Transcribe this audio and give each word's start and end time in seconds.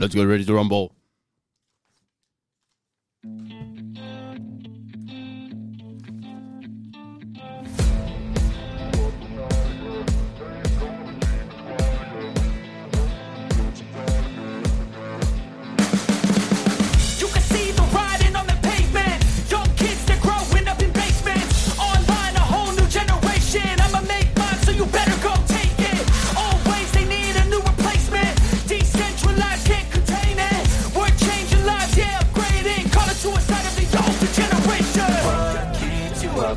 Let's 0.00 0.14
get 0.14 0.24
ready 0.24 0.46
to 0.46 0.54
rumble. 0.54 0.94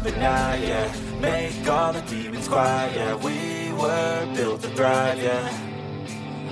Yeah? 0.06 0.92
Make 1.22 1.68
all 1.70 1.94
the 1.94 2.02
demons 2.02 2.48
quiet, 2.48 2.96
yeah. 2.96 3.16
We 3.16 3.72
were 3.82 4.28
built 4.36 4.62
to 4.62 4.70
thrive, 4.70 5.22
yeah. 5.22 5.50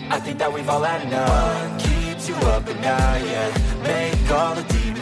I 0.10 0.20
think 0.20 0.38
that 0.38 0.54
we've 0.54 0.70
all 0.70 0.84
had 0.84 1.02
enough. 1.02 1.82
Keeps 1.84 2.28
you 2.28 2.36
up 2.36 2.66
night, 2.66 3.24
yeah? 3.26 3.52
Make 3.84 4.28
the 4.28 5.02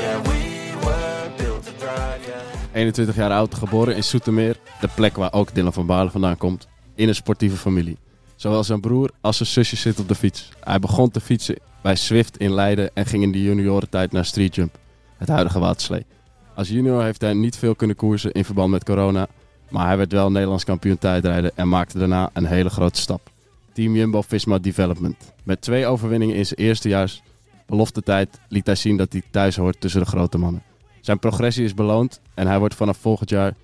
yeah. 0.00 0.22
We 0.22 0.74
were 0.84 1.30
built 1.36 1.64
to 1.64 1.72
thrive, 1.72 2.20
yeah. 2.26 2.42
21 2.72 3.16
jaar 3.16 3.30
oud, 3.30 3.54
geboren 3.54 3.96
in 3.96 4.02
Soetermeer. 4.02 4.56
De 4.80 4.88
plek 4.94 5.16
waar 5.16 5.32
ook 5.32 5.54
Dylan 5.54 5.72
van 5.72 5.86
Baarle 5.86 6.10
vandaan 6.10 6.36
komt. 6.36 6.68
In 6.94 7.08
een 7.08 7.14
sportieve 7.14 7.56
familie. 7.56 7.98
Zowel 8.36 8.64
zijn 8.64 8.80
broer 8.80 9.10
als 9.20 9.36
zijn 9.36 9.48
zusje 9.48 9.76
zitten 9.76 10.02
op 10.02 10.08
de 10.08 10.14
fiets. 10.14 10.48
Hij 10.60 10.78
begon 10.78 11.10
te 11.10 11.20
fietsen 11.20 11.58
bij 11.82 11.94
Swift 11.94 12.36
in 12.36 12.54
Leiden 12.54 12.90
en 12.94 13.06
ging 13.06 13.22
in 13.22 13.32
de 13.32 13.42
juniorentijd 13.42 14.12
naar 14.12 14.24
Street 14.24 14.54
Jump. 14.54 14.78
Het 15.16 15.28
huidige 15.28 15.58
Waterslee. 15.58 16.06
Als 16.54 16.68
junior 16.68 17.02
heeft 17.02 17.20
hij 17.20 17.34
niet 17.34 17.56
veel 17.56 17.74
kunnen 17.74 17.96
koersen 17.96 18.32
in 18.32 18.44
verband 18.44 18.70
met 18.70 18.84
corona. 18.84 19.28
Maar 19.70 19.86
hij 19.86 19.96
werd 19.96 20.12
wel 20.12 20.30
Nederlands 20.30 20.64
kampioen 20.64 20.98
tijdrijden 20.98 21.52
en 21.54 21.68
maakte 21.68 21.98
daarna 21.98 22.30
een 22.32 22.46
hele 22.46 22.70
grote 22.70 23.00
stap. 23.00 23.30
Team 23.72 23.94
Jumbo-Visma 23.94 24.58
Development. 24.58 25.32
Met 25.42 25.60
twee 25.60 25.86
overwinningen 25.86 26.36
in 26.36 26.46
zijn 26.46 26.60
eerste 26.60 26.88
jaar 26.88 27.20
belofte 27.66 28.02
tijd 28.02 28.40
liet 28.48 28.66
hij 28.66 28.74
zien 28.74 28.96
dat 28.96 29.12
hij 29.12 29.22
thuis 29.30 29.56
hoort 29.56 29.80
tussen 29.80 30.00
de 30.00 30.06
grote 30.06 30.38
mannen. 30.38 30.62
Zijn 31.00 31.18
progressie 31.18 31.64
is 31.64 31.74
beloond 31.74 32.20
en 32.34 32.46
hij 32.46 32.58
wordt 32.58 32.74
vanaf 32.74 32.96
volgend 32.96 33.30
jaar 33.30 33.54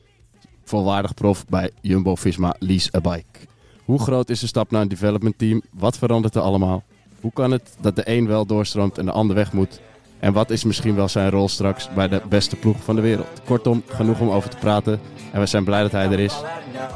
volwaardig 0.64 1.14
prof 1.14 1.47
bij 1.47 1.70
Jumbo-Visma 1.81 2.55
Lease 2.59 2.91
a 2.97 3.00
Bike. 3.00 3.39
Hoe 3.84 4.00
groot 4.00 4.31
is 4.31 4.41
de 4.41 4.47
stap 4.47 4.70
naar 4.70 4.83
een 4.83 4.89
development 4.89 5.39
team? 5.39 5.62
Wat 5.72 5.98
verandert 5.98 6.34
er 6.34 6.42
allemaal? 6.42 6.83
Hoe 7.20 7.33
kan 7.33 7.50
het 7.50 7.77
dat 7.81 7.97
de 7.97 8.11
een 8.11 8.27
wel 8.27 8.47
doorstroomt 8.47 8.98
en 8.98 9.05
de 9.05 9.12
ander 9.12 9.36
weg 9.36 9.53
moet? 9.53 9.81
En 10.19 10.33
wat 10.33 10.50
is 10.50 10.64
misschien 10.64 10.94
wel 10.94 11.08
zijn 11.08 11.30
rol 11.30 11.48
straks 11.48 11.88
bij 11.94 12.08
de 12.08 12.20
beste 12.28 12.56
ploeg 12.56 12.77
van 12.83 12.94
de 12.97 13.00
wereld? 13.00 13.41
Kortom, 13.44 13.83
genoeg 13.88 14.20
om 14.20 14.30
over 14.30 14.50
te 14.50 14.56
praten. 14.56 15.00
En 15.33 15.41
we 15.41 15.47
zijn 15.47 15.64
blij 15.64 15.83
dat 15.83 15.92
hij 15.92 16.10
er 16.10 16.19
is. 16.19 16.34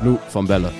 Lou 0.03 0.17
van 0.29 0.47
Bellen. 0.47 0.73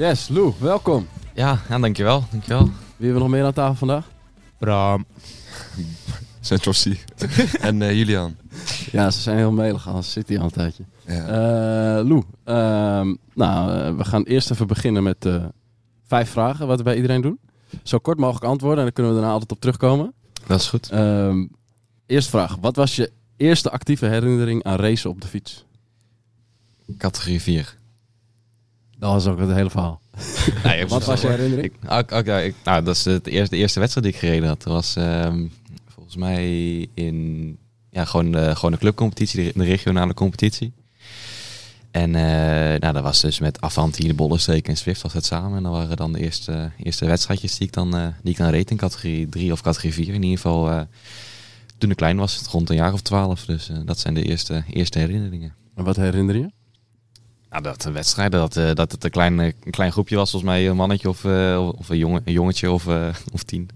Yes, 0.00 0.28
Lou, 0.28 0.52
welkom. 0.58 1.08
Ja, 1.34 1.60
ja, 1.68 1.78
dankjewel. 1.78 2.24
dankjewel. 2.30 2.64
Wie 2.64 2.72
hebben 2.96 3.14
we 3.14 3.18
nog 3.18 3.28
meer 3.28 3.44
aan 3.44 3.52
tafel 3.52 3.74
vandaag? 3.74 4.10
Bram. 4.58 5.06
C. 6.48 6.50
en 7.60 7.82
eh, 7.82 7.92
Julian. 7.92 8.36
Ja, 8.92 9.10
ze 9.10 9.20
zijn 9.20 9.36
heel 9.36 9.52
melig, 9.52 9.88
anders 9.88 10.12
zit 10.12 10.28
hij 10.28 10.38
al 10.38 10.44
een 10.44 10.50
tijdje. 10.50 10.84
Ja. 11.06 11.26
Eh 11.26 12.06
Lou, 12.06 12.22
ehm, 12.44 13.14
nou, 13.34 13.72
eh, 13.72 13.96
we 13.96 14.04
gaan 14.04 14.22
eerst 14.22 14.50
even 14.50 14.66
beginnen 14.66 15.02
met 15.02 15.28
vijf 16.06 16.30
vragen, 16.30 16.66
wat 16.66 16.78
we 16.78 16.84
bij 16.84 16.96
iedereen 16.96 17.20
doen. 17.20 17.38
Zo 17.82 17.98
kort 17.98 18.18
mogelijk 18.18 18.44
antwoorden 18.44 18.78
en 18.78 18.84
dan 18.84 18.92
kunnen 18.92 19.12
we 19.12 19.18
daarna 19.18 19.32
altijd 19.34 19.52
op 19.52 19.60
terugkomen. 19.60 20.12
Dat 20.46 20.60
is 20.60 20.68
goed. 20.68 20.90
Ehm 20.90 21.46
eerste 22.06 22.30
vraag, 22.30 22.56
wat 22.60 22.76
was 22.76 22.96
je 22.96 23.12
eerste 23.36 23.70
actieve 23.70 24.06
herinnering 24.06 24.64
aan 24.64 24.76
racen 24.76 25.10
op 25.10 25.20
de 25.20 25.26
fiets? 25.28 25.64
Categorie 26.98 27.40
4. 27.40 27.78
Dat 29.00 29.12
was 29.12 29.26
ook 29.26 29.38
het 29.38 29.52
hele 29.52 29.70
verhaal. 29.70 30.00
Nee, 30.64 30.86
Wat 30.86 31.04
was 31.04 31.20
je 31.20 31.26
herinnering? 31.28 31.66
Ik, 31.82 31.90
ook- 31.90 32.12
ook, 32.12 32.26
ja, 32.26 32.38
ik- 32.38 32.54
nou, 32.64 32.84
dat 32.84 32.96
is 32.96 33.04
het 33.04 33.26
eerste, 33.26 33.54
de 33.54 33.60
eerste 33.60 33.80
wedstrijd 33.80 34.06
die 34.06 34.14
ik 34.14 34.20
gereden 34.20 34.48
had. 34.48 34.62
Dat 34.62 34.72
was 34.72 34.96
ehm, 34.96 35.46
volgens 35.88 36.16
mij 36.16 36.44
in 36.94 37.58
ja, 37.90 38.04
gewoon, 38.04 38.32
de, 38.32 38.54
gewoon 38.56 38.70
de 38.70 38.78
clubcompetitie, 38.78 39.44
de, 39.44 39.52
de 39.58 39.64
regionale 39.64 40.14
competitie. 40.14 40.72
En 41.90 42.14
eh, 42.14 42.80
nou, 42.80 42.92
dat 42.92 43.02
was 43.02 43.20
dus 43.20 43.38
met 43.38 43.60
Avanti, 43.60 44.06
de 44.06 44.14
Bollenstreek 44.14 44.68
en 44.68 44.76
Swift 44.76 45.02
was 45.02 45.12
het 45.12 45.24
samen. 45.24 45.56
En 45.56 45.62
dat 45.62 45.72
waren 45.72 45.96
dan 45.96 46.12
de 46.12 46.20
eerste, 46.20 46.70
eerste 46.76 47.06
wedstrijdjes 47.06 47.56
die 47.58 47.66
ik 47.66 47.72
dan, 47.72 47.96
eh, 47.96 48.06
die 48.22 48.32
ik 48.32 48.38
dan 48.38 48.50
reed 48.50 48.70
in 48.70 48.76
categorie 48.76 49.28
3 49.28 49.52
of 49.52 49.60
categorie 49.60 49.94
4. 49.94 50.06
In 50.14 50.22
ieder 50.22 50.36
geval 50.36 50.70
eh, 50.70 50.80
toen 51.78 51.90
ik 51.90 51.96
klein 51.96 52.16
was, 52.16 52.42
rond 52.50 52.70
een 52.70 52.76
jaar 52.76 52.92
of 52.92 53.00
twaalf. 53.00 53.44
Dus 53.44 53.70
dat 53.84 53.98
zijn 53.98 54.14
de 54.14 54.22
eerste, 54.22 54.64
eerste 54.70 54.98
herinneringen. 54.98 55.54
En 55.74 55.84
wat 55.84 55.96
herinner 55.96 56.36
je? 56.36 56.50
Nou, 57.50 57.62
dat 57.62 57.82
de 57.82 57.90
wedstrijden, 57.90 58.40
dat, 58.40 58.56
eh, 58.56 58.74
dat 58.74 58.92
het 58.92 59.04
een 59.04 59.10
klein, 59.10 59.40
eh, 59.40 59.46
een 59.64 59.70
klein 59.70 59.92
groepje 59.92 60.16
was, 60.16 60.30
volgens 60.30 60.50
mij 60.52 60.68
een 60.68 60.76
mannetje 60.76 61.08
of, 61.08 61.24
eh, 61.24 61.68
of 61.76 61.88
een, 61.88 61.98
jongen, 61.98 62.22
een 62.24 62.32
jongetje 62.32 62.70
of, 62.70 62.86
eh, 62.86 63.08
of 63.32 63.42
tien. 63.42 63.68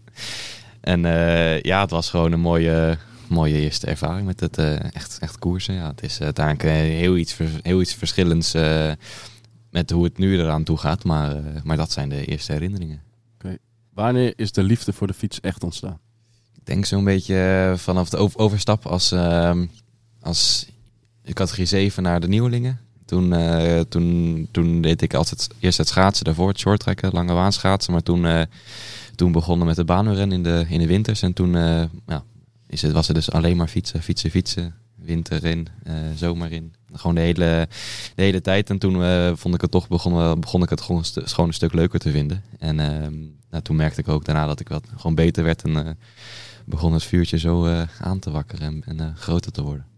En 0.80 1.04
eh, 1.04 1.60
ja, 1.62 1.80
het 1.80 1.90
was 1.90 2.10
gewoon 2.10 2.32
een 2.32 2.40
mooie, 2.40 2.98
mooie 3.28 3.58
eerste 3.60 3.86
ervaring 3.86 4.26
met 4.26 4.40
het 4.40 4.58
eh, 4.58 4.94
echt, 4.94 5.18
echt 5.18 5.38
koersen. 5.38 5.74
Ja, 5.74 5.86
het 5.88 6.02
is 6.02 6.20
uiteindelijk 6.20 6.64
eh, 6.64 6.72
heel, 6.72 7.16
iets, 7.16 7.36
heel 7.62 7.80
iets 7.80 7.94
verschillends 7.94 8.54
eh, 8.54 8.90
met 9.70 9.90
hoe 9.90 10.04
het 10.04 10.18
nu 10.18 10.38
eraan 10.38 10.64
toe 10.64 10.76
gaat. 10.76 11.04
Maar, 11.04 11.36
eh, 11.36 11.42
maar 11.62 11.76
dat 11.76 11.92
zijn 11.92 12.08
de 12.08 12.24
eerste 12.24 12.52
herinneringen. 12.52 13.02
Wanneer 13.94 14.32
is 14.36 14.52
de 14.52 14.62
liefde 14.62 14.92
voor 14.92 15.06
de 15.06 15.14
fiets 15.14 15.40
echt 15.40 15.62
ontstaan? 15.64 15.98
Ik 16.54 16.66
denk 16.66 16.84
zo'n 16.84 17.04
beetje 17.04 17.68
eh, 17.72 17.78
vanaf 17.78 18.08
de 18.08 18.16
over- 18.16 18.38
overstap 18.38 18.86
als, 18.86 19.12
ehm, 19.12 19.66
als 20.20 20.66
categorie 21.32 21.66
7 21.66 22.02
naar 22.02 22.20
de 22.20 22.28
nieuwelingen. 22.28 22.80
Toen, 23.14 23.32
eh, 23.32 23.80
toen, 23.80 24.48
toen 24.50 24.80
deed 24.80 25.02
ik 25.02 25.14
altijd 25.14 25.48
eerst 25.58 25.78
het 25.78 25.88
schaatsen, 25.88 26.24
daarvoor 26.24 26.48
het 26.48 26.58
shorttrekken, 26.58 27.10
lange 27.12 27.32
waanschaatsen. 27.32 27.92
Maar 27.92 28.02
toen, 28.02 28.26
eh, 28.26 28.42
toen 29.14 29.32
begonnen 29.32 29.66
met 29.66 29.76
de 29.76 29.84
baanrennen 29.84 30.36
in 30.36 30.42
de, 30.42 30.64
in 30.68 30.78
de 30.78 30.86
winters. 30.86 31.22
En 31.22 31.32
toen 31.32 31.56
eh, 31.56 31.82
ja, 32.06 32.24
is 32.66 32.82
het, 32.82 32.92
was 32.92 33.06
het 33.06 33.16
dus 33.16 33.30
alleen 33.30 33.56
maar 33.56 33.68
fietsen, 33.68 34.02
fietsen, 34.02 34.30
fietsen. 34.30 34.74
Winter 34.94 35.44
in, 35.44 35.68
zomer 36.14 36.52
in. 36.52 36.74
Gewoon 36.92 37.14
de 37.14 37.20
hele, 37.20 37.68
de 38.14 38.22
hele 38.22 38.40
tijd. 38.40 38.70
En 38.70 38.78
toen 38.78 38.94
vond 39.36 39.54
ik 39.54 39.60
het 39.60 39.70
toch 39.70 39.88
begon, 39.88 40.40
begon 40.40 40.62
ik 40.62 40.70
het 40.70 40.80
gewoon 40.80 41.04
een, 41.36 41.52
stuk 41.52 41.72
leuker 41.72 41.98
te 41.98 42.10
vinden. 42.10 42.42
En 42.58 42.80
ehm, 42.80 43.14
nou, 43.50 43.62
toen 43.62 43.76
merkte 43.76 44.00
ik 44.00 44.08
ook 44.08 44.24
daarna 44.24 44.46
dat 44.46 44.60
ik 44.60 44.68
wat 44.68 44.86
gewoon 44.96 45.14
beter 45.14 45.44
werd. 45.44 45.62
En 45.62 45.98
begon 46.64 46.92
het 46.92 47.04
vuurtje 47.04 47.38
zo 47.38 47.84
aan 48.00 48.18
te 48.18 48.30
wakkeren 48.30 48.82
en, 48.84 48.98
en 48.98 49.16
groter 49.16 49.52
te 49.52 49.62
worden. 49.62 49.93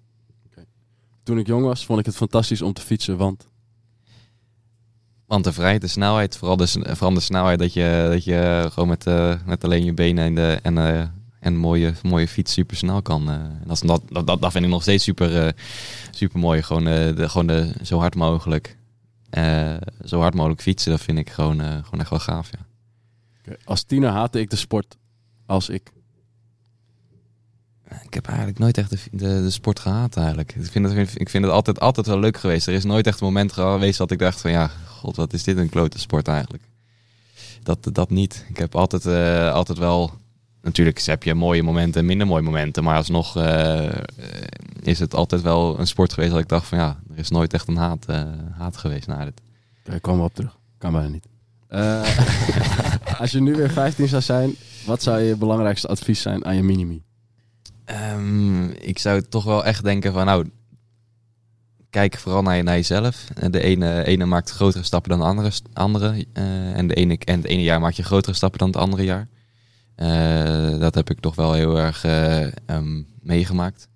Toen 1.26 1.38
ik 1.38 1.46
jong 1.46 1.64
was, 1.64 1.86
vond 1.86 1.98
ik 1.98 2.06
het 2.06 2.16
fantastisch 2.16 2.62
om 2.62 2.72
te 2.72 2.80
fietsen, 2.80 3.16
want... 3.16 3.48
Want 5.26 5.44
de 5.44 5.52
vrijheid, 5.52 5.80
de 5.80 5.86
snelheid, 5.86 6.36
vooral 6.36 6.56
de, 6.56 6.66
vooral 6.68 7.14
de 7.14 7.20
snelheid 7.20 7.58
dat 7.58 7.72
je, 7.72 8.06
dat 8.10 8.24
je 8.24 8.68
gewoon 8.72 8.88
met, 8.88 9.06
eh, 9.06 9.34
met 9.46 9.64
alleen 9.64 9.84
je 9.84 9.92
benen 9.92 10.24
en, 10.24 10.34
de, 10.34 10.58
en, 10.62 10.78
eh, 10.78 11.06
en 11.40 11.56
mooie, 11.56 11.94
mooie 12.02 12.28
fiets 12.28 12.52
super 12.52 12.76
snel 12.76 13.02
kan. 13.02 13.28
eh. 13.28 13.34
En 13.34 13.62
dat, 13.66 13.82
dat, 14.08 14.26
dat, 14.26 14.40
dat, 14.40 14.52
vind 14.52 14.64
ik 14.64 14.70
nog 14.70 14.82
steeds 14.82 15.04
super, 15.04 15.54
super 16.10 16.38
mooi. 16.38 16.62
Gewoon, 16.62 16.84
de, 16.84 17.28
gewoon 17.28 17.46
de, 17.46 17.72
zo 17.82 17.98
hard 17.98 18.14
mogelijk. 18.14 18.78
zo 20.04 20.20
hard 20.20 20.34
mogelijk 20.34 20.62
fietsen, 20.62 20.90
dat 20.90 21.00
vind 21.00 21.18
ik 21.18 21.30
gewoon, 21.30 21.60
gewoon 21.60 22.00
echt 22.00 22.10
wel 22.10 22.18
gaaf. 22.18 22.50
Ja. 23.44 23.56
Als 23.64 23.82
tiener 23.82 24.10
haatte 24.10 24.40
ik 24.40 24.50
de 24.50 24.56
sport 24.56 24.96
als 25.46 25.68
ik. 25.68 25.92
Ik 28.02 28.14
heb 28.14 28.26
eigenlijk 28.26 28.58
nooit 28.58 28.78
echt 28.78 28.90
de, 28.90 28.98
de, 29.10 29.50
sport 29.50 29.80
gehaat 29.80 30.16
eigenlijk. 30.16 30.54
Ik 30.54 30.70
vind, 30.70 30.92
het, 30.92 31.20
ik 31.20 31.28
vind 31.28 31.44
altijd, 31.44 31.80
altijd 31.80 32.06
wel 32.06 32.18
leuk 32.18 32.36
geweest. 32.36 32.66
Er 32.66 32.74
is 32.74 32.84
nooit 32.84 33.06
echt 33.06 33.20
een 33.20 33.26
moment 33.26 33.52
geweest 33.52 33.98
dat 33.98 34.10
ik 34.10 34.18
dacht 34.18 34.40
van 34.40 34.50
ja, 34.50 34.70
god, 34.86 35.16
wat 35.16 35.32
is 35.32 35.42
dit 35.42 35.56
een 35.56 35.68
klote 35.68 35.98
sport 35.98 36.28
eigenlijk. 36.28 36.64
Dat, 37.62 37.88
dat 37.92 38.10
niet. 38.10 38.44
Ik 38.48 38.56
heb 38.56 38.74
altijd, 38.74 39.06
eh, 39.06 39.52
altijd 39.52 39.78
wel... 39.78 40.12
Natuurlijk 40.62 41.00
heb 41.00 41.22
je 41.22 41.34
mooie 41.34 41.62
momenten 41.62 42.00
en 42.00 42.06
minder 42.06 42.26
mooie 42.26 42.42
momenten. 42.42 42.84
Maar 42.84 42.96
alsnog 42.96 43.36
eh, 43.36 43.86
eh, 43.86 43.94
is 44.82 44.98
het 44.98 45.14
altijd 45.14 45.42
wel 45.42 45.78
een 45.78 45.86
sport 45.86 46.12
geweest 46.12 46.32
dat 46.32 46.40
ik 46.40 46.48
dacht 46.48 46.66
van 46.66 46.78
ja, 46.78 46.98
er 47.10 47.18
is 47.18 47.30
nooit 47.30 47.52
echt 47.52 47.68
een 47.68 47.76
haat, 47.76 48.06
haat 48.50 48.76
geweest 48.76 49.06
naar 49.06 49.24
dit. 49.24 49.40
Daar 49.82 50.16
we 50.16 50.22
op 50.22 50.34
terug. 50.34 50.58
Kan 50.78 50.92
bijna 50.92 51.08
niet. 51.08 51.26
Als 53.20 53.30
je 53.30 53.40
nu 53.40 53.54
weer 53.54 53.70
15 53.70 54.08
zou 54.08 54.22
zijn, 54.22 54.54
wat 54.86 55.02
zou 55.02 55.20
je 55.20 55.36
belangrijkste 55.36 55.88
advies 55.88 56.22
zijn 56.22 56.44
aan 56.44 56.56
je 56.56 56.62
minimi? 56.62 57.02
Ehm, 57.86 58.64
ik 58.64 58.98
zou 58.98 59.22
toch 59.22 59.44
wel 59.44 59.64
echt 59.64 59.84
denken 59.84 60.12
van, 60.12 60.26
nou, 60.26 60.50
kijk 61.90 62.18
vooral 62.18 62.42
naar, 62.42 62.62
naar 62.62 62.74
jezelf. 62.74 63.24
Eh, 63.34 63.50
De 63.50 63.60
ene, 63.60 64.04
ene 64.04 64.24
maakt 64.24 64.50
grotere 64.50 64.84
stappen 64.84 65.10
dan 65.10 65.18
de 65.18 65.26
andere. 65.26 65.50
andere 65.72 66.26
eh, 66.32 66.76
en, 66.76 66.86
de 66.86 66.94
ene, 66.94 67.18
en 67.24 67.36
het 67.36 67.46
ene 67.46 67.62
jaar 67.62 67.80
maak 67.80 67.92
je 67.92 68.02
grotere 68.02 68.34
stappen 68.34 68.58
dan 68.58 68.68
het 68.68 68.76
andere 68.76 69.04
jaar. 69.04 69.28
Eh, 69.94 70.78
dat 70.80 70.94
heb 70.94 71.10
ik 71.10 71.20
toch 71.20 71.34
wel 71.34 71.52
heel 71.52 71.78
erg 71.78 72.04
eh, 72.04 72.42
ehm, 72.44 73.02
meegemaakt. 73.20 73.88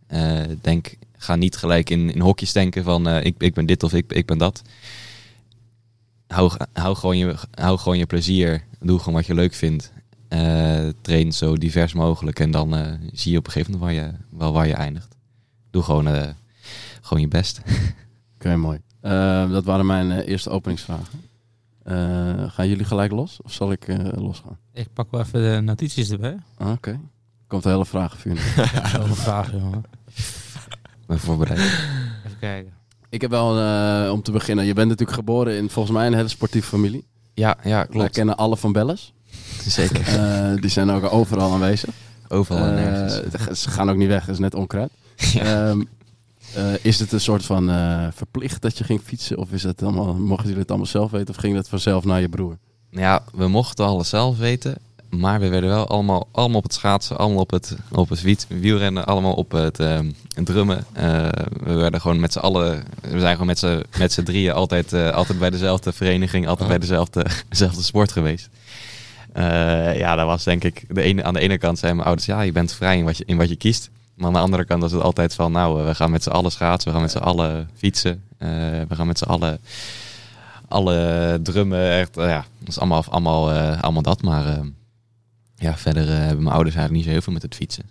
Denk, 0.60 0.94
ga 1.16 1.36
niet 1.36 1.56
gelijk 1.56 1.90
in, 1.90 2.14
in 2.14 2.20
hokjes 2.20 2.52
denken 2.52 2.84
van 2.84 3.08
ik, 3.08 3.34
ik 3.38 3.54
ben 3.54 3.66
dit 3.66 3.82
of 3.82 3.92
ik, 3.92 4.12
ik 4.12 4.26
ben 4.26 4.38
dat. 4.38 4.62
Hou, 6.26 6.50
gewoon 6.96 7.18
je, 7.18 7.34
hou 7.50 7.78
gewoon 7.78 7.98
je 7.98 8.06
plezier. 8.06 8.64
Doe 8.80 8.98
gewoon 8.98 9.14
wat 9.14 9.26
je 9.26 9.34
leuk 9.34 9.54
vindt. 9.54 9.92
Eh, 10.30 10.88
train 11.00 11.32
zo 11.32 11.56
divers 11.56 11.92
mogelijk. 11.92 12.40
En 12.40 12.50
dan 12.50 12.76
eh, 12.76 12.92
zie 13.12 13.32
je 13.32 13.38
op 13.38 13.46
een 13.46 13.52
gegeven 13.52 13.72
moment 13.78 13.92
waar 13.96 14.04
je, 14.06 14.12
wel 14.38 14.52
waar 14.52 14.66
je 14.66 14.74
eindigt. 14.74 15.16
Doe 15.70 15.82
gewoon, 15.82 16.06
eh, 16.08 16.28
gewoon 17.00 17.20
je 17.22 17.28
best. 17.28 17.60
Oké, 18.34 18.56
mooi. 18.56 18.80
Dat 19.52 19.64
waren 19.64 19.86
mijn 19.86 20.10
eh, 20.12 20.28
eerste 20.28 20.50
openingsvragen. 20.50 21.20
Eh, 21.82 22.50
gaan 22.50 22.68
jullie 22.68 22.84
gelijk 22.84 23.12
los? 23.12 23.38
Of 23.42 23.52
zal 23.52 23.72
ik 23.72 23.88
eh, 23.88 23.98
losgaan? 24.12 24.58
Ik 24.72 24.88
pak 24.92 25.10
wel 25.10 25.20
even 25.20 25.42
de 25.54 25.60
notities 25.60 26.10
erbij. 26.10 26.36
Ah, 26.56 26.70
Oké. 26.70 27.00
Komt 27.46 27.64
een 27.64 27.70
hele 27.70 27.86
vragenvuur. 27.86 28.36
Zoveel 28.92 29.14
vragen, 29.14 29.58
jongen. 29.58 29.84
Ik 31.00 31.06
ben 31.06 31.18
voorbereid. 31.18 31.58
Even 31.58 32.38
kijken. 32.40 32.72
ik 33.08 33.20
heb 33.20 33.30
wel, 33.30 33.58
eh, 33.58 34.12
om 34.12 34.22
te 34.22 34.32
beginnen, 34.32 34.64
je 34.64 34.74
bent 34.74 34.88
natuurlijk 34.88 35.18
geboren 35.18 35.56
in 35.56 35.70
volgens 35.70 35.94
mij 35.96 36.06
een 36.06 36.14
hele 36.14 36.28
sportieve 36.28 36.68
familie. 36.68 37.04
Ja, 37.34 37.56
ja 37.62 37.76
Wij 37.76 37.86
klopt. 37.86 38.10
kennen 38.12 38.36
alle 38.36 38.56
van 38.56 38.72
Belles. 38.72 39.12
Zeker. 39.66 40.06
Eh, 40.06 40.60
die 40.60 40.70
zijn 40.70 40.90
ook 40.90 41.12
overal 41.12 41.52
aanwezig. 41.52 41.90
Overal 42.28 42.64
en 42.64 42.78
Eh, 42.78 42.84
nergens. 42.84 43.62
ze 43.62 43.70
gaan 43.70 43.90
ook 43.90 43.96
niet 43.96 44.08
weg, 44.08 44.24
dat 44.24 44.34
is 44.34 44.40
net 44.40 44.54
onkruid. 44.54 44.90
Ehm, 45.34 45.80
eh, 46.54 46.62
is 46.82 46.98
het 46.98 47.12
een 47.12 47.20
soort 47.20 47.44
van 47.44 47.64
verplicht 48.14 48.62
dat 48.62 48.78
je 48.78 48.84
ging 48.84 49.00
fietsen? 49.04 49.38
Of 49.38 49.50
is 49.52 49.62
het 49.62 49.82
allemaal, 49.82 50.14
mochten 50.14 50.44
jullie 50.46 50.60
het 50.60 50.68
allemaal 50.68 50.86
zelf 50.88 51.10
weten? 51.10 51.28
Of 51.28 51.36
ging 51.40 51.54
dat 51.54 51.68
vanzelf 51.68 52.04
naar 52.04 52.20
je 52.20 52.28
broer? 52.28 52.56
Ja, 52.90 53.22
we 53.32 53.48
mochten 53.48 53.84
alles 53.84 54.08
zelf 54.08 54.38
weten. 54.38 54.74
Maar 55.10 55.40
we 55.40 55.48
werden 55.48 55.70
wel 55.70 55.86
allemaal, 55.88 56.28
allemaal 56.32 56.56
op 56.56 56.62
het 56.62 56.74
schaatsen, 56.74 57.18
allemaal 57.18 57.40
op 57.40 57.50
het, 57.50 57.76
op 57.90 58.08
het 58.08 58.20
wiet, 58.22 58.46
wielrennen, 58.48 59.06
allemaal 59.06 59.34
op 59.34 59.50
het 59.52 59.78
ehm, 59.78 60.10
drummen. 60.44 60.84
We 61.62 61.72
werden 61.72 62.00
gewoon 62.00 62.20
met 62.20 62.32
z'n 62.32 62.38
allen, 62.38 62.84
we 63.00 63.20
zijn 63.20 63.32
gewoon 63.32 63.46
met 63.46 63.58
z'n, 63.58 63.82
met 63.98 64.12
z'n 64.12 64.22
drieën 64.22 64.52
altijd, 64.52 64.92
altijd 64.92 65.38
bij 65.38 65.50
dezelfde 65.50 65.92
vereniging, 65.92 66.48
altijd 66.48 66.68
bij 66.68 66.78
dezelfde, 66.78 67.26
dezelfde 67.48 67.82
sport 67.82 68.12
geweest. 68.12 68.48
Eh, 69.32 69.98
ja, 69.98 70.14
dat 70.16 70.26
was 70.26 70.44
denk 70.44 70.64
ik, 70.64 70.84
de 70.88 71.02
ene, 71.02 71.24
aan 71.24 71.34
de 71.34 71.40
ene 71.40 71.58
kant 71.58 71.78
zijn 71.78 71.94
mijn 71.94 72.06
ouders, 72.06 72.26
ja, 72.26 72.40
je 72.40 72.52
bent 72.52 72.72
vrij 72.72 72.98
in 72.98 73.04
wat 73.04 73.16
je, 73.16 73.24
in 73.26 73.36
wat 73.36 73.48
je 73.48 73.56
kiest. 73.56 73.90
Maar 74.14 74.26
aan 74.26 74.32
de 74.32 74.38
andere 74.38 74.64
kant 74.64 74.82
was 74.82 74.92
het 74.92 75.02
altijd 75.02 75.34
van, 75.34 75.52
nou, 75.52 75.80
eh, 75.80 75.86
we 75.86 75.94
gaan 75.94 76.10
met 76.10 76.22
z'n 76.22 76.30
allen 76.30 76.50
schaatsen, 76.50 76.88
we 76.88 76.94
gaan 76.94 77.02
met 77.02 77.12
z'n 77.12 77.18
allen 77.18 77.70
fietsen, 77.74 78.22
eh, 78.38 78.48
we 78.88 78.94
gaan 78.94 79.06
met 79.06 79.18
z'n 79.18 79.24
allen 79.24 79.60
alle 80.68 81.38
drummen, 81.42 81.90
echt, 81.90 82.14
ja, 82.14 82.44
dat 82.58 82.68
is 82.68 82.78
allemaal, 82.78 83.04
allemaal, 83.08 83.50
allemaal 83.80 84.02
dat. 84.02 84.22
Maar 84.22 84.60
ja, 85.56 85.76
verder 85.76 86.06
hebben 86.06 86.42
mijn 86.42 86.54
ouders 86.54 86.76
eigenlijk 86.76 86.90
niet 86.92 87.04
zo 87.04 87.10
heel 87.10 87.20
veel 87.20 87.32
met 87.32 87.42
het 87.42 87.54
fietsen. 87.54 87.84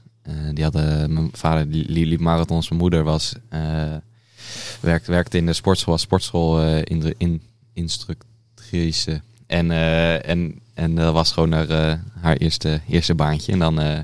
Die 0.53 0.63
hadden, 0.63 1.13
mijn 1.13 1.29
vader 1.33 1.69
die, 1.69 2.05
liep 2.05 2.19
marathons, 2.19 2.69
mijn 2.69 2.81
moeder 2.81 3.03
was, 3.03 3.33
werkte, 4.79 5.11
werkte 5.11 5.37
in 5.37 5.45
de 5.45 5.53
sportschool, 5.53 5.93
als 5.93 6.01
sportschool 6.01 6.63
in 6.63 6.99
de 6.99 7.15
in, 7.17 7.41
instructrice. 7.73 9.21
En, 9.47 9.71
en, 10.21 10.61
en 10.79 10.95
dat 10.95 11.13
was 11.13 11.31
gewoon 11.31 11.51
haar, 11.51 11.69
eh, 11.69 11.93
haar 12.21 12.37
eerste, 12.37 12.81
eerste 12.87 13.15
baantje. 13.15 13.51
En 13.51 13.59
dan 13.59 13.79
eh, 13.79 13.99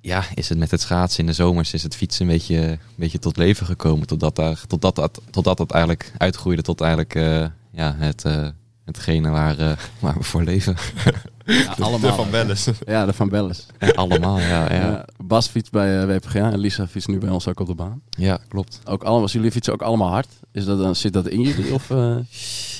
ja, 0.00 0.24
is 0.34 0.48
het 0.48 0.58
met 0.58 0.70
het 0.70 0.80
schaatsen 0.80 1.20
in 1.20 1.26
de 1.26 1.32
zomers, 1.32 1.72
is 1.72 1.82
het 1.82 1.96
fietsen 1.96 2.26
een 2.26 2.32
beetje, 2.32 2.56
een 2.56 2.78
beetje 2.94 3.18
tot 3.18 3.36
leven 3.36 3.66
gekomen. 3.66 4.06
Totdat, 4.06 4.36
daar, 4.36 4.60
totdat, 4.66 4.96
dat, 4.96 5.20
totdat 5.30 5.56
dat 5.56 5.70
eigenlijk 5.70 6.12
uitgroeide 6.18 6.62
tot 6.62 6.80
eigenlijk 6.80 7.14
eh, 7.14 7.46
ja, 7.72 7.94
het, 7.98 8.24
eh, 8.24 8.48
hetgene 8.88 9.30
waar, 9.30 9.58
eh, 9.58 9.76
waar 9.98 10.14
we 10.14 10.22
voor 10.22 10.42
leven. 10.42 10.76
Ja, 11.48 11.74
allemaal. 11.78 12.10
De 12.10 12.16
Van 12.16 12.30
Belles. 12.30 12.68
Ja, 12.86 13.06
de 13.06 13.12
Van 13.12 13.28
Belles. 13.28 13.66
En 13.78 13.94
allemaal, 13.94 14.38
ja, 14.40 14.72
ja. 14.72 15.04
Bas 15.24 15.48
fietst 15.48 15.72
bij 15.72 16.00
eh, 16.00 16.06
WPGA 16.06 16.52
en 16.52 16.58
Lisa 16.58 16.86
fietst 16.86 17.08
nu 17.08 17.18
bij 17.18 17.30
ons 17.30 17.48
ook 17.48 17.60
op 17.60 17.66
de 17.66 17.74
baan. 17.74 18.00
ja 18.10 18.38
klopt. 18.48 18.80
Ook 18.84 19.02
allemaal, 19.02 19.22
dus 19.22 19.32
jullie 19.32 19.50
fietsen 19.50 19.72
ook 19.72 19.82
allemaal 19.82 20.08
hard. 20.08 20.28
Is 20.52 20.64
dat 20.64 20.78
dan, 20.78 20.96
zit 20.96 21.12
dat 21.12 21.28
in 21.28 21.40
jullie 21.40 21.74
of 21.74 21.90
eh, 21.90 22.16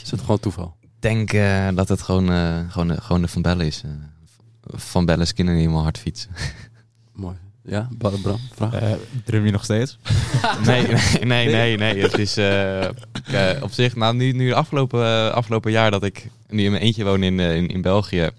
is 0.03 0.11
het 0.11 0.21
gewoon 0.21 0.41
toeval? 0.41 0.77
Ik 1.00 1.05
denk 1.05 1.33
eh, 1.33 1.69
dat 1.75 1.89
het 1.89 2.03
gewoon, 2.03 2.33
eh, 2.33 2.59
gewoon, 2.69 2.89
de- 2.89 3.00
gewoon 3.00 3.23
de 3.23 3.29
Van 3.29 3.43
Bellen 3.43 3.67
is. 3.67 3.83
eh. 3.85 3.91
van 4.75 5.05
Bellen 5.05 5.35
kunnen 5.35 5.55
niet 5.55 5.62
helemaal 5.62 5.83
hard 5.83 5.99
fietsen. 5.99 6.31
Mooi. 7.12 7.37
Ja, 7.62 7.89
Bram, 7.99 8.39
vraag? 8.55 8.75
Eh, 8.75 8.93
drum 9.25 9.45
je 9.45 9.50
nog 9.53 9.65
steeds? 9.65 9.99
Nee, 10.67 10.87
nee, 10.87 11.25
nee, 11.25 11.49
nee. 11.49 11.77
nee. 11.77 12.03
Het 12.03 12.19
is 12.19 12.37
eh, 12.37 12.81
ik, 12.83 13.29
eh, 13.33 13.62
op 13.62 13.71
zich, 13.73 13.97
nou 13.97 14.15
nu, 14.17 14.33
nu 14.33 14.53
afgelopen, 14.53 15.05
eh, 15.05 15.29
afgelopen 15.31 15.71
jaar 15.73 15.91
dat 15.91 16.03
ik 16.05 16.29
nu 16.49 16.65
in 16.65 16.71
mijn 16.71 16.83
eentje 16.83 17.05
woon 17.05 17.23
in, 17.23 17.41
eh, 17.41 17.56
in, 17.56 17.67
in 17.69 17.83
België, 17.83 18.31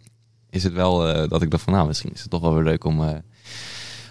is 0.49 0.63
het 0.63 0.73
wel 0.73 1.07
eh, 1.07 1.29
dat 1.29 1.41
ik 1.41 1.51
dacht 1.51 1.63
van 1.63 1.73
nou, 1.73 1.87
misschien 1.87 2.11
is 2.13 2.21
het 2.21 2.29
toch 2.29 2.41
wel 2.41 2.53
weer 2.53 2.63
leuk 2.63 2.83
om 2.83 3.01
eh, 3.03 3.15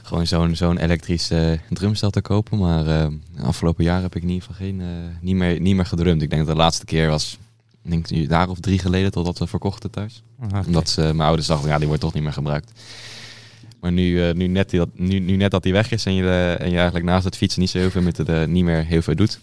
gewoon 0.03 0.27
zo'n 0.27 0.57
zo'n 0.57 0.79
elektrisch 0.79 1.31
eh, 1.31 1.51
drumstel 1.71 2.11
te 2.11 2.21
kopen. 2.21 2.59
Maar 2.59 2.87
eh, 2.87 3.07
afgelopen 3.43 3.85
jaar 3.85 4.03
heb 4.03 4.15
ik 4.17 4.23
in 4.23 4.29
ieder 4.29 4.49
geval 4.49 4.67
geen, 4.67 4.81
eh, 4.81 4.87
niet, 5.21 5.35
meer, 5.37 5.61
niet 5.61 5.77
meer 5.77 5.87
gedrumd. 5.87 6.23
Ik 6.23 6.31
denk 6.31 6.47
dat 6.47 6.55
de 6.57 6.63
laatste 6.63 6.85
keer 6.85 7.09
was, 7.09 7.39
denk 7.83 8.11
een 8.11 8.27
jaar 8.27 8.49
of 8.49 8.61
drie 8.61 8.79
geleden 8.79 9.11
totdat 9.11 9.39
we 9.39 9.47
verkochten 9.47 9.91
thuis. 9.91 10.23
Omdat 10.67 10.89
ze, 10.89 11.01
mijn 11.01 11.21
ouders 11.21 11.47
dachten, 11.49 11.69
ja, 11.69 11.79
die 11.79 11.87
wordt 11.87 12.03
toch 12.03 12.15
niet 12.15 12.23
meer 12.23 12.33
gebruikt. 12.33 12.73
Maar 13.81 13.93
nu, 13.93 14.29
eh, 14.29 14.35
nu, 14.35 14.47
net, 14.47 14.71
die, 14.71 14.79
dat, 14.79 14.89
nu, 14.95 15.19
nu 15.19 15.37
net 15.37 15.51
dat 15.51 15.63
die 15.63 15.73
weg 15.73 15.91
is 15.91 16.05
en 16.07 16.15
je, 16.15 16.23
eh, 16.23 16.61
en 16.61 16.71
je 16.71 16.77
eigenlijk 16.77 17.05
naast 17.05 17.25
het 17.25 17.37
fietsen 17.37 17.61
niet 17.61 17.71
zo 17.71 17.79
heel 17.79 17.91
veel 17.91 18.03
met 18.03 18.17
het, 18.17 18.29
eh, 18.29 18.45
niet 18.45 18.65
meer 18.65 18.85
heel 18.85 19.03
veel 19.03 19.15
doet, 19.15 19.41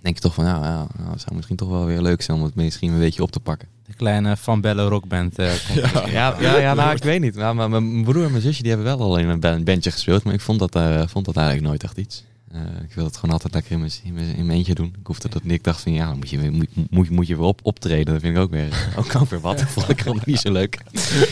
denk 0.00 0.14
je 0.14 0.20
toch 0.20 0.34
van, 0.34 0.44
ja, 0.44 0.54
ja 0.64 0.86
nou, 0.98 1.10
het 1.10 1.20
zou 1.20 1.34
misschien 1.34 1.56
toch 1.56 1.68
wel 1.68 1.84
weer 1.84 2.00
leuk 2.00 2.22
zijn 2.22 2.36
om 2.38 2.44
het 2.44 2.54
misschien 2.54 2.92
een 2.92 2.98
beetje 2.98 3.22
op 3.22 3.30
te 3.30 3.40
pakken. 3.40 3.68
De 3.86 3.94
kleine 3.94 4.36
Van 4.36 4.60
Bellen 4.60 4.88
rockband. 4.88 5.34
komt. 5.34 5.50
Ja, 6.10 6.36
ja, 6.40 6.58
ja 6.58 6.74
nou, 6.74 6.94
ik 6.96 7.02
weet 7.02 7.20
niet. 7.20 7.34
Nou, 7.34 7.54
maar 7.54 7.70
mijn 7.70 8.04
broer 8.04 8.24
en 8.24 8.30
mijn 8.30 8.42
zusje 8.42 8.62
die 8.62 8.72
hebben 8.72 8.96
wel 8.96 9.06
al 9.06 9.16
in 9.18 9.28
een 9.28 9.40
band- 9.40 9.64
bandje 9.64 9.90
gespeeld, 9.90 10.24
maar 10.24 10.34
ik 10.34 10.40
vond 10.40 10.58
dat, 10.58 10.74
eh, 10.74 11.02
vond 11.06 11.24
dat 11.24 11.36
eigenlijk 11.36 11.66
nooit 11.66 11.82
echt 11.82 11.96
iets. 11.96 12.24
Eh, 12.52 12.60
ik 12.88 12.94
wil 12.94 13.04
het 13.04 13.16
gewoon 13.16 13.32
altijd 13.34 13.54
lekker 13.54 13.72
in 13.72 13.78
mijn, 13.78 13.90
in 14.04 14.12
mijn, 14.12 14.34
in 14.36 14.46
mijn 14.46 14.58
eentje 14.58 14.74
doen. 14.74 14.94
Ik 15.00 15.06
hoefde 15.06 15.28
dat 15.28 15.42
niet. 15.42 15.52
Ik 15.52 15.64
dacht 15.64 15.80
van 15.80 15.92
ja, 15.92 16.14
moet 16.14 16.30
je, 16.30 16.38
weer- 16.38 16.52
moet, 16.52 16.68
moet, 16.90 17.10
moet 17.10 17.26
je 17.26 17.36
weer 17.36 17.44
op, 17.46 17.60
optreden. 17.62 18.12
Dat 18.12 18.22
vind 18.22 18.36
ik 18.36 18.42
ook 18.42 18.50
weer, 18.50 18.86
ook, 18.98 19.14
ook 19.16 19.30
weer 19.30 19.40
wat. 19.40 19.58
Dat 19.58 19.68
vond 19.68 19.88
ik 19.88 20.00
gewoon 20.00 20.20
niet 20.24 20.40
zo 20.40 20.52
leuk. 20.52 20.78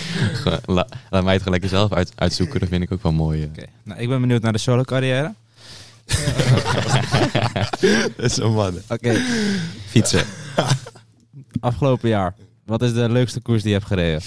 La- 0.66 0.86
laat 1.10 1.24
mij 1.24 1.32
het 1.32 1.42
gewoon 1.42 1.58
lekker 1.60 1.68
zelf 1.68 1.92
uit, 1.92 2.12
uitzoeken. 2.14 2.60
Dat 2.60 2.68
vind 2.68 2.82
ik 2.82 2.92
ook 2.92 3.02
wel 3.02 3.12
mooi. 3.12 3.44
Oké. 3.44 3.64
Nou, 3.82 4.00
ik 4.00 4.08
ben 4.08 4.20
benieuwd 4.20 4.42
naar 4.42 4.52
de 4.52 4.58
solo 4.58 4.82
carrière. 4.82 5.34
Dat 8.16 8.24
is 8.30 8.36
een 8.36 8.52
man. 8.52 8.74
Oké. 8.88 9.20
Fietsen. 9.86 10.24
Afgelopen 11.60 12.08
jaar. 12.08 12.34
Wat 12.64 12.82
is 12.82 12.92
de 12.92 13.08
leukste 13.08 13.40
koers 13.40 13.62
die 13.62 13.70
je 13.70 13.76
hebt 13.76 13.88
gereden? 13.88 14.20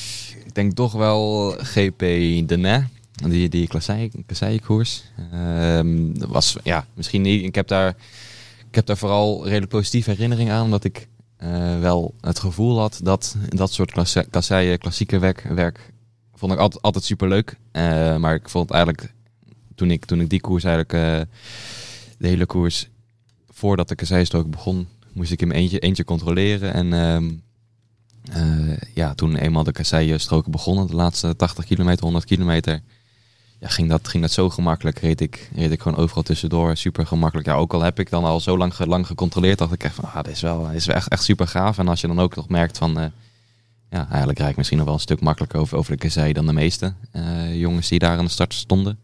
Ik 0.45 0.55
denk 0.55 0.73
toch 0.73 0.91
wel 0.93 1.51
GP 1.57 1.99
Denais. 2.47 2.83
Die, 3.27 3.49
die 3.49 3.67
kasseien-koers. 4.25 5.03
Ehm, 5.31 6.13
dat 6.13 6.29
was, 6.29 6.57
ja, 6.63 6.85
misschien 6.93 7.21
niet. 7.21 7.43
Ik 7.43 7.55
heb 7.55 7.67
daar, 7.67 7.95
ik 8.69 8.75
heb 8.75 8.85
daar 8.85 8.97
vooral 8.97 9.43
redelijk 9.43 9.71
positieve 9.71 10.09
herinneringen 10.09 10.53
aan. 10.53 10.63
Omdat 10.63 10.83
ik 10.83 11.07
eh, 11.37 11.79
wel 11.79 12.13
het 12.21 12.39
gevoel 12.39 12.79
had 12.79 12.99
dat 13.03 13.35
dat 13.49 13.73
soort 13.73 13.91
klasse- 13.91 14.77
klassieke 14.79 15.19
werk, 15.19 15.41
werk 15.41 15.91
vond 16.39 16.51
ik 16.51 16.59
altijd, 16.59 16.81
altijd 16.81 17.03
superleuk. 17.03 17.57
Eh, 17.71 18.17
maar 18.17 18.35
ik 18.35 18.49
vond 18.49 18.71
eigenlijk, 18.71 19.13
toen 19.75 19.91
ik, 19.91 20.05
toen 20.05 20.21
ik 20.21 20.29
die 20.29 20.41
koers 20.41 20.63
eigenlijk, 20.63 20.93
eh, 20.93 21.35
de 22.17 22.27
hele 22.27 22.45
koers, 22.45 22.89
voordat 23.49 23.87
de 23.87 23.95
kasseienstrook 23.95 24.49
begon, 24.49 24.87
moest 25.13 25.31
ik 25.31 25.39
mijn 25.39 25.59
eentje, 25.59 25.79
eentje 25.79 26.03
controleren. 26.03 26.73
En 26.73 26.93
ehm, 26.93 27.31
eh, 28.31 28.77
ja, 28.93 29.13
toen 29.13 29.35
eenmaal 29.35 29.63
de 29.63 29.71
kasseienstroken 29.71 30.51
begonnen, 30.51 30.87
de 30.87 30.95
laatste 30.95 31.35
80 31.35 31.65
kilometer, 31.65 32.03
100 32.03 32.25
kilometer, 32.25 32.81
ja, 33.59 33.67
ging, 33.67 33.89
dat, 33.89 34.07
ging 34.07 34.23
dat 34.23 34.31
zo 34.31 34.49
gemakkelijk. 34.49 34.99
Reed 34.99 35.21
ik, 35.21 35.49
reed 35.55 35.71
ik 35.71 35.81
gewoon 35.81 35.97
overal 35.97 36.23
tussendoor, 36.23 36.77
super 36.77 37.07
gemakkelijk. 37.07 37.47
Ja, 37.47 37.53
ook 37.53 37.73
al 37.73 37.81
heb 37.81 37.99
ik 37.99 38.09
dan 38.09 38.23
al 38.23 38.39
zo 38.39 38.57
lang, 38.57 38.77
lang 38.77 39.07
gecontroleerd, 39.07 39.57
dacht 39.57 39.73
ik 39.73 39.83
echt 39.83 39.95
van, 39.95 40.05
ah, 40.05 40.23
dit 40.23 40.33
is 40.33 40.41
wel, 40.41 40.69
is 40.69 40.87
echt, 40.87 41.07
echt 41.07 41.23
super 41.23 41.47
gaaf. 41.47 41.77
En 41.77 41.87
als 41.87 42.01
je 42.01 42.07
dan 42.07 42.19
ook 42.19 42.35
nog 42.35 42.49
merkt 42.49 42.77
van, 42.77 42.99
eh, 42.99 43.05
ja, 43.89 44.07
eigenlijk 44.09 44.39
rijd 44.39 44.51
ik 44.51 44.57
misschien 44.57 44.77
nog 44.77 44.87
wel 44.87 44.95
een 44.95 45.01
stuk 45.01 45.21
makkelijker 45.21 45.59
over, 45.59 45.77
over 45.77 45.91
de 45.91 45.97
kassei 45.97 46.33
dan 46.33 46.45
de 46.45 46.53
meeste 46.53 46.93
eh, 47.11 47.59
jongens 47.59 47.87
die 47.87 47.99
daar 47.99 48.17
aan 48.17 48.25
de 48.25 48.31
start 48.31 48.53
stonden. 48.53 48.99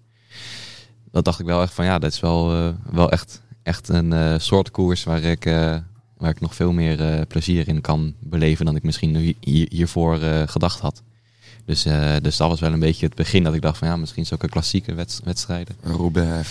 Dat 1.12 1.26
dacht 1.26 1.40
ik 1.40 1.46
wel 1.46 1.62
echt 1.62 1.74
van, 1.74 1.86
ja, 1.86 2.00
dit 2.00 2.14
is 2.14 2.20
wel, 2.20 2.54
eh, 2.54 2.74
wel 2.92 3.12
echt, 3.12 3.42
echt 3.64 3.88
een 3.88 4.42
soort 4.42 4.72
koers 4.72 5.04
waar 5.04 5.22
ik, 5.22 5.44
waar 6.18 6.30
ik 6.30 6.42
nog 6.42 6.56
veel 6.56 6.72
meer 6.72 7.26
plezier 7.26 7.68
in 7.68 7.82
kan 7.82 8.14
beleven 8.20 8.66
dan 8.66 8.76
ik 8.76 8.84
misschien 8.84 9.36
hiervoor 9.70 10.18
gedacht 10.46 10.80
had. 10.80 11.02
Dus, 11.66 11.86
eh, 11.86 12.16
dus 12.22 12.38
dat 12.38 12.50
was 12.50 12.60
wel 12.60 12.74
een 12.74 12.80
beetje 12.80 13.06
het 13.06 13.16
begin 13.16 13.44
dat 13.44 13.54
ik 13.54 13.62
dacht 13.62 13.78
van 13.78 13.88
ja, 13.88 13.96
misschien 13.96 14.26
zulke 14.26 14.50
klassieke 14.50 14.94
wedst- 14.94 15.22
wedstrijden. 15.24 15.76
Roubaix. 15.84 16.50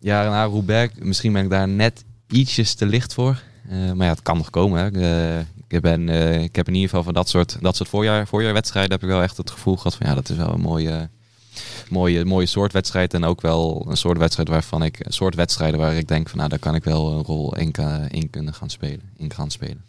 Ja, 0.00 0.30
nou, 0.30 0.52
Roubaix, 0.52 0.94
misschien 0.98 1.32
ben 1.32 1.44
ik 1.44 1.50
daar 1.50 1.68
net 1.68 2.04
ietsjes 2.28 2.74
te 2.74 2.86
licht 2.86 3.14
voor. 3.14 3.42
Eh, 3.68 3.92
maar 3.92 4.06
ja, 4.06 4.12
het 4.12 4.22
kan 4.22 4.36
nog 4.36 4.50
komen. 4.50 4.80
Hè. 4.80 4.86
Ik, 4.86 4.96
eh, 4.96 5.38
ik, 5.68 5.80
ben, 5.80 6.08
ik 6.42 6.56
heb 6.56 6.68
in 6.68 6.74
ieder 6.74 6.88
geval 6.88 7.04
van 7.04 7.14
dat 7.14 7.28
soort, 7.28 7.56
dat 7.60 7.76
soort 7.76 7.88
voorjaar, 7.88 8.26
voorjaarwedstrijden 8.26 8.92
heb 8.92 9.02
ik 9.02 9.08
wel 9.08 9.22
echt 9.22 9.36
het 9.36 9.50
gevoel 9.50 9.76
gehad 9.76 9.94
van 9.94 10.06
ja, 10.06 10.14
dat 10.14 10.28
is 10.28 10.36
wel 10.36 10.52
een 10.52 10.60
mooie, 10.60 11.08
mooie, 11.88 12.24
mooie 12.24 12.46
soort 12.46 12.72
wedstrijd. 12.72 13.14
En 13.14 13.24
ook 13.24 13.40
wel 13.40 13.86
een 13.88 13.96
soort 13.96 14.18
wedstrijd 14.18 14.48
waarvan 14.48 14.82
ik, 14.82 15.06
een 15.06 15.12
soort 15.12 15.34
wedstrijden 15.34 15.80
waar 15.80 15.94
ik 15.94 16.08
denk 16.08 16.28
van 16.28 16.38
nou, 16.38 16.50
daar 16.50 16.58
kan 16.58 16.74
ik 16.74 16.84
wel 16.84 17.12
een 17.12 17.22
rol 17.22 17.56
in, 17.56 17.74
in 18.08 18.30
kunnen 18.30 18.54
gaan 18.54 18.70
spelen. 18.70 19.02
In 19.16 19.32
gaan 19.32 19.50
spelen. 19.50 19.84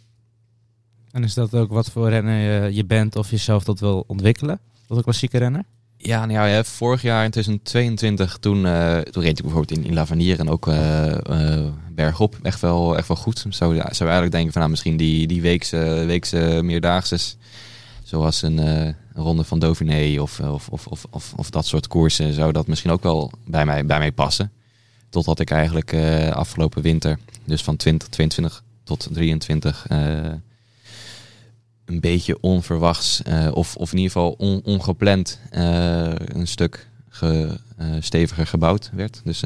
En 1.14 1.24
is 1.24 1.34
dat 1.34 1.54
ook 1.54 1.70
wat 1.70 1.90
voor 1.90 2.08
renner 2.08 2.70
je, 2.70 2.84
bent 2.84 3.16
of 3.16 3.30
jezelf 3.30 3.64
dat 3.64 3.80
wil 3.80 4.04
ontwikkelen? 4.06 4.60
Tot 4.86 4.96
een 4.96 5.02
klassieke 5.02 5.38
renner? 5.38 5.64
Ja, 5.96 6.26
nou 6.26 6.48
ja, 6.48 6.64
vorig 6.64 7.02
jaar 7.02 7.24
in 7.24 7.30
2022, 7.30 8.36
toen, 8.38 8.66
eh, 8.66 8.98
toen 8.98 9.22
reed 9.22 9.38
ik 9.38 9.44
bijvoorbeeld 9.44 9.78
in, 9.78 9.84
in 9.84 9.94
Lavanier 9.94 10.38
en 10.38 10.48
ook 10.48 10.68
eh, 10.68 11.56
eh, 11.56 11.64
bergop 11.90 12.38
echt 12.42 12.60
wel, 12.60 12.96
echt 12.96 13.08
wel 13.08 13.16
goed. 13.16 13.38
Zou, 13.48 13.74
zou 13.74 13.74
eigenlijk 13.80 14.30
denken 14.30 14.52
van 14.52 14.60
nou, 14.60 14.70
misschien 14.70 14.96
die, 14.96 15.26
die 15.26 15.42
weekse, 15.42 16.04
weekse 16.06 16.60
meerdaagses, 16.62 17.36
zoals 18.02 18.42
een, 18.42 18.58
een 18.58 18.94
ronde 19.14 19.44
van 19.44 19.58
Dauphiné 19.58 20.20
of, 20.20 20.40
of, 20.40 20.68
of, 20.68 20.86
of, 20.86 21.06
of, 21.10 21.32
of 21.36 21.50
dat 21.50 21.66
soort 21.66 21.86
koersen, 21.86 22.32
zou 22.32 22.52
dat 22.52 22.66
misschien 22.66 22.90
ook 22.90 23.02
wel 23.02 23.30
bij 23.46 23.64
mij, 23.64 23.86
bij 23.86 23.98
mij 23.98 24.12
passen. 24.12 24.52
Totdat 25.10 25.40
ik 25.40 25.50
eigenlijk 25.50 25.94
afgelopen 26.32 26.82
winter, 26.82 27.18
dus 27.44 27.62
van 27.62 27.76
2022 27.76 28.62
tot 28.84 29.08
23, 29.12 29.86
eh, 29.88 29.98
een 31.84 32.00
beetje 32.00 32.40
onverwachts, 32.40 33.22
eh, 33.22 33.50
of, 33.52 33.76
of 33.76 33.90
in 33.92 33.96
ieder 33.98 34.12
geval 34.12 34.32
on- 34.38 34.60
ongepland, 34.64 35.40
eh, 35.50 36.12
een 36.14 36.46
stuk 36.46 36.88
ge- 37.08 37.58
eh, 37.76 37.86
steviger 38.00 38.46
gebouwd 38.46 38.90
werd. 38.92 39.20
Dus 39.24 39.38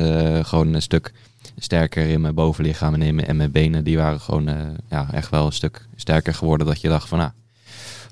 gewoon 0.49 0.75
een 0.75 0.83
stuk 0.83 1.13
sterker 1.59 2.07
in 2.09 2.21
mijn 2.21 2.35
bovenlichaam 2.35 2.95
en 2.95 3.03
in 3.03 3.15
mijn, 3.15 3.27
en 3.27 3.37
mijn 3.37 3.51
benen. 3.53 3.85
Die 3.85 3.97
waren 3.97 4.21
gewoon 4.21 4.77
ja, 4.91 5.13
echt 5.13 5.31
wel 5.31 5.47
een 5.47 5.53
stuk 5.53 5.87
sterker 5.97 6.35
geworden. 6.35 6.67
Dat 6.67 6.81
je 6.81 6.89
dacht 6.89 7.09
van, 7.09 7.19
nou, 7.19 7.31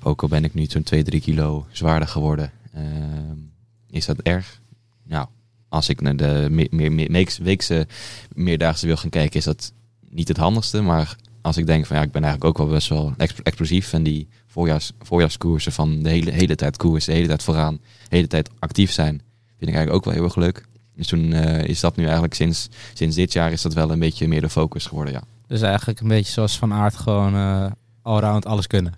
ook 0.03 0.21
al 0.21 0.27
ben 0.27 0.43
ik 0.43 0.53
nu 0.53 0.65
zo'n 0.65 0.83
2, 0.83 1.03
3 1.03 1.21
kilo 1.21 1.65
zwaarder 1.71 2.07
geworden, 2.07 2.51
is 3.89 4.05
dat 4.05 4.17
erg? 4.19 4.59
Nou, 5.03 5.27
als 5.69 5.89
ik 5.89 6.01
naar 6.01 6.15
de 6.15 6.47
me- 6.49 6.67
meer, 6.71 6.91
meer, 6.91 7.11
weeks- 7.11 7.37
weekse 7.37 7.87
meerdaagse 8.33 8.85
wil 8.87 8.97
gaan 8.97 9.09
kijken, 9.09 9.37
is 9.39 9.45
dat 9.45 9.71
niet 10.09 10.27
het 10.27 10.37
handigste. 10.37 10.81
Maar 10.81 11.15
als 11.47 11.57
ik 11.57 11.65
denk 11.67 11.85
van 11.85 11.95
ja, 11.97 12.01
ik 12.03 12.11
ben 12.11 12.23
eigenlijk 12.23 12.59
ook 12.59 12.65
wel 12.67 12.75
best 12.75 12.89
wel 12.89 13.13
ex- 13.17 13.33
explosief. 13.43 13.93
En 13.93 14.03
die 14.03 14.27
voorjaars, 14.47 14.91
voorjaarskoersen 15.01 15.71
van 15.71 16.03
de 16.03 16.09
hele, 16.09 16.31
hele 16.31 16.55
tijd 16.55 16.77
koersen, 16.77 17.09
de 17.11 17.15
hele 17.15 17.27
tijd 17.29 17.43
vooraan, 17.43 17.79
de 18.09 18.15
hele 18.15 18.27
tijd 18.27 18.49
actief 18.59 18.91
zijn, 18.91 19.21
vind 19.57 19.69
ik 19.71 19.75
eigenlijk 19.75 19.95
ook 19.95 20.05
wel 20.05 20.13
heel 20.13 20.23
erg 20.23 20.35
leuk. 20.35 20.65
Dus 20.95 21.07
toen 21.07 21.33
eh, 21.33 21.63
is 21.63 21.79
dat 21.79 21.95
nu 21.95 22.03
eigenlijk 22.03 22.33
sinds, 22.33 22.69
sinds 22.93 23.15
dit 23.15 23.33
jaar 23.33 23.51
is 23.51 23.61
dat 23.61 23.73
wel 23.73 23.91
een 23.91 23.99
beetje 23.99 24.27
meer 24.27 24.41
de 24.41 24.49
focus 24.49 24.85
geworden, 24.85 25.13
ja. 25.13 25.21
Dus 25.47 25.61
eigenlijk 25.61 25.99
een 25.99 26.07
beetje 26.07 26.31
zoals 26.31 26.57
Van 26.57 26.73
Aert 26.73 26.95
gewoon 26.95 27.35
eh 27.35 27.65
allround 28.01 28.45
alles 28.45 28.67
kunnen. 28.67 28.93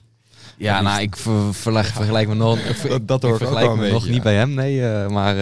Ja, 0.57 0.81
nou, 0.81 1.01
ik 1.01 1.15
ver- 1.15 1.53
vergelijk, 1.53 1.87
vergelijk 1.87 2.27
me 2.27 2.35
nog, 2.35 2.59
Dat- 2.87 3.07
dat 3.07 3.21
hoor 3.21 3.31
ik 3.31 3.37
vergelijk 3.37 3.75
me 3.75 3.91
nog 3.91 4.05
niet 4.05 4.15
ja. 4.15 4.21
bij 4.21 4.35
hem, 4.35 4.53
nee. 4.53 4.87
eh, 4.89 5.07
maar 5.09 5.35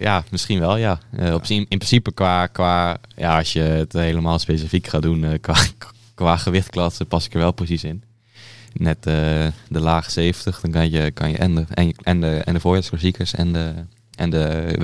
ja, 0.00 0.24
misschien 0.30 0.60
wel, 0.60 0.76
ja. 0.76 0.98
Eh, 1.16 1.34
op, 1.34 1.42
in, 1.44 1.56
in 1.68 1.78
principe 1.78 2.12
qua, 2.12 2.46
qua, 2.46 2.96
ja, 3.16 3.38
als 3.38 3.52
je 3.52 3.60
het 3.60 3.92
helemaal 3.92 4.38
specifiek 4.38 4.86
gaat 4.86 5.02
doen, 5.02 5.38
qua, 5.40 5.54
qua 6.14 6.36
gewichtklasse 6.36 7.04
pas 7.04 7.26
ik 7.26 7.32
er 7.34 7.38
wel 7.38 7.52
precies 7.52 7.84
in. 7.84 8.02
Net 8.72 9.06
eh, 9.06 9.12
de 9.68 9.80
laag 9.80 10.10
70, 10.10 10.60
dan 10.60 10.70
kan 10.70 10.90
je, 10.90 11.10
kan 11.10 11.30
je 11.30 11.36
en, 11.38 11.54
de, 11.54 11.64
en, 11.74 11.94
en 12.02 12.20
de, 12.20 12.36
en 12.36 12.54
de 12.54 12.60
voorjaarsklassiekers 12.60 13.34
en 13.34 13.52
de, 13.52 13.72
en 14.14 14.30
de 14.30 14.74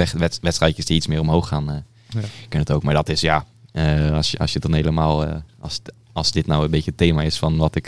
wedstrijdjes 0.40 0.84
die 0.84 0.96
iets 0.96 1.06
meer 1.06 1.20
omhoog 1.20 1.48
gaan, 1.48 1.70
eh 1.70 1.76
Ja. 2.08 2.20
kunnen 2.48 2.58
het 2.66 2.70
ook. 2.70 2.82
Maar 2.82 2.94
dat 2.94 3.08
is 3.08 3.20
ja, 3.20 3.44
eh, 3.72 4.10
als, 4.12 4.30
je, 4.30 4.38
als 4.38 4.52
je 4.52 4.58
dan 4.58 4.72
helemaal, 4.74 5.42
als, 5.58 5.80
als 6.12 6.32
dit 6.32 6.46
nou 6.46 6.64
een 6.64 6.70
beetje 6.70 6.90
het 6.90 6.98
thema 6.98 7.22
is 7.22 7.38
van 7.38 7.56
wat 7.56 7.74
ik, 7.76 7.86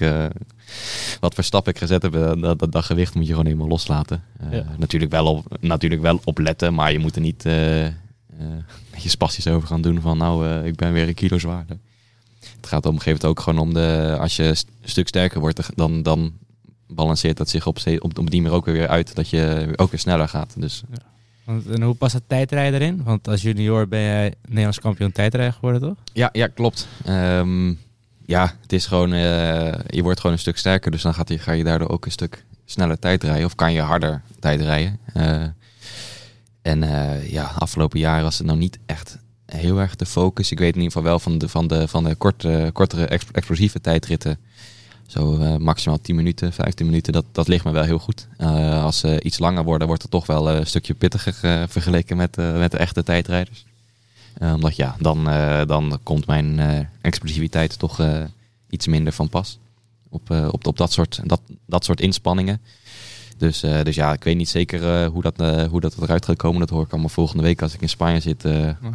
wat 1.20 1.34
voor 1.34 1.44
stap 1.44 1.68
ik 1.68 1.78
gezet 1.78 2.02
heb, 2.02 2.12
dat, 2.12 2.58
dat, 2.58 2.72
dat 2.72 2.84
gewicht 2.84 3.14
moet 3.14 3.25
je 3.25 3.30
gewoon 3.30 3.46
helemaal 3.46 3.68
loslaten. 3.68 4.22
Ja. 4.50 4.64
natuurlijk, 4.78 5.11
wel 5.11 5.26
op, 5.26 5.56
natuurlijk 5.61 6.02
wel 6.02 6.20
op 6.25 6.38
letten, 6.38 6.75
maar 6.75 6.92
je 6.92 6.99
moet 6.99 7.14
er 7.14 7.20
niet 7.22 7.46
eh, 7.46 7.87
je 8.96 9.08
spastisch 9.08 9.46
over 9.46 9.68
gaan 9.68 9.82
doen 9.82 10.00
van 10.00 10.18
nou, 10.18 10.64
ik 10.66 10.75
ben 10.76 10.92
weer 10.92 11.08
een 11.08 11.14
kilo 11.14 11.38
zwaarder. 11.38 11.78
Het 12.56 12.66
gaat 12.66 12.87
op 12.87 12.92
een 12.92 13.00
gegeven 13.00 13.20
moment 13.20 13.25
ook 13.25 13.40
gewoon 13.40 13.58
om 13.58 13.75
de, 13.75 14.16
als 14.20 14.37
je 14.37 14.42
een 14.42 14.56
stuk 14.84 15.08
sterker 15.08 15.40
wordt, 15.40 15.70
dan, 15.75 16.02
dan 16.02 16.32
balanceert 16.87 17.37
dat 17.37 17.49
zich 17.49 17.66
op, 17.66 17.78
op, 17.99 18.18
op 18.18 18.30
die 18.30 18.42
manier 18.42 18.56
ook 18.56 18.64
weer 18.64 18.88
uit 18.88 19.14
dat 19.14 19.28
je 19.28 19.72
ook 19.76 19.90
weer 19.90 20.00
sneller 20.00 20.28
gaat. 20.28 20.54
Dus 20.56 20.82
Want, 21.44 21.66
en 21.66 21.82
hoe 21.82 21.94
past 21.94 22.12
het 22.12 22.28
tijdrijden 22.28 22.80
erin? 22.80 23.02
Want 23.04 23.28
als 23.28 23.42
junior 23.42 23.88
ben 23.88 24.00
jij 24.00 24.34
Nederlands 24.46 24.80
kampioen 24.80 25.12
tijdrijden 25.12 25.54
geworden, 25.54 25.80
toch? 25.80 25.96
Ja, 26.12 26.28
ja 26.32 26.46
klopt. 26.46 26.88
Ehm, 27.04 27.75
ja, 28.26 28.54
het 28.61 28.72
is 28.72 28.87
gewoon, 28.87 29.12
eh, 29.12 29.75
je 29.87 30.02
wordt 30.02 30.20
gewoon 30.20 30.37
een 30.37 30.42
stuk 30.42 30.58
sterker, 30.58 30.90
dus 30.90 31.02
dan 31.02 31.14
gaat 31.14 31.28
je, 31.28 31.38
ga 31.38 31.52
je 31.52 31.64
daardoor 31.64 31.88
ook 31.88 32.04
een 32.04 32.11
stuk 32.11 32.44
sneller 32.64 32.99
tijd 32.99 33.22
rijden. 33.22 33.44
Of 33.44 33.54
kan 33.54 33.72
je 33.72 33.80
harder 33.80 34.22
tijd 34.38 34.61
rijden. 34.61 34.99
Eh, 35.12 35.44
en 36.62 36.82
eh, 36.82 37.30
ja, 37.30 37.44
afgelopen 37.58 37.99
jaar 37.99 38.22
was 38.22 38.38
het 38.38 38.46
nou 38.46 38.58
niet 38.58 38.78
echt 38.87 39.18
heel 39.56 39.78
erg 39.78 39.97
de 39.97 40.06
focus. 40.06 40.50
Ik 40.50 40.59
weet 40.59 40.75
in 40.75 40.80
ieder 40.80 40.92
geval 40.92 41.09
wel 41.09 41.18
van 41.18 41.38
de, 41.38 41.49
van 41.49 41.66
de, 41.66 41.88
van 41.88 42.04
de 42.04 42.14
korte, 42.14 42.71
kortere 42.73 43.06
ex- 43.06 43.25
explosieve 43.32 43.80
tijdritten. 43.80 44.38
Zo 45.06 45.38
eh, 45.38 45.56
maximaal 45.56 46.00
10 46.00 46.16
minuten, 46.16 46.52
15 46.52 46.87
minuten, 46.87 47.12
dat, 47.12 47.25
dat 47.32 47.49
ligt 47.49 47.64
me 47.64 47.71
wel 47.71 47.82
heel 47.82 47.99
goed. 47.99 48.28
Eh, 48.37 48.85
als 48.85 48.99
ze 48.99 49.23
iets 49.23 49.38
langer 49.38 49.64
worden, 49.64 49.87
wordt 49.87 50.02
het 50.02 50.11
toch 50.11 50.26
wel 50.26 50.50
eh, 50.50 50.56
een 50.59 50.66
stukje 50.66 50.94
pittiger 50.94 51.35
eh, 51.42 51.62
vergeleken 51.68 52.16
met, 52.16 52.38
eh, 52.38 52.59
met 52.59 52.71
de 52.71 52.78
echte 52.78 53.02
tijdrijders. 53.02 53.64
Eh, 54.35 54.52
omdat 54.54 54.76
ja, 54.76 54.97
dan, 54.99 55.28
eh, 55.28 55.66
dan 55.66 55.99
komt 56.02 56.26
mijn 56.26 56.59
eh, 56.59 56.78
explosiviteit 57.00 57.78
toch 57.78 58.00
eh, 58.00 58.23
iets 58.71 58.87
minder 58.87 59.12
van 59.12 59.28
pas. 59.28 59.59
Op, 60.09 60.30
eh, 60.30 60.49
op, 60.50 60.66
op 60.66 60.76
dat, 60.76 60.92
soort, 60.92 61.21
dat, 61.25 61.40
dat 61.66 61.85
soort 61.85 62.00
inspanningen. 62.00 62.61
Dus, 63.42 63.62
eh, 63.62 63.82
dus 63.82 63.94
ja, 63.94 64.12
ik 64.12 64.25
weet 64.25 64.37
niet 64.37 64.49
zeker 64.49 65.02
eh, 65.02 65.06
hoe, 65.06 65.22
dat, 65.22 65.40
eh, 65.40 65.64
hoe 65.64 65.80
dat 65.80 65.96
eruit 66.02 66.25
gaat 66.25 66.37
komen. 66.37 66.61
Dat 66.61 66.70
hoor 66.70 66.84
ik 66.84 66.90
allemaal 66.90 67.08
volgende 67.08 67.42
week 67.42 67.62
als 67.62 67.75
ik 67.75 67.80
in 67.80 67.88
Spanje 67.88 68.20
zit. 68.20 68.44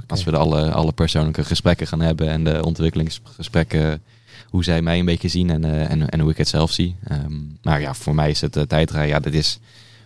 Als 0.08 0.24
we 0.24 0.32
de 0.32 0.38
alle, 0.38 0.72
alle 0.72 0.92
persoonlijke 0.92 1.44
gesprekken 1.44 1.88
gaan 1.88 2.02
hebben 2.02 2.30
en 2.30 2.44
de 2.44 2.64
ontwikkelingsgesprekken. 2.66 4.02
Hoe 4.50 4.64
zij 4.64 4.82
mij 4.82 5.00
een 5.00 5.06
beetje 5.06 5.28
zien 5.28 5.50
en, 5.50 5.90
en, 5.90 6.10
en 6.10 6.20
hoe 6.20 6.32
ik 6.32 6.38
het 6.38 6.48
zelf 6.48 6.72
zie. 6.72 6.96
Ehm, 7.04 7.34
maar 7.62 7.82
ja, 7.82 7.94
voor 7.94 8.16
mij 8.16 8.30
is 8.30 8.42
het 8.42 8.56
uh, 8.56 8.64
tijdrijden. 8.64 9.10
Ja, 9.10 9.20
dat 9.20 9.34
is 9.34 9.60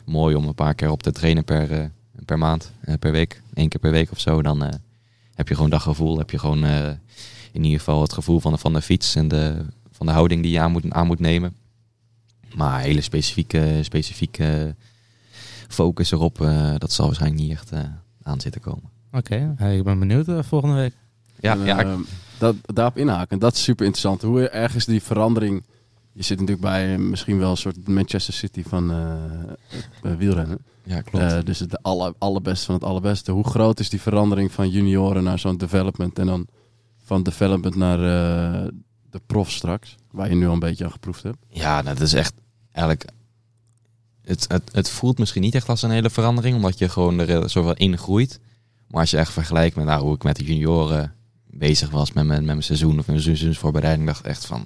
mooi 0.05 0.35
om 0.35 0.47
een 0.47 0.55
paar 0.55 0.73
keer 0.73 0.91
op 0.91 1.03
te 1.03 1.11
trainen 1.11 1.43
per, 1.43 1.91
per 2.25 2.37
maand, 2.37 2.71
per 2.99 3.11
week. 3.11 3.41
Eén 3.53 3.69
keer 3.69 3.79
per 3.79 3.91
week 3.91 4.11
of 4.11 4.19
zo. 4.19 4.41
Dan 4.41 4.79
heb 5.35 5.47
je 5.47 5.55
gewoon 5.55 5.69
dat 5.69 5.81
gevoel. 5.81 6.17
Heb 6.17 6.29
je 6.29 6.39
gewoon 6.39 6.65
in 7.51 7.63
ieder 7.63 7.79
geval 7.79 8.01
het 8.01 8.13
gevoel 8.13 8.39
van 8.39 8.51
de, 8.51 8.57
van 8.57 8.73
de 8.73 8.81
fiets 8.81 9.15
en 9.15 9.27
de, 9.27 9.65
van 9.91 10.05
de 10.05 10.11
houding 10.11 10.41
die 10.41 10.51
je 10.51 10.59
aan 10.59 10.71
moet, 10.71 10.89
aan 10.89 11.07
moet 11.07 11.19
nemen. 11.19 11.55
Maar 12.55 12.79
hele 12.81 13.01
specifieke, 13.01 13.79
specifieke 13.81 14.75
focus 15.67 16.11
erop, 16.11 16.41
eh, 16.41 16.73
dat 16.77 16.91
zal 16.91 17.05
waarschijnlijk 17.05 17.41
niet 17.41 17.51
echt 17.51 17.71
eh, 17.71 17.79
aan 18.23 18.39
zitten 18.41 18.61
komen. 18.61 18.89
Oké, 19.11 19.55
ik 19.75 19.83
ben 19.83 19.99
benieuwd 19.99 20.27
eh, 20.27 20.39
volgende 20.43 20.75
week. 20.75 20.93
Ja, 21.39 21.53
En, 21.53 21.65
ja, 21.65 21.79
ik- 21.79 21.85
eh, 21.85 21.93
dat, 22.37 22.55
daarop 22.61 22.97
inhaken. 22.97 23.39
Dat 23.39 23.53
is 23.53 23.63
super 23.63 23.85
interessant. 23.85 24.21
Hoe 24.21 24.47
ergens 24.49 24.85
die 24.85 25.01
verandering... 25.03 25.63
Je 26.13 26.23
zit 26.23 26.39
natuurlijk 26.39 26.67
bij 26.67 26.97
misschien 26.97 27.37
wel 27.39 27.49
een 27.51 27.57
soort 27.57 27.87
Manchester 27.87 28.33
City 28.33 28.63
van 28.63 28.91
eh, 28.91 29.13
eh, 30.11 30.17
wielrennen. 30.17 30.57
ja 30.83 31.01
klopt. 31.01 31.31
Eh, 31.31 31.37
dus 31.43 31.59
het 31.59 31.83
alle, 31.83 32.15
allerbeste 32.17 32.65
van 32.65 32.75
het 32.75 32.83
allerbeste. 32.83 33.31
Hoe 33.31 33.43
groot 33.47 33.79
is 33.79 33.89
die 33.89 34.01
verandering 34.01 34.51
van 34.51 34.69
junioren 34.69 35.23
naar 35.23 35.39
zo'n 35.39 35.57
development 35.57 36.19
en 36.19 36.25
dan 36.25 36.47
van 37.03 37.23
development 37.23 37.75
naar 37.75 37.97
eh, 37.97 38.67
de 39.09 39.21
prof 39.25 39.51
straks, 39.51 39.95
waar 40.11 40.29
je 40.29 40.35
nu 40.35 40.47
al 40.47 40.53
een 40.53 40.59
beetje 40.59 40.83
aan 40.85 40.91
geproefd 40.91 41.23
hebt? 41.23 41.37
Ja, 41.49 41.81
nou, 41.81 41.95
dat 41.97 42.07
is 42.07 42.13
echt 42.13 42.33
eigenlijk. 42.71 43.09
Het, 44.21 44.45
het, 44.47 44.69
het 44.71 44.89
voelt 44.89 45.17
misschien 45.17 45.41
niet 45.41 45.55
echt 45.55 45.69
als 45.69 45.81
een 45.81 45.91
hele 45.91 46.09
verandering, 46.09 46.55
omdat 46.55 46.77
je 46.77 46.89
gewoon 46.89 47.19
er 47.19 47.49
zoveel 47.49 47.73
in 47.73 47.97
groeit. 47.97 48.39
Maar 48.87 49.01
als 49.01 49.11
je 49.11 49.17
echt 49.17 49.31
vergelijkt 49.31 49.75
met 49.75 49.85
nou, 49.85 50.01
hoe 50.01 50.15
ik 50.15 50.23
met 50.23 50.35
de 50.35 50.43
junioren 50.43 51.13
bezig 51.47 51.89
was 51.89 52.13
met 52.13 52.25
mijn, 52.25 52.39
met 52.39 52.45
mijn 52.45 52.63
seizoen 52.63 52.99
of 52.99 53.07
mijn 53.07 53.21
seizoensvoorbereiding, 53.21 54.07
dacht 54.07 54.19
ik 54.19 54.25
echt 54.25 54.45
van. 54.45 54.65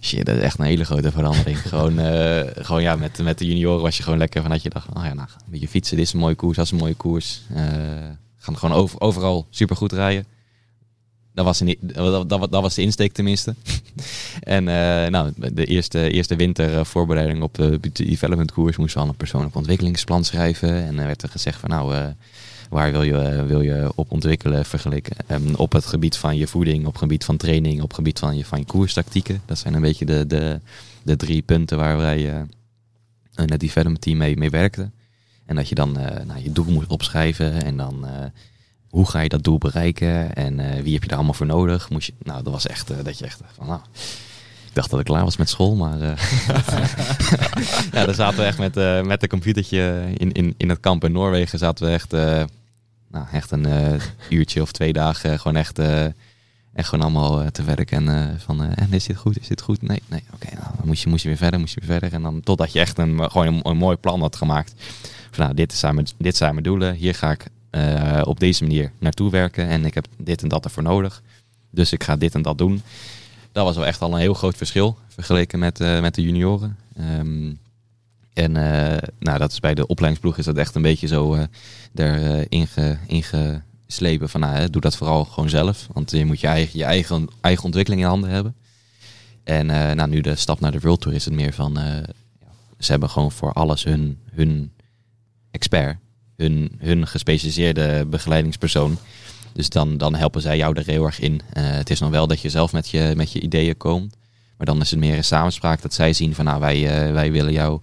Shit, 0.00 0.26
dat 0.26 0.36
is 0.36 0.42
echt 0.42 0.58
een 0.58 0.64
hele 0.64 0.84
grote 0.84 1.12
verandering. 1.12 1.58
gewoon, 1.68 1.98
eh, 1.98 2.64
gewoon 2.64 2.82
ja, 2.82 2.96
met, 2.96 3.18
met 3.18 3.38
de 3.38 3.46
junioren 3.46 3.82
was 3.82 3.96
je 3.96 4.02
gewoon 4.02 4.18
lekker 4.18 4.42
vanuit 4.42 4.62
je 4.62 4.70
dacht, 4.70 4.88
oh 4.88 5.04
ja, 5.04 5.14
nou, 5.14 5.28
een 5.28 5.50
beetje 5.50 5.68
fietsen, 5.68 5.96
dit 5.96 6.06
is 6.06 6.12
een 6.12 6.18
mooie 6.18 6.34
koers, 6.34 6.56
dat 6.56 6.64
is 6.64 6.70
een 6.70 6.78
mooie 6.78 6.94
koers. 6.94 7.40
Eh, 7.54 7.62
gaan 8.38 8.58
gewoon 8.58 8.76
over, 8.76 9.00
overal 9.00 9.46
super 9.50 9.76
goed 9.76 9.92
rijden. 9.92 10.26
Dat 11.38 11.46
was, 11.46 11.60
een, 11.60 11.76
dat, 11.80 12.28
dat, 12.28 12.52
dat 12.52 12.62
was 12.62 12.74
de 12.74 12.82
insteek 12.82 13.12
tenminste. 13.12 13.54
En 14.40 14.68
eh, 14.68 15.10
nou, 15.10 15.32
de 15.52 15.64
eerste, 15.64 16.10
eerste 16.10 16.36
winter 16.36 16.78
eh, 16.78 16.84
voorbereiding 16.84 17.42
op 17.42 17.54
de 17.54 17.78
development 17.92 18.52
koers 18.52 18.76
moesten 18.76 18.98
we 18.98 19.04
al 19.04 19.10
een 19.10 19.16
persoonlijk 19.16 19.54
ontwikkelingsplan 19.54 20.24
schrijven. 20.24 20.84
En 20.84 20.98
er 20.98 21.06
werd 21.06 21.22
er 21.22 21.28
gezegd 21.28 21.60
van 21.60 21.70
nou, 21.70 21.94
eh, 21.94 22.06
waar 22.68 22.92
wil 22.92 23.02
je, 23.02 23.18
eh, 23.18 23.46
wil 23.46 23.60
je 23.60 23.92
op 23.94 24.12
ontwikkelen 24.12 24.64
vergeleken? 24.64 25.16
Ehm, 25.26 25.54
op 25.54 25.72
het 25.72 25.86
gebied 25.86 26.16
van 26.16 26.36
je 26.36 26.46
voeding, 26.46 26.86
op 26.86 26.92
het 26.92 27.02
gebied 27.02 27.24
van 27.24 27.36
training, 27.36 27.76
op 27.82 27.88
het 27.88 27.94
gebied 27.94 28.18
van 28.18 28.36
je, 28.36 28.44
van 28.44 28.58
je 28.58 28.64
koerstactieken. 28.64 29.42
Dat 29.46 29.58
zijn 29.58 29.74
een 29.74 29.80
beetje 29.80 30.04
de, 30.04 30.26
de, 30.26 30.60
de 31.02 31.16
drie 31.16 31.42
punten 31.42 31.78
waar 31.78 31.96
wij 31.96 32.32
eh, 32.34 32.40
in 33.34 33.50
het 33.50 33.60
development 33.60 34.00
team 34.00 34.18
mee, 34.18 34.36
mee 34.36 34.50
werkten. 34.50 34.92
En 35.46 35.56
dat 35.56 35.68
je 35.68 35.74
dan 35.74 35.98
eh, 35.98 36.24
nou, 36.24 36.42
je 36.42 36.52
doel 36.52 36.70
moet 36.70 36.86
opschrijven 36.86 37.64
en 37.64 37.76
dan... 37.76 38.06
eh, 38.06 38.24
hoe 38.90 39.08
ga 39.08 39.20
je 39.20 39.28
dat 39.28 39.44
doel 39.44 39.58
bereiken 39.58 40.34
en 40.34 40.60
eh, 40.60 40.82
wie 40.82 40.92
heb 40.92 41.02
je 41.02 41.08
daar 41.08 41.16
allemaal 41.16 41.34
voor 41.34 41.46
nodig? 41.46 41.90
Moest 41.90 42.06
je, 42.06 42.12
nou, 42.22 42.42
dat 42.42 42.52
was 42.52 42.66
echt 42.66 42.90
eh, 42.90 42.96
dat 43.02 43.18
je 43.18 43.24
echt 43.24 43.40
van, 43.54 43.66
nou, 43.66 43.80
dacht 44.72 44.90
dat 44.90 45.00
ik 45.00 45.06
klaar 45.06 45.24
was 45.24 45.36
met 45.36 45.48
school, 45.48 45.74
maar... 45.74 46.00
eh, 46.00 46.16
ja, 47.92 48.04
daar 48.04 48.14
zaten 48.14 48.38
we 48.38 48.44
echt 48.44 48.58
met, 48.58 48.74
met 49.06 49.22
een 49.22 49.28
computertje 49.28 50.04
in, 50.16 50.32
in, 50.32 50.54
in 50.56 50.68
het 50.68 50.80
kamp 50.80 51.04
in 51.04 51.12
Noorwegen. 51.12 51.58
Zaten 51.58 51.86
we 51.86 51.92
echt, 51.92 52.12
nou, 53.10 53.26
echt 53.32 53.50
een 53.50 53.66
uurtje 54.28 54.62
of 54.62 54.72
twee 54.72 54.92
dagen 54.92 55.38
gewoon 55.38 55.56
echt, 55.56 55.78
echt 56.74 56.88
gewoon 56.88 57.04
allemaal 57.04 57.50
te 57.50 57.64
werken. 57.64 58.08
En 58.08 58.40
van, 58.40 58.74
en 58.74 58.92
is 58.92 59.04
dit 59.04 59.16
goed, 59.16 59.40
is 59.40 59.48
dit 59.48 59.60
goed? 59.60 59.82
Nee, 59.82 60.02
nee, 60.06 60.22
oké. 60.34 60.54
nou, 60.54 60.66
dan 60.76 60.86
moest 60.86 61.02
je, 61.02 61.08
moest 61.08 61.22
je 61.22 61.28
weer 61.28 61.36
verder, 61.38 61.60
moest 61.60 61.74
je 61.74 61.80
weer 61.80 61.90
verder. 61.90 62.12
En 62.12 62.22
dan 62.22 62.40
totdat 62.40 62.72
je 62.72 62.80
echt 62.80 62.98
een, 62.98 63.30
gewoon 63.30 63.60
een 63.62 63.76
mooi 63.76 63.96
plan 63.96 64.20
had 64.20 64.36
gemaakt. 64.36 64.74
Van, 65.30 65.44
nou, 65.44 65.54
dit 65.54 65.72
zijn 65.72 65.94
mijn, 65.94 66.06
dit 66.18 66.36
zijn 66.36 66.52
mijn 66.52 66.64
doelen. 66.64 66.94
Hier 66.94 67.14
ga 67.14 67.30
ik 67.30 67.46
eh, 67.70 68.20
op 68.24 68.40
deze 68.40 68.62
manier 68.62 68.92
naartoe 68.98 69.30
werken. 69.30 69.68
En 69.68 69.84
ik 69.84 69.94
heb 69.94 70.06
dit 70.16 70.42
en 70.42 70.48
dat 70.48 70.64
ervoor 70.64 70.82
nodig. 70.82 71.22
Dus 71.70 71.92
ik 71.92 72.04
ga 72.04 72.16
dit 72.16 72.34
en 72.34 72.42
dat 72.42 72.58
doen. 72.58 72.82
Dat 73.52 73.64
was 73.64 73.76
wel 73.76 73.86
echt 73.86 74.00
al 74.00 74.12
een 74.12 74.20
heel 74.20 74.34
groot 74.34 74.56
verschil 74.56 74.98
vergeleken 75.08 75.58
met, 75.58 75.80
eh, 75.80 76.00
met 76.00 76.14
de 76.14 76.22
junioren. 76.22 76.76
Ehm, 76.96 77.52
en 78.32 78.56
eh, 78.56 79.08
nou, 79.18 79.38
dat 79.38 79.52
is 79.52 79.60
bij 79.60 79.74
de 79.74 79.86
opleidingsploeg 79.86 80.38
is 80.38 80.44
dat 80.44 80.56
echt 80.56 80.74
een 80.74 80.82
beetje 80.82 81.06
zo 81.06 81.46
erin 81.94 82.46
inge, 82.48 82.98
ingeslepen 83.06 84.28
van 84.28 84.40
nou, 84.40 84.70
doe 84.70 84.80
dat 84.80 84.96
vooral 84.96 85.24
gewoon 85.24 85.48
zelf. 85.48 85.88
Want 85.92 86.10
je 86.10 86.24
moet 86.24 86.40
je 86.40 86.46
eigen, 86.46 86.78
je 86.78 86.84
eigen, 86.84 87.28
eigen 87.40 87.64
ontwikkeling 87.64 88.02
in 88.02 88.08
handen 88.08 88.30
hebben. 88.30 88.54
En 89.44 89.66
nou, 89.66 90.08
nu 90.08 90.20
de 90.20 90.34
stap 90.34 90.60
naar 90.60 90.72
de 90.72 90.80
World 90.80 91.00
Tour 91.00 91.16
is 91.16 91.24
het 91.24 91.34
meer 91.34 91.52
van 91.52 91.78
ze 92.78 92.90
hebben 92.90 93.10
gewoon 93.10 93.32
voor 93.32 93.52
alles 93.52 93.84
hun, 93.84 94.18
hun 94.30 94.72
expert, 95.50 95.96
hun, 96.38 96.72
hun 96.78 97.06
gespecialiseerde 97.06 98.06
begeleidingspersoon. 98.06 98.98
Dus 99.52 99.68
dan, 99.68 99.96
dan 99.96 100.14
helpen 100.14 100.40
zij 100.40 100.56
jou 100.56 100.76
er 100.76 100.86
heel 100.86 101.04
erg 101.04 101.20
in. 101.20 101.40
Eh, 101.52 101.64
het 101.70 101.90
is 101.90 102.00
nog 102.00 102.10
wel 102.10 102.26
dat 102.26 102.40
je 102.40 102.48
zelf 102.48 102.72
met 102.72 102.88
je, 102.88 103.12
met 103.16 103.32
je 103.32 103.40
ideeën 103.40 103.76
komt. 103.76 104.16
Maar 104.56 104.66
dan 104.66 104.80
is 104.80 104.90
het 104.90 104.98
meer 104.98 105.16
een 105.16 105.24
samenspraak 105.24 105.82
dat 105.82 105.94
zij 105.94 106.12
zien 106.12 106.34
van 106.34 106.44
nou 106.44 106.60
wij, 106.60 107.06
eh, 107.06 107.12
wij 107.12 107.32
willen 107.32 107.52
jou 107.52 107.80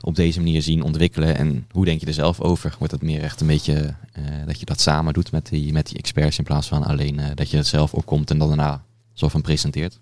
op 0.00 0.14
deze 0.14 0.40
manier 0.40 0.62
zien 0.62 0.82
ontwikkelen. 0.82 1.36
En 1.36 1.66
hoe 1.70 1.84
denk 1.84 2.00
je 2.00 2.06
er 2.06 2.12
zelf 2.12 2.40
over? 2.40 2.74
Wordt 2.78 2.92
het 2.92 3.02
meer 3.02 3.22
echt 3.22 3.40
een 3.40 3.46
beetje 3.46 3.94
eh, 4.12 4.22
dat 4.46 4.60
je 4.60 4.66
dat 4.66 4.80
samen 4.80 5.12
doet 5.12 5.32
met 5.32 5.48
die, 5.48 5.72
met 5.72 5.86
die 5.86 5.98
experts 5.98 6.38
in 6.38 6.44
plaats 6.44 6.68
van 6.68 6.84
alleen 6.84 7.20
dat 7.34 7.50
je 7.50 7.56
het 7.56 7.66
zelf 7.66 7.94
opkomt 7.94 8.30
en 8.30 8.38
dan 8.38 8.48
daarna 8.48 8.84
zo 9.12 9.28
van 9.28 9.42
presenteert. 9.42 9.98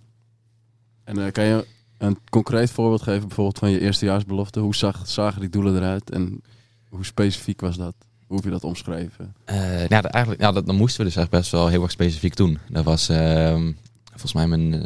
En 1.05 1.33
kan 1.33 1.45
je 1.45 1.67
een 1.99 2.19
concreet 2.31 2.71
voorbeeld 2.71 3.03
geven 3.03 3.27
bijvoorbeeld 3.27 3.59
van 3.59 3.71
je 3.71 3.81
eerstejaarsbelofte? 3.81 4.61
Hoe 4.61 4.75
zag, 4.75 5.09
zagen 5.09 5.41
die 5.41 5.50
doelen 5.50 5.77
eruit 5.77 6.11
en 6.11 6.43
hoe 6.90 7.04
specifiek 7.04 7.61
was 7.61 7.76
dat? 7.76 7.94
Hoe 8.26 8.37
heb 8.37 8.44
je 8.44 8.50
dat 8.50 8.64
omschreven? 8.64 9.35
Eh, 9.44 9.88
dat, 9.88 10.04
eigenlijk, 10.04 10.42
ja 10.42 10.52
dat, 10.52 10.66
moesten 10.66 11.00
we 11.00 11.06
dus 11.06 11.16
echt 11.16 11.30
best 11.30 11.50
wel 11.50 11.68
heel 11.68 11.82
erg 11.82 11.90
specifiek 11.90 12.37
doen. 12.37 12.59
Dat 12.68 12.85
was 12.85 13.09
ehm, 13.09 13.73
volgens 14.09 14.32
mij 14.32 14.47
mijn... 14.47 14.73
eh, 14.75 14.80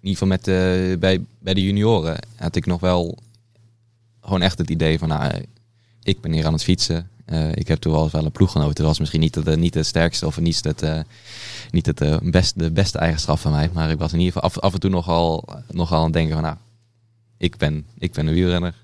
in 0.00 0.12
ieder 0.12 0.26
geval 0.26 0.28
met, 0.28 0.48
eh, 0.48 0.98
bij, 0.98 1.24
bij 1.38 1.54
de 1.54 1.62
junioren 1.62 2.18
had 2.36 2.56
ik 2.56 2.66
nog 2.66 2.80
wel 2.80 3.18
gewoon 4.20 4.42
echt 4.42 4.58
het 4.58 4.70
idee 4.70 4.98
van... 4.98 5.08
Nou, 5.08 5.44
ik 6.02 6.20
ben 6.20 6.32
hier 6.32 6.46
aan 6.46 6.52
het 6.52 6.62
fietsen. 6.62 7.10
Ik 7.54 7.68
heb 7.68 7.78
toen 7.78 7.92
wel 7.92 8.02
eens 8.02 8.12
wel 8.12 8.24
een 8.24 8.32
ploeggenoot. 8.32 8.76
Dat 8.76 8.86
was 8.86 8.98
misschien 8.98 9.20
niet 9.20 9.34
het, 9.34 9.56
niet 9.56 9.74
het 9.74 9.86
sterkste 9.86 10.26
of 10.26 10.40
niet 10.40 10.64
het, 10.64 11.04
niet 11.70 11.86
het 11.86 12.30
best, 12.30 12.58
de 12.58 12.70
beste 12.70 12.98
eigenschap 12.98 13.38
van 13.38 13.52
mij. 13.52 13.70
Maar 13.72 13.90
ik 13.90 13.98
was 13.98 14.12
in 14.12 14.18
ieder 14.18 14.32
geval 14.32 14.48
af, 14.48 14.58
af 14.58 14.74
en 14.74 14.80
toe 14.80 14.90
nogal, 14.90 15.44
nogal 15.70 15.98
aan 15.98 16.04
het 16.04 16.12
denken 16.12 16.34
van... 16.34 16.42
Nou, 16.42 16.56
ik 17.36 17.56
ben, 17.56 17.86
ik 17.98 18.12
ben 18.12 18.26
een 18.26 18.34
wielrenner. 18.34 18.74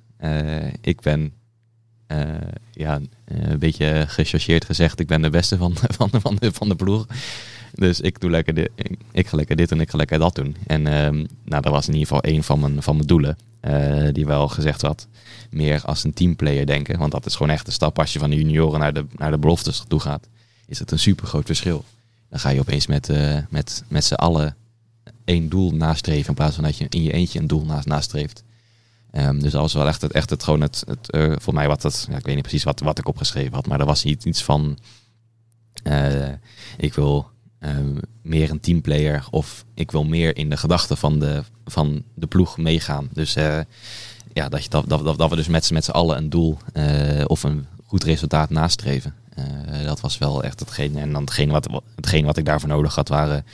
Ik 0.81 1.01
ben 1.01 1.33
ja, 2.73 3.01
eh, 3.25 3.51
een 3.51 3.59
beetje 3.59 4.05
gechargeerd 4.09 4.65
gezegd, 4.65 5.01
ik 5.01 5.07
ben 5.07 5.23
de 5.23 5.31
beste 5.31 5.57
van, 5.57 5.75
van, 5.99 6.09
de, 6.11 6.21
van, 6.21 6.37
de, 6.41 6.53
van 6.53 6.69
de 6.69 6.75
ploeg. 6.77 7.07
Dus 7.75 8.01
ik 8.01 8.21
doe 8.21 8.31
lekker 8.31 8.55
dit, 8.55 8.71
ik, 9.13 9.27
ga 9.27 9.37
lekker 9.37 9.57
dit 9.57 9.71
en 9.71 9.81
ik 9.81 9.91
ga 9.91 9.97
lekker 9.97 10.19
dat 10.19 10.35
doen. 10.35 10.57
En 10.67 10.87
ehm, 10.87 11.17
nou, 11.45 11.63
dat 11.63 11.73
was 11.73 11.89
in 11.89 11.95
ieder 11.95 12.09
geval 12.09 12.33
een 12.33 12.43
van 12.43 12.61
mijn, 12.61 12.83
van 12.83 12.97
mijn 12.97 13.07
doelen. 13.07 13.37
eh, 13.61 14.09
die 14.13 14.27
wel 14.27 14.49
gezegd 14.49 14.83
had, 14.83 15.07
meer 15.51 15.83
als 15.85 16.05
een 16.05 16.13
teamplayer 16.13 16.67
denken. 16.67 16.99
Want 16.99 17.13
dat 17.13 17.27
is 17.27 17.35
gewoon 17.35 17.53
echt 17.53 17.67
een 17.67 17.73
stap 17.73 17.99
als 17.99 18.13
je 18.13 18.19
van 18.19 18.31
de 18.31 18.37
junioren 18.37 18.81
naar 18.81 18.93
de, 18.93 19.07
naar 19.17 19.31
de 19.31 19.39
beloftes 19.39 19.85
toe 19.89 20.01
gaat. 20.01 20.29
Is 20.67 20.79
het 20.79 20.91
een 20.91 20.99
super 20.99 21.27
groot 21.27 21.47
verschil. 21.47 21.85
Dan 22.29 22.41
ga 22.41 22.49
je 22.49 22.61
opeens 22.61 22.87
met, 22.87 23.09
eh, 23.09 23.39
met, 23.51 23.85
met 23.89 24.05
z'n 24.05 24.15
allen 24.15 24.57
één 25.25 25.49
doel 25.49 25.71
nastreven. 25.75 26.29
In 26.29 26.35
plaats 26.35 26.55
van 26.55 26.65
dat 26.65 26.77
je 26.77 26.87
in 26.89 27.03
je 27.03 27.13
eentje 27.13 27.39
een 27.39 27.47
doel 27.47 27.67
nastreeft. 27.85 28.45
Ehm, 29.13 29.39
dus 29.39 29.53
dat 29.53 29.61
was 29.61 29.73
wel 29.73 29.87
echt 29.87 30.03
het, 30.03 30.13
echt 30.13 30.31
het 30.31 30.43
gewoon 30.43 30.61
het, 30.61 30.85
eh, 31.11 31.33
voor 31.37 31.55
mij 31.55 31.69
wat 31.69 31.83
het, 31.83 32.07
ja, 32.11 32.17
ik 32.17 32.25
weet 32.25 32.35
niet 32.35 32.43
precies 32.45 32.65
wat, 32.65 32.81
wat 32.81 32.99
ik 32.99 33.09
opgeschreven 33.09 33.55
had, 33.55 33.67
maar 33.67 33.81
er 33.81 33.87
was 33.87 34.05
iets, 34.05 34.25
iets 34.25 34.43
van, 34.43 34.79
eh, 35.83 36.29
ik 36.77 36.95
wil 36.95 37.31
ehm, 37.59 37.97
meer 38.23 38.51
een 38.51 38.61
teamplayer 38.61 39.27
of 39.31 39.65
ik 39.75 39.91
wil 39.91 40.05
meer 40.05 40.37
in 40.37 40.51
de 40.51 40.57
gedachten 40.57 40.97
van 40.97 41.19
de, 41.19 41.43
van 41.65 42.03
de 42.15 42.27
ploeg 42.27 42.57
meegaan. 42.59 43.09
Dus 43.13 43.37
eh, 43.37 43.59
ja, 44.33 44.49
dat, 44.49 44.63
je, 44.65 44.71
dat, 44.71 44.89
dat, 44.89 45.05
dat, 45.05 45.19
dat 45.19 45.31
we 45.31 45.37
dus 45.37 45.49
met, 45.49 45.65
z'n- 45.65 45.75
met 45.75 45.85
z'n 45.85 45.91
allen 45.91 46.17
een 46.17 46.31
doel 46.31 46.59
of 47.27 47.43
een 47.43 47.67
goed 47.87 48.05
resultaat 48.05 48.51
nastreven. 48.51 49.15
Dat 49.85 50.01
was 50.01 50.19
wel 50.19 50.43
echt 50.43 50.61
hetgeen. 50.61 50.97
En 50.97 51.13
dan 51.13 51.21
hetgeen 51.21 51.51
wat, 51.51 51.69
hetgeen 51.97 52.25
wat 52.25 52.37
ik 52.37 52.45
daarvoor 52.45 52.69
nodig 52.69 52.95
had 52.95 53.09
waren 53.09 53.45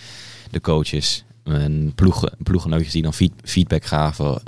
de 0.51 0.61
coaches, 0.61 1.25
een 1.43 1.93
ploeg, 1.95 2.25
ploeggenootjes 2.39 2.93
die 2.93 3.03
dan 3.03 3.15
feed- 3.15 3.33
feedback 3.45 3.85
gaven. 3.85 4.41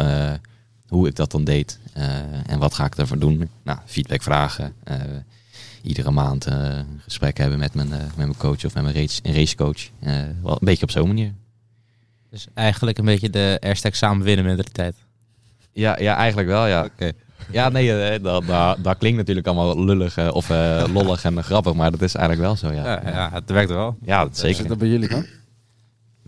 Hoe 0.90 1.08
ik 1.08 1.16
dat 1.16 1.30
dan 1.30 1.44
deed 1.44 1.78
eh, 1.92 2.04
en 2.46 2.58
wat 2.58 2.74
ga 2.74 2.84
ik 2.84 2.96
daarvoor 2.96 3.18
doen. 3.18 3.48
Nou, 3.62 3.78
feedback 3.86 4.22
vragen. 4.22 4.72
eh, 4.84 4.96
iedere 5.82 6.10
maand 6.10 6.46
eh, 6.46 6.54
een 6.58 7.00
gesprek 7.02 7.38
hebben 7.38 7.58
met 7.58 7.74
mijn, 7.74 7.92
eh, 7.92 7.98
met 7.98 8.16
mijn 8.16 8.36
coach 8.36 8.64
of 8.64 8.74
met 8.74 8.82
mijn 8.82 8.94
race, 8.94 9.20
racecoach. 9.22 9.88
Eh, 10.00 10.12
wel 10.42 10.52
een 10.52 10.58
beetje 10.60 10.82
op 10.82 10.90
zo'n 10.90 11.06
manier. 11.06 11.32
Dus 12.30 12.46
eigenlijk 12.54 12.98
een 12.98 13.04
beetje 13.04 13.30
de 13.30 13.56
eerste 13.60 13.88
examen 13.88 14.24
winnen 14.24 14.44
mentaliteit. 14.44 14.94
Ja, 15.72 15.98
ja 16.00 16.16
eigenlijk 16.16 16.48
wel, 16.48 16.66
ja. 16.66 16.88
Ja, 17.52 17.68
nee, 17.68 18.20
dat, 18.20 18.46
dat, 18.46 18.76
dat 18.84 18.98
klinkt 18.98 19.18
natuurlijk 19.18 19.46
allemaal 19.46 19.84
lullig 19.84 20.32
of 20.32 20.50
eh, 20.50 20.84
lollig 20.92 21.24
en 21.24 21.44
grappig, 21.44 21.74
maar 21.74 21.90
dat 21.90 22.02
is 22.02 22.14
eigenlijk 22.14 22.46
wel 22.46 22.56
zo, 22.56 22.72
ja. 22.76 22.84
Ja, 22.84 23.10
ja, 23.10 23.30
het 23.32 23.50
werkt 23.50 23.70
wel. 23.70 23.96
Ja, 24.04 24.22
dat 24.24 24.38
Zit 24.38 24.56
zeker. 24.56 24.68
dat 24.68 24.78
bij 24.78 24.88
jullie 24.88 25.08
dan? 25.08 25.26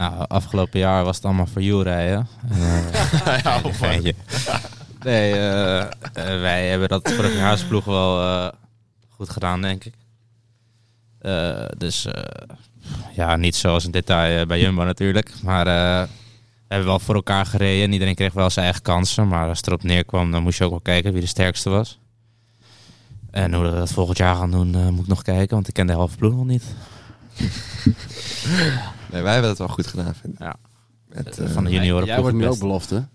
Nou, 0.03 0.25
afgelopen 0.29 0.79
jaar 0.79 1.05
was 1.05 1.17
het 1.17 1.25
allemaal 1.25 1.47
voor 1.47 1.63
you 1.63 1.83
rijden. 1.83 2.29
ja, 3.45 3.61
geintje. 3.65 4.15
Nee, 5.03 5.33
eh, 5.33 5.81
eh, 5.81 5.91
wij 6.15 6.69
hebben 6.69 6.89
dat 6.89 7.13
vorig 7.13 7.35
jaar 7.35 7.51
als 7.51 7.65
ploeg 7.65 7.85
wel 7.85 8.23
eh, 8.23 8.49
goed 9.09 9.31
gedaan, 9.31 9.63
denk 9.63 9.85
ik. 9.85 9.95
Eh, 11.19 11.65
dus 11.79 12.07
eh, 12.07 12.23
ja, 13.15 13.37
niet 13.37 13.57
zoals 13.57 13.85
in 13.85 13.91
detail 13.91 14.41
eh, 14.41 14.47
bij 14.47 14.61
Jumbo 14.61 14.85
natuurlijk. 14.85 15.33
Maar 15.43 15.67
eh, 15.67 16.03
we 16.03 16.69
hebben 16.69 16.87
wel 16.89 16.99
voor 16.99 17.15
elkaar 17.15 17.47
gereden. 17.47 17.85
En 17.85 17.93
iedereen 17.93 18.15
kreeg 18.15 18.33
wel 18.33 18.51
zijn 18.51 18.65
eigen 18.65 18.83
kansen. 18.83 19.29
Maar 19.29 19.49
als 19.49 19.57
het 19.59 19.67
erop 19.67 19.83
neerkwam, 19.83 20.31
dan 20.31 20.43
moest 20.43 20.59
je 20.59 20.65
ook 20.65 20.71
wel 20.71 20.81
kijken 20.81 21.13
wie 21.13 21.21
de 21.21 21.27
sterkste 21.27 21.71
was. 21.71 21.99
En 23.31 23.55
hoe 23.55 23.65
we 23.65 23.71
dat 23.77 23.93
volgend 23.93 24.19
jaar 24.19 24.35
gaan 24.35 24.51
doen, 24.51 24.75
eh, 24.75 24.89
moet 24.89 25.03
ik 25.03 25.07
nog 25.09 25.23
kijken. 25.23 25.55
Want 25.55 25.69
ik 25.69 25.75
ken 25.75 25.87
de 25.87 25.93
halve 25.93 26.17
ploeg 26.17 26.35
nog 26.35 26.47
niet. 26.47 26.65
Nee, 29.13 29.23
wij 29.23 29.33
hebben 29.33 29.51
het 29.51 29.59
wel 29.59 29.69
goed 29.69 29.87
gedaan, 29.87 30.15
vind 30.15 30.33
ik. 30.33 30.39
Ja. 30.39 30.57
Met, 31.09 31.39
Eh, 31.39 31.45
eh, 31.45 31.51
van 31.51 31.65
de 31.65 31.71
junioren 31.71 32.07
Jij 32.07 32.21
wordt 32.21 32.37
nu 32.37 32.47
ook 32.47 32.59
belofte. 32.59 33.09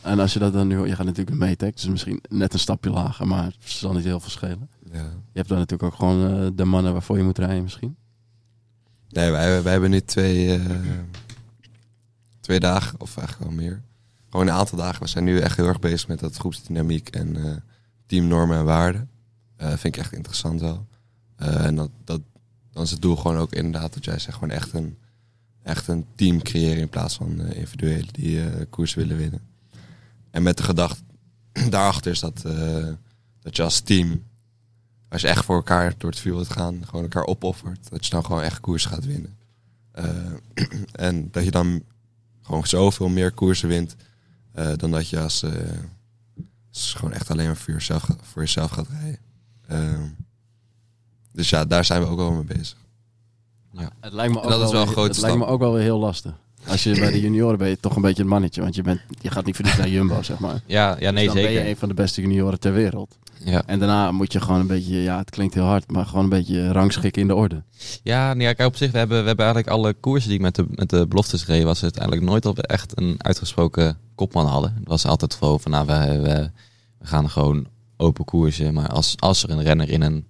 En 0.00 0.18
als 0.18 0.32
je 0.32 0.38
dat 0.38 0.52
dan 0.52 0.66
nu... 0.66 0.86
Je 0.86 0.96
gaat 0.96 1.06
natuurlijk 1.06 1.30
een 1.30 1.38
Metec, 1.48 1.76
dus 1.76 1.86
misschien 1.86 2.22
net 2.28 2.52
een 2.52 2.58
stapje 2.58 2.90
lager, 2.90 3.26
maar 3.26 3.44
het 3.44 3.54
zal 3.58 3.92
niet 3.92 4.04
heel 4.04 4.20
veel 4.20 4.30
schelen. 4.30 4.68
ja. 4.92 4.98
Je 5.02 5.38
hebt 5.38 5.48
dan 5.48 5.58
natuurlijk 5.58 5.92
ook 5.92 5.98
gewoon 5.98 6.40
eh, 6.40 6.50
de 6.54 6.64
mannen 6.64 6.92
waarvoor 6.92 7.16
je 7.16 7.24
moet 7.24 7.38
rijden 7.38 7.62
misschien. 7.62 7.96
Nee, 9.08 9.30
wij, 9.30 9.62
wij 9.62 9.72
hebben 9.72 9.90
nu 9.90 10.00
twee, 10.00 10.54
eh, 10.54 10.60
twee 12.40 12.60
dagen, 12.60 13.00
of 13.00 13.16
eigenlijk 13.16 13.48
wel 13.48 13.58
meer. 13.58 13.82
Gewoon 14.30 14.46
een 14.46 14.52
aantal 14.52 14.78
dagen. 14.78 15.02
We 15.02 15.08
zijn 15.08 15.24
nu 15.24 15.38
echt 15.38 15.56
heel 15.56 15.66
erg 15.66 15.78
bezig 15.78 16.08
met 16.08 16.20
dat 16.20 16.36
groepsdynamiek 16.36 17.08
en 17.08 17.36
eh, 17.36 17.56
teamnormen 18.06 18.58
en 18.58 18.64
waarden. 18.64 19.10
Eh 19.56 19.68
vind 19.68 19.84
ik 19.84 19.96
echt 19.96 20.12
interessant 20.12 20.60
wel. 20.60 20.86
Eh, 21.36 21.64
en 21.66 21.74
dat, 21.74 21.90
dat, 22.04 22.20
dan 22.72 22.82
is 22.82 22.90
het 22.90 23.02
doel 23.02 23.16
gewoon 23.16 23.36
ook 23.36 23.52
inderdaad, 23.52 23.94
wat 23.94 24.04
jij 24.04 24.18
zegt, 24.18 24.34
gewoon 24.38 24.54
echt 24.54 24.72
een, 24.72 24.98
echt 25.62 25.88
een 25.88 26.06
team 26.14 26.42
creëren 26.42 26.80
in 26.80 26.88
plaats 26.88 27.14
van 27.14 27.40
eh, 27.40 27.56
individuelen 27.56 28.08
die 28.12 28.44
eh 28.44 28.66
koers 28.70 28.94
willen 28.94 29.16
winnen. 29.16 29.40
En 30.30 30.42
met 30.42 30.56
de 30.56 30.62
gedachte 30.62 31.02
daarachter 31.70 32.10
is 32.10 32.20
dat, 32.20 32.44
eh, 32.44 32.88
dat 33.40 33.56
je 33.56 33.62
als 33.62 33.80
team, 33.80 34.24
als 35.08 35.20
je 35.22 35.28
echt 35.28 35.44
voor 35.44 35.56
elkaar 35.56 35.94
door 35.98 36.10
het 36.10 36.18
vuur 36.18 36.34
wilt 36.34 36.50
gaan, 36.50 36.86
gewoon 36.86 37.02
elkaar 37.02 37.24
opoffert, 37.24 37.90
dat 37.90 38.04
je 38.04 38.10
dan 38.10 38.24
gewoon 38.24 38.42
echt 38.42 38.60
koers 38.60 38.84
gaat 38.84 39.04
winnen. 39.04 39.36
En 40.92 41.30
dat 41.30 41.44
je 41.44 41.50
dan 41.50 41.82
gewoon 42.42 42.66
zoveel 42.66 43.08
meer 43.08 43.32
koersen 43.32 43.68
wint 43.68 43.96
dan 44.76 44.90
dat 44.90 45.08
je 45.08 45.20
als, 45.20 45.44
gewoon 46.70 47.12
echt 47.12 47.30
alleen 47.30 47.46
maar 47.46 47.56
voor 47.56 47.74
jezelf, 47.74 48.06
voor 48.22 48.42
jezelf 48.42 48.70
gaat 48.70 48.88
rijden. 48.88 50.16
Dus 51.32 51.50
ja, 51.50 51.64
daar 51.64 51.84
zijn 51.84 52.02
we 52.02 52.06
ook 52.06 52.18
wel 52.18 52.32
mee 52.32 52.58
bezig. 52.58 52.76
Het 54.00 54.12
lijkt 54.12 54.34
me 54.34 54.42
ook, 54.42 54.48
Dat 54.48 54.62
is 54.62 54.70
wel 54.72 54.80
een 54.80 54.86
grote 54.86 55.08
het 55.12 55.20
lijkt 55.20 55.36
me 55.36 55.42
stap. 55.42 55.54
ook 55.54 55.60
wel 55.60 55.72
weer 55.72 55.82
heel 55.82 55.98
lastig. 55.98 56.32
Als 56.68 56.82
je 56.82 56.98
bij 56.98 57.12
de 57.12 57.20
junioren 57.20 57.58
ben 57.58 57.68
je 57.68 57.80
toch 57.80 57.96
een 57.96 58.02
beetje 58.02 58.22
het 58.22 58.30
mannetje. 58.30 58.60
Want 58.62 58.74
je, 58.74 58.82
bent, 58.82 59.00
je 59.20 59.30
gaat 59.30 59.44
niet 59.44 59.62
niets 59.62 59.76
naar 59.76 59.88
Jumbo, 59.88 60.22
zeg 60.22 60.38
maar. 60.38 60.60
Ja, 60.66 60.96
ja 60.98 61.10
nee, 61.10 61.24
Dus 61.24 61.34
dan 61.34 61.34
ben 61.34 61.44
zeker. 61.44 61.62
je 61.64 61.68
een 61.70 61.76
van 61.76 61.88
de 61.88 61.94
beste 61.94 62.20
junioren 62.20 62.60
ter 62.60 62.72
wereld. 62.72 63.16
Ja. 63.44 63.62
En 63.66 63.78
daarna 63.78 64.12
moet 64.12 64.32
je 64.32 64.40
gewoon 64.40 64.60
een 64.60 64.66
beetje, 64.66 65.02
ja, 65.02 65.18
het 65.18 65.30
klinkt 65.30 65.54
heel 65.54 65.64
hard, 65.64 65.90
maar 65.90 66.06
gewoon 66.06 66.24
een 66.24 66.30
beetje 66.30 66.72
rangschikken 66.72 67.22
in 67.22 67.28
de 67.28 67.34
orde. 67.34 67.62
Ja, 68.02 68.34
nee, 68.34 68.46
ja, 68.46 68.52
kijk, 68.52 68.68
op 68.68 68.76
zich, 68.76 68.90
we 68.90 68.98
hebben, 68.98 69.20
we 69.20 69.26
hebben 69.26 69.44
eigenlijk 69.44 69.76
alle 69.76 69.92
koersen 69.94 70.28
die 70.28 70.38
ik 70.38 70.44
met 70.44 70.54
de, 70.54 70.64
met 70.68 70.90
de 70.90 71.06
beloftes 71.06 71.46
reed, 71.46 71.64
was 71.64 71.80
het 71.80 71.96
eigenlijk 71.96 72.28
nooit 72.30 72.42
dat 72.42 72.56
we 72.56 72.62
echt 72.66 73.00
een 73.00 73.14
uitgesproken 73.18 73.98
kopman 74.14 74.46
hadden. 74.46 74.74
Het 74.78 74.88
was 74.88 75.06
altijd 75.06 75.34
gewoon 75.34 75.60
van, 75.60 75.70
nou, 75.70 75.86
we, 75.86 76.20
we, 76.20 76.50
we 76.98 77.06
gaan 77.06 77.30
gewoon 77.30 77.66
open 77.96 78.24
koersen. 78.24 78.74
Maar 78.74 78.88
als, 78.88 79.14
als 79.18 79.42
er 79.42 79.50
een 79.50 79.62
renner 79.62 79.88
in 79.90 80.02
een 80.02 80.26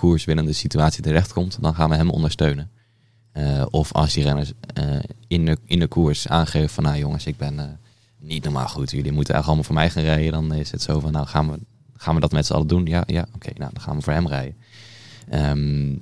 koerswinnende 0.00 0.52
situatie 0.52 1.02
terechtkomt, 1.02 1.58
dan 1.60 1.74
gaan 1.74 1.90
we 1.90 1.96
hem 1.96 2.10
ondersteunen. 2.10 2.70
Eh, 3.32 3.66
of 3.70 3.92
als 3.92 4.12
die 4.12 4.22
renners 4.22 4.52
eh, 4.74 4.84
in, 5.26 5.44
de, 5.44 5.58
in 5.64 5.78
de 5.78 5.86
koers 5.86 6.28
aangeven 6.28 6.68
van, 6.68 6.84
nou 6.84 6.98
jongens, 6.98 7.26
ik 7.26 7.36
ben 7.36 7.58
eh, 7.58 7.66
niet 8.18 8.44
normaal 8.44 8.68
goed. 8.68 8.90
Jullie 8.90 9.12
moeten 9.12 9.34
eigenlijk 9.34 9.46
allemaal 9.46 9.64
voor 9.64 9.74
mij 9.74 9.90
gaan 9.90 10.02
rijden. 10.02 10.32
Dan 10.32 10.58
is 10.58 10.70
het 10.70 10.82
zo 10.82 11.00
van, 11.00 11.12
nou 11.12 11.26
gaan 11.26 11.50
we, 11.50 11.58
gaan 11.96 12.14
we 12.14 12.20
dat 12.20 12.32
met 12.32 12.46
z'n 12.46 12.52
allen 12.52 12.66
doen? 12.66 12.86
Ja, 12.86 13.02
ja 13.06 13.26
oké, 13.34 13.50
nou 13.54 13.70
dan 13.72 13.82
gaan 13.82 13.96
we 13.96 14.02
voor 14.02 14.12
hem 14.12 14.28
rijden. 14.28 14.56
Ehm, 15.28 15.96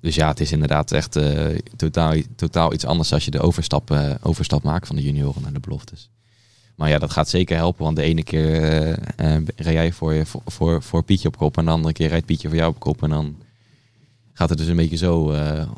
dus 0.00 0.14
ja, 0.14 0.28
het 0.28 0.40
is 0.40 0.52
inderdaad 0.52 0.92
echt 0.92 1.18
totaal, 1.76 2.14
totaal 2.36 2.72
iets 2.72 2.84
anders 2.84 3.12
als 3.12 3.24
je 3.24 3.30
de 3.30 3.40
overstap, 3.40 3.98
overstap 4.22 4.62
maakt 4.62 4.86
van 4.86 4.96
de 4.96 5.02
junioren 5.02 5.42
naar 5.42 5.52
de 5.52 5.60
beloftes. 5.60 6.10
Maar 6.76 6.88
ja, 6.88 6.98
dat 6.98 7.10
gaat 7.10 7.28
zeker 7.28 7.56
helpen, 7.56 7.84
want 7.84 7.96
de 7.96 8.02
ene 8.02 8.22
keer 8.22 8.62
eh, 9.16 9.36
rij 9.56 9.72
jij 9.72 9.92
voor, 9.92 10.14
je, 10.14 10.26
voor, 10.26 10.42
voor, 10.46 10.82
voor 10.82 11.02
Pietje 11.02 11.28
op 11.28 11.36
kop 11.36 11.56
en 11.56 11.64
de 11.64 11.70
andere 11.70 11.94
keer 11.94 12.08
rijdt 12.08 12.26
Pietje 12.26 12.48
voor 12.48 12.56
jou 12.56 12.70
op 12.70 12.78
kop. 12.78 13.02
En 13.02 13.10
dan 13.10 13.36
gaat 14.32 14.48
het 14.48 14.58
dus 14.58 14.66
een 14.66 14.76
beetje 14.76 14.96
zo 14.96 15.30
eh, 15.30 15.68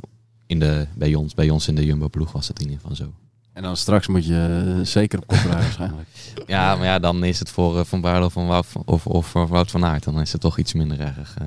in 0.47 0.59
de, 0.59 0.87
bij, 0.95 1.15
ons, 1.15 1.35
bij 1.35 1.51
ons 1.51 1.69
in 1.69 1.75
de 1.75 1.85
Jumbo-ploeg 1.85 2.33
was 2.33 2.49
het 2.49 2.59
in 2.59 2.65
ieder 2.65 2.81
geval 2.81 2.97
zo. 2.97 3.13
En 3.59 3.65
dan 3.65 3.77
straks 3.77 4.07
moet 4.07 4.27
je 4.27 4.75
eh, 4.79 4.85
zeker 4.87 5.19
op 5.19 5.27
kop 5.27 5.37
rijden 5.39 5.59
waarschijnlijk. 5.61 6.09
Ja, 6.47 6.77
maar 6.77 6.87
ja, 6.87 6.99
dan 6.99 7.25
is 7.25 7.39
het 7.39 7.51
voor 7.51 7.79
eh, 7.79 7.85
Van 7.85 8.01
Baarle 8.01 8.25
of, 8.25 8.33
van 8.33 8.63
of, 8.85 9.07
of 9.07 9.27
voor 9.27 9.47
Wout 9.49 9.71
van 9.71 9.85
Aert, 9.85 10.05
dan 10.05 10.21
is 10.21 10.33
het 10.33 10.41
toch 10.41 10.59
iets 10.59 10.73
minder 10.73 11.01
erg. 11.01 11.35
eh. 11.39 11.47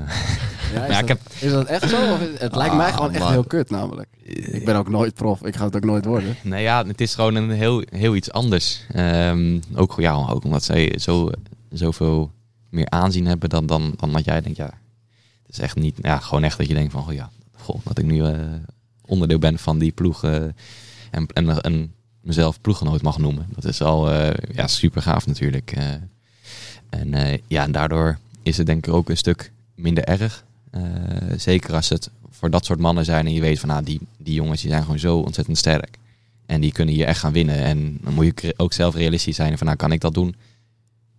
Ja, 0.73 0.85
is, 0.85 0.87
Ja, 0.87 0.87
dat, 0.87 1.01
ik 1.01 1.07
heb- 1.07 1.21
is 1.39 1.51
dat 1.51 1.65
echt 1.65 1.89
zo? 1.89 2.13
Of 2.13 2.19
is- 2.21 2.39
het 2.39 2.55
lijkt 2.55 2.75
mij 2.75 2.87
Ah, 2.87 2.95
gewoon 2.95 3.11
echt 3.13 3.27
heel 3.29 3.43
kut 3.43 3.69
namelijk. 3.69 4.09
Ik 4.23 4.65
ben 4.65 4.75
ook 4.75 4.89
nooit 4.89 5.13
prof, 5.13 5.43
ik 5.45 5.55
ga 5.55 5.65
het 5.65 5.75
ook 5.75 5.83
nooit 5.83 6.05
worden. 6.05 6.35
Nou 6.43 6.61
ja, 6.61 6.85
het 6.85 7.01
is 7.01 7.15
gewoon 7.15 7.35
een 7.35 7.49
heel, 7.51 7.83
heel 7.89 8.15
iets 8.15 8.31
anders. 8.31 8.85
Ehm, 8.91 9.59
ook, 9.75 9.93
ja, 9.97 10.13
ook 10.13 10.43
omdat 10.43 10.63
zij 10.63 10.93
zo, 10.99 11.29
zoveel 11.71 12.31
meer 12.69 12.89
aanzien 12.89 13.25
hebben 13.27 13.49
dan, 13.49 13.65
dan, 13.65 13.93
dan 13.95 14.11
dat 14.11 14.25
jij 14.25 14.41
denkt. 14.41 14.57
Ja, 14.57 14.65
het 15.45 15.51
is 15.51 15.59
echt 15.59 15.75
niet, 15.75 15.97
ja, 16.01 16.17
gewoon 16.19 16.43
echt 16.43 16.57
dat 16.57 16.67
je 16.67 16.73
denkt 16.73 16.91
van, 16.91 17.03
oh 17.07 17.13
ja, 17.13 17.29
goh, 17.57 17.79
dat 17.83 17.97
ik 17.97 18.05
nu 18.05 18.23
eh, 18.25 18.39
onderdeel 19.05 19.39
ben 19.39 19.59
van 19.59 19.77
die 19.79 19.91
ploeg 19.91 20.23
eh, 20.23 20.33
en, 21.11 21.27
en, 21.33 21.61
en 21.61 21.93
mezelf 22.21 22.61
ploeggenoot 22.61 23.01
mag 23.01 23.17
noemen. 23.17 23.47
Dat 23.55 23.65
is 23.65 23.81
al 23.81 24.11
eh, 24.11 24.55
ja, 24.55 24.67
super 24.67 25.01
gaaf 25.01 25.27
natuurlijk. 25.27 25.71
eh. 25.71 25.93
en 26.89 27.13
eh, 27.13 27.37
ja, 27.47 27.63
en 27.63 27.71
daardoor 27.71 28.17
is 28.43 28.57
het 28.57 28.65
denk 28.65 28.87
ik 28.87 28.93
ook 28.93 29.09
een 29.09 29.17
stuk 29.17 29.51
minder 29.75 30.03
erg. 30.03 30.43
Zeker 31.37 31.73
als 31.73 31.89
het 31.89 32.09
voor 32.29 32.49
dat 32.49 32.65
soort 32.65 32.79
mannen 32.79 33.05
zijn 33.05 33.25
en 33.25 33.33
je 33.33 33.41
weet 33.41 33.59
van, 33.59 33.69
nou, 33.69 33.83
die, 33.83 33.99
die 34.17 34.33
jongens 34.33 34.61
die 34.61 34.69
zijn 34.69 34.83
gewoon 34.83 34.99
zo 34.99 35.17
ontzettend 35.17 35.57
sterk. 35.57 35.97
En 36.45 36.61
die 36.61 36.71
kunnen 36.71 36.95
hier 36.95 37.05
echt 37.05 37.19
gaan 37.19 37.31
winnen. 37.31 37.55
En 37.55 37.97
dan 38.01 38.13
moet 38.13 38.41
je 38.41 38.53
ook 38.57 38.73
zelf 38.73 38.95
realistisch 38.95 39.35
zijn 39.35 39.57
van, 39.57 39.65
nou, 39.67 39.77
kan 39.77 39.91
ik 39.91 40.01
dat 40.01 40.13
doen? 40.13 40.35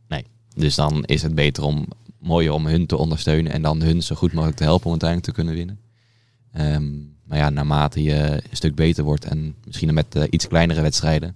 Nee. 0.08 0.24
Dus 0.54 0.74
dan 0.74 1.04
is 1.04 1.22
het 1.22 1.34
beter 1.34 1.62
om, 1.62 1.86
mooier 2.18 2.52
om 2.52 2.66
hun 2.66 2.86
te 2.86 2.96
ondersteunen 2.96 3.52
en 3.52 3.62
dan 3.62 3.82
hun 3.82 4.02
zo 4.02 4.14
goed 4.14 4.32
mogelijk 4.32 4.56
te 4.56 4.64
helpen 4.64 4.84
om 4.84 4.90
uiteindelijk 4.90 5.28
te 5.28 5.34
kunnen 5.34 5.54
winnen. 5.54 5.78
Ehm, 6.52 6.90
maar 7.24 7.38
ja, 7.38 7.50
naarmate 7.50 8.02
je 8.02 8.14
een 8.50 8.56
stuk 8.56 8.74
beter 8.74 9.04
wordt 9.04 9.24
en 9.24 9.54
misschien 9.64 9.94
met 9.94 10.14
eh, 10.14 10.22
iets 10.30 10.48
kleinere 10.48 10.80
wedstrijden. 10.80 11.35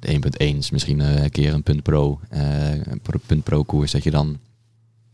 De 0.00 0.12
1.1 0.12 0.56
is 0.56 0.70
misschien 0.70 1.00
eh, 1.00 1.22
een 1.22 1.30
keer 1.30 1.54
een 1.54 1.62
punt 1.62 1.82
pro, 1.82 2.20
eh, 2.28 2.70
een 2.70 3.00
punt 3.26 3.44
pro 3.44 3.62
koers, 3.62 3.92
dat 3.92 4.02
je 4.02 4.10
dan 4.10 4.38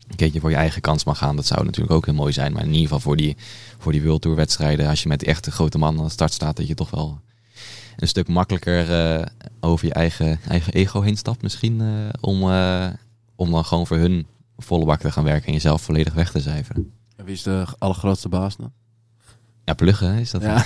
een 0.07 0.15
keertje 0.15 0.39
voor 0.39 0.49
je 0.49 0.55
eigen 0.55 0.81
kans 0.81 1.03
mag 1.03 1.17
gaan. 1.17 1.35
Dat 1.35 1.45
zou 1.45 1.65
natuurlijk 1.65 1.93
ook 1.93 2.05
heel 2.05 2.13
mooi 2.13 2.33
zijn. 2.33 2.53
Maar 2.53 2.61
in 2.61 2.67
ieder 2.67 2.81
geval 2.81 2.99
voor 2.99 3.17
die, 3.17 3.35
voor 3.77 3.91
die 3.91 4.03
World 4.03 4.21
Tour 4.21 4.37
wedstrijden, 4.37 4.89
als 4.89 5.03
je 5.03 5.07
met 5.07 5.19
die 5.19 5.27
echte 5.27 5.51
grote 5.51 5.77
man 5.77 5.97
aan 5.97 6.03
de 6.03 6.09
start 6.11 6.33
staat, 6.33 6.57
dat 6.57 6.67
je 6.67 6.75
toch 6.75 6.89
wel 6.89 7.19
een 7.95 8.07
stuk 8.07 8.27
makkelijker 8.27 9.31
over 9.59 9.87
je 9.87 9.93
eigen, 9.93 10.39
eigen 10.47 10.73
ego 10.73 11.01
heen 11.01 11.17
stapt 11.17 11.41
misschien. 11.41 11.81
om, 12.21 12.43
om 13.35 13.51
dan 13.51 13.65
gewoon 13.65 13.87
voor 13.87 13.97
hun 13.97 14.27
volle 14.57 14.85
bak 14.85 14.99
te 14.99 15.11
gaan 15.11 15.23
werken 15.23 15.47
en 15.47 15.53
jezelf 15.53 15.81
volledig 15.81 16.13
weg 16.13 16.31
te 16.31 16.41
cijferen. 16.41 16.91
En 17.15 17.25
wie 17.25 17.33
is 17.33 17.43
de 17.43 17.65
allergrootste 17.77 18.29
baas 18.29 18.55
dan? 18.55 18.71
Ja, 19.65 19.73
pluggen 19.73 20.17
is 20.17 20.31
dat. 20.31 20.41
Ja. 20.41 20.55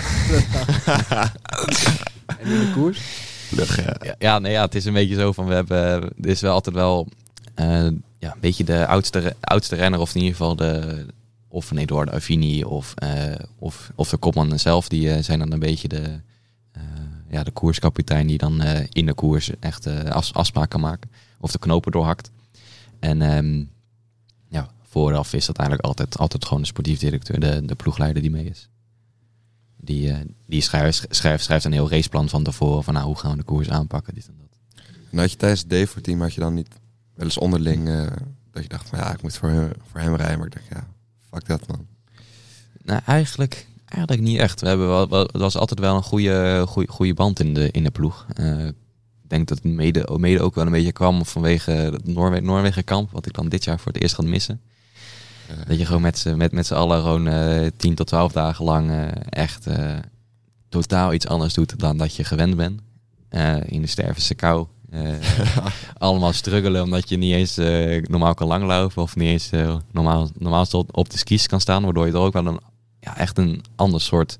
en 2.39 2.47
in 2.47 2.60
de 2.60 2.71
koers? 2.73 3.25
Ja, 3.49 4.15
ja, 4.19 4.39
nee, 4.39 4.51
ja, 4.51 4.62
het 4.62 4.75
is 4.75 4.86
een 4.86 4.93
beetje 4.93 5.15
zo 5.15 5.31
van 5.31 5.45
we 5.45 5.53
hebben. 5.53 5.77
Er 6.21 6.29
is 6.29 6.41
wel 6.41 6.53
altijd 6.53 6.75
wel 6.75 7.07
eh, 7.55 7.88
ja, 8.19 8.33
een 8.33 8.39
beetje 8.39 8.63
de 8.63 8.88
oudste, 8.88 9.36
oudste 9.41 9.75
renner, 9.75 9.99
of 9.99 10.10
in 10.15 10.21
ieder 10.21 10.36
geval 10.36 10.55
de. 10.55 11.05
Of 11.49 11.71
een 11.71 11.77
Eduardo 11.77 12.12
Avini 12.12 12.63
of, 12.63 12.93
eh, 12.95 13.36
of, 13.60 13.91
of 13.95 14.10
de 14.10 14.17
kopman 14.17 14.60
zelf, 14.60 14.88
die 14.88 15.12
eh, 15.12 15.23
zijn 15.23 15.39
dan 15.39 15.51
een 15.51 15.60
beetje 15.60 15.88
de, 15.88 16.19
eh, 16.71 16.81
ja, 17.29 17.43
de 17.43 17.51
koerskapitein 17.51 18.27
die 18.27 18.38
dan 18.38 18.62
eh, 18.62 18.86
in 18.91 19.05
de 19.05 19.13
koers 19.13 19.51
echt 19.60 19.86
eh, 19.86 20.03
af, 20.03 20.33
afspraken 20.33 20.69
kan 20.69 20.79
maken. 20.81 21.10
Of 21.39 21.51
de 21.51 21.60
knopen 21.60 21.91
doorhakt. 21.91 22.31
En 22.99 23.21
ehm, 23.21 23.63
ja, 24.49 24.69
vooraf 24.89 25.33
is 25.33 25.45
dat 25.45 25.57
eigenlijk 25.57 25.88
altijd, 25.88 26.17
altijd 26.17 26.45
gewoon 26.45 26.62
de 26.62 26.67
sportief 26.67 26.99
directeur, 26.99 27.39
de, 27.39 27.65
de 27.65 27.75
ploegleider 27.75 28.21
die 28.21 28.31
mee 28.31 28.45
is. 28.45 28.69
Die, 29.78 30.12
eh, 30.12 30.18
die 30.46 30.62
schrijft, 30.62 31.06
schrijft, 31.10 31.44
schrijft 31.44 31.66
een 31.66 31.72
heel 31.72 31.90
raceplan 31.90 32.30
van 32.30 32.44
tevoren 32.44 32.84
van 32.84 32.94
nou, 32.94 33.06
hoe 33.06 33.18
gaan 33.18 33.32
we 33.32 33.38
de 33.38 33.44
koers 33.44 33.70
aanpakken, 33.70 34.13
dit 34.13 34.28
en 34.28 34.36
dat. 34.40 34.84
En 35.12 35.18
had 35.18 35.32
je 35.32 35.38
tijdens 35.38 35.62
het 35.62 35.70
Devo-team, 35.70 36.22
had 36.22 36.34
je 36.34 36.40
dan 36.40 36.54
niet 36.54 36.68
wel 37.13 37.26
eens 37.26 37.38
onderling 37.38 37.88
eh, 37.88 38.08
dat 38.52 38.63
je 38.63 38.70
dacht 38.70 38.90
van 38.90 39.00
ja, 39.00 39.13
ik 39.13 39.22
moet 39.22 39.38
voor 39.38 39.50
hem, 39.50 39.72
voor 39.92 40.00
hem 40.00 40.16
rijden. 40.16 40.38
Maar 40.38 40.48
ik 40.48 40.54
dacht 40.54 40.68
ja, 40.70 40.88
fuck 41.32 41.48
dat 41.48 41.68
man. 41.68 41.88
Nou, 42.84 43.02
eigenlijk, 43.06 43.68
eigenlijk 43.86 44.22
niet 44.22 44.40
echt. 44.40 44.62
We 44.62 44.68
hebben 44.68 44.88
wel, 44.88 45.10
wel, 45.10 45.22
het 45.22 45.38
was 45.38 45.58
altijd 45.58 45.80
wel 45.80 45.96
een 45.96 46.04
goede, 46.04 46.63
goede, 46.68 46.92
goede 46.92 47.13
band 47.13 47.40
in 47.40 47.54
de, 47.54 47.72
in 47.72 47.84
de 47.84 47.92
ploeg. 47.92 48.26
Eh, 48.34 48.68
ik 48.68 49.34
denk 49.34 49.48
dat 49.48 49.58
het 49.58 49.74
mede, 49.74 50.18
mede 50.18 50.42
ook 50.42 50.56
wel 50.56 50.66
een 50.66 50.72
beetje 50.72 50.92
kwam 50.92 51.26
vanwege 51.26 51.72
het 51.72 52.08
Noorwe 52.08 52.40
Noorwegen 52.40 52.84
kamp, 52.84 53.12
wat 53.12 53.26
ik 53.26 53.34
dan 53.34 53.50
dit 53.50 53.63
jaar 53.63 53.80
voor 53.80 53.92
het 53.92 54.02
eerst 54.02 54.16
ga 54.16 54.24
missen. 54.24 54.62
Dat 55.67 55.77
je 55.77 55.86
gewoon 55.86 56.01
met, 56.01 56.17
z'n- 56.17 56.36
met, 56.38 56.51
met 56.51 56.71
allen 56.71 57.01
gewoon 57.01 57.27
eh 57.27 57.67
10 57.77 57.95
tot 57.95 58.07
12 58.07 58.31
dagen 58.31 58.65
lang 58.65 58.89
eh, 58.91 59.07
echt 59.29 59.67
eh, 59.67 59.95
totaal 60.69 61.13
iets 61.13 61.27
anders 61.27 61.53
doet 61.53 61.79
dan 61.79 61.97
dat 61.97 62.15
je 62.15 62.23
gewend 62.23 62.55
bent. 62.55 62.81
In 63.65 63.81
de 63.81 63.88
stervense 63.88 64.36
kou. 64.36 64.67
Allemaal 65.97 66.33
struggelen 66.33 66.83
omdat 66.83 67.10
je 67.10 67.17
niet 67.17 67.33
eens 67.33 67.55
normaal 68.10 68.33
kan 68.33 68.47
langlopen 68.47 69.01
of 69.01 69.15
niet 69.15 69.27
eens 69.27 69.49
normaal, 69.91 70.29
normaal 70.38 70.65
op- 70.91 71.10
de 71.10 71.17
skis 71.17 71.47
kan 71.47 71.62
staan. 71.62 71.83
Waardoor 71.83 72.05
je 72.05 72.12
er 72.12 72.17
ook 72.19 72.33
wel 72.33 72.45
een, 72.47 72.60
ja, 72.99 73.17
echt 73.17 73.38
een 73.38 73.63
ander 73.75 74.01
soort 74.01 74.38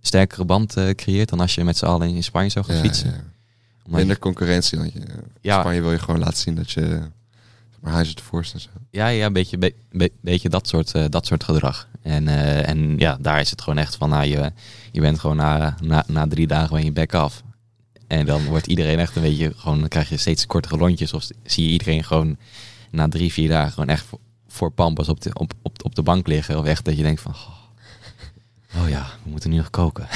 sterkere 0.00 0.44
band 0.44 0.76
creëert 0.94 1.28
dan 1.28 1.40
als 1.40 1.54
je 1.54 1.64
met 1.64 1.76
z'n 1.76 1.84
allen 1.84 2.08
in 2.14 2.22
Spanje 2.24 2.48
zou 2.48 2.64
gaan 2.64 2.74
ja, 2.76 2.80
fietsen. 2.82 3.10
ja. 3.10 3.22
Minder 3.86 4.18
concurrentie. 4.18 4.78
Want 4.78 4.92
je, 4.92 4.98
in. 5.40 5.60
Spanje 5.60 5.80
wil 5.80 5.92
je 5.92 5.98
gewoon 5.98 6.20
laten 6.20 6.36
zien 6.38 6.54
dat 6.54 6.70
je 6.70 7.00
maar 7.84 7.92
huis 7.92 8.14
de 8.14 8.22
voorste 8.22 8.54
en 8.54 8.60
zo. 8.60 8.68
Ja, 8.90 9.08
ja, 9.08 9.26
een 9.26 9.32
beetje, 9.32 9.58
be- 9.58 9.74
be- 9.90 10.12
beetje 10.20 10.48
dat, 10.48 10.68
soort, 10.68 10.92
eh, 10.92 11.04
dat 11.08 11.26
soort 11.26 11.44
gedrag. 11.44 11.88
En, 12.02 12.28
eh, 12.28 12.68
en 12.68 12.98
ja, 12.98 13.16
daar 13.20 13.40
is 13.40 13.50
het 13.50 13.62
gewoon 13.62 13.78
echt 13.78 13.96
van, 13.96 14.08
nou, 14.08 14.24
je, 14.24 14.52
je 14.92 15.00
bent 15.00 15.20
gewoon 15.20 15.36
na, 15.36 15.74
na, 15.82 16.04
na 16.06 16.26
drie 16.26 16.46
dagen 16.46 16.74
ben 16.74 16.84
je 16.84 16.92
back 16.92 17.14
af. 17.14 17.42
En 18.06 18.26
dan 18.26 18.44
wordt 18.44 18.66
iedereen 18.66 18.98
echt 18.98 19.16
een 19.16 19.22
beetje, 19.22 19.52
gewoon, 19.56 19.80
dan 19.80 19.88
krijg 19.88 20.08
je 20.08 20.16
steeds 20.16 20.46
kortere 20.46 20.76
lontjes. 20.76 21.12
Of 21.12 21.26
zie 21.44 21.64
je 21.64 21.70
iedereen 21.70 22.04
gewoon 22.04 22.36
na 22.90 23.08
drie, 23.08 23.32
vier 23.32 23.48
dagen 23.48 23.72
gewoon 23.72 23.88
echt 23.88 24.06
voor, 24.48 24.70
pampas 24.70 25.08
op 25.08 25.20
de, 25.20 25.30
op, 25.34 25.52
op, 25.62 25.84
op 25.84 25.94
de 25.94 26.02
bank 26.02 26.26
liggen. 26.26 26.58
Of 26.58 26.64
echt 26.64 26.84
dat 26.84 26.96
je 26.96 27.02
denkt 27.02 27.20
van, 27.20 27.34
oh 28.82 28.88
ja, 28.88 29.06
we 29.22 29.30
moeten 29.30 29.50
nu 29.50 29.56
nog 29.56 29.70
koken. 29.70 30.06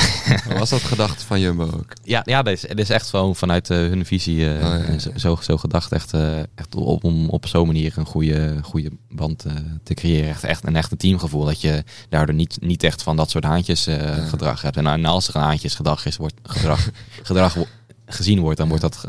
Was 0.58 0.70
dat 0.70 0.82
gedacht 0.82 1.22
van 1.22 1.40
Jumbo 1.40 1.64
ook? 1.64 1.92
Ja, 2.04 2.22
ja 2.24 2.42
dat, 2.42 2.52
is, 2.52 2.60
dat 2.60 2.78
is 2.78 2.90
echt 2.90 3.08
gewoon 3.08 3.36
vanuit 3.36 3.70
eh, 3.70 3.76
hun 3.76 4.04
visie 4.06 4.54
eh, 4.56 4.66
Oh, 4.66 4.86
ja, 4.86 4.92
ja. 4.92 5.18
Zo, 5.18 5.36
zo, 5.40 5.56
gedacht. 5.56 5.92
Echt, 5.92 6.12
eh, 6.12 6.38
echt 6.38 6.74
op, 6.74 7.04
om 7.04 7.28
op 7.28 7.46
zo'n 7.46 7.66
manier 7.66 7.92
een 7.98 8.06
goede, 8.06 8.58
goede 8.62 8.90
band 9.10 9.44
te 9.82 9.94
creëren. 9.94 10.28
Echt, 10.28 10.44
echt 10.44 10.66
een 10.66 10.76
echte 10.76 10.96
teamgevoel. 10.96 11.44
Dat 11.44 11.60
je 11.60 11.84
daardoor 12.08 12.34
niet, 12.34 12.56
niet 12.60 12.82
echt 12.82 13.02
van 13.02 13.16
dat 13.16 13.30
soort 13.30 13.44
haantjes 13.44 13.84
Ja. 13.84 14.14
gedrag 14.14 14.62
hebt. 14.62 14.76
En, 14.76 14.86
en 14.86 15.04
als 15.04 15.28
er 15.28 15.36
een 15.36 15.42
haantjesgedrag 15.42 16.06
is, 16.06 16.16
wordt 16.16 16.34
gedrag, 16.42 16.88
gedrag 17.22 17.54
wo- 17.54 17.66
gezien 18.06 18.40
wordt, 18.40 18.58
dan 18.58 18.68
wordt 18.68 18.82
dat, 18.82 19.04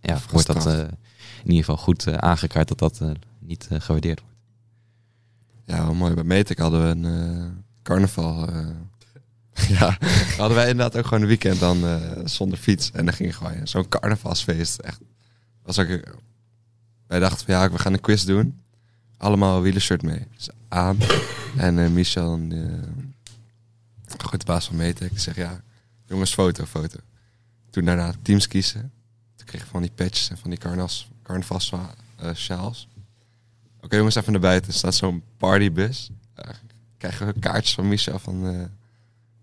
ja, 0.00 0.18
wordt 0.30 0.46
dat 0.46 0.66
in 0.66 1.50
ieder 1.50 1.64
geval 1.64 1.76
goed 1.76 2.16
aangekaart 2.16 2.68
dat 2.68 2.78
dat 2.78 3.00
niet 3.38 3.68
gewaardeerd 3.72 4.20
wordt. 4.20 4.36
Ja, 5.66 5.92
mooi. 5.92 6.14
Bij 6.14 6.24
Metek 6.24 6.58
hadden 6.58 6.82
we 6.82 7.08
een 7.08 7.64
carnaval. 7.82 8.48
eh. 8.48 8.66
ja, 9.78 9.98
hadden 10.36 10.56
wij 10.56 10.68
inderdaad 10.68 10.96
ook 10.96 11.06
gewoon 11.06 11.22
een 11.22 11.28
weekend 11.28 11.60
dan 11.60 11.86
eh, 11.86 11.96
zonder 12.24 12.58
fiets. 12.58 12.90
En 12.90 13.04
dan 13.04 13.14
ging 13.14 13.36
gewoon 13.36 13.66
zo'n 13.66 13.88
carnavalsfeest. 13.88 14.78
Echt. 14.78 15.00
Was 15.62 15.78
ook, 15.78 15.88
wij 17.06 17.18
dachten 17.18 17.46
van 17.46 17.54
ja, 17.54 17.70
we 17.70 17.78
gaan 17.78 17.92
een 17.92 18.00
quiz 18.00 18.24
doen. 18.24 18.60
Allemaal 19.16 19.56
een 19.56 19.62
wielershirt 19.62 20.02
mee. 20.02 20.26
Dus 20.36 20.48
aan. 20.68 20.98
En 21.56 21.78
eh, 21.78 21.90
Michel, 21.90 22.40
eh, 22.50 22.58
goed 24.24 24.40
de 24.40 24.46
baas 24.46 24.66
van 24.66 24.76
Metek, 24.76 25.18
zegt 25.18 25.36
ja, 25.36 25.62
Jongens, 26.10 26.34
foto, 26.34 26.64
foto. 26.64 26.98
Toen 27.70 27.84
daarna 27.84 28.12
teams 28.22 28.48
kiezen. 28.48 28.92
Toen 29.36 29.46
kreeg 29.46 29.62
ik 29.62 29.68
van 29.68 29.82
die 29.82 29.90
patches 29.90 30.30
en 30.30 30.38
van 30.38 30.50
die 30.50 30.58
carnavals 31.22 31.72
eh, 32.16 32.34
sjaals. 32.34 32.88
Oké 33.80 33.96
jongens, 33.96 34.14
even 34.14 34.32
naar 34.32 34.40
buiten. 34.40 34.70
Er 34.70 34.76
staat 34.76 34.94
zo'n 34.94 35.22
partybus. 35.36 36.10
Uh, 36.38 36.50
krijgen 37.00 37.26
we 37.26 37.38
kaartjes 37.40 37.74
van 37.74 37.88
Michel 37.88 38.18
van... 38.18 38.46
eh 38.48 38.60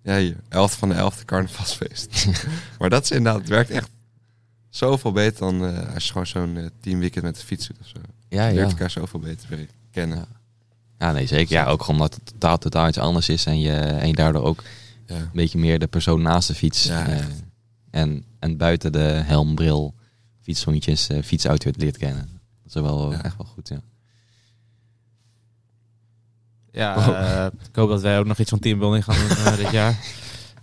ja, 0.04 0.18
hier, 0.18 0.36
11 0.50 0.78
van 0.78 0.90
de 0.90 0.96
11e 0.96 1.26
carnavalsfeest. 1.26 2.28
maar 2.80 2.90
dat 2.90 3.04
is 3.04 3.12
inderdaad, 3.12 3.42
het 3.42 3.50
werkt 3.50 3.70
echt 3.70 3.90
zoveel 4.70 5.12
beter 5.12 5.40
dan 5.40 5.66
eh, 5.66 5.94
als 5.94 6.04
je 6.06 6.12
gewoon 6.12 6.28
zo'n 6.28 6.58
eh, 6.58 6.66
teamweekend 6.80 7.24
met 7.24 7.36
de 7.36 7.42
fiets 7.46 7.68
doet 7.68 7.78
of 7.82 7.88
zo. 7.88 7.98
Ja, 8.30 8.46
Je 8.48 8.54
ja. 8.54 8.60
leert 8.60 8.72
elkaar 8.72 8.90
zoveel 8.90 9.20
beter 9.20 9.50
weer 9.50 9.68
kennen. 9.92 10.18
Ja. 10.18 10.26
Ja, 11.00 11.12
nee, 11.12 11.28
zeker. 11.28 11.54
Ja, 11.54 11.66
ook 11.66 11.88
omdat 11.88 12.14
het 12.16 12.26
totaal, 12.26 12.58
totaal 12.58 12.88
iets 12.88 12.98
anders 12.98 13.30
is 13.30 13.46
en 13.46 13.60
je, 13.60 13.74
en 13.74 14.08
je 14.08 14.14
daardoor 14.16 14.44
ook 14.44 14.64
Ja. 15.06 15.16
een 15.16 15.30
beetje 15.34 15.58
meer 15.58 15.80
de 15.80 15.88
persoon 15.88 16.22
naast 16.22 16.48
de 16.48 16.56
fiets. 16.56 16.90
En, 17.92 18.24
en 18.40 18.58
buiten 18.58 18.92
de 18.92 19.00
helm, 19.26 19.56
bril, 19.56 19.94
fietshondjes, 20.42 21.10
eh 21.10 21.24
fietsauto 21.24 21.72
leert 21.76 21.98
kennen. 21.98 22.30
Dat 22.64 22.76
is 22.76 22.82
wel 22.82 23.14
echt 23.14 23.38
wel 23.38 23.48
goed, 23.54 23.68
ja. 23.68 23.82
Ja, 26.78 26.96
Oh. 26.98 27.08
eh, 27.08 27.46
ik 27.70 27.76
hoop 27.76 27.90
dat 27.90 28.02
wij 28.02 28.20
ook 28.20 28.26
nog 28.26 28.38
iets 28.40 28.50
van 28.50 28.60
teambuilding 28.60 29.04
gaan 29.04 29.16
doen 29.28 29.38
eh, 29.38 29.58
dit 29.58 29.72
jaar. 29.72 29.96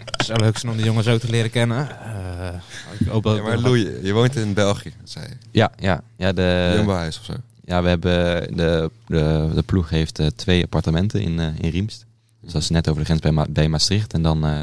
Het 0.05 0.24
zou 0.27 0.38
leuk 0.40 0.59
zijn 0.59 0.72
om 0.72 0.79
de 0.79 0.85
jongens 0.85 1.07
ook 1.09 1.20
te 1.20 1.31
leren 1.31 1.50
kennen. 1.50 1.88
Eh, 2.00 2.55
ik 2.98 3.07
hoop 3.07 3.22
dat 3.22 3.37
Ja, 3.37 3.42
maar 3.42 3.59
Louis, 3.59 3.87
je 4.03 4.12
woont 4.12 4.37
in 4.37 4.53
België, 4.55 4.92
zei 5.05 5.27
je. 5.29 5.35
Ja, 5.50 5.70
ja, 5.79 6.03
ja, 6.16 6.33
de, 6.33 6.72
Jumbo-huis 6.77 7.18
of 7.18 7.24
zo. 7.24 7.33
ja 7.64 7.83
we 7.83 7.88
hebben 7.88 8.12
de, 8.57 8.90
de, 9.07 9.50
de 9.55 9.62
ploeg 9.62 9.88
heeft 9.90 10.20
twee 10.37 10.62
appartementen 10.62 11.20
in, 11.22 11.40
eh, 11.40 11.46
in 11.61 11.70
Riemst. 11.70 12.07
Dus 12.40 12.53
dat 12.53 12.62
is 12.62 12.68
net 12.70 12.88
over 12.88 13.00
de 13.00 13.05
grens 13.07 13.20
bij, 13.20 13.31
Ma- 13.33 13.46
bij 13.50 13.68
Maastricht. 13.68 14.12
En 14.12 14.22
dan 14.22 14.44
eh, 14.46 14.62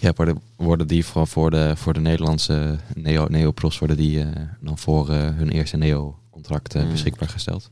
ja, 0.00 0.12
worden, 0.16 0.40
worden 0.56 0.86
die 0.86 1.04
voor, 1.04 1.26
voor, 1.26 1.50
de, 1.50 1.72
voor 1.76 1.92
de 1.92 2.00
Nederlandse 2.00 2.78
neo, 2.94 3.26
neopros 3.28 3.78
worden 3.78 3.96
die 3.96 4.20
eh, 4.20 4.26
dan 4.60 4.78
voor 4.78 5.08
hun 5.10 5.50
eerste 5.50 5.76
neo-contract 5.76 6.74
eh, 6.74 6.82
Mm. 6.82 6.90
beschikbaar 6.90 7.28
gesteld. 7.28 7.70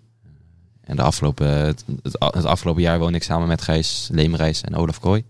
En 0.91 0.97
de 0.97 1.03
afgelopen, 1.03 1.47
het, 1.47 1.85
het, 2.03 2.45
afgelopen 2.45 2.83
jaar 2.83 2.99
woon 2.99 3.15
ik 3.15 3.23
samen 3.23 3.49
met 3.49 3.63
Gijs 3.63 4.09
Leemreis 4.13 4.61
en 4.61 4.75
Olaf 4.75 5.01
Kooi. 5.01 5.25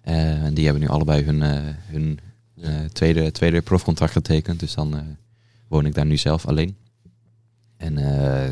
Eh, 0.00 0.44
en 0.44 0.54
die 0.54 0.64
hebben 0.64 0.82
nu 0.82 0.88
allebei 0.88 1.24
hun, 1.24 1.42
eh, 1.42 1.60
hun 1.86 2.20
eh, 2.60 2.70
tweede, 2.92 3.30
tweede 3.30 3.62
profcontract 3.62 4.12
getekend. 4.12 4.60
Dus 4.60 4.74
dan 4.74 5.16
woon 5.68 5.86
ik 5.86 5.94
daar 5.94 6.06
nu 6.06 6.16
zelf 6.16 6.46
alleen. 6.46 6.76
En 7.76 7.94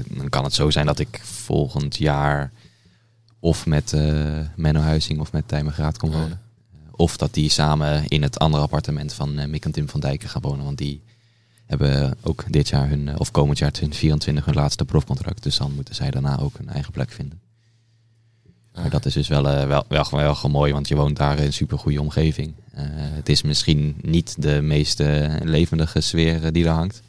dan 0.09 0.29
kan 0.29 0.45
het 0.45 0.55
zo 0.55 0.71
zijn 0.71 0.87
dat 0.87 0.99
ik 0.99 1.21
volgend 1.23 1.97
jaar 1.97 2.53
of 3.39 3.67
met 3.67 3.93
eh 3.93 4.39
Menno 4.57 4.81
Huizing 4.81 5.21
of 5.21 5.33
met 5.33 5.49
Tijmen 5.49 5.73
Graat 5.73 5.99
kom 5.99 6.11
Ja. 6.11 6.19
wonen. 6.19 6.41
Of 6.91 7.17
dat 7.17 7.35
die 7.35 7.49
samen 7.49 8.09
in 8.09 8.23
het 8.23 8.39
andere 8.39 8.63
appartement 8.63 9.13
van 9.13 9.39
eh, 9.39 9.49
Mick 9.49 9.65
en 9.65 9.73
Tim 9.73 9.89
van 9.89 10.01
Dijken 10.01 10.29
gaan 10.29 10.43
wonen. 10.43 10.65
Want 10.65 10.79
die 10.79 11.03
hebben 11.79 12.15
ook 12.23 12.45
dit 12.49 12.69
jaar 12.69 12.89
hun, 12.89 13.09
eh, 13.09 13.15
of 13.19 13.31
komend 13.31 13.59
jaar 13.59 13.71
2024 13.73 14.45
hun 14.45 14.55
laatste 14.55 14.85
profcontract. 14.85 15.43
Dus 15.43 15.57
dan 15.57 15.75
moeten 15.75 15.95
zij 15.95 16.11
daarna 16.11 16.39
ook 16.39 16.59
een 16.59 16.69
eigen 16.69 16.93
plek 16.93 17.11
vinden. 17.11 17.41
Maar 18.75 18.91
dat 18.91 19.07
is 19.07 19.15
dus 19.15 19.29
wel, 19.29 19.49
eh, 19.49 19.67
wel, 19.67 19.85
wel, 19.89 20.05
gewoon- 20.05 20.25
wel 20.25 20.35
gewoon 20.35 20.51
mooi, 20.51 20.73
want 20.73 20.89
je 20.89 20.95
woont 20.97 21.17
daar 21.17 21.39
in 21.39 21.45
een 21.45 21.53
super 21.53 21.79
goede 21.79 22.01
omgeving. 22.01 22.53
Eh, 22.73 22.85
het 22.89 23.29
is 23.29 23.43
misschien 23.43 23.97
niet 24.03 24.43
de 24.43 24.61
meest 24.63 24.99
levendige 25.43 26.01
sfeer 26.01 26.53
die 26.53 26.65
er 26.65 26.71
hangt. 26.71 27.03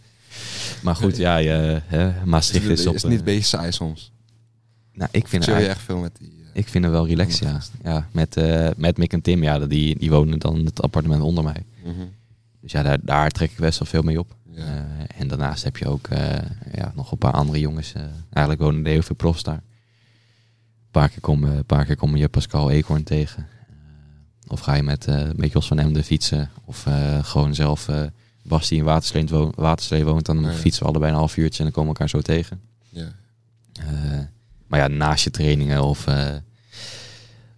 Maar 0.81 0.95
goed, 0.95 1.17
ja, 1.17 1.37
je, 1.37 1.81
hè, 1.85 2.25
Maastricht 2.25 2.69
is 2.69 2.87
op... 2.87 2.95
is 2.95 3.03
niet 3.03 3.23
beetje 3.23 3.43
saai 3.43 3.71
soms. 3.71 4.11
nou, 4.93 5.09
ik 5.11 5.27
vind, 5.27 5.45
het 5.45 5.55
echt 5.55 5.81
veel 5.81 5.97
met 5.97 6.11
die... 6.19 6.33
ik 6.53 6.67
vind 6.67 6.83
het 6.83 6.93
wel 6.93 7.07
relaxed, 7.07 7.47
ja. 7.47 7.61
ja 7.83 8.07
met, 8.11 8.35
met 8.77 8.97
Mick 8.97 9.13
en 9.13 9.21
Tim, 9.21 9.43
ja, 9.43 9.59
die, 9.59 9.99
die 9.99 10.09
wonen 10.09 10.39
dan 10.39 10.65
het 10.65 10.81
appartement 10.81 11.21
onder 11.21 11.43
mij. 11.43 11.63
mhm. 11.83 11.91
Dus 12.61 12.71
ja, 12.71 12.83
daar, 12.83 12.97
daar 13.01 13.29
trek 13.29 13.51
ik 13.51 13.57
best 13.57 13.79
wel 13.79 13.87
veel 13.87 14.01
mee 14.01 14.19
op. 14.19 14.35
Ja. 14.55 14.63
Eh, 14.65 15.19
en 15.21 15.27
daarnaast 15.27 15.63
heb 15.63 15.77
je 15.77 15.87
ook 15.87 16.07
eh, 16.07 16.35
ja, 16.73 16.91
nog 16.95 17.11
een 17.11 17.17
paar 17.17 17.31
andere 17.33 17.59
jongens. 17.59 17.93
eh, 17.93 18.01
eigenlijk 18.29 18.61
wonen 18.65 18.85
heel 18.85 19.01
veel 19.01 19.15
profs 19.15 19.43
daar. 19.43 19.55
Een 19.63 20.91
paar 21.01 21.09
keer 21.09 21.21
kom, 21.21 21.43
een 21.43 21.65
paar 21.65 21.85
keer 21.85 21.95
kom 21.95 22.15
je 22.15 22.27
Pascal 22.29 22.71
Eekhoorn 22.71 23.03
tegen. 23.03 23.47
Of 24.47 24.59
ga 24.59 24.73
je 24.73 24.83
met, 24.83 25.07
met 25.35 25.51
Jos 25.51 25.67
van 25.67 25.79
Emden 25.79 26.03
fietsen. 26.03 26.49
Of 26.65 26.85
gewoon 27.21 27.55
zelf, 27.55 27.89
Bas 28.41 28.67
die 28.67 28.77
in 28.77 28.83
Waterslee, 28.83 29.25
wo 29.27 29.51
Waterslee 29.55 30.03
woont. 30.05 30.25
Dan 30.25 30.41
Ja, 30.41 30.49
ja. 30.49 30.55
fietsen 30.55 30.83
we 30.83 30.89
allebei 30.89 31.11
een 31.11 31.17
half 31.17 31.37
uurtje 31.37 31.57
en 31.57 31.63
dan 31.63 31.73
komen 31.73 31.93
we 31.93 31.99
elkaar 31.99 32.09
zo 32.09 32.21
tegen. 32.21 32.61
ja. 32.89 33.11
Maar 34.67 34.79
ja, 34.79 34.87
naast 34.87 35.23
je 35.23 35.31
trainingen 35.31 35.83
of, 35.83 36.05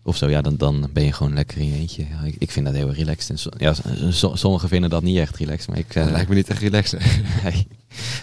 of 0.06 0.18
zo, 0.18 0.30
ja, 0.30 0.42
dan, 0.42 0.56
dan 0.58 0.90
ben 0.94 1.04
je 1.04 1.12
gewoon 1.12 1.34
lekker 1.34 1.58
in 1.58 1.68
je 1.68 1.74
eentje. 1.76 2.06
Ja, 2.10 2.22
ik, 2.24 2.36
ik 2.38 2.52
vind 2.52 2.66
dat 2.66 2.76
heel 2.76 2.92
relaxed. 2.94 3.30
En 3.30 3.38
so- 3.38 3.50
ja, 3.58 3.74
so- 4.12 4.36
sommigen 4.36 4.70
vinden 4.70 4.90
dat 4.90 5.04
niet 5.04 5.18
echt 5.18 5.38
relaxed, 5.38 5.68
maar 5.68 5.78
ik... 5.78 5.94
Dat 5.94 6.06
eh, 6.06 6.12
lijkt 6.12 6.30
me 6.30 6.36
niet 6.36 6.50
echt 6.50 6.60
relaxed. 6.62 7.02
Nee. 7.44 7.68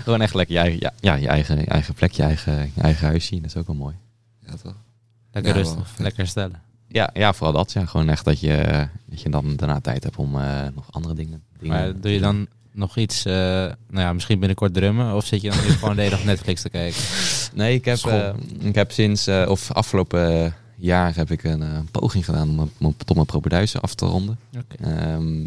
Gewoon 0.02 0.20
echt 0.20 0.34
lekker 0.34 0.54
je 0.54 0.60
eigen, 0.60 0.80
ja, 0.80 0.92
ja, 1.00 1.14
je 1.14 1.28
eigen, 1.28 1.58
je 1.58 1.66
eigen 1.66 1.94
plek, 1.94 2.12
je 2.12 2.22
eigen, 2.22 2.70
je 2.74 2.80
eigen 2.82 3.06
huis 3.06 3.26
zien. 3.26 3.40
Dat 3.42 3.50
is 3.50 3.56
ook 3.56 3.66
wel 3.66 3.76
mooi. 3.76 3.94
ja, 4.46 4.54
toch? 4.62 4.76
lekker 5.32 5.52
Ja, 5.56 5.58
rustig, 5.62 5.94
lekker 5.98 6.26
stellen. 6.26 6.62
Ja, 6.88 7.10
ja, 7.14 7.32
vooral 7.32 7.52
dat. 7.54 7.72
Ja. 7.72 7.84
Gewoon 7.86 8.08
echt 8.08 8.24
dat 8.24 8.40
je, 8.40 8.86
dat 9.06 9.20
je 9.22 9.28
dan 9.30 9.56
daarna 9.56 9.80
tijd 9.80 10.02
hebt 10.04 10.16
om 10.16 10.36
eh, 10.40 10.60
nog 10.74 10.86
andere 10.90 11.14
dingen, 11.14 11.42
dingen 11.58 11.76
Maar 11.76 12.00
doe 12.00 12.10
je 12.12 12.20
dan 12.20 12.46
nog 12.72 12.96
iets, 12.96 13.24
eh, 13.24 13.32
nou 13.32 13.74
ja, 13.90 14.12
misschien 14.12 14.38
binnenkort 14.38 14.74
drummen? 14.74 15.14
Of 15.14 15.26
zit 15.26 15.40
je 15.42 15.50
dan 15.50 15.58
nu 15.62 15.70
gewoon 15.70 15.96
de 15.96 16.02
hele 16.02 16.14
dag 16.16 16.24
Netflix 16.24 16.62
te 16.62 16.68
kijken? 16.70 17.00
Nee, 17.54 17.74
ik 17.74 17.84
heb, 17.84 17.98
eh, 17.98 18.30
ik 18.58 18.74
heb 18.74 18.90
sinds, 18.92 19.26
eh, 19.26 19.44
of 19.48 19.72
afgelopen 19.72 20.44
eh, 20.44 20.52
jaar 20.82 21.16
heb 21.16 21.30
ik 21.30 21.44
een 21.44 21.62
eh, 21.62 21.78
poging 21.90 22.24
gedaan 22.24 22.48
om, 22.48 22.70
mijn- 22.78 22.96
tot 22.96 23.14
mijn 23.14 23.26
propeduizen 23.26 23.80
af 23.80 23.94
te 23.94 24.06
ronden. 24.06 24.38
Ehm, 24.80 25.42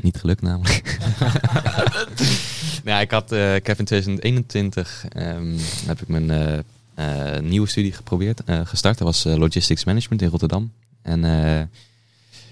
niet 0.00 0.16
gelukt 0.16 0.42
namelijk. 0.42 0.98
nou, 2.84 2.96
ja, 2.96 3.00
ik, 3.00 3.10
had, 3.10 3.32
eh, 3.32 3.54
ik 3.54 3.66
heb 3.66 3.78
in 3.78 3.84
2021 3.84 5.04
ehm, 5.08 5.56
heb 5.86 6.00
ik 6.00 6.08
mijn 6.08 6.30
eh, 6.94 7.38
nieuwe 7.40 7.68
studie 7.68 7.92
geprobeerd, 7.92 8.40
gestart. 8.46 8.98
Dat 8.98 9.06
was 9.06 9.24
Logistics 9.38 9.84
Management 9.84 10.22
in 10.22 10.28
Rotterdam. 10.28 10.72
En 11.02 11.20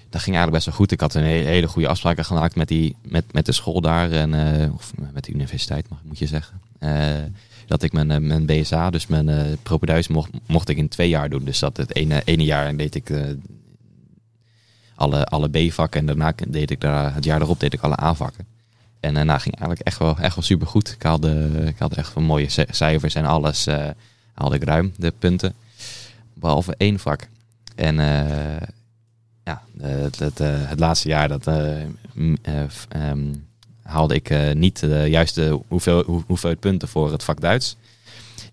dat 0.09 0.21
ging 0.21 0.35
eigenlijk 0.35 0.51
best 0.51 0.65
wel 0.65 0.75
goed. 0.75 0.91
Ik 0.91 0.99
had 0.99 1.13
een 1.13 1.23
he- 1.23 1.45
hele 1.45 1.67
goede 1.67 1.87
afspraken 1.87 2.25
gemaakt 2.25 2.55
met, 2.55 2.67
die, 2.67 2.95
met, 3.01 3.33
met 3.33 3.45
de 3.45 3.51
school 3.51 3.81
daar. 3.81 4.11
En, 4.11 4.33
of 4.73 4.93
met 5.13 5.25
de 5.25 5.31
universiteit, 5.33 5.89
mag, 5.89 5.99
moet 6.03 6.19
je 6.19 6.27
zeggen. 6.27 6.61
Dat 7.67 7.83
ik 7.83 7.93
mijn, 7.93 8.11
eh, 8.11 8.19
mijn 8.19 8.45
BSA, 8.45 8.89
dus 8.89 9.07
mijn 9.07 9.57
propeduis, 9.63 10.07
mocht, 10.07 10.29
mocht 10.47 10.69
ik 10.69 10.77
in 10.77 10.87
twee 10.87 11.09
jaar 11.09 11.29
doen. 11.29 11.43
Dus 11.43 11.59
dat 11.59 11.77
het 11.77 11.95
ene, 11.95 12.21
ene 12.25 12.43
jaar 12.43 12.75
deed 12.75 12.95
ik 12.95 13.09
eh, 13.09 13.21
alle, 14.95 15.25
alle 15.25 15.49
B-vakken. 15.49 15.99
En 15.99 16.05
daarna 16.05 16.33
deed 16.47 16.71
ik 16.71 16.81
daar, 16.81 17.13
het 17.13 17.23
jaar 17.23 17.41
erop 17.41 17.59
deed 17.59 17.73
ik 17.73 17.81
alle 17.81 18.01
A-vakken. 18.01 18.45
En 18.99 19.13
daarna 19.13 19.37
ging 19.37 19.55
eigenlijk 19.55 19.87
echt 19.87 19.97
wel, 19.99 20.17
echt 20.17 20.35
wel 20.35 20.43
super 20.43 20.67
goed. 20.67 20.91
Ik 20.91 21.03
haalde, 21.03 21.49
ik 21.65 21.77
had 21.77 21.93
echt 21.93 22.13
wel 22.13 22.23
mooie 22.23 22.47
cijfers 22.69 23.15
en 23.15 23.25
alles 23.25 23.67
eh, 23.67 23.89
haalde 24.33 24.55
ik 24.55 24.63
ruim, 24.63 24.93
de 24.97 25.13
punten. 25.19 25.53
Behalve 26.33 26.75
één 26.77 26.99
vak. 26.99 27.27
En 27.75 27.97
ja, 29.45 29.61
het, 29.81 30.19
het, 30.19 30.37
het 30.41 30.79
laatste 30.79 31.07
jaar 31.07 31.27
dat, 31.27 31.47
eh, 31.47 31.81
eh, 32.41 32.63
ehm, 32.89 33.33
haalde 33.85 34.15
ik 34.15 34.29
eh, 34.29 34.53
niet 34.53 34.79
de 34.79 35.05
juiste 35.09 35.61
hoeveel, 35.67 36.03
hoe, 36.03 36.23
hoeveelheid 36.27 36.59
punten 36.59 36.87
voor 36.87 37.11
het 37.11 37.23
vak 37.23 37.41
Duits. 37.41 37.75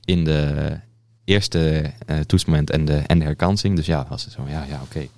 In 0.05 0.25
de 0.25 0.79
eerste 1.25 1.93
eh, 2.07 2.19
toetsmoment 2.19 2.71
en 2.71 2.85
de, 2.85 3.03
herkansing. 3.07 3.77
Dus 3.77 3.87
ja, 3.87 4.07
was 4.09 4.25
het 4.25 4.33
zo, 4.33 4.45
ja, 4.49 4.65
ja 4.65 4.81
oké. 4.83 5.09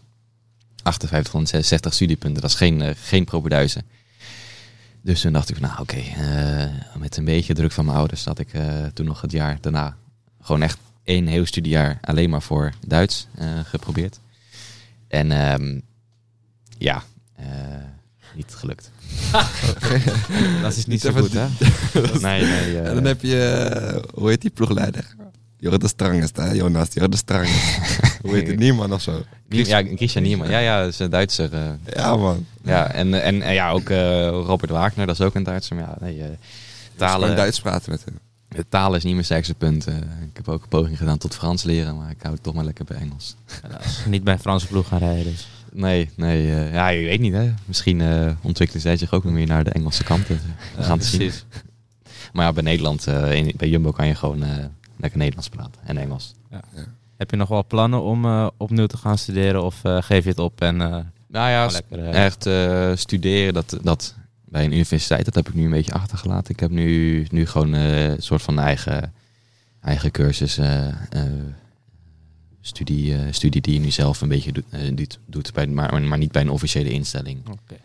5860 0.83 1.95
studiepunten, 1.95 2.43
dat 2.43 2.51
is 2.51 2.57
geen, 2.57 2.83
eh, 2.83 2.95
geen. 2.97 3.29
Dus 5.03 5.21
toen 5.21 5.33
dacht 5.33 5.51
ik, 5.51 5.61
nou 5.61 5.81
oké, 5.81 6.03
met 6.99 7.17
een 7.17 7.25
beetje 7.25 7.55
druk 7.55 7.73
van 7.73 7.85
mijn 7.85 7.97
ouders 7.97 8.25
had 8.25 8.39
ik 8.39 8.49
toen 8.95 9.07
nog 9.07 9.21
het 9.21 9.33
jaar 9.33 9.59
daarna 9.61 9.97
gewoon 10.41 10.63
echt 10.63 10.79
één 11.05 11.27
heel 11.27 11.47
studiejaar 11.47 11.99
alleen 12.01 12.31
maar 12.31 12.43
voor 12.43 12.73
Duits 12.87 13.27
geprobeerd. 13.65 14.21
En 15.09 15.33
ehm, 15.33 15.81
ja, 16.79 17.03
niet 18.35 18.55
gelukt. 18.55 18.91
Dat 20.63 20.71
is 20.71 20.77
niet 20.77 20.87
Niet 20.87 21.01
zo 21.01 21.13
goed, 21.13 21.33
hè? 21.33 21.47
nee, 22.29 22.43
nee. 22.45 22.79
eh, 22.81 22.89
En 22.89 22.95
dan 22.95 23.05
heb 23.05 23.23
je, 23.23 23.43
eh, 23.45 24.03
hoe 24.15 24.29
heet 24.29 24.41
die 24.41 24.51
ploegleider? 24.51 25.15
Jorrit 25.59 25.81
de 25.81 25.89
Strangest, 25.89 26.37
hè, 26.37 26.51
Jonas? 26.53 26.89
Jorrit 26.93 27.11
de 27.13 27.17
Strangest. 27.19 27.79
hoe 28.23 28.35
heet 28.35 28.47
het? 28.47 28.59
Niemand 28.59 28.93
of 28.93 29.03
zo? 29.03 29.23
Ja, 29.49 29.83
Christian 29.97 30.23
Niemann. 30.25 30.51
Ja, 30.51 30.59
ja, 30.59 30.81
dat 30.83 30.89
is 30.93 30.99
een 30.99 31.11
Duitser. 31.11 31.53
eh, 31.55 31.95
Ja, 31.95 32.17
man. 32.17 32.47
ja, 32.63 32.91
en, 32.93 33.23
en, 33.23 33.43
en 33.43 33.55
ja, 33.55 33.71
ook 33.71 33.89
eh, 33.91 34.29
Robert 34.29 34.71
Wagner, 34.71 35.07
dat 35.07 35.19
is 35.19 35.27
ook 35.27 35.35
een 35.35 35.43
Duitser. 35.43 35.77
Maar 35.77 35.85
ja, 35.85 35.97
nee, 36.01 36.21
eh, 36.23 36.27
Talen. 36.97 37.37
Duits 37.37 37.61
praten 37.61 37.91
met 37.91 38.05
hem. 38.05 38.19
de 38.49 38.65
taal 38.69 38.95
is 38.95 39.03
niet 39.05 39.13
mijn 39.13 39.25
sterkste 39.25 39.55
punt. 39.55 39.87
Ik 39.87 40.37
heb 40.37 40.49
ook 40.49 40.63
een 40.63 40.69
poging 40.69 40.99
gedaan 40.99 41.19
tot 41.19 41.35
Frans 41.35 41.63
leren, 41.63 41.97
maar 41.97 42.11
ik 42.11 42.17
hou 42.23 42.35
het 42.35 42.43
toch 42.43 42.55
maar 42.55 42.65
lekker 42.65 42.85
bij 42.85 42.97
Engels. 42.97 43.37
Niet 44.07 44.25
bij 44.25 44.33
een 44.33 44.41
Franse 44.41 44.67
ploeg 44.67 44.89
gaan 44.89 44.99
rijden, 44.99 45.25
dus. 45.25 45.49
Nee, 45.77 46.11
nee, 46.17 46.51
eh, 46.55 46.73
ja, 46.73 46.89
je 46.89 47.05
weet 47.05 47.21
niet 47.21 47.33
hè. 47.33 47.53
Misschien 47.65 48.01
eh, 48.01 48.31
ontwikkelen 48.41 48.83
zij 48.83 48.97
zich 48.97 49.13
ook 49.13 49.25
nog 49.25 49.33
meer 49.33 49.47
naar 49.47 49.65
de 49.65 49.71
Engelse 49.71 50.05
kant. 50.05 50.27
Dus, 50.27 50.39
we 50.77 50.83
gaan 50.83 50.99
het 50.99 51.07
zien. 51.07 51.21
Maar 52.33 52.45
ja, 52.45 52.53
bij 52.53 52.63
Nederland, 52.63 53.07
eh, 53.07 53.33
in- 53.33 53.53
bij 53.57 53.69
Jumbo 53.69 53.91
kan 53.91 54.07
je 54.07 54.15
gewoon 54.15 54.43
eh, 54.43 54.51
lekker 54.97 55.19
Nederlands 55.19 55.49
praten 55.49 55.81
en 55.85 55.97
Engels. 55.99 56.35
Heb 57.17 57.31
je 57.31 57.37
nog 57.37 57.49
wel 57.49 57.65
plannen 57.67 58.03
om 58.03 58.25
eh, 58.25 58.47
opnieuw 58.57 58.87
te 58.87 58.97
gaan 58.97 59.19
studeren 59.19 59.63
of 59.65 59.85
eh, 59.85 60.03
geef 60.03 60.25
je 60.25 60.31
het 60.31 60.39
op 60.39 60.61
en... 60.61 60.81
eh, 60.81 60.89
Nou 61.29 61.51
ja, 61.51 61.67
lekker, 61.67 61.99
eh, 62.09 62.25
echt 62.25 62.47
eh, 62.47 62.91
studeren, 62.95 63.55
dat, 63.55 63.79
dat 63.83 64.15
bij 64.45 64.65
een 64.65 64.73
universiteit, 64.73 65.25
dat 65.25 65.35
heb 65.35 65.49
ik 65.49 65.55
nu 65.55 65.65
een 65.65 65.71
beetje 65.71 65.93
achtergelaten. 65.93 66.53
Ik 66.55 66.61
heb 66.61 66.71
nu, 66.71 67.27
nu 67.31 67.47
gewoon 67.47 67.75
eh, 67.75 68.05
een 68.09 68.23
soort 68.23 68.43
van 68.43 68.59
eigen, 68.59 69.13
eigen 69.81 70.11
cursus, 70.11 70.59
eh, 70.59 70.87
eh, 70.89 70.95
studie, 72.67 73.15
eh, 73.17 73.21
studie 73.31 73.61
die 73.61 73.75
je 73.75 73.81
nu 73.81 73.91
zelf 73.91 74.21
een 74.21 74.29
beetje 74.29 74.53
doet, 74.53 74.65
eh, 74.71 74.81
doet, 74.97 75.19
doet 75.27 75.53
bij, 75.53 75.67
maar, 75.67 76.03
maar 76.03 76.19
niet 76.19 76.33
bij 76.33 76.43
een 76.43 76.51
officiële 76.51 76.91
instelling. 76.91 77.39
Oké. 77.49 77.77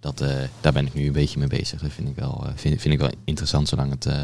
Dat, 0.00 0.20
eh, 0.20 0.34
daar 0.60 0.72
ben 0.72 0.86
ik 0.86 0.94
nu 0.94 1.06
een 1.06 1.12
beetje 1.12 1.38
mee 1.38 1.48
bezig. 1.48 1.80
Dat 1.80 1.92
vind 1.92 2.08
ik 2.08 2.14
wel, 2.16 2.42
eh, 2.46 2.52
vind, 2.54 2.80
vind 2.80 2.94
ik 2.94 3.00
wel 3.00 3.10
interessant, 3.24 3.68
zolang 3.68 3.90
het, 3.90 4.06
eh, 4.06 4.20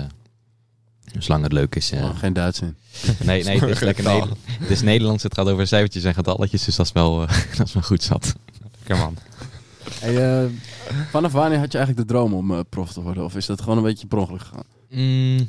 zolang 1.18 1.42
het 1.42 1.52
leuk 1.52 1.74
is. 1.74 1.90
eh. 1.92 2.02
Oh, 2.04 2.18
geen 2.18 2.32
Duits 2.32 2.60
in. 2.60 2.76
nee, 3.24 3.44
nee, 3.44 3.60
het 3.60 3.68
is 3.70 3.80
lekker. 3.80 4.04
Nederlands. 4.04 4.40
Het 4.46 4.70
is 4.70 4.80
Nederlands, 4.82 5.22
het 5.22 5.34
gaat 5.34 5.48
over 5.48 5.66
cijfertjes 5.66 6.04
en 6.04 6.14
getalletjes, 6.14 6.64
dus 6.64 6.76
dat 6.76 6.86
is 6.86 6.92
wel, 6.92 7.22
eh, 7.28 7.28
dat 7.56 7.66
is 7.66 7.72
wel 7.72 7.82
goed 7.82 8.02
zat. 8.02 8.34
Lekker 8.78 8.96
man. 8.96 9.16
Hey, 10.00 10.42
eh, 10.42 10.50
vanaf 11.10 11.32
wanneer 11.32 11.58
had 11.58 11.72
je 11.72 11.78
eigenlijk 11.78 12.08
de 12.08 12.14
droom 12.14 12.34
om 12.34 12.50
eh, 12.52 12.60
prof 12.68 12.92
te 12.92 13.00
worden? 13.02 13.24
Of 13.24 13.36
is 13.36 13.46
dat 13.46 13.60
gewoon 13.60 13.76
een 13.76 13.82
beetje 13.84 14.06
per 14.06 14.18
ongeluk 14.18 14.40
gegaan? 14.40 14.64
Mm, 14.90 15.48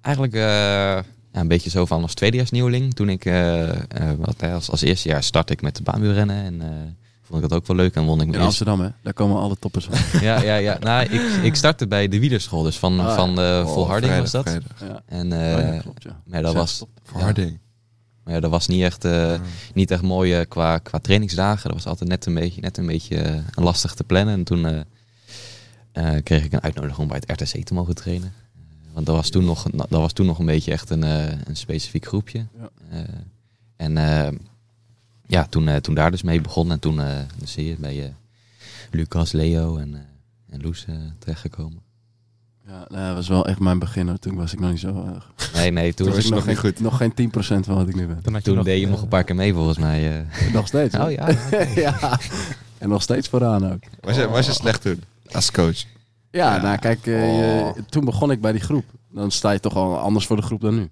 eigenlijk 0.00 0.34
eh, 0.34 0.98
ja, 1.36 1.42
een 1.42 1.48
beetje 1.48 1.70
zo 1.70 1.84
van 1.86 2.02
als 2.02 2.14
tweedejaarsnieuweling. 2.14 2.94
Toen 2.94 3.08
ik 3.08 3.24
eh, 3.24 3.68
eh, 3.68 3.78
wat, 4.18 4.42
als, 4.42 4.70
als 4.70 4.80
eerste 4.82 5.08
jaar 5.08 5.22
startte 5.22 5.52
ik 5.52 5.62
met 5.62 5.76
de 5.76 5.82
baanwielrennen 5.82 6.36
en 6.44 6.60
eh, 6.62 6.68
vond 7.22 7.42
ik 7.42 7.48
dat 7.48 7.58
ook 7.58 7.66
wel 7.66 7.76
leuk. 7.76 7.94
En 7.94 8.04
won 8.04 8.20
ik 8.20 8.34
In. 8.34 8.40
Amsterdam, 8.40 8.80
hè? 8.80 8.88
Daar 9.02 9.12
komen 9.12 9.40
alle 9.40 9.56
toppers 9.58 9.84
van. 9.90 10.20
Ja, 10.28 10.40
ja, 10.42 10.54
ja. 10.56 10.78
Nou, 10.78 11.04
ik, 11.04 11.20
ik 11.42 11.54
startte 11.54 11.86
bij 11.86 12.08
de 12.08 12.20
wielerschool, 12.20 12.62
dus 12.62 12.78
van, 12.78 13.00
Ah, 13.00 13.14
van 13.14 13.34
de 13.34 13.62
Oh, 13.66 13.72
Volharding 13.72 14.12
vrijdag, 14.12 14.32
was 14.32 14.44
dat. 14.44 14.48
vrijdag. 14.48 14.80
Ja, 14.80 15.02
En 15.06 15.32
Oh, 15.32 15.52
eh, 15.58 15.74
ja, 15.74 15.80
klopt, 15.80 16.02
ja. 16.02 16.20
maar 16.26 16.42
dat 16.42 16.54
was, 16.54 16.74
stop. 16.74 16.88
Verharding. 17.02 17.58
maar 18.24 18.34
ja, 18.34 18.40
dat 18.40 18.50
was 18.50 18.66
niet 18.66 18.82
echt, 18.82 19.04
eh, 19.04 19.32
Ah. 19.32 19.40
niet 19.74 19.90
echt 19.90 20.02
mooi 20.02 20.44
qua, 20.44 20.78
qua 20.78 20.98
trainingsdagen. 20.98 21.64
Dat 21.64 21.74
was 21.78 21.86
altijd 21.86 22.10
net 22.10 22.26
een 22.26 22.34
beetje, 22.34 22.60
net 22.60 22.76
een 22.78 22.86
beetje 22.86 23.42
lastig 23.54 23.94
te 23.94 24.04
plannen. 24.04 24.34
En 24.34 24.44
toen 24.44 24.66
eh, 24.66 24.80
eh, 25.92 26.22
kreeg 26.22 26.44
ik 26.44 26.52
een 26.52 26.62
uitnodiging 26.62 26.98
om 27.00 27.08
bij 27.08 27.22
het 27.26 27.40
RTC 27.42 27.64
te 27.64 27.74
mogen 27.74 27.94
trainen. 27.94 28.32
Want 28.96 29.08
dat 29.08 29.16
was 29.16 29.30
toen 29.30 29.44
nog, 29.44 29.62
dat 29.72 29.88
was 29.88 30.12
toen 30.12 30.26
nog 30.26 30.38
een 30.38 30.46
beetje 30.46 30.72
echt 30.72 30.90
een, 30.90 31.04
eh, 31.04 31.26
een 31.44 31.56
specifiek 31.56 32.06
groepje. 32.06 32.46
Ja. 32.58 32.68
Eh, 32.90 32.98
en 33.76 33.96
eh, 33.96 34.32
ja, 35.26 35.46
toen, 35.46 35.68
eh, 35.68 35.76
toen 35.76 35.94
daar 35.94 36.10
dus 36.10 36.22
mee 36.22 36.40
begonnen. 36.40 36.74
En 36.74 36.80
toen 36.80 37.00
eh 37.00 37.18
dus 37.38 37.54
hier 37.54 37.76
bij 37.78 38.04
eh, 38.04 38.10
Lucas, 38.90 39.32
Leo 39.32 39.76
en, 39.76 39.94
eh, 39.94 40.00
en 40.54 40.62
Loes 40.62 40.84
eh, 40.88 40.94
terechtgekomen. 41.18 41.80
Ja, 42.66 42.86
nou, 42.88 43.06
dat 43.06 43.14
was 43.14 43.28
wel 43.28 43.46
echt 43.46 43.58
mijn 43.58 43.78
begin. 43.78 44.08
hoor. 44.08 44.18
Toen 44.18 44.34
was 44.36 44.52
ik 44.52 44.60
nog 44.60 44.70
niet 44.70 44.80
zo 44.80 45.12
erg. 45.14 45.32
Nee, 45.54 45.70
nee, 45.70 45.94
toen, 45.94 46.06
Toen 46.06 46.14
was 46.14 46.24
ik 46.24 46.28
je 46.30 46.34
nog, 46.34 46.44
geen, 46.44 46.56
goed. 46.56 46.80
nog 46.80 46.96
geen 46.96 47.12
10% 47.12 47.64
van 47.64 47.74
wat 47.74 47.88
ik 47.88 47.94
nu 47.94 48.06
ben. 48.06 48.22
Toen, 48.22 48.32
had 48.32 48.42
je 48.42 48.48
toen 48.48 48.56
nog, 48.56 48.64
deed 48.64 48.80
je 48.80 48.86
nog 48.86 49.02
een 49.02 49.08
paar 49.08 49.24
keer 49.24 49.36
mee 49.36 49.54
volgens 49.54 49.78
mij. 49.78 50.20
eh. 50.20 50.52
Nog 50.54 50.66
steeds. 50.66 50.96
Oh 50.96 51.10
ja. 51.10 51.28
ja. 51.84 52.18
En 52.78 52.88
nog 52.88 53.02
steeds 53.02 53.28
vooraan 53.28 53.72
ook. 53.72 53.82
Was 54.00 54.16
je, 54.16 54.28
was 54.28 54.46
je 54.46 54.52
slecht 54.52 54.82
toen? 54.82 55.02
Als 55.32 55.50
coach? 55.50 55.84
Ja, 56.30 56.54
Ja. 56.56 56.62
nou 56.62 56.78
kijk, 56.78 57.06
eh, 57.06 57.36
je- 57.38 57.62
Oh. 57.62 57.78
toen 57.88 58.04
begon 58.04 58.30
ik 58.30 58.40
bij 58.40 58.52
die 58.52 58.60
groep. 58.60 58.84
Dan 59.10 59.30
sta 59.30 59.50
je 59.50 59.60
toch 59.60 59.74
al 59.76 59.98
anders 59.98 60.26
voor 60.26 60.36
de 60.36 60.42
groep 60.42 60.60
dan 60.60 60.74
nu. 60.74 60.90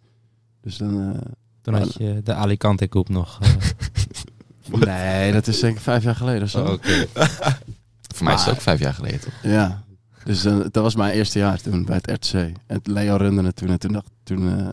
Dus 0.60 0.76
dan... 0.76 1.12
eh, 1.14 1.20
Toen 1.62 1.74
had 1.74 1.94
je 1.94 2.20
de 2.24 2.34
Alicante 2.34 2.88
Coupe 2.88 3.12
nog. 3.12 3.38
eh, 3.40 4.80
nee, 4.80 5.32
dat 5.32 5.46
is 5.46 5.58
zeker 5.58 5.80
vijf 5.80 6.02
jaar 6.02 6.16
geleden 6.16 6.42
of 6.42 6.48
zo. 6.50 6.64
Oh, 6.64 6.72
Oké. 6.72 7.06
Voor 8.14 8.24
mij 8.26 8.34
is 8.34 8.44
het 8.44 8.54
ook 8.54 8.60
vijf 8.60 8.80
jaar 8.80 8.94
geleden 8.94 9.20
toch? 9.20 9.34
Ja. 9.42 9.82
Dus 10.24 10.42
dat 10.42 10.74
was 10.74 10.94
mijn 10.94 11.12
eerste 11.14 11.38
jaar 11.38 11.60
toen 11.60 11.84
bij 11.84 12.00
het 12.02 12.10
RTC. 12.10 12.52
En 12.66 12.80
Leo 12.82 13.16
runde 13.16 13.42
het 13.42 13.56
toen. 13.56 13.68
En 13.68 13.78
toen 13.78 13.92
dacht 13.92 14.10
toen... 14.22 14.58
eh, 14.58 14.68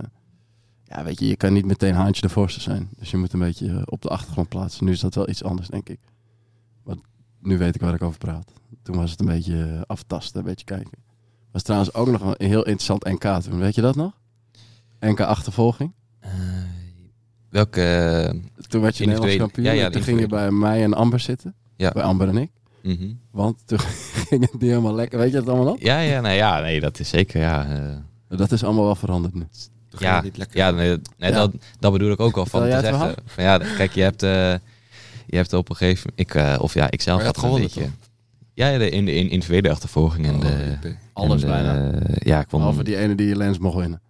ja, 0.83 1.03
weet 1.03 1.19
je, 1.19 1.27
je 1.27 1.35
kan 1.35 1.53
niet 1.53 1.65
meteen 1.65 1.93
haantje 1.93 2.21
de 2.21 2.29
voorste 2.29 2.61
zijn. 2.61 2.89
Dus 2.97 3.11
je 3.11 3.17
moet 3.17 3.33
een 3.33 3.39
beetje 3.39 3.81
op 3.85 4.01
de 4.01 4.09
achtergrond 4.09 4.49
plaatsen. 4.49 4.85
Nu 4.85 4.91
is 4.91 4.99
dat 4.99 5.15
wel 5.15 5.29
iets 5.29 5.43
anders, 5.43 5.67
denk 5.67 5.89
ik. 5.89 5.99
Want 6.83 6.99
nu 7.41 7.57
weet 7.57 7.75
ik 7.75 7.81
waar 7.81 7.93
ik 7.93 8.01
over 8.01 8.17
praat. 8.17 8.51
Toen 8.83 8.95
was 8.95 9.11
het 9.11 9.19
een 9.19 9.25
beetje 9.25 9.63
eh, 9.75 9.81
aftasten, 9.87 10.39
een 10.39 10.45
beetje 10.45 10.65
kijken. 10.65 10.91
Was 11.51 11.61
trouwens 11.63 11.93
ook 11.93 12.07
nog 12.07 12.21
een 12.37 12.47
heel 12.47 12.63
interessant 12.63 13.03
NK 13.03 13.41
toen. 13.41 13.59
Weet 13.59 13.75
je 13.75 13.81
dat 13.81 13.95
nog? 13.95 14.11
NK 14.99 15.19
achtervolging. 15.19 15.91
Eh, 16.19 16.29
welke... 17.49 17.81
eh, 17.83 18.63
Toen 18.67 18.81
werd 18.81 18.97
je 18.97 19.05
Nederlands 19.05 19.35
kampioen. 19.37 19.65
ja, 19.65 19.71
ja, 19.71 19.89
toen 19.89 20.01
ging 20.01 20.19
je 20.19 20.27
bij 20.27 20.51
mij 20.51 20.83
en 20.83 20.93
Amber 20.93 21.19
zitten. 21.19 21.55
Ja. 21.75 21.91
Bij 21.91 22.03
Amber 22.03 22.27
en 22.27 22.37
ik. 22.37 22.49
mhm. 22.83 23.11
Want 23.31 23.57
toen 23.65 23.79
ging 24.27 24.41
het 24.41 24.53
niet 24.53 24.61
helemaal 24.61 24.95
lekker. 24.95 25.19
Weet 25.19 25.31
je 25.31 25.37
het 25.37 25.47
allemaal 25.47 25.65
nog? 25.65 25.75
Ja, 25.79 25.99
ja, 25.99 26.21
nee, 26.21 26.35
ja, 26.35 26.59
nee, 26.59 26.79
dat 26.79 26.99
is 26.99 27.09
zeker, 27.09 27.41
ja. 27.41 27.65
eh, 28.29 28.37
Dat 28.37 28.51
is 28.51 28.63
allemaal 28.63 28.85
wel 28.85 28.95
veranderd 28.95 29.33
nu. 29.33 29.47
Toen 29.89 29.99
ging 29.99 30.11
ja, 30.11 30.21
niet 30.21 30.37
lekker. 30.37 30.57
ja, 30.57 30.71
nee, 30.71 30.97
nee, 31.17 31.31
Ja. 31.31 31.35
Dat, 31.37 31.51
dat 31.79 31.91
bedoel 31.91 32.11
ik 32.11 32.19
ook 32.19 32.37
al 32.37 32.45
van 32.45 32.61
te 32.61 32.69
zeggen. 32.69 33.13
Van, 33.25 33.43
ja, 33.43 33.57
kijk, 33.57 33.91
je 33.91 34.01
hebt, 34.01 34.23
eh, 34.23 34.53
je 35.25 35.35
hebt 35.35 35.53
op 35.53 35.69
een 35.69 35.75
gegeven 35.75 36.09
moment, 36.09 36.29
ik, 36.29 36.35
eh, 36.35 36.61
of 36.61 36.73
ja, 36.73 36.91
ik 36.91 37.01
zelf 37.01 37.23
had 37.23 37.35
had 37.35 37.53
een 37.55 37.61
beetje. 37.61 37.89
Ja, 38.53 38.67
ja, 38.67 38.77
de, 38.77 38.89
in 38.89 39.05
de 39.05 39.13
in, 39.13 39.29
individuele 39.29 39.69
achtervolging 39.69 40.25
en 40.27 40.35
Oh, 40.35 40.41
de. 40.41 40.95
Alles 41.13 41.43
en 41.43 41.47
de- 41.47 41.53
bijna. 41.53 41.91
Ja, 42.13 42.39
ik 42.39 42.49
won. 42.49 42.59
Behalve 42.59 42.83
die 42.83 42.97
ene 42.97 43.15
die 43.15 43.27
je 43.27 43.35
lens 43.35 43.57
mocht 43.57 43.77
winnen. 43.77 44.01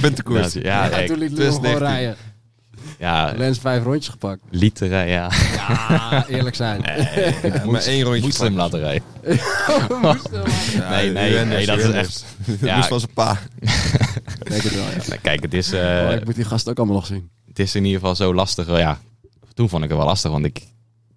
Puntenkoers. 0.00 0.52
Ja, 0.62 0.84
ja, 0.86 0.96
ik- 0.96 1.06
toen 1.06 1.18
liet 1.18 1.30
Lou 1.38 1.50
2019. 1.50 1.60
gewoon 1.70 1.88
rijden. 1.92 2.16
ja, 2.98 3.32
Lens 3.36 3.58
vijf 3.58 3.82
rondjes 3.84 4.08
gepakt. 4.08 4.40
literen, 4.50 5.06
ja. 5.08 5.30
Ja, 5.56 6.26
eerlijk 6.28 6.56
zijn. 6.56 6.82
Ja, 7.42 7.64
maar 7.64 7.82
één 7.82 8.02
rondje 8.02 8.22
Moest 8.22 8.38
hem 8.40 8.56
laten 8.56 8.78
rijden. 8.78 9.02
Ja, 9.22 10.88
Nee, 10.90 11.10
nee, 11.10 11.44
nee, 11.44 11.66
dat 11.66 11.78
is. 11.78 12.24
Dat 12.46 12.58
Ja. 12.60 12.76
moest 12.76 12.88
van 12.88 13.00
zijn 13.00 13.12
pa. 13.14 13.38
Denk 14.48 14.62
het 14.62 14.74
wel, 14.74 14.84
ja. 14.84 14.96
Nou, 15.08 15.20
Kijk, 15.22 15.42
het 15.42 15.54
is, 15.54 15.72
eh, 15.72 16.04
Oh, 16.08 16.12
ik 16.14 16.24
moet 16.24 16.34
die 16.34 16.44
gast 16.44 16.68
ook 16.68 16.76
allemaal 16.78 16.96
nog 16.96 17.06
zien. 17.06 17.30
het 17.48 17.58
is 17.58 17.74
in 17.74 17.84
ieder 17.84 18.00
geval 18.00 18.14
zo 18.14 18.34
lastig. 18.34 18.66
Ja, 18.78 18.98
toen 19.54 19.68
vond 19.68 19.82
ik 19.82 19.88
het 19.88 19.98
wel 19.98 20.06
lastig, 20.06 20.30
want 20.30 20.44
ik, 20.44 20.62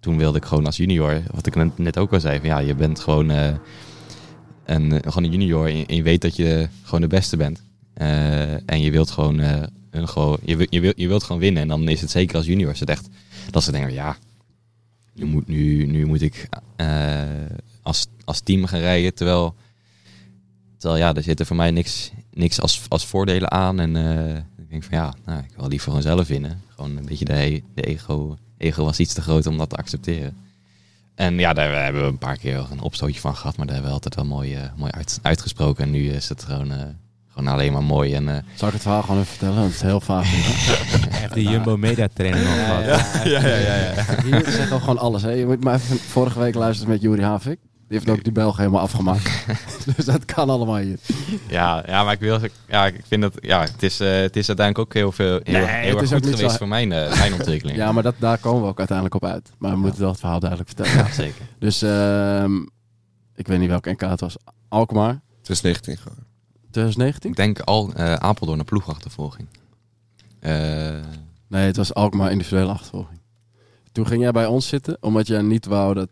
toen 0.00 0.18
wilde 0.18 0.38
ik 0.38 0.44
gewoon 0.44 0.66
als 0.66 0.76
junior, 0.76 1.22
wat 1.30 1.46
ik 1.46 1.76
net- 1.78 1.98
ook 1.98 2.12
al 2.12 2.20
zei, 2.20 2.38
van 2.38 2.48
ja, 2.48 2.58
je 2.58 2.74
bent 2.74 3.00
gewoon, 3.00 3.30
eh, 3.30 3.54
een, 4.64 4.90
gewoon 4.92 5.24
een 5.24 5.30
junior 5.30 5.66
en 5.66 5.94
je, 5.96 6.02
weet 6.02 6.20
dat 6.22 6.36
je 6.36 6.68
gewoon 6.82 7.00
de 7.00 7.06
beste 7.06 7.36
bent. 7.36 7.62
Eh, 7.94 8.70
en 8.70 8.80
je 8.80 8.90
wilt 8.90 9.10
gewoon, 9.10 9.40
eh, 9.40 9.62
een, 9.90 10.08
gewoon 10.08 10.38
je, 10.44 10.66
je, 10.70 10.80
wilt, 10.80 10.98
je 10.98 11.08
wilt 11.08 11.22
gewoon 11.22 11.40
winnen. 11.40 11.62
En 11.62 11.68
dan 11.68 11.88
is 11.88 12.00
het 12.00 12.10
zeker 12.10 12.36
als 12.36 12.46
junior, 12.46 12.70
is 12.70 12.80
het 12.80 12.88
echt, 12.88 13.08
dat 13.50 13.62
ze 13.62 13.72
denken, 13.72 13.92
ja, 13.92 14.16
nu 15.14 15.24
moet, 15.24 15.46
nu, 15.48 15.86
nu 15.86 16.06
moet 16.06 16.22
ik 16.22 16.48
als, 17.82 18.06
als 18.24 18.40
team 18.40 18.66
gaan 18.66 18.80
rijden, 18.80 19.14
terwijl, 19.14 19.54
terwijl 20.78 21.00
ja, 21.02 21.14
er 21.14 21.22
zitten 21.22 21.46
voor 21.46 21.56
mij 21.56 21.70
niks, 21.70 22.10
niks 22.32 22.60
als, 22.60 22.82
als 22.88 23.06
voordelen 23.06 23.50
aan. 23.50 23.80
En 23.80 23.96
ik 24.58 24.70
denk 24.70 24.84
van 24.84 24.98
ja, 24.98 25.14
nou, 25.24 25.38
ik 25.38 25.54
wil 25.56 25.68
liever 25.68 25.88
gewoon 25.88 26.02
zelf 26.02 26.28
winnen. 26.28 26.62
Gewoon 26.68 26.96
een 26.96 27.04
beetje 27.04 27.24
de, 27.24 27.62
de 27.74 27.82
ego, 27.82 28.36
ego 28.58 28.84
was 28.84 28.98
iets 28.98 29.14
te 29.14 29.20
groot 29.20 29.46
om 29.46 29.58
dat 29.58 29.70
te 29.70 29.76
accepteren. 29.76 30.36
En 31.14 31.38
ja, 31.38 31.52
daar 31.52 31.84
hebben 31.84 32.02
we 32.02 32.08
een 32.08 32.18
paar 32.18 32.36
keer 32.36 32.66
een 32.70 32.80
opstootje 32.80 33.20
van 33.20 33.36
gehad, 33.36 33.56
maar 33.56 33.66
daar 33.66 33.74
hebben 33.74 33.92
we 33.94 33.96
altijd 34.02 34.14
wel 34.14 34.36
mooi, 34.36 34.54
eh, 34.54 34.62
mooi 34.76 34.90
uit, 34.90 35.18
uitgesproken. 35.22 35.84
En 35.84 35.90
nu 35.90 36.10
is 36.10 36.28
het 36.28 36.44
gewoon, 36.44 36.72
eh, 36.72 36.78
gewoon 37.28 37.52
alleen 37.52 37.72
maar 37.72 37.82
mooi. 37.82 38.14
En 38.14 38.28
eh, 38.28 38.42
Zal 38.54 38.68
ik 38.68 38.74
het 38.74 38.82
verhaal 38.82 39.02
gewoon 39.02 39.16
even 39.16 39.30
vertellen? 39.30 39.54
Want 39.54 39.66
het 39.66 39.74
is 39.74 39.82
heel 39.82 40.00
vaag. 40.00 40.26
Heeft 41.10 41.34
de 41.34 41.42
Jumbo 41.42 41.76
Media 41.76 42.08
training 42.14 42.46
al 42.46 42.54
gehad. 42.54 42.84
Ja, 43.24 43.46
ja, 43.46 43.56
ja. 43.56 43.76
ja. 43.76 44.22
Hier 44.24 44.50
zegt 44.50 44.72
al 44.72 44.80
gewoon 44.80 44.98
alles. 44.98 45.22
Hè. 45.22 45.30
Je 45.30 45.46
moet 45.46 45.64
maar 45.64 45.74
even 45.74 45.98
vorige 45.98 46.38
week 46.38 46.54
luisteren 46.54 46.92
met 46.92 47.02
Juri 47.02 47.22
Havik. 47.22 47.58
Die 47.88 47.98
heeft 47.98 48.10
ook 48.10 48.24
die 48.24 48.32
Belg 48.32 48.56
helemaal 48.56 48.80
afgemaakt. 48.80 49.44
dus 49.96 50.04
dat 50.04 50.24
kan 50.24 50.50
allemaal 50.50 50.76
hier. 50.76 50.98
ja, 51.48 51.82
ja, 51.86 52.04
maar 52.04 52.12
ik 52.12 52.20
wil, 52.20 52.38
ja, 52.68 52.86
ik 52.86 53.00
vind 53.06 53.22
dat, 53.22 53.32
ja, 53.40 53.60
het 53.60 53.82
is, 53.82 54.00
eh, 54.00 54.10
het 54.10 54.36
is 54.36 54.48
uiteindelijk 54.48 54.88
ook 54.88 54.94
heel 54.94 55.12
veel, 55.12 55.40
heel, 55.42 55.58
Nee, 55.58 55.64
heel 55.66 55.84
het 55.84 55.94
erg 55.94 56.02
is 56.02 56.12
ook 56.12 56.24
goed 56.24 56.34
geweest 56.34 56.50
zo- 56.50 56.56
voor 56.56 56.68
mijn, 56.68 56.92
eh, 56.92 57.18
mijn 57.18 57.32
ontwikkeling. 57.32 57.78
Ja, 57.78 57.92
maar 57.92 58.02
dat, 58.02 58.14
daar 58.18 58.38
komen 58.38 58.62
we 58.62 58.68
ook 58.68 58.78
uiteindelijk 58.78 59.16
op 59.16 59.24
uit. 59.24 59.50
Maar 59.58 59.70
we 59.70 59.76
moeten 59.76 60.00
wel 60.00 60.10
het 60.10 60.18
verhaal 60.20 60.40
duidelijk 60.40 60.70
vertellen. 60.70 60.96
Ja, 61.04 61.12
zeker. 61.12 61.46
Dus 61.58 61.82
ehm, 61.82 62.56
ik 63.34 63.46
weet 63.46 63.58
niet 63.58 63.68
welke 63.68 63.90
NK 63.90 64.00
het 64.00 64.20
was. 64.20 64.36
Alkmaar, 64.68 65.20
Het 65.38 65.50
is 65.50 65.60
19 65.60 65.96
gewoon. 65.96 66.18
2019? 66.70 67.30
Ik 67.30 67.36
denk 67.36 67.60
al 67.60 67.92
eh 67.94 68.12
Apeldoorn 68.14 68.58
een 68.58 68.64
ploegachtervolging. 68.64 69.48
Eh, 70.40 70.52
Nee, 71.48 71.66
het 71.66 71.76
was 71.76 71.94
Alkmaar 71.94 72.30
individuele 72.30 72.70
achtervolging. 72.70 73.20
Toen 73.92 74.06
ging 74.06 74.22
jij 74.22 74.30
bij 74.32 74.46
ons 74.46 74.68
zitten, 74.68 74.96
omdat 75.00 75.26
jij 75.26 75.42
niet 75.42 75.66
wou 75.66 75.94
dat 75.94 76.08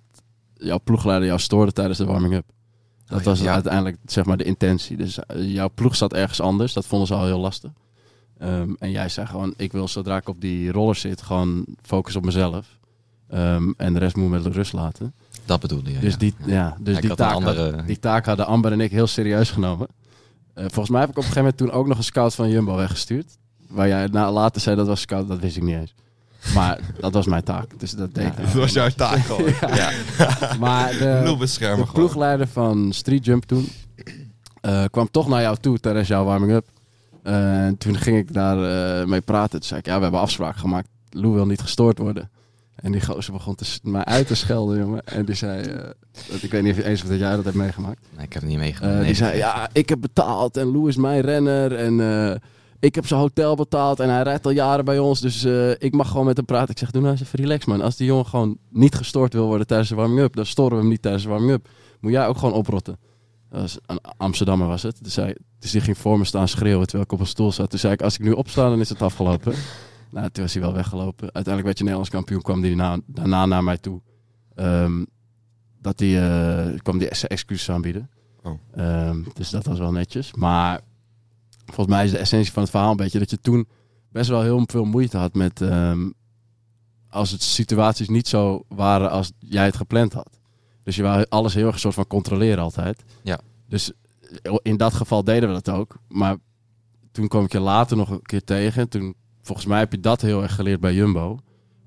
jouw 0.58 0.80
ploegleider 0.84 1.26
jou 1.28 1.40
stoorde 1.40 1.72
tijdens 1.72 1.98
de 1.98 2.04
warming-up. 2.04 2.44
Dat 3.06 3.18
Oh, 3.18 3.24
was 3.24 3.40
ja. 3.40 3.52
uiteindelijk 3.52 3.96
zeg 4.06 4.24
maar 4.24 4.36
de 4.36 4.44
intentie. 4.44 4.96
Dus 4.96 5.18
eh, 5.18 5.52
jouw 5.52 5.70
ploeg 5.74 5.96
zat 5.96 6.12
ergens 6.12 6.40
anders. 6.40 6.72
Dat 6.72 6.86
vonden 6.86 7.06
ze 7.08 7.14
al 7.14 7.24
heel 7.24 7.38
lastig. 7.40 7.70
Ehm, 8.38 8.70
en 8.78 8.90
jij 8.90 9.08
zei 9.08 9.26
gewoon, 9.26 9.54
ik 9.56 9.72
wil 9.72 9.88
zodra 9.88 10.16
ik 10.16 10.28
op 10.28 10.40
die 10.40 10.72
roller 10.72 10.94
zit, 10.96 11.22
gewoon 11.22 11.64
focus 11.82 12.16
op 12.16 12.24
mezelf. 12.24 12.78
Ehm, 13.28 13.72
en 13.76 13.92
de 13.92 13.98
rest 13.98 14.16
moet 14.16 14.30
met 14.30 14.46
rust 14.46 14.72
laten. 14.72 15.14
dat 15.44 15.60
bedoelde 15.60 15.92
je. 15.92 15.98
dus 15.98 16.12
ja. 16.12 16.18
die, 16.18 16.34
ja. 16.46 16.76
dus 16.80 17.00
die, 17.00 17.14
taak 17.14 17.32
andere- 17.34 17.76
had- 17.76 17.86
die 17.86 17.98
taak 17.98 18.26
hadden 18.26 18.46
Amber 18.46 18.72
en 18.72 18.80
ik 18.80 18.90
heel 18.90 19.06
serieus 19.06 19.50
genomen. 19.50 19.86
Eh, 20.54 20.62
volgens 20.64 20.88
mij 20.90 21.00
heb 21.00 21.10
ik 21.10 21.16
op 21.16 21.22
een 21.22 21.28
gegeven 21.28 21.42
moment 21.42 21.56
toen 21.56 21.70
ook 21.80 21.86
nog 21.86 21.98
een 21.98 22.04
scout 22.04 22.34
van 22.34 22.48
Jumbo 22.50 22.76
weggestuurd. 22.76 23.38
Waar 23.68 23.88
jij 23.88 24.06
na, 24.06 24.32
later 24.32 24.60
zei 24.60 24.76
dat 24.76 24.86
was 24.86 25.00
scout, 25.00 25.28
dat 25.28 25.38
wist 25.38 25.56
ik 25.56 25.62
niet 25.62 25.74
eens. 25.76 25.94
Maar 26.54 26.78
dat 27.00 27.12
was 27.14 27.26
mijn 27.26 27.42
taak. 27.42 27.80
Dus 27.80 27.90
dat 27.90 28.14
deed 28.14 28.26
ik. 28.26 28.36
Dat 28.36 28.52
was 28.52 28.72
jouw 28.72 28.88
taak 28.88 29.18
gewoon. 29.18 29.44
Ja. 29.76 29.90
Maar 30.58 30.90
de, 30.92 31.36
de 31.76 31.86
ploegleider 31.92 32.46
van 32.48 32.92
Street 32.92 33.24
Jump 33.24 33.44
toen 33.44 33.68
eh, 34.60 34.84
kwam 34.90 35.10
toch 35.10 35.28
naar 35.28 35.40
jou 35.42 35.56
toe 35.60 35.78
tijdens 35.78 36.08
jouw 36.08 36.24
warming-up. 36.24 36.66
Eh, 37.22 37.64
en 37.64 37.78
toen 37.78 37.96
ging 37.96 38.18
ik 38.18 38.32
daar 38.32 38.56
eh, 39.00 39.06
mee 39.06 39.20
praten. 39.20 39.58
Toen 39.58 39.68
zei 39.68 39.80
ik, 39.80 39.86
ja, 39.86 39.96
we 39.96 40.02
hebben 40.02 40.20
afspraken 40.20 40.60
gemaakt. 40.60 40.88
Lou 41.10 41.34
wil 41.34 41.46
niet 41.46 41.60
gestoord 41.60 41.98
worden. 41.98 42.30
En 42.76 42.92
die 42.92 43.00
gozer 43.04 43.32
begon 43.32 43.54
te, 43.54 43.64
mij 43.82 44.04
uit 44.04 44.26
te 44.26 44.34
schelden, 44.34 44.78
jongen. 44.78 45.04
En 45.04 45.24
die 45.24 45.34
zei, 45.34 45.62
eh, 45.62 45.74
dat, 46.30 46.42
ik 46.42 46.50
weet 46.50 46.62
niet 46.62 46.78
of 46.78 46.84
eens 46.84 47.02
of 47.02 47.08
dat 47.08 47.18
jij 47.18 47.36
dat 47.36 47.44
hebt 47.44 47.56
meegemaakt. 47.56 48.00
Nee, 48.16 48.24
ik 48.26 48.32
heb 48.32 48.42
het 48.42 48.50
niet 48.50 48.60
Eh, 48.60 48.64
meegemaakt. 48.64 48.94
nee. 48.96 49.04
die 49.06 49.14
zei, 49.14 49.36
ja, 49.36 49.68
ik 49.72 49.88
heb 49.88 50.00
betaald 50.00 50.56
en 50.56 50.72
Lou 50.72 50.88
is 50.88 50.96
mijn 50.96 51.20
renner 51.20 51.74
en 51.76 52.00
eh, 52.00 52.36
ik 52.80 52.94
heb 52.94 53.06
zijn 53.06 53.20
hotel 53.20 53.54
betaald 53.54 54.00
en 54.00 54.08
hij 54.08 54.22
rijdt 54.22 54.46
al 54.46 54.50
jaren 54.50 54.84
bij 54.84 54.98
ons, 54.98 55.20
dus 55.20 55.44
eh, 55.44 55.70
ik 55.70 55.92
mag 55.92 56.08
gewoon 56.10 56.26
met 56.26 56.36
hem 56.36 56.46
praten. 56.46 56.70
Ik 56.70 56.78
zeg, 56.78 56.90
doe 56.90 57.00
nou 57.00 57.12
eens 57.12 57.22
even 57.22 57.38
relax 57.38 57.64
man. 57.64 57.80
Als 57.80 57.96
die 57.96 58.06
jongen 58.06 58.26
gewoon 58.26 58.58
niet 58.70 58.94
gestoord 58.94 59.32
wil 59.32 59.46
worden 59.46 59.66
tijdens 59.66 59.88
de 59.88 59.94
warming-up, 59.94 60.36
dan 60.36 60.46
storen 60.46 60.72
we 60.72 60.78
hem 60.78 60.88
niet 60.88 61.02
tijdens 61.02 61.22
de 61.22 61.28
warming-up. 61.28 61.68
Moet 62.00 62.12
jij 62.12 62.26
ook 62.26 62.38
gewoon 62.38 62.54
oprotten. 62.54 62.98
Was 63.50 63.78
een 63.86 64.00
Amsterdammer 64.16 64.68
was 64.68 64.82
het. 64.82 65.04
Dus, 65.04 65.16
hij, 65.16 65.36
dus 65.58 65.70
die 65.70 65.80
ging 65.80 65.98
voor 65.98 66.18
me 66.18 66.24
staan 66.24 66.48
schreeuwen 66.48 66.86
terwijl 66.86 67.04
ik 67.04 67.12
op 67.12 67.20
een 67.20 67.26
stoel 67.26 67.52
zat. 67.52 67.70
Toen 67.70 67.78
zei 67.78 67.92
ik, 67.92 68.02
als 68.02 68.14
ik 68.14 68.24
nu 68.24 68.32
opsta, 68.32 68.68
dan 68.68 68.80
is 68.80 68.88
het 68.88 69.02
afgelopen. 69.02 69.54
Nou, 70.10 70.30
toen 70.30 70.44
was 70.44 70.52
hij 70.52 70.62
wel 70.62 70.72
weggelopen. 70.72 71.22
Uiteindelijk 71.22 71.64
werd 71.64 71.78
je 71.78 71.84
Nederlands 71.84 72.10
kampioen, 72.10 72.42
kwam 72.42 72.62
hij 72.62 72.74
na, 72.74 72.98
daarna 73.06 73.46
naar 73.46 73.64
mij 73.64 73.78
toe. 73.78 74.00
Ehm, 74.54 75.04
dat 75.80 75.98
die, 75.98 76.18
eh, 76.18 76.78
kwam 76.82 76.98
die 76.98 77.08
zijn 77.10 77.30
excuses 77.30 77.70
aanbieden. 77.70 78.10
Oh. 78.42 78.58
Ehm, 78.74 79.22
dus 79.34 79.50
dat 79.50 79.66
was 79.66 79.78
wel 79.78 79.92
netjes. 79.92 80.34
Maar 80.34 80.80
volgens 81.66 81.96
mij 81.96 82.04
is 82.04 82.10
de 82.10 82.18
essentie 82.18 82.52
van 82.52 82.62
het 82.62 82.70
verhaal 82.70 82.90
een 82.90 82.96
beetje 82.96 83.18
dat 83.18 83.30
je 83.30 83.40
toen 83.40 83.68
best 84.12 84.28
wel 84.28 84.42
heel 84.42 84.62
veel 84.66 84.84
moeite 84.84 85.16
had 85.16 85.34
met 85.34 85.60
ehm, 85.60 86.10
als 87.08 87.30
het 87.30 87.42
situaties 87.42 88.08
niet 88.08 88.28
zo 88.28 88.64
waren 88.68 89.10
als 89.10 89.32
jij 89.38 89.64
het 89.64 89.76
gepland 89.76 90.12
had. 90.12 90.38
Dus 90.82 90.96
je 90.96 91.02
wou 91.02 91.26
alles 91.28 91.54
heel 91.54 91.66
erg 91.66 91.74
een 91.74 91.80
soort 91.80 91.94
van 91.94 92.06
controleren 92.06 92.62
altijd. 92.62 93.04
Ja. 93.22 93.40
Dus 93.68 93.92
in 94.62 94.76
dat 94.76 94.94
geval 94.94 95.24
deden 95.24 95.48
we 95.48 95.60
dat 95.62 95.74
ook. 95.74 95.96
Maar 96.08 96.36
toen 97.12 97.28
kwam 97.28 97.44
ik 97.44 97.52
je 97.52 97.60
later 97.60 97.96
nog 97.96 98.10
een 98.10 98.22
keer 98.22 98.44
tegen. 98.44 98.88
Toen, 98.88 99.14
volgens 99.42 99.66
mij 99.66 99.78
heb 99.78 99.92
je 99.92 100.00
dat 100.00 100.20
heel 100.20 100.42
erg 100.42 100.54
geleerd 100.54 100.80
bij 100.80 100.94
Jumbo. 100.94 101.38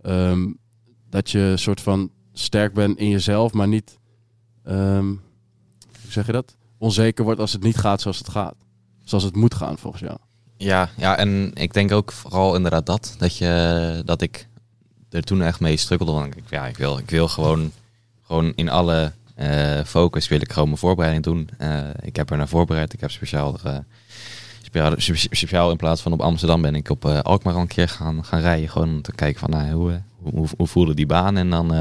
Ehm, 0.01 0.53
dat 1.09 1.29
je 1.29 1.39
een 1.39 1.59
soort 1.59 1.81
van 1.81 2.11
sterk 2.33 2.73
bent 2.73 2.97
in 2.97 3.09
jezelf, 3.09 3.53
maar 3.53 3.67
niet, 3.67 3.99
ehm, 4.63 5.07
hoe 6.01 6.11
zeg 6.11 6.25
je 6.25 6.31
dat? 6.31 6.57
Onzeker 6.77 7.23
wordt 7.23 7.39
als 7.39 7.53
het 7.53 7.63
niet 7.63 7.77
gaat 7.77 8.01
zoals 8.01 8.17
het 8.17 8.29
gaat. 8.29 8.55
Zoals 9.09 9.23
het 9.23 9.35
moet 9.35 9.55
gaan, 9.55 9.77
volgens 9.77 10.01
jou. 10.01 10.17
Ja, 10.57 10.89
ja, 10.97 11.17
en 11.17 11.51
ik 11.53 11.73
denk 11.73 11.91
ook 11.91 12.11
vooral 12.11 12.55
inderdaad 12.55 12.85
dat, 12.85 13.15
dat, 13.17 13.37
je, 13.37 14.01
dat 14.05 14.21
ik 14.21 14.47
er 15.09 15.23
toen 15.23 15.41
echt 15.41 15.59
mee 15.59 15.77
struggelde. 15.77 16.11
Want 16.11 16.37
ik, 16.37 16.43
ja, 16.49 16.67
ik, 16.67 16.77
wil, 16.77 16.97
ik 16.97 17.09
wil 17.09 17.27
gewoon, 17.27 17.71
gewoon 18.25 18.53
in 18.55 18.69
alle 18.69 19.11
eh, 19.35 19.83
focus 19.85 20.27
wil 20.27 20.41
ik 20.41 20.51
gewoon 20.51 20.67
mijn 20.67 20.79
voorbereiding 20.79 21.23
doen. 21.23 21.49
Eh, 21.57 21.79
ik 22.01 22.15
heb 22.15 22.29
er 22.29 22.37
naar 22.37 22.47
voorbereid. 22.47 22.93
Ik 22.93 22.99
heb 22.99 23.11
speciaal, 23.11 23.57
eh, 23.63 23.77
speciaal, 24.61 24.93
spe- 24.97 25.35
speciaal 25.35 25.71
in 25.71 25.77
plaats 25.77 26.01
van 26.01 26.13
op 26.13 26.21
Amsterdam 26.21 26.61
ben 26.61 26.75
ik 26.75 26.89
op 26.89 27.05
Alkmaar 27.05 27.53
al 27.53 27.61
een 27.61 27.67
keer 27.67 27.89
gaan, 27.89 28.25
gaan 28.25 28.41
rijden. 28.41 28.69
Gewoon 28.69 28.89
om 28.89 29.01
te 29.01 29.15
kijken 29.15 29.39
van 29.39 29.49
nou, 29.49 29.71
hoe, 29.71 30.01
hoe, 30.21 30.47
hoe, 30.57 30.67
voelde 30.67 30.93
die 30.93 31.05
baan. 31.05 31.37
En 31.37 31.49
dan 31.49 31.73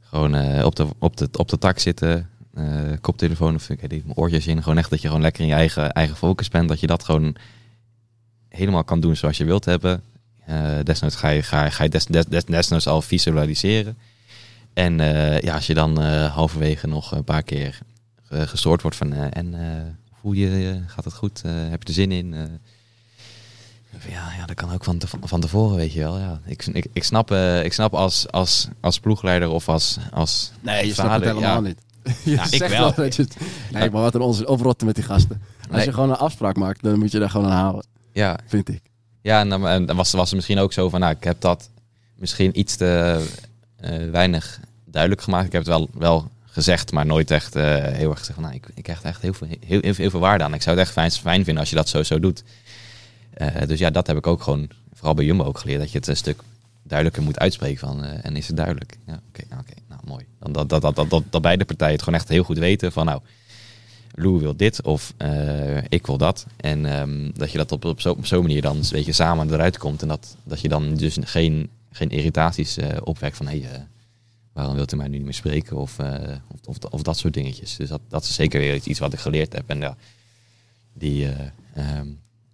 gewoon 0.00 0.62
op, 0.62 0.76
de, 0.76 0.86
op, 0.98 1.16
de, 1.16 1.28
op 1.32 1.48
de 1.48 1.58
tak 1.58 1.78
zitten. 1.78 2.30
Eh, 2.56 2.92
koptelefoon 3.00 3.54
of 3.54 3.70
ik 3.70 3.80
weet 3.80 3.90
niet, 3.90 4.04
mijn 4.04 4.16
oortjes 4.16 4.46
in. 4.46 4.62
Gewoon 4.62 4.78
echt 4.78 4.90
dat 4.90 5.00
je 5.00 5.06
gewoon 5.06 5.22
lekker 5.22 5.42
in 5.42 5.48
je 5.48 5.54
eigen, 5.54 5.92
eigen 5.92 6.16
focus 6.16 6.48
bent. 6.48 6.68
Dat 6.68 6.80
je 6.80 6.86
dat 6.86 7.04
gewoon 7.04 7.36
helemaal 8.48 8.84
kan 8.84 9.00
doen 9.00 9.16
zoals 9.16 9.36
je 9.36 9.44
wilt 9.44 9.64
hebben. 9.64 10.02
Eh, 10.46 10.78
desnoods 10.82 11.16
ga 11.16 11.28
je, 11.28 11.42
ga, 11.42 11.70
ga 11.70 11.82
je 11.82 11.90
des, 11.90 12.06
des, 12.06 12.24
des, 12.26 12.44
desnoods 12.44 12.86
al 12.86 13.02
visualiseren. 13.02 13.96
En 14.72 15.00
eh, 15.00 15.40
ja, 15.40 15.54
als 15.54 15.66
je 15.66 15.74
dan 15.74 15.98
halverwege 16.26 16.86
nog 16.86 17.12
een 17.12 17.24
paar 17.24 17.42
keer 17.42 17.78
gestoord 18.30 18.82
wordt 18.82 18.96
van... 18.96 19.12
en 19.12 19.54
voel 20.20 20.32
je? 20.32 20.80
Gaat 20.86 21.04
het 21.04 21.14
goed? 21.14 21.42
Heb 21.42 21.82
je 21.82 21.88
er 21.88 21.94
zin 21.94 22.12
in? 22.12 22.34
Ja, 24.08 24.32
ja, 24.38 24.46
dat 24.46 24.56
kan 24.56 24.72
ook 24.72 24.84
van, 24.84 24.98
te, 24.98 25.06
van 25.20 25.40
tevoren, 25.40 25.76
weet 25.76 25.92
je 25.92 25.98
wel. 26.00 26.18
Ja, 26.18 26.40
ik, 26.44 26.66
ik, 26.66 26.86
ik, 26.92 27.04
snap, 27.04 27.30
eh, 27.30 27.64
ik 27.64 27.72
snap 27.72 27.94
als, 27.94 28.30
als, 28.30 28.68
als 28.80 29.00
ploegleider 29.00 29.48
of 29.48 29.68
als, 29.68 29.98
als 30.12 30.50
Nee, 30.60 30.86
je 30.86 30.92
snapt 30.92 31.10
het 31.10 31.22
vader, 31.22 31.26
helemaal 31.26 31.62
ja. 31.62 31.68
niet. 31.68 31.78
Je 32.24 32.30
Ja, 32.30 32.42
ik 32.44 32.54
zegt 32.54 32.72
wel. 32.78 32.94
dat 32.94 33.16
je 33.16 33.22
het- 33.22 33.36
nee, 33.72 33.90
maar 33.90 34.02
wat 34.02 34.14
een 34.14 34.20
onzin. 34.20 34.48
Oprotten 34.48 34.86
met 34.86 34.96
die 34.96 35.04
gasten. 35.04 35.42
Als 35.60 35.76
Nee. 35.76 35.84
je 35.84 35.92
gewoon 35.92 36.10
een 36.10 36.16
afspraak 36.16 36.56
maakt, 36.56 36.82
dan 36.82 36.98
moet 36.98 37.12
je 37.12 37.18
daar 37.18 37.30
gewoon 37.30 37.50
aan 37.50 37.58
houden. 37.60 37.84
Ja, 38.12 38.38
Vind 38.46 38.68
ik. 38.68 38.80
Ja, 39.22 39.40
en 39.40 39.48
dan, 39.48 39.68
en 39.68 39.86
dan 39.86 39.96
was, 39.96 40.12
was 40.12 40.26
het 40.26 40.34
misschien 40.34 40.58
ook 40.58 40.72
zo 40.72 40.88
van, 40.88 41.00
nou, 41.00 41.14
ik 41.14 41.24
heb 41.24 41.40
dat 41.40 41.68
misschien 42.14 42.58
iets 42.58 42.76
te 42.76 43.20
eh, 43.76 44.10
weinig 44.10 44.60
duidelijk 44.84 45.22
gemaakt. 45.22 45.46
Ik 45.46 45.52
heb 45.52 45.60
het 45.60 45.70
wel, 45.70 45.88
wel 45.92 46.30
gezegd, 46.46 46.92
maar 46.92 47.06
nooit 47.06 47.30
echt 47.30 47.56
eh, 47.56 47.64
heel 47.84 48.10
erg 48.10 48.18
gezegd 48.18 48.34
van, 48.38 48.42
nou, 48.42 48.54
ik, 48.54 48.66
ik 48.74 48.82
krijg 48.82 49.00
er 49.02 49.06
echt 49.08 49.22
heel 49.22 49.32
veel, 49.32 49.46
heel, 49.66 49.80
heel, 49.82 49.94
heel 49.96 50.10
veel 50.10 50.20
waarde 50.20 50.44
aan. 50.44 50.54
Ik 50.54 50.62
zou 50.62 50.76
het 50.76 50.84
echt 50.84 50.94
fijn, 50.94 51.10
fijn 51.10 51.44
vinden 51.44 51.58
als 51.60 51.70
je 51.70 51.76
dat 51.76 51.88
zo, 51.88 52.02
zo 52.02 52.20
doet. 52.20 52.42
Eh, 53.34 53.66
dus 53.66 53.78
ja, 53.78 53.90
dat 53.90 54.06
heb 54.06 54.16
ik 54.16 54.26
ook 54.26 54.42
gewoon, 54.42 54.68
vooral 54.94 55.14
bij 55.14 55.24
Jumbo 55.24 55.44
ook 55.44 55.58
geleerd, 55.58 55.80
dat 55.80 55.90
je 55.92 55.98
het 55.98 56.06
een 56.06 56.16
stuk 56.16 56.40
duidelijker 56.82 57.22
moet 57.22 57.38
uitspreken 57.38 57.78
van, 57.78 58.04
en 58.04 58.36
is 58.36 58.46
het 58.46 58.56
duidelijk? 58.56 58.96
Ja, 59.06 59.20
oké, 59.28 59.42
nou, 59.48 59.60
oké, 59.60 59.72
mooi. 60.06 60.24
Dan 60.38 60.52
dat, 60.52 60.68
dat, 60.68 60.82
dat, 60.82 61.10
dat, 61.10 61.22
dat, 61.30 61.42
beide 61.42 61.64
partijen 61.64 61.94
het 61.94 62.02
gewoon 62.02 62.18
echt 62.18 62.28
heel 62.28 62.42
goed 62.42 62.58
weten 62.58 62.92
van, 62.92 63.06
nou, 63.06 63.20
Lou 64.14 64.38
wil 64.38 64.56
dit 64.56 64.82
of 64.82 65.14
eh, 65.16 65.76
ik 65.88 66.06
wil 66.06 66.18
dat. 66.18 66.46
En 66.56 66.86
ehm, 66.86 67.30
dat 67.32 67.52
je 67.52 67.58
dat 67.58 67.72
op, 67.72 67.84
op 67.84 68.00
zo'n 68.00 68.16
op 68.16 68.26
zo'n 68.26 68.42
manier 68.42 68.62
dan 68.62 68.76
een 68.76 68.84
beetje 68.90 69.12
samen 69.12 69.52
eruit 69.52 69.78
komt. 69.78 70.02
En 70.02 70.08
dat, 70.08 70.36
dat 70.44 70.60
je 70.60 70.68
dan 70.68 70.94
dus 70.94 71.16
geen, 71.20 71.70
geen 71.90 72.10
irritaties 72.10 72.76
eh, 72.76 72.96
opwekt 73.04 73.36
van 73.36 73.46
hé, 73.46 73.58
eh, 73.58 73.80
waarom 74.52 74.74
wilt 74.74 74.92
u 74.92 74.96
mij 74.96 75.08
nu 75.08 75.16
niet 75.16 75.24
meer 75.24 75.34
spreken? 75.34 75.76
Of, 75.76 75.98
of, 76.48 76.66
of, 76.66 76.76
of 76.90 77.02
dat 77.02 77.18
soort 77.18 77.34
dingetjes. 77.34 77.76
Dus 77.76 77.88
dat, 77.88 78.00
dat 78.08 78.22
is 78.22 78.34
zeker 78.34 78.60
weer 78.60 78.80
iets 78.84 78.98
wat 78.98 79.12
ik 79.12 79.18
geleerd 79.18 79.52
heb. 79.52 79.64
En 79.66 79.78
ja, 79.80 79.96
die, 80.92 81.28
ehm, 81.74 82.08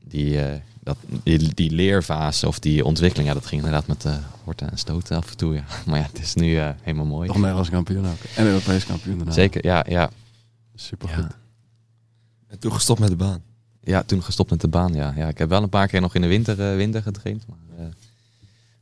die, 0.04 0.42
eh, 0.42 0.60
dat, 0.82 0.96
die, 1.22 1.54
die 1.54 1.70
leerfase 1.70 2.48
of 2.48 2.58
die 2.58 2.84
ontwikkeling, 2.84 3.28
ja, 3.28 3.34
dat 3.34 3.46
ging 3.46 3.62
inderdaad 3.64 3.86
met 3.86 4.04
eh 4.04 4.16
horten 4.44 4.70
en 4.70 4.78
stoten 4.78 5.16
af 5.16 5.30
en 5.30 5.36
toe. 5.36 5.54
Ja. 5.54 5.64
Maar 5.86 5.98
ja, 5.98 6.06
het 6.12 6.20
is 6.22 6.34
nu 6.34 6.58
eh, 6.58 6.70
helemaal 6.82 7.06
mooi. 7.06 7.26
Toch 7.26 7.36
Nederlands 7.36 7.70
kampioen 7.70 8.06
ook. 8.06 8.18
En 8.36 8.46
Europees 8.46 8.86
kampioen 8.86 9.16
daarna. 9.16 9.32
Zeker, 9.32 9.64
ja, 9.64 9.84
ja. 9.88 10.10
Super 10.74 11.08
Ja. 11.08 11.14
goed. 11.14 11.36
En 12.48 12.58
toen 12.58 12.72
gestopt 12.72 13.00
met 13.00 13.08
de 13.08 13.16
baan. 13.16 13.42
Ja, 13.80 14.02
toen 14.02 14.22
gestopt 14.22 14.50
met 14.50 14.60
de 14.60 14.68
baan, 14.68 14.94
ja. 14.94 15.12
ja 15.16 15.28
ik 15.28 15.38
heb 15.38 15.48
wel 15.48 15.62
een 15.62 15.68
paar 15.68 15.86
keer 15.88 16.00
nog 16.00 16.14
in 16.14 16.20
de 16.20 16.26
winter, 16.26 16.70
eh, 16.70 16.76
winter 16.76 17.02
getraind. 17.02 17.44
Maar 17.46 17.78
eh, 17.78 17.84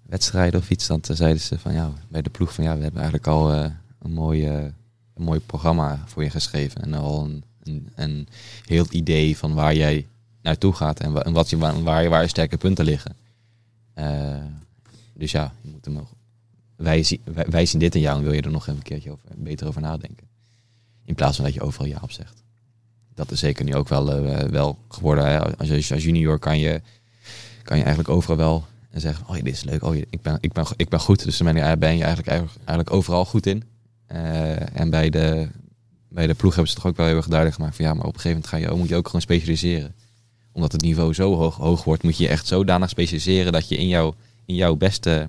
wedstrijden 0.02 0.60
of 0.60 0.70
iets, 0.70 0.86
dan 0.86 1.00
zeiden 1.02 1.40
ze 1.40 1.58
van 1.58 1.72
ja, 1.72 1.92
bij 2.08 2.22
de 2.22 2.30
ploeg 2.30 2.54
van 2.54 2.64
ja, 2.64 2.76
we 2.76 2.82
hebben 2.82 3.00
eigenlijk 3.00 3.30
al 3.30 3.52
eh, 3.52 3.70
een, 4.02 4.12
mooi, 4.12 4.46
een 4.46 4.74
mooi 5.14 5.40
programma 5.40 6.04
voor 6.06 6.22
je 6.22 6.30
geschreven. 6.30 6.82
En 6.82 6.94
al 6.94 7.24
een, 7.24 7.44
een, 7.62 7.88
een 7.94 8.28
heel 8.64 8.86
idee 8.90 9.36
van 9.36 9.54
waar 9.54 9.74
jij 9.74 10.06
naartoe 10.42 10.72
gaat 10.72 11.00
en, 11.00 11.12
wa- 11.12 11.22
en 11.22 11.32
wat 11.32 11.50
je, 11.50 11.58
waar, 11.58 12.02
je, 12.02 12.08
waar 12.08 12.22
je 12.22 12.28
sterke 12.28 12.56
punten 12.56 12.84
liggen. 12.84 13.16
Eh, 13.94 14.36
dus 15.14 15.30
ja, 15.32 15.52
je 15.60 15.70
moet 15.70 15.84
hem 15.84 16.00
wij, 16.76 17.02
zien- 17.66 17.78
dit 17.80 17.94
in 17.94 18.00
jou 18.00 18.18
en 18.18 18.24
wil 18.24 18.32
je 18.32 18.42
er 18.42 18.50
nog 18.50 18.62
even 18.62 18.76
een 18.76 18.82
keertje 18.82 19.10
over, 19.10 19.24
beter 19.36 19.66
over 19.66 19.80
nadenken. 19.80 20.28
In 21.04 21.14
plaats 21.14 21.36
van 21.36 21.44
dat 21.44 21.54
je 21.54 21.60
overal 21.60 21.86
ja 21.86 21.98
op 22.02 22.10
zegt 22.10 22.42
dat 23.20 23.30
is 23.30 23.38
zeker 23.40 23.64
nu 23.64 23.74
ook 23.74 23.88
wel, 23.88 24.12
eh, 24.12 24.48
wel 24.48 24.78
geworden. 24.88 25.26
Hè. 25.26 25.56
Als, 25.56 25.68
je, 25.68 25.94
als 25.94 26.04
junior 26.04 26.38
kan 26.38 26.58
je, 26.58 26.80
kan 27.62 27.76
je 27.76 27.82
eigenlijk 27.84 28.14
overal 28.14 28.36
wel 28.36 28.64
zeggen: 28.94 29.26
Oh, 29.28 29.34
dit 29.34 29.46
is 29.46 29.64
leuk. 29.64 29.82
Oh, 29.82 29.94
ik 29.96 30.22
ben, 30.22 30.38
ik 30.40 30.52
ben, 30.52 30.64
ik 30.76 30.88
ben 30.88 31.00
goed. 31.00 31.24
Dus 31.24 31.36
dan 31.36 31.54
ben 31.54 31.68
je, 31.70 31.76
ben 31.76 31.96
je 31.96 32.04
eigenlijk, 32.04 32.28
eigenlijk 32.54 32.90
overal 32.90 33.24
goed 33.24 33.46
in. 33.46 33.62
Eh, 34.06 34.78
en 34.80 34.90
bij 34.90 35.10
de, 35.10 35.48
bij 36.08 36.26
de 36.26 36.34
ploeg 36.34 36.54
hebben 36.54 36.70
ze 36.70 36.76
toch 36.76 36.86
ook 36.86 36.96
wel 36.96 37.06
heel 37.06 37.16
erg 37.16 37.26
duidelijk 37.26 37.56
gemaakt: 37.56 37.76
van 37.76 37.84
ja, 37.84 37.94
maar 37.94 38.06
op 38.06 38.14
een 38.14 38.20
gegeven 38.20 38.42
moment 38.50 38.64
ga 38.66 38.72
je, 38.72 38.78
moet 38.78 38.88
je 38.88 38.96
ook 38.96 39.06
gewoon 39.06 39.20
specialiseren. 39.20 39.94
Omdat 40.52 40.72
het 40.72 40.80
niveau 40.80 41.14
zo 41.14 41.34
hoog, 41.36 41.56
hoog 41.56 41.84
wordt, 41.84 42.02
moet 42.02 42.16
je 42.18 42.28
echt 42.28 42.46
zodanig 42.46 42.88
specialiseren 42.88 43.52
dat 43.52 43.68
je 43.68 43.76
in, 43.76 43.88
jouw 43.88 44.14
in 44.44 44.54
jouw 44.54 44.74
beste 44.76 45.28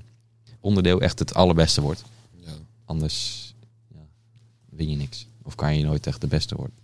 onderdeel 0.60 1.02
echt 1.02 1.20
het 1.20 1.34
allerbeste 1.34 1.82
wordt. 1.82 2.04
Ja. 2.46 2.52
Anders 2.86 3.54
ja, 3.94 4.00
win 4.70 4.90
je 4.90 4.96
niks. 4.96 5.28
Of 5.44 5.56
kan 5.56 5.78
je 5.78 5.84
nooit 5.84 6.08
echt 6.08 6.22
de 6.22 6.28
beste 6.28 6.56
worden. 6.56 6.76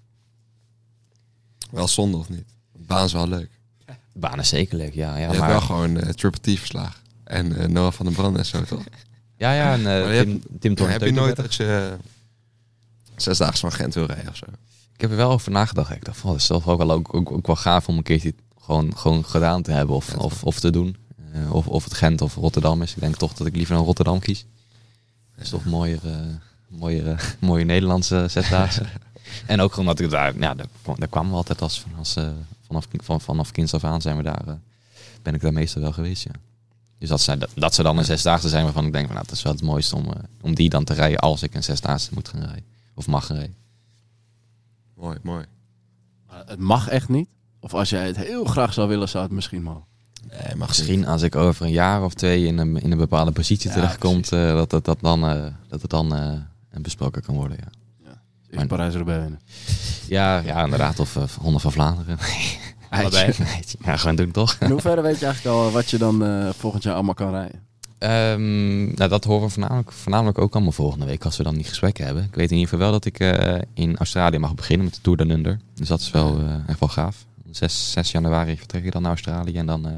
Wel 1.71 1.87
zonde 1.87 2.17
of 2.17 2.29
niet? 2.29 2.45
De 2.71 2.83
baan 2.85 3.05
is 3.05 3.13
wel 3.13 3.27
leuk. 3.27 3.49
De 3.85 4.19
baan 4.19 4.39
is 4.39 4.49
zeker 4.49 4.77
leuk, 4.77 4.93
ja. 4.93 5.09
ja 5.09 5.15
je 5.17 5.25
hebt 5.25 5.39
maar, 5.39 5.49
wel 5.49 5.61
gewoon 5.61 5.97
eh 5.99 6.09
Triple 6.09 6.55
T 6.55 6.59
verslagen. 6.59 7.01
En 7.23 7.57
eh, 7.57 7.67
Noah 7.67 7.91
van 7.91 8.05
den 8.05 8.15
Brand 8.15 8.37
en 8.37 8.45
zo, 8.45 8.63
toch? 8.63 8.83
Ja, 9.37 9.53
ja, 9.53 9.73
en 9.73 9.87
eh 9.87 10.19
Tim, 10.19 10.31
hebt- 10.31 10.61
Tim 10.77 10.87
heb 10.87 11.01
je 11.01 11.11
nooit 11.11 11.35
dat 11.35 11.55
je 11.55 11.97
zesdaags 13.15 13.59
van 13.59 13.71
Gent 13.71 13.93
wil 13.93 14.05
rijden 14.05 14.29
of 14.29 14.35
zo? 14.35 14.45
Ik 14.97 15.03
heb 15.03 15.11
er 15.11 15.17
wel 15.17 15.31
over 15.31 15.51
nagedacht. 15.51 15.91
Ik 15.91 16.05
dacht, 16.05 16.17
van, 16.17 16.29
dat 16.31 16.39
is 16.39 16.47
toch 16.47 16.67
ook 16.67 16.77
wel, 16.77 16.91
ook, 16.91 17.13
ook, 17.13 17.31
ook 17.31 17.47
wel 17.47 17.55
gaaf 17.55 17.87
om 17.87 17.97
een 17.97 18.03
keertje 18.03 18.33
gewoon, 18.61 18.97
gewoon 18.97 19.25
gedaan 19.25 19.61
te 19.61 19.71
hebben 19.71 19.95
of, 19.95 20.15
of, 20.15 20.43
of 20.43 20.59
te 20.59 20.69
doen. 20.69 20.97
Eh, 21.33 21.53
of, 21.53 21.67
of 21.67 21.83
het 21.83 21.93
Gent 21.93 22.21
of 22.21 22.35
Rotterdam 22.35 22.81
is. 22.81 22.93
Ik 22.93 22.99
denk 22.99 23.15
toch 23.15 23.33
dat 23.33 23.47
ik 23.47 23.55
liever 23.55 23.75
naar 23.75 23.83
Rotterdam 23.83 24.19
kies. 24.19 24.45
Dat 25.35 25.43
is 25.43 25.49
toch 25.49 25.65
mooier, 25.65 25.99
eh 26.03 26.15
mooier, 26.67 27.07
eh, 27.11 27.19
mooie 27.39 27.65
Nederlandse 27.65 28.25
zesdaagse. 28.29 28.85
en 29.45 29.61
ook 29.61 29.77
omdat 29.77 29.99
ik 29.99 30.09
daar, 30.09 30.39
ja, 30.39 30.53
daar, 30.55 30.67
kwam- 30.81 30.99
daar 30.99 31.07
kwamen 31.07 31.31
we 31.31 31.37
altijd 31.37 31.61
als, 31.61 31.83
als 31.97 32.15
vanaf, 32.67 32.87
van, 32.97 33.21
vanaf 33.21 33.51
kinds 33.51 33.73
af 33.73 33.83
aan 33.83 34.01
zijn 34.01 34.17
we 34.17 34.23
daar, 34.23 34.59
ben 35.21 35.33
ik 35.35 35.41
daar 35.41 35.53
meestal 35.53 35.81
wel 35.81 35.91
geweest, 35.93 36.23
ja. 36.23 36.31
Dus 36.99 37.09
dat, 37.09 37.21
zijn, 37.21 37.39
dat, 37.39 37.49
dat 37.55 37.75
ze 37.75 37.83
dan 37.83 37.97
een 37.97 38.05
zesdaagse 38.05 38.49
zijn 38.49 38.63
waarvan 38.63 38.85
ik 38.85 38.91
denk, 38.91 39.05
van, 39.05 39.15
nou, 39.15 39.27
dat 39.27 39.35
is 39.37 39.43
wel 39.43 39.53
het 39.53 39.61
mooiste 39.61 39.95
om, 39.95 40.05
om 40.41 40.55
die 40.55 40.69
dan 40.69 40.83
te 40.83 40.93
rijden 40.93 41.19
als 41.19 41.43
ik 41.43 41.53
een 41.53 41.63
zesdaagse 41.63 42.09
moet 42.13 42.27
gaan 42.29 42.41
rijden. 42.41 42.65
Of 42.93 43.07
mag 43.07 43.25
gaan 43.25 43.35
rijden. 43.37 43.55
Mooi, 44.97 45.17
mooi. 45.23 45.45
Maar 46.27 46.43
Het 46.45 46.59
mag 46.59 46.87
echt 46.87 47.09
niet. 47.09 47.29
Of 47.59 47.73
als 47.73 47.89
jij 47.89 48.07
het 48.07 48.17
heel 48.17 48.45
graag 48.45 48.73
zou 48.73 48.87
willen, 48.87 49.09
zou 49.09 49.23
het 49.23 49.33
misschien 49.33 49.63
mogen. 49.63 49.85
Nee, 50.29 50.55
mag 50.55 50.67
Misschien 50.67 51.05
als 51.07 51.21
ik 51.21 51.35
over 51.35 51.65
een 51.65 51.71
jaar 51.71 52.03
of 52.03 52.13
twee 52.13 52.45
in 52.45 52.57
een, 52.57 52.81
in 52.81 52.91
een 52.91 52.97
bepaalde 52.97 53.31
positie 53.31 53.69
Ja, 53.69 53.75
terechtkom, 53.75 54.15
eh, 54.15 54.53
dat, 54.53 54.69
dat, 54.69 54.85
dat, 54.85 54.97
dan, 55.01 55.27
eh, 55.27 55.45
dat 55.67 55.81
het 55.81 55.91
dan 55.91 56.15
eh, 56.15 56.31
besproken 56.81 57.21
kan 57.21 57.35
worden. 57.35 57.57
Ja, 58.03 58.21
Is 58.61 58.67
Parijs-Roubaix 58.67 59.21
winnen. 59.21 59.39
ja, 60.07 60.39
ja 60.39 60.63
inderdaad. 60.63 60.99
Of 60.99 61.15
uh, 61.15 61.23
Ronde 61.41 61.59
van 61.59 61.71
Vlaanderen. 61.71 62.17
Allebei. 62.89 63.33
ja, 63.85 63.97
gewoon 63.97 64.15
doen 64.15 64.31
toch? 64.31 64.57
In 64.59 64.69
hoeverre 64.69 65.01
weet 65.01 65.19
je 65.19 65.25
eigenlijk 65.25 65.55
al 65.55 65.71
wat 65.71 65.89
je 65.89 65.97
dan 65.97 66.25
eh, 66.25 66.49
volgend 66.57 66.83
jaar 66.83 66.93
allemaal 66.93 67.13
kan 67.13 67.29
rijden? 67.29 67.66
Ehm, 67.97 68.83
nou, 68.95 69.09
dat 69.09 69.23
horen 69.23 69.47
we 69.47 69.53
voornamelijk, 69.53 69.91
voornamelijk 69.91 70.37
ook 70.37 70.53
allemaal 70.53 70.71
volgende 70.71 71.05
week 71.05 71.25
als 71.25 71.37
we 71.37 71.43
dan 71.43 71.55
die 71.55 71.63
gesprekken 71.63 72.05
hebben. 72.05 72.23
Ik 72.23 72.35
weet 72.35 72.51
in 72.51 72.57
ieder 72.57 72.69
geval 72.69 72.83
wel 72.85 72.91
dat 72.91 73.05
ik 73.05 73.19
eh, 73.19 73.61
in 73.73 73.97
Australië 73.97 74.37
mag 74.37 74.55
beginnen 74.55 74.85
met 74.85 74.95
de 74.95 75.01
Tour 75.01 75.17
Down 75.17 75.31
Under. 75.31 75.59
Dus 75.73 75.87
dat 75.87 75.99
is 75.99 76.11
wel 76.11 76.39
eh, 76.39 76.69
echt 76.69 76.79
wel 76.79 76.89
gaaf. 76.89 77.25
6, 77.51 77.91
6 77.91 78.11
januari 78.11 78.57
vertrek 78.57 78.85
ik 78.85 78.91
dan 78.91 79.01
naar 79.01 79.11
Australië 79.11 79.57
en 79.57 79.65
dan 79.65 79.87
eh, 79.87 79.93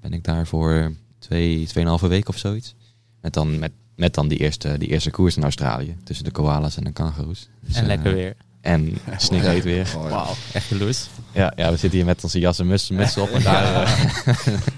ben 0.00 0.12
ik 0.12 0.24
daar 0.24 0.46
voor 0.46 0.92
twee, 1.18 1.66
tweeënhalve 1.66 2.08
week 2.08 2.28
of 2.28 2.38
zoiets. 2.38 2.74
Met 3.20 3.32
dan, 3.32 3.58
met, 3.58 3.72
met 3.96 4.14
dan 4.14 4.28
die, 4.28 4.38
eerste, 4.38 4.78
die 4.78 4.88
eerste 4.88 5.10
koers 5.10 5.36
in 5.36 5.42
Australië 5.42 5.96
tussen 6.04 6.24
de 6.24 6.30
koalas 6.30 6.76
en 6.76 6.84
de 6.84 6.92
kangaroes. 6.92 7.48
Dus, 7.60 7.76
En 7.76 7.86
lekker 7.86 8.14
weer. 8.14 8.36
En 8.60 8.98
snikheet 9.16 9.64
weer. 9.64 9.88
Wauw. 10.08 10.34
Echt 10.52 10.68
jaloers. 10.68 11.08
Ja, 11.32 11.52
ja, 11.56 11.70
we 11.70 11.76
zitten 11.76 11.98
hier 11.98 12.06
met 12.06 12.22
onze 12.24 12.38
jas 12.38 12.58
en 12.58 12.66
muts, 12.66 12.90
muts 12.90 13.16
op 13.16 13.30
en 13.30 13.42
daar, 13.42 14.10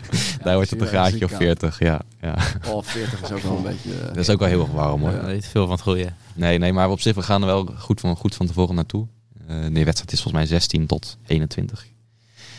daar 0.43 0.55
wordt 0.55 0.71
het 0.71 0.81
een 0.81 0.87
graadje 0.87 1.25
of 1.25 1.31
ik 1.31 1.37
40. 1.37 1.79
Ja, 1.79 2.01
ja. 2.21 2.37
Oh, 2.69 2.83
40 2.83 3.23
is 3.23 3.31
ook 3.33 3.41
wel 3.43 3.57
een 3.57 3.63
beetje... 3.73 3.95
eh, 4.01 4.07
Dat 4.07 4.17
is 4.17 4.31
ook 4.31 4.39
wel 4.39 4.49
heel 4.49 4.61
erg 4.61 4.71
warm 4.71 5.01
hoor. 5.01 5.33
Niet 5.33 5.47
veel 5.47 5.63
van 5.63 5.73
het 5.73 5.81
goede. 5.83 6.13
Nee, 6.35 6.59
nee, 6.59 6.73
maar 6.73 6.91
op 6.91 7.01
zich, 7.01 7.15
we 7.15 7.23
gaan 7.23 7.41
er 7.41 7.47
wel 7.47 7.67
goed 7.79 8.01
van, 8.01 8.17
goed 8.17 8.35
van 8.35 8.47
tevoren 8.47 8.75
naartoe. 8.75 9.07
Eh 9.47 9.63
de 9.63 9.85
wedstrijd 9.85 10.13
is 10.13 10.23
volgens 10.23 10.33
mij 10.33 10.47
16 10.47 10.87
tot 10.87 11.17
21 11.27 11.87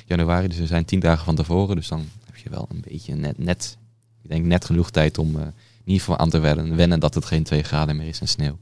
januari. 0.05 0.47
Dus 0.47 0.57
we 0.57 0.65
zijn 0.67 0.85
10 0.85 0.99
dagen 0.99 1.25
van 1.25 1.35
tevoren. 1.35 1.75
Dus 1.75 1.87
dan 1.87 2.05
heb 2.25 2.37
je 2.37 2.49
wel 2.49 2.65
een 2.71 2.81
beetje 2.87 3.15
net, 3.15 3.37
net 3.37 3.77
ik 4.21 4.29
denk 4.29 4.45
net 4.45 4.65
genoeg 4.65 4.91
tijd 4.91 5.17
om 5.17 5.35
eh, 5.35 5.41
in 5.41 5.51
ieder 5.83 5.99
geval 6.01 6.17
aan 6.17 6.29
te 6.29 6.39
wennen, 6.39 6.75
wennen 6.75 6.99
dat 6.99 7.13
het 7.13 7.25
geen 7.25 7.43
2 7.43 7.63
graden 7.63 7.95
meer 7.95 8.07
is 8.07 8.19
en 8.19 8.27
sneeuw. 8.27 8.57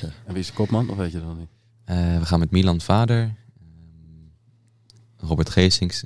En 0.00 0.10
wie 0.32 0.38
is 0.38 0.46
de 0.46 0.52
kopman? 0.52 0.90
Of 0.90 0.96
weet 0.96 1.12
je 1.12 1.20
dat 1.20 1.36
niet? 1.38 1.48
Eh, 1.84 2.18
we 2.18 2.26
gaan 2.26 2.38
met 2.38 2.50
Milan 2.50 2.80
Vader, 2.80 3.20
ehm, 3.20 5.26
Robert 5.28 5.50
Geesings, 5.50 6.04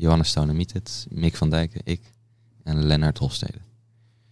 Johannes 0.00 0.28
Stounemietet, 0.28 1.06
Mick 1.10 1.36
van 1.36 1.50
Dijken, 1.50 1.80
ik 1.84 2.00
en 2.62 2.84
Lennart 2.86 3.18
Hofstede. 3.18 3.58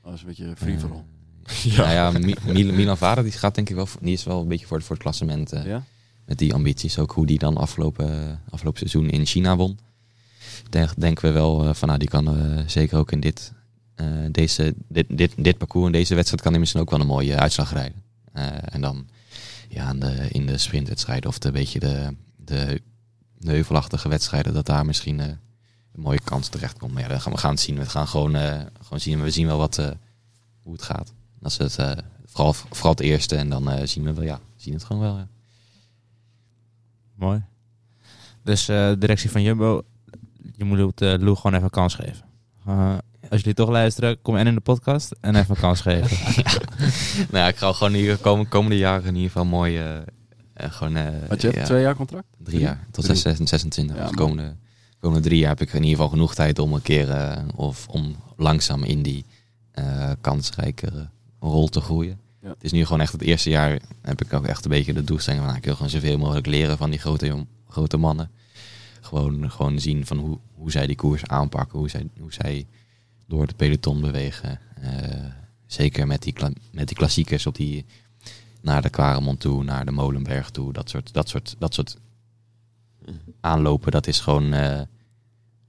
Oh, 0.01 0.05
dat 0.05 0.15
is 0.15 0.21
een 0.21 0.27
beetje 0.27 0.53
free 0.57 0.79
for 0.79 0.91
all. 0.93 1.05
Eh, 1.45 1.77
Nou 1.79 1.91
ja, 1.91 2.11
Mi- 2.11 2.35
Mil- 2.53 2.73
Milan 2.73 2.97
Vader 2.97 3.25
die 3.25 3.33
gaat 3.33 3.55
denk 3.55 3.69
ik 3.69 3.75
wel, 3.77 3.87
voor- 3.87 4.01
die 4.03 4.13
is 4.13 4.25
wel 4.25 4.41
een 4.41 4.49
beetje 4.49 4.67
voor, 4.67 4.83
voor 4.83 4.95
het 4.95 5.03
klassement. 5.03 5.53
eh, 5.53 5.65
ja? 5.67 5.85
met 6.27 6.39
die 6.39 6.55
ambities. 6.55 6.99
Ook 6.99 7.13
hoe 7.13 7.27
die 7.27 7.39
dan 7.39 7.57
afgelopen, 7.57 8.41
afgelopen 8.51 8.79
seizoen 8.89 9.11
in 9.11 9.27
China 9.27 9.57
won. 9.57 9.79
Denk, 10.71 11.01
denken 11.01 11.25
we 11.25 11.31
wel 11.33 11.65
eh, 11.69 11.75
van 11.75 11.89
nou, 11.89 12.01
die 12.01 12.09
kan 12.09 12.29
eh, 12.39 12.63
zeker 12.67 12.99
ook 12.99 13.13
in 13.13 13.21
dit, 13.21 13.53
eh, 13.95 14.07
deze, 14.33 14.75
dit, 14.89 15.07
dit, 15.09 15.33
dit 15.37 15.59
parcours, 15.59 15.87
in 15.87 15.93
deze 15.93 16.15
wedstrijd, 16.15 16.43
kan 16.43 16.51
hij 16.51 16.61
misschien 16.61 16.81
ook 16.81 16.91
wel 16.91 17.01
een 17.01 17.07
mooie 17.07 17.37
uitslag 17.37 17.73
rijden. 17.73 18.03
Eh, 18.33 18.47
en 18.75 18.81
dan 18.81 19.07
ja, 19.69 19.91
in 19.91 20.01
de, 20.01 20.29
in 20.31 20.47
de 20.47 20.59
sprintwedstrijden 20.59 21.31
of 21.31 21.39
de 21.39 21.51
beetje 21.51 21.79
de, 21.79 22.17
de, 22.37 22.81
de 23.39 23.51
heuvelachtige 23.51 24.09
wedstrijden, 24.09 24.55
dat 24.55 24.67
daar 24.67 24.87
misschien 24.87 25.21
eh, 25.21 25.27
mooie 25.99 26.21
kans 26.25 26.49
terecht 26.49 26.79
komt. 26.79 26.93
Maar 26.93 27.03
ja, 27.03 27.09
dan 27.09 27.21
gaan 27.21 27.33
we 27.33 27.39
gaan 27.39 27.51
het 27.51 27.61
zien. 27.61 27.79
We 27.79 27.87
gaan 27.87 28.09
gewoon, 28.09 28.35
eh, 28.35 28.61
gewoon 28.83 29.01
zien. 29.01 29.23
We 29.23 29.31
zien 29.31 29.47
wel 29.47 29.59
wat, 29.59 29.79
eh, 29.79 29.91
hoe 30.63 30.73
het 30.73 30.83
gaat. 30.83 31.13
Dat 31.41 31.51
is 31.51 31.59
het, 31.59 31.79
eh, 31.79 32.05
vooral, 32.27 32.53
vooral 32.53 32.91
het 32.91 33.01
eerste 33.01 33.37
en 33.37 33.49
dan 33.49 33.71
eh, 33.71 33.87
zien 33.87 34.05
we 34.05 34.13
wel, 34.13 34.25
ja, 34.25 34.41
zien 34.57 34.75
het 34.75 34.85
gewoon 34.85 35.03
wel. 35.03 35.17
Ja. 35.17 35.29
Mooi. 37.15 37.43
Dus 38.43 38.69
eh 38.69 38.93
directie 38.99 39.31
van 39.31 39.43
Jumbo, 39.43 39.83
je 40.57 40.65
moet 40.65 41.03
uh, 41.03 41.15
Lou 41.19 41.37
gewoon 41.37 41.53
even 41.53 41.65
een 41.65 41.71
kans 41.71 41.95
geven. 41.95 42.25
Uh, 42.69 42.99
als 43.31 43.41
jullie 43.41 43.55
toch 43.55 43.69
luisteren, 43.69 44.23
kom 44.23 44.37
en 44.37 44.47
in 44.47 44.55
de 44.55 44.61
podcast 44.61 45.15
en 45.21 45.35
even 45.35 45.55
een 45.55 45.61
kans 45.61 45.81
geven. 45.81 46.17
nou 47.31 47.45
ja, 47.45 47.49
ik 47.49 47.57
ga 47.57 47.73
gewoon 47.73 47.93
hier 47.93 48.17
komende, 48.17 48.49
komende 48.49 48.77
jaren 48.77 49.07
in 49.07 49.15
ieder 49.15 49.31
geval 49.31 49.45
mooi... 49.45 49.79
Uh, 49.79 49.99
gewoon, 50.55 50.97
uh, 50.97 51.05
Wat 51.29 51.41
je 51.41 51.47
hebt, 51.47 51.59
ja, 51.59 51.65
twee 51.65 51.83
jaar 51.83 51.97
contract? 51.97 52.27
Drie 52.39 52.61
jaar, 52.61 52.87
tot 52.91 53.05
Drie. 53.05 53.17
26. 53.17 53.97
Ja, 53.97 54.07
dus 54.07 54.53
mooi. 55.01 55.13
komende, 55.13 55.29
drie 55.29 55.41
jaar 55.41 55.49
heb 55.49 55.61
ik 55.61 55.73
in 55.73 55.83
ieder 55.83 55.91
geval 55.91 56.09
genoeg 56.09 56.35
tijd 56.35 56.59
om 56.59 56.73
een 56.73 56.83
keer... 56.83 57.11
eh, 57.11 57.45
of 57.55 57.89
om 57.89 58.17
langzaam 58.37 58.85
in 58.85 59.03
die 59.03 59.25
eh 59.73 60.11
kansrijkere 60.21 61.09
rol 61.41 61.69
te 61.69 61.81
groeien. 61.81 62.21
Ja. 62.43 62.49
Het 62.49 62.65
is 62.65 62.73
nu 62.73 62.85
gewoon 62.85 63.01
echt 63.01 63.13
het 63.13 63.23
eerste 63.23 63.51
jaar 63.51 63.81
heb 64.03 64.23
ik 64.23 64.33
ook 64.33 64.47
echt 64.47 64.65
een 64.65 64.71
beetje 64.71 64.93
de 64.93 65.05
doelstelling 65.05 65.43
van... 65.43 65.49
nou, 65.49 65.59
ik 65.59 65.65
wil 65.65 65.75
gewoon 65.75 65.91
zoveel 65.91 66.19
mogelijk 66.19 66.47
leren 66.47 66.77
van 66.77 66.91
die 66.91 66.99
grote, 66.99 67.47
grote 67.69 67.97
mannen. 67.97 68.31
Gewoon, 69.01 69.51
gewoon 69.51 69.81
zien 69.81 70.07
van 70.07 70.19
hoe, 70.19 70.39
hoe 70.55 70.71
zij 70.71 70.87
die 70.87 70.97
koers 70.97 71.27
aanpakken, 71.27 71.79
hoe 71.79 71.91
zij, 71.91 72.09
hoe 72.21 72.33
zij 72.33 72.67
door 73.27 73.43
het 73.43 73.57
peloton 73.57 74.01
bewegen. 74.01 74.61
Eh, 74.81 75.25
zeker 75.67 76.07
met 76.07 76.23
die, 76.23 76.35
met 76.73 76.89
die 76.89 76.97
klassiekers 76.97 77.47
op 77.47 77.55
die, 77.55 77.85
naar 78.61 78.83
de 78.83 78.91
Quaremont 78.91 79.41
toe, 79.41 79.65
naar 79.65 79.85
de 79.85 79.91
Molenberg 79.91 80.51
toe. 80.51 80.73
Dat 80.73 80.91
soort, 80.91 81.13
dat 81.13 81.29
soort, 81.29 81.55
dat 81.59 81.75
soort 81.75 81.97
aanlopen, 83.41 83.93
dat 83.93 84.07
is 84.07 84.21
gewoon... 84.21 84.53
eh, 84.53 84.81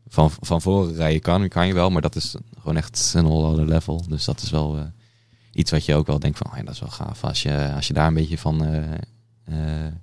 van, 0.10 0.32
van 0.40 0.62
voren 0.62 0.96
rijden 0.96 1.22
kan, 1.22 1.48
kan 1.48 1.68
je 1.68 1.74
wel, 1.74 1.90
maar 1.90 2.02
dat 2.02 2.16
is 2.16 2.36
gewoon 2.58 2.78
echt 2.78 3.14
een 3.16 3.26
all 3.26 3.66
level. 3.66 4.04
Dus 4.08 4.26
dat 4.26 4.42
is 4.42 4.50
wel 4.50 4.78
eh, 4.78 4.84
iets 5.52 5.72
wat 5.72 5.86
je 5.86 5.96
ook 5.96 6.08
wel 6.08 6.20
denkt 6.20 6.38
van, 6.38 6.52
oh 6.52 6.58
ja, 6.58 6.64
dat 6.64 6.74
is 6.74 6.80
wel 6.80 6.90
gaaf. 6.90 7.24
Als 7.24 7.42
je, 7.42 7.72
als 7.76 7.88
je 7.88 7.94
daar 7.94 8.08
een 8.08 8.14
beetje 8.14 8.38
van 8.38 8.66
eh, 8.66 8.92
eh, 9.44 9.94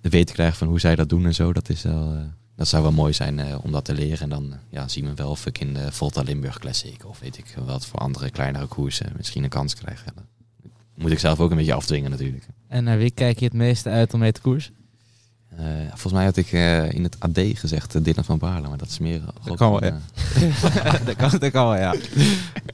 de 0.00 0.08
weten 0.08 0.34
krijgt 0.34 0.58
van 0.58 0.68
hoe 0.68 0.80
zij 0.80 0.94
dat 0.94 1.08
doen 1.08 1.24
en 1.24 1.34
zo, 1.34 1.52
dat, 1.52 1.68
is 1.68 1.82
wel, 1.82 2.16
dat 2.56 2.68
zou 2.68 2.82
wel 2.82 2.92
mooi 2.92 3.12
zijn 3.12 3.58
om 3.62 3.72
dat 3.72 3.84
te 3.84 3.94
leren. 3.94 4.18
En 4.18 4.28
dan 4.28 4.54
ja, 4.70 4.88
zien 4.88 5.04
we 5.04 5.14
wel 5.14 5.30
of 5.30 5.46
ik 5.46 5.58
in 5.58 5.74
de 5.74 5.92
Volta 5.92 6.22
Limburg 6.22 6.58
Classic 6.58 7.06
of 7.06 7.18
weet 7.20 7.38
ik 7.38 7.54
wat 7.64 7.86
voor 7.86 7.98
andere 7.98 8.30
kleinere 8.30 8.66
koersen 8.66 9.12
misschien 9.16 9.42
een 9.42 9.48
kans 9.48 9.74
krijg. 9.74 10.04
Moet 10.94 11.10
ik 11.10 11.18
zelf 11.18 11.40
ook 11.40 11.50
een 11.50 11.56
beetje 11.56 11.74
afdwingen 11.74 12.10
natuurlijk. 12.10 12.46
en 12.68 12.84
naar 12.84 12.98
wie 12.98 13.10
kijk 13.10 13.38
je 13.38 13.44
het 13.44 13.54
meeste 13.54 13.88
uit 13.88 14.14
om 14.14 14.20
mee 14.20 14.32
te 14.32 14.40
koers? 14.40 14.70
Eh, 15.58 15.64
volgens 15.88 16.12
mij 16.12 16.24
had 16.24 16.36
ik 16.36 16.52
eh, 16.52 16.92
in 16.92 17.02
het 17.02 17.16
AD 17.20 17.38
gezegd 17.54 17.94
uh, 17.94 18.02
Dylan 18.04 18.24
van 18.24 18.38
Baarle, 18.38 18.68
maar 18.68 18.78
dat 18.78 18.88
is 18.88 18.98
meer... 18.98 19.20
Dat 19.44 19.56
kan 19.56 19.70
wel, 19.70 19.84
ja. 19.84 19.98
dat, 21.04 21.16
kan, 21.16 21.30
dat 21.38 21.50
kan 21.50 21.68
wel, 21.68 21.76
ja. 21.76 21.94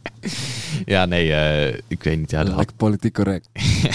ja, 0.94 1.04
nee, 1.06 1.32
eh, 1.34 1.80
ik 1.88 2.02
weet 2.02 2.18
niet. 2.18 2.30
Ja, 2.30 2.38
dat 2.38 2.48
had- 2.48 2.56
Lekker 2.56 2.76
politiek 2.76 3.14
correct. 3.14 3.48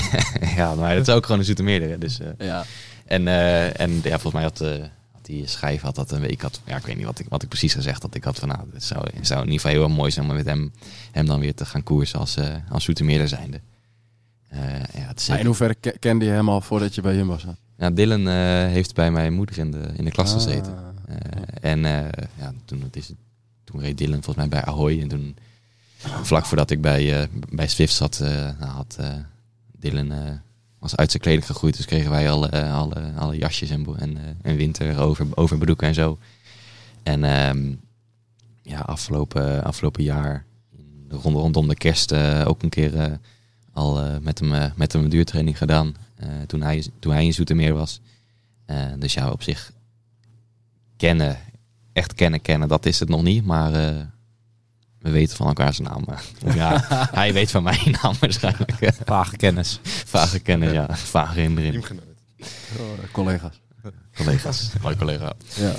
ja, 0.56 0.76
maar 0.76 0.96
het 0.96 1.08
is 1.08 1.14
ook 1.14 1.24
gewoon 1.26 1.40
een 1.40 1.46
Zoetermeerder. 1.46 1.90
hè, 1.90 1.98
Dus, 1.98 2.20
eh, 2.20 2.28
Ja. 2.38 2.66
en, 3.06 3.28
eh, 3.28 3.80
en 3.80 3.92
ja, 4.04 4.20
volgens 4.20 4.34
mij 4.34 4.44
had, 4.44 4.62
eh, 4.62 4.70
had 5.12 5.26
die 5.26 5.48
schijf 5.48 5.82
had 5.82 5.96
dat 5.96 6.12
een 6.12 6.22
week 6.22 6.42
had. 6.42 6.62
Ja, 6.66 6.78
ik 6.78 6.86
weet 6.86 6.96
niet 6.96 7.06
wat 7.06 7.20
ik, 7.20 7.26
wat 7.30 7.44
ik 7.44 7.50
precies 7.50 7.74
gezegd 7.74 8.02
had. 8.02 8.16
Ik 8.16 8.24
had 8.24 8.40
van, 8.40 8.48
nou, 8.48 8.60
het 8.74 8.84
zou, 8.84 9.06
het 9.16 9.28
zou 9.28 9.40
in 9.40 9.46
ieder 9.52 9.62
geval 9.62 9.78
heel 9.86 9.96
mooi 9.96 10.12
zijn 10.12 10.30
om 10.30 10.36
met 10.36 10.46
hem, 10.46 10.72
hem 11.12 11.26
dan 11.26 11.40
weer 11.40 11.54
te 11.54 11.66
gaan 11.66 11.84
koersen 11.84 12.20
als, 12.20 12.36
eh 12.38 12.48
als 12.70 12.84
Zoetermeerder 12.84 13.28
zijnde. 13.28 13.60
Eh, 14.50 14.60
ja, 14.94 15.08
het 15.08 15.20
is 15.20 15.28
Maar 15.28 15.40
in 15.40 15.46
hoeverre 15.46 15.76
ke- 15.76 15.96
kende 16.00 16.26
je 16.26 16.32
hem 16.32 16.50
al 16.50 16.62
voordat 16.62 16.96
je 16.96 17.02
bij 17.02 17.16
Jumbo 17.16 17.38
zat? 17.38 17.56
Ja, 17.78 17.90
Dylan 17.90 18.28
eh, 18.28 18.34
heeft 18.66 18.94
bij 18.94 19.12
mijn 19.12 19.34
moeder 19.34 19.58
in 19.58 19.72
de, 19.72 19.92
in 19.96 20.06
de 20.06 20.12
klas 20.12 20.34
gezeten. 20.34 20.78
Ah. 20.78 21.16
Eh, 21.16 21.72
en 21.72 21.86
eh, 21.86 22.24
ja, 22.38 22.54
toen, 22.66 22.82
het 22.82 22.96
is, 22.96 23.12
toen 23.64 23.82
reed 23.82 23.98
Dylan 23.98 24.24
volgens 24.24 24.36
mij 24.36 24.48
bij 24.48 24.64
Ahoy. 24.64 25.02
En 25.02 25.08
toen, 25.08 25.36
vlak 25.98 26.46
voordat 26.46 26.72
ik 26.72 26.82
bij, 26.82 27.30
bij 27.50 27.68
Swift 27.68 27.94
zat, 27.94 28.20
nou, 28.60 28.72
had 28.72 29.00
Dylan 29.80 30.42
was 30.80 30.96
uit 30.96 31.12
zijn 31.12 31.24
kleding 31.24 31.46
gegroeid. 31.46 31.76
Dus 31.78 31.86
kregen 31.86 32.12
wij 32.12 32.32
alle, 32.32 32.70
alle, 32.70 33.12
alle 33.18 33.38
jasjes 33.38 33.70
en, 33.70 33.86
en, 33.98 34.18
en 34.42 34.56
winter 34.56 35.00
over, 35.00 35.28
overbroeken 35.36 35.88
en 35.88 35.94
zo. 35.94 36.20
En 37.04 37.24
ehm, 37.24 37.74
ja, 38.62 38.80
afgelopen, 38.80 39.64
afgelopen 39.64 40.04
jaar, 40.04 40.46
ronde 41.10 41.40
rondom 41.40 41.68
de 41.68 41.76
kerst, 41.76 42.14
ook 42.46 42.64
een 42.64 42.70
keer 42.70 43.20
al 43.74 44.20
met, 44.22 44.40
hem, 44.40 44.72
met 44.76 44.94
hem 44.94 45.04
een 45.04 45.10
duurtraining 45.10 45.58
gedaan. 45.58 45.96
Eh, 46.16 46.30
toen, 46.48 46.62
hij, 46.62 46.88
toen 47.00 47.14
hij 47.14 47.26
in 47.26 47.34
Zoetermeer 47.34 47.74
was. 47.74 48.02
Eh, 48.66 48.86
dus 49.00 49.14
ja, 49.14 49.32
op 49.32 49.44
zich 49.44 49.72
kennen, 50.98 51.38
echt 51.94 52.14
kennen, 52.14 52.42
kennen, 52.42 52.68
dat 52.68 52.86
is 52.86 53.00
het 53.00 53.10
nog 53.10 53.24
niet. 53.24 53.46
Maar 53.46 53.74
eh, 53.74 54.02
we 55.00 55.12
weten 55.12 55.38
van 55.38 55.48
elkaar 55.48 55.74
zijn 55.74 55.88
naam. 55.88 56.06
ja, 56.56 56.86
hij 57.12 57.34
weet 57.34 57.52
van 57.52 57.64
mijn 57.64 57.96
naam 58.02 58.14
waarschijnlijk. 58.20 58.72
Vage 59.06 59.38
kennis. 59.38 59.80
Vage 59.84 60.40
kennen, 60.40 60.74
ja. 60.74 60.96
Vage 60.96 61.34
herinnering. 61.34 61.74
Teamgenoot. 61.74 62.04
Oh, 62.80 63.12
collega's. 63.12 63.62
Collega's. 64.16 64.72
Mooi 64.82 64.96
collega. 64.96 65.34
Ja. 65.56 65.74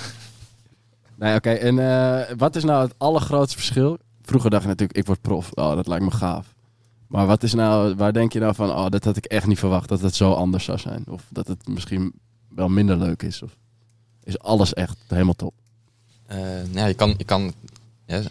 Nee, 1.17 1.35
oké. 1.35 1.51
En 1.51 1.79
eh, 1.79 2.37
wat 2.37 2.57
is 2.57 2.65
nou 2.65 2.85
het 2.85 2.95
allergrootste 2.99 3.57
verschil? 3.57 3.99
Vroeger 4.23 4.51
dacht 4.51 4.63
je 4.63 4.69
natuurlijk, 4.69 4.99
ik 4.99 5.07
word 5.07 5.21
prof. 5.21 5.51
Oh, 5.53 5.75
dat 5.75 5.87
lijkt 5.87 6.05
me 6.05 6.11
gaaf. 6.11 6.55
Maar 7.07 7.27
wat 7.27 7.43
is 7.43 7.55
nou, 7.55 7.95
waar 7.95 8.13
denk 8.13 8.33
je 8.33 8.39
nou 8.39 8.55
van, 8.55 8.71
oh, 8.71 8.89
dat 8.89 9.05
had 9.05 9.17
ik 9.17 9.25
echt 9.25 9.47
niet 9.47 9.59
verwacht 9.59 9.89
dat 9.89 10.01
het 10.01 10.15
zo 10.15 10.33
anders 10.33 10.65
zou 10.65 10.79
zijn? 10.79 11.05
Of 11.09 11.23
dat 11.29 11.47
het 11.47 11.69
misschien 11.69 12.13
wel 12.49 12.69
minder 12.69 12.97
leuk 12.97 13.23
is? 13.23 13.43
Of 13.43 13.57
is 14.25 14.39
alles 14.39 14.75
echt 14.75 14.97
helemaal 15.09 15.35
top? 15.35 15.55
Eh, 16.27 16.39
nou 16.73 16.89
je 16.89 16.95
kan, 16.95 17.15
je 17.19 17.25
kan 17.25 17.53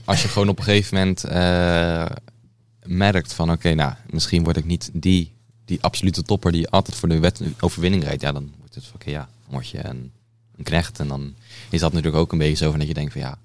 als 0.06 0.22
je 0.22 0.28
gewoon 0.28 0.50
op 0.50 0.58
een 0.58 0.64
gegeven 0.64 0.98
moment 0.98 1.24
eh, 1.24 2.06
merkt 2.84 3.34
van 3.34 3.52
oké, 3.52 3.74
nou, 3.74 3.94
misschien 4.10 4.44
word 4.44 4.58
ik 4.58 4.66
niet 4.66 4.90
die, 4.94 5.32
die 5.66 5.82
absolute 5.82 6.24
topper 6.24 6.52
die 6.52 6.70
altijd 6.70 6.98
voor 6.98 7.10
de 7.10 7.20
wet, 7.20 7.42
overwinning 7.60 8.04
rijdt. 8.04 8.22
Ja, 8.22 8.32
dan 8.32 8.52
wordt 8.60 8.76
het 8.76 8.86
van 8.86 8.96
oké, 8.96 9.10
ja, 9.10 9.30
word 9.48 9.70
je 9.70 9.86
een 9.86 10.12
een 10.58 10.64
knecht. 10.64 11.00
En 11.00 11.08
dan 11.08 11.36
is 11.70 11.80
dat 11.80 11.94
natuurlijk 11.94 12.22
ook 12.22 12.32
een 12.32 12.38
beetje 12.38 12.56
zo 12.56 12.70
van 12.70 12.80
dat 12.80 12.88
je 12.88 12.94
denkt 12.94 13.12
van 13.12 13.22
ja, 13.22 13.38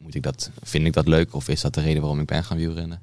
moet 0.00 0.14
ik 0.14 0.22
dat, 0.22 0.50
vind 0.62 0.86
ik 0.86 0.92
dat 0.92 1.08
leuk 1.08 1.34
of 1.34 1.48
is 1.48 1.60
dat 1.60 1.74
de 1.74 1.80
reden 1.80 2.00
waarom 2.00 2.20
ik 2.20 2.26
ben 2.26 2.44
gaan 2.44 2.56
wielrennen? 2.56 3.02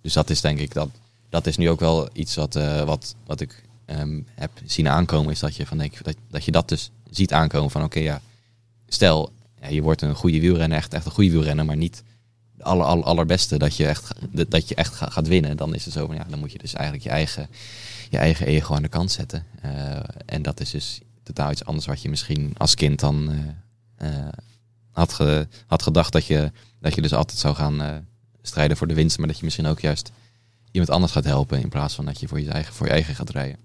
Dus 0.00 0.12
dat 0.12 0.30
is 0.30 0.40
denk 0.40 0.58
ik, 0.58 0.72
dat, 0.72 0.88
dat 1.28 1.46
is 1.46 1.56
nu 1.56 1.70
ook 1.70 1.80
wel 1.80 2.08
iets 2.12 2.34
wat, 2.34 2.56
eh, 2.56 2.82
wat, 2.82 3.14
wat 3.26 3.40
ik 3.40 3.62
ehm, 3.84 4.20
heb 4.34 4.50
zien 4.64 4.88
aankomen, 4.88 5.32
is 5.32 5.38
dat 5.38 5.56
je, 5.56 5.66
van, 5.66 5.78
denk, 5.78 6.04
dat, 6.04 6.16
dat 6.30 6.44
je 6.44 6.50
dat 6.50 6.68
dus 6.68 6.90
ziet 7.10 7.32
aankomen 7.32 7.70
van 7.70 7.84
oké 7.84 7.98
ja, 7.98 8.20
stel 8.88 9.32
ja, 9.60 9.68
je 9.68 9.82
wordt 9.82 10.02
een 10.02 10.14
goede 10.14 10.40
wielrenner, 10.40 10.78
echt, 10.78 10.94
echt 10.94 11.04
een 11.06 11.12
goede 11.12 11.30
wielrenner, 11.30 11.64
maar 11.64 11.76
niet 11.76 12.02
de 12.56 12.64
aller, 12.64 12.86
aller, 12.86 13.04
allerbeste 13.04 13.58
dat 13.58 13.76
je 13.76 13.86
echt, 13.86 14.12
dat 14.48 14.68
je 14.68 14.74
echt 14.74 14.94
ga- 14.94 15.10
gaat 15.10 15.28
winnen. 15.28 15.56
Dan 15.56 15.74
is 15.74 15.84
het 15.84 15.94
zo 15.94 16.06
van 16.06 16.14
ja, 16.14 16.26
dan 16.28 16.38
moet 16.38 16.52
je 16.52 16.58
dus 16.58 16.74
eigenlijk 16.74 17.04
je 17.04 17.10
eigen, 17.10 17.48
je 18.10 18.18
eigen 18.18 18.46
ego 18.46 18.74
aan 18.74 18.82
de 18.82 18.88
kant 18.88 19.10
zetten. 19.10 19.44
Eh, 19.60 20.00
en 20.26 20.42
dat 20.42 20.60
is 20.60 20.70
dus 20.70 21.00
totaal 21.22 21.50
iets 21.50 21.64
anders 21.64 21.86
wat 21.86 22.02
je 22.02 22.08
misschien 22.08 22.54
als 22.56 22.74
kind 22.74 23.00
dan 23.00 23.32
eh, 23.96 24.28
had, 24.90 25.20
had 25.66 25.82
gedacht 25.82 26.12
dat 26.12 26.26
je, 26.26 26.52
dat 26.80 26.94
je 26.94 27.02
dus 27.02 27.14
altijd 27.14 27.38
zou 27.38 27.54
gaan 27.54 28.06
strijden 28.48 28.76
voor 28.76 28.86
de 28.86 28.94
winst, 28.94 29.18
maar 29.18 29.26
dat 29.26 29.38
je 29.38 29.44
misschien 29.44 29.66
ook 29.66 29.80
juist 29.80 30.12
iemand 30.70 30.90
anders 30.90 31.12
gaat 31.12 31.24
helpen 31.24 31.60
in 31.60 31.68
plaats 31.68 31.94
van 31.94 32.04
dat 32.04 32.20
je 32.20 32.28
voor 32.28 32.40
je 32.40 32.50
eigen, 32.50 32.74
voor 32.74 32.86
je 32.86 32.92
eigen 32.92 33.14
gaat 33.14 33.30
rijden. 33.30 33.58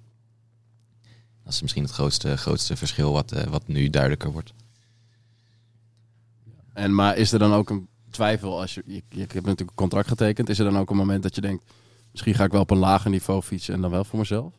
Dat 1.44 1.54
is 1.54 1.62
misschien 1.62 1.84
het 1.84 1.92
grootste, 1.92 2.38
grootste 2.38 2.76
verschil 2.76 3.12
wat, 3.12 3.32
eh, 3.32 3.44
wat 3.44 3.68
nu 3.68 3.90
duidelijker 3.90 4.32
wordt. 4.32 4.54
En, 6.74 6.96
maar 6.96 7.18
is 7.18 7.32
er 7.32 7.40
dan 7.40 7.54
ook 7.54 7.70
een 7.70 7.88
twijfel 8.10 8.60
als 8.60 8.74
je, 8.74 8.84
je, 8.86 9.04
je 9.10 9.20
hebt 9.20 9.34
natuurlijk 9.34 9.60
een 9.70 9.76
contract 9.76 10.08
getekend. 10.08 10.50
Is 10.50 10.60
er 10.60 10.66
dan 10.66 10.78
ook 10.78 10.90
een 10.90 10.98
moment 10.98 11.24
dat 11.24 11.36
je 11.36 11.42
denkt, 11.42 11.64
misschien 12.12 12.34
ga 12.34 12.44
ik 12.44 12.52
wel 12.52 12.62
op 12.62 12.70
een 12.70 12.78
lager 12.78 13.10
niveau 13.10 13.42
fietsen 13.42 13.74
en 13.74 13.82
dan 13.82 13.92
wel 13.92 14.04
voor 14.04 14.20
mezelf? 14.20 14.54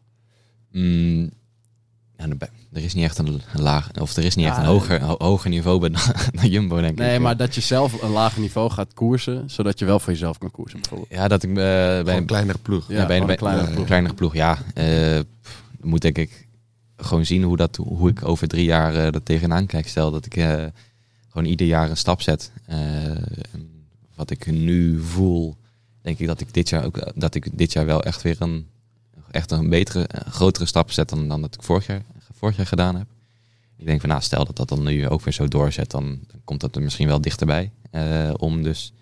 Mm, 0.70 1.30
ja, 2.18 2.24
er 2.28 2.48
er 2.72 2.82
is 2.84 2.94
niet 2.94 3.04
echt 3.04 3.18
een 3.18 3.40
laag, 3.54 3.90
of 4.00 4.16
er 4.16 4.24
is 4.24 4.34
niet 4.34 4.46
echt 4.46 4.56
een 4.56 4.64
hoger, 4.64 5.02
ho- 5.02 5.14
hoger 5.18 5.50
niveau 5.50 5.80
bij 5.80 5.90
dan 6.32 6.48
Jumbo, 6.50 6.76
denk 6.80 6.90
ik. 6.92 6.98
Nee, 6.98 7.18
maar 7.20 7.36
dat 7.36 7.54
je 7.54 7.60
zelf 7.60 8.02
een 8.02 8.10
lager 8.10 8.40
niveau 8.40 8.70
gaat 8.70 8.94
koersen, 8.94 9.50
zodat 9.50 9.78
je 9.78 9.84
wel 9.84 10.00
voor 10.00 10.12
jezelf 10.12 10.38
kan 10.38 10.50
koersen 10.50 10.80
bijvoorbeeld. 10.80 11.10
Ja, 11.12 11.28
dat 11.28 11.42
ik 11.42 11.50
eh, 11.50 11.54
bij 11.56 12.00
een 12.00 12.08
een 12.16 12.26
kleinere 12.26 12.58
ploeg. 12.58 12.88
Ja, 12.88 13.00
ja, 13.00 13.06
bij, 13.06 13.20
een 13.20 13.36
kleinere 13.36 13.70
ploeg. 13.72 13.86
kleinere 13.86 14.14
ploeg, 14.14 14.34
ja. 14.34 14.58
Eh, 14.74 15.18
pff, 15.42 15.62
moet 15.80 16.00
denk 16.02 16.18
ik 16.18 16.46
gewoon 16.96 17.26
zien 17.26 17.42
hoe, 17.42 17.56
dat, 17.56 17.76
hoe 17.76 18.10
ik 18.10 18.28
over 18.28 18.48
drie 18.48 18.64
jaar 18.64 18.94
eh 18.94 19.12
dat 19.12 19.24
tegenaan 19.24 19.66
kijk. 19.66 19.88
Stel 19.88 20.10
dat 20.10 20.26
ik 20.26 20.36
eh, 20.36 20.64
gewoon 21.28 21.46
ieder 21.48 21.66
jaar 21.66 21.90
een 21.90 21.96
stap 21.96 22.20
zet. 22.22 22.50
Eh, 22.66 22.78
wat 24.14 24.30
ik 24.30 24.46
nu 24.46 25.00
voel, 25.00 25.56
denk 26.02 26.18
ik 26.18 26.26
dat 26.26 26.40
ik 26.40 26.54
dit 26.54 26.68
jaar, 26.68 26.84
ook, 26.84 27.12
dat 27.14 27.34
ik 27.34 27.48
dit 27.58 27.72
jaar 27.72 27.86
wel 27.86 28.02
echt 28.02 28.22
weer 28.22 28.36
een, 28.38 28.66
echt 29.34 29.50
een 29.50 29.68
betere, 29.68 30.08
grotere 30.28 30.66
stap 30.66 30.90
zet 30.90 31.08
dan, 31.08 31.28
dan 31.28 31.40
dat 31.40 31.54
ik 31.54 31.62
vorig 31.62 31.86
jaar, 31.86 32.02
vorig 32.32 32.56
jaar 32.56 32.66
gedaan 32.66 32.96
heb. 32.96 33.06
Ik 33.76 33.86
denk 33.86 34.00
van, 34.00 34.08
nou, 34.08 34.22
stel 34.22 34.44
dat 34.44 34.56
dat 34.56 34.68
dan 34.68 34.82
nu 34.82 35.08
ook 35.08 35.20
weer 35.20 35.34
zo 35.34 35.48
doorzet, 35.48 35.90
dan, 35.90 36.18
komt 36.44 36.60
dat 36.60 36.76
er 36.76 36.82
misschien 36.82 37.06
wel 37.06 37.20
dichterbij. 37.20 37.70
eh, 37.90 38.30
om 38.36 38.62
dus 38.62 38.92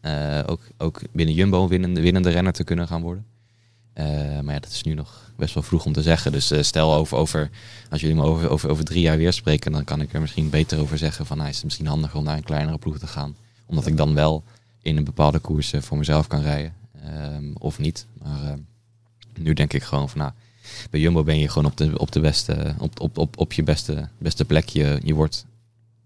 eh, 0.00 0.40
ook, 0.46 0.60
ook 0.78 1.00
binnen 1.12 1.34
Jumbo 1.34 1.68
winnende, 1.68 2.00
winnende 2.00 2.30
renner 2.30 2.52
te 2.52 2.64
kunnen 2.64 2.86
gaan 2.86 3.02
worden. 3.02 3.26
Eh, 3.92 4.06
maar 4.40 4.54
ja, 4.54 4.60
dat 4.60 4.70
is 4.70 4.82
nu 4.82 4.94
nog 4.94 5.30
best 5.36 5.54
wel 5.54 5.62
vroeg 5.62 5.84
om 5.84 5.92
te 5.92 6.02
zeggen. 6.02 6.32
Dus 6.32 6.52
stel 6.60 6.94
over, 6.94 7.16
over, 7.16 7.50
als 7.90 8.00
jullie 8.00 8.16
me 8.16 8.22
over, 8.22 8.48
over, 8.50 8.70
over 8.70 8.84
drie 8.84 9.00
jaar 9.00 9.16
weer 9.16 9.32
spreken, 9.32 9.72
dan 9.72 9.84
kan 9.84 10.00
ik 10.00 10.12
er 10.12 10.20
misschien 10.20 10.50
beter 10.50 10.78
over 10.78 10.98
zeggen 10.98 11.26
van, 11.26 11.36
nou, 11.36 11.48
is 11.48 11.54
het 11.54 11.64
misschien 11.64 11.86
handiger 11.86 12.18
om 12.18 12.24
naar 12.24 12.36
een 12.36 12.42
kleinere 12.42 12.78
ploeg 12.78 12.98
te 12.98 13.06
gaan. 13.06 13.36
Omdat 13.66 13.86
ik 13.86 13.96
dan 13.96 14.14
wel 14.14 14.44
in 14.82 14.96
een 14.96 15.04
bepaalde 15.04 15.38
koers 15.38 15.72
voor 15.78 15.98
mezelf 15.98 16.26
kan 16.26 16.42
rijden. 16.42 16.74
Ehm, 17.04 17.52
of 17.58 17.78
niet. 17.78 18.06
Maar 18.22 18.44
ehm, 18.44 18.58
nu 19.38 19.52
denk 19.52 19.72
ik 19.72 19.82
gewoon 19.82 20.08
van, 20.08 20.18
nou, 20.18 20.32
bij 20.90 21.00
Jumbo 21.00 21.22
ben 21.22 21.38
je 21.38 21.48
gewoon 21.48 21.70
op 21.70 21.76
de, 21.76 21.98
op 21.98 22.12
de 22.12 22.20
beste, 22.20 22.74
op, 22.78 23.00
op, 23.18 23.38
op, 23.38 23.52
je 23.52 23.62
beste, 23.62 24.08
beste 24.18 24.44
plek. 24.44 24.68
Je, 24.68 25.14
wordt 25.14 25.46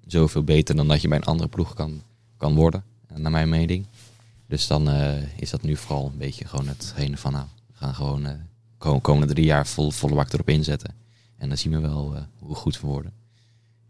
zoveel 0.07 0.45
beter 0.45 0.77
dan 0.77 0.89
dat 0.89 1.03
je 1.03 1.09
bij 1.09 1.17
een 1.17 1.25
andere 1.25 1.49
ploeg 1.49 1.75
kan, 1.75 2.03
kan 2.37 2.55
worden, 2.55 2.85
eh, 3.07 3.17
naar 3.17 3.31
mijn 3.31 3.49
mening. 3.49 3.87
Dus 4.47 4.67
dan 4.67 4.91
eh, 4.91 5.41
is 5.41 5.51
dat 5.51 5.63
nu 5.63 5.77
vooral 5.77 6.07
een 6.07 6.19
beetje 6.19 6.45
gewoon 6.45 6.69
hetgene 6.69 7.17
van, 7.17 7.33
nou, 7.33 7.47
we 7.67 7.77
gaan 7.77 7.95
gewoon 7.95 8.27
eh 8.27 8.35
kom- 8.81 9.01
komende 9.01 9.35
drie 9.35 9.47
jaar 9.47 9.67
vol, 9.67 9.91
volle 9.91 10.27
erop 10.31 10.49
inzetten. 10.49 10.95
En 11.37 11.49
dan 11.49 11.59
zien 11.59 11.73
we 11.73 11.81
wel 11.81 12.17
eh, 12.17 12.23
hoe 12.39 12.55
goed 12.55 12.81
we 12.81 12.87
worden. 12.87 13.13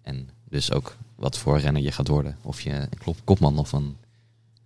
En 0.03 0.29
dus 0.49 0.73
ook 0.73 0.97
wat 1.15 1.39
voor 1.39 1.59
renner 1.59 1.83
je 1.83 1.93
gaat 1.93 2.09
worden. 2.09 2.37
Of 2.43 2.61
je 2.61 2.71
een 2.71 3.15
kopman 3.25 3.59
of 3.59 3.73
een 3.73 3.97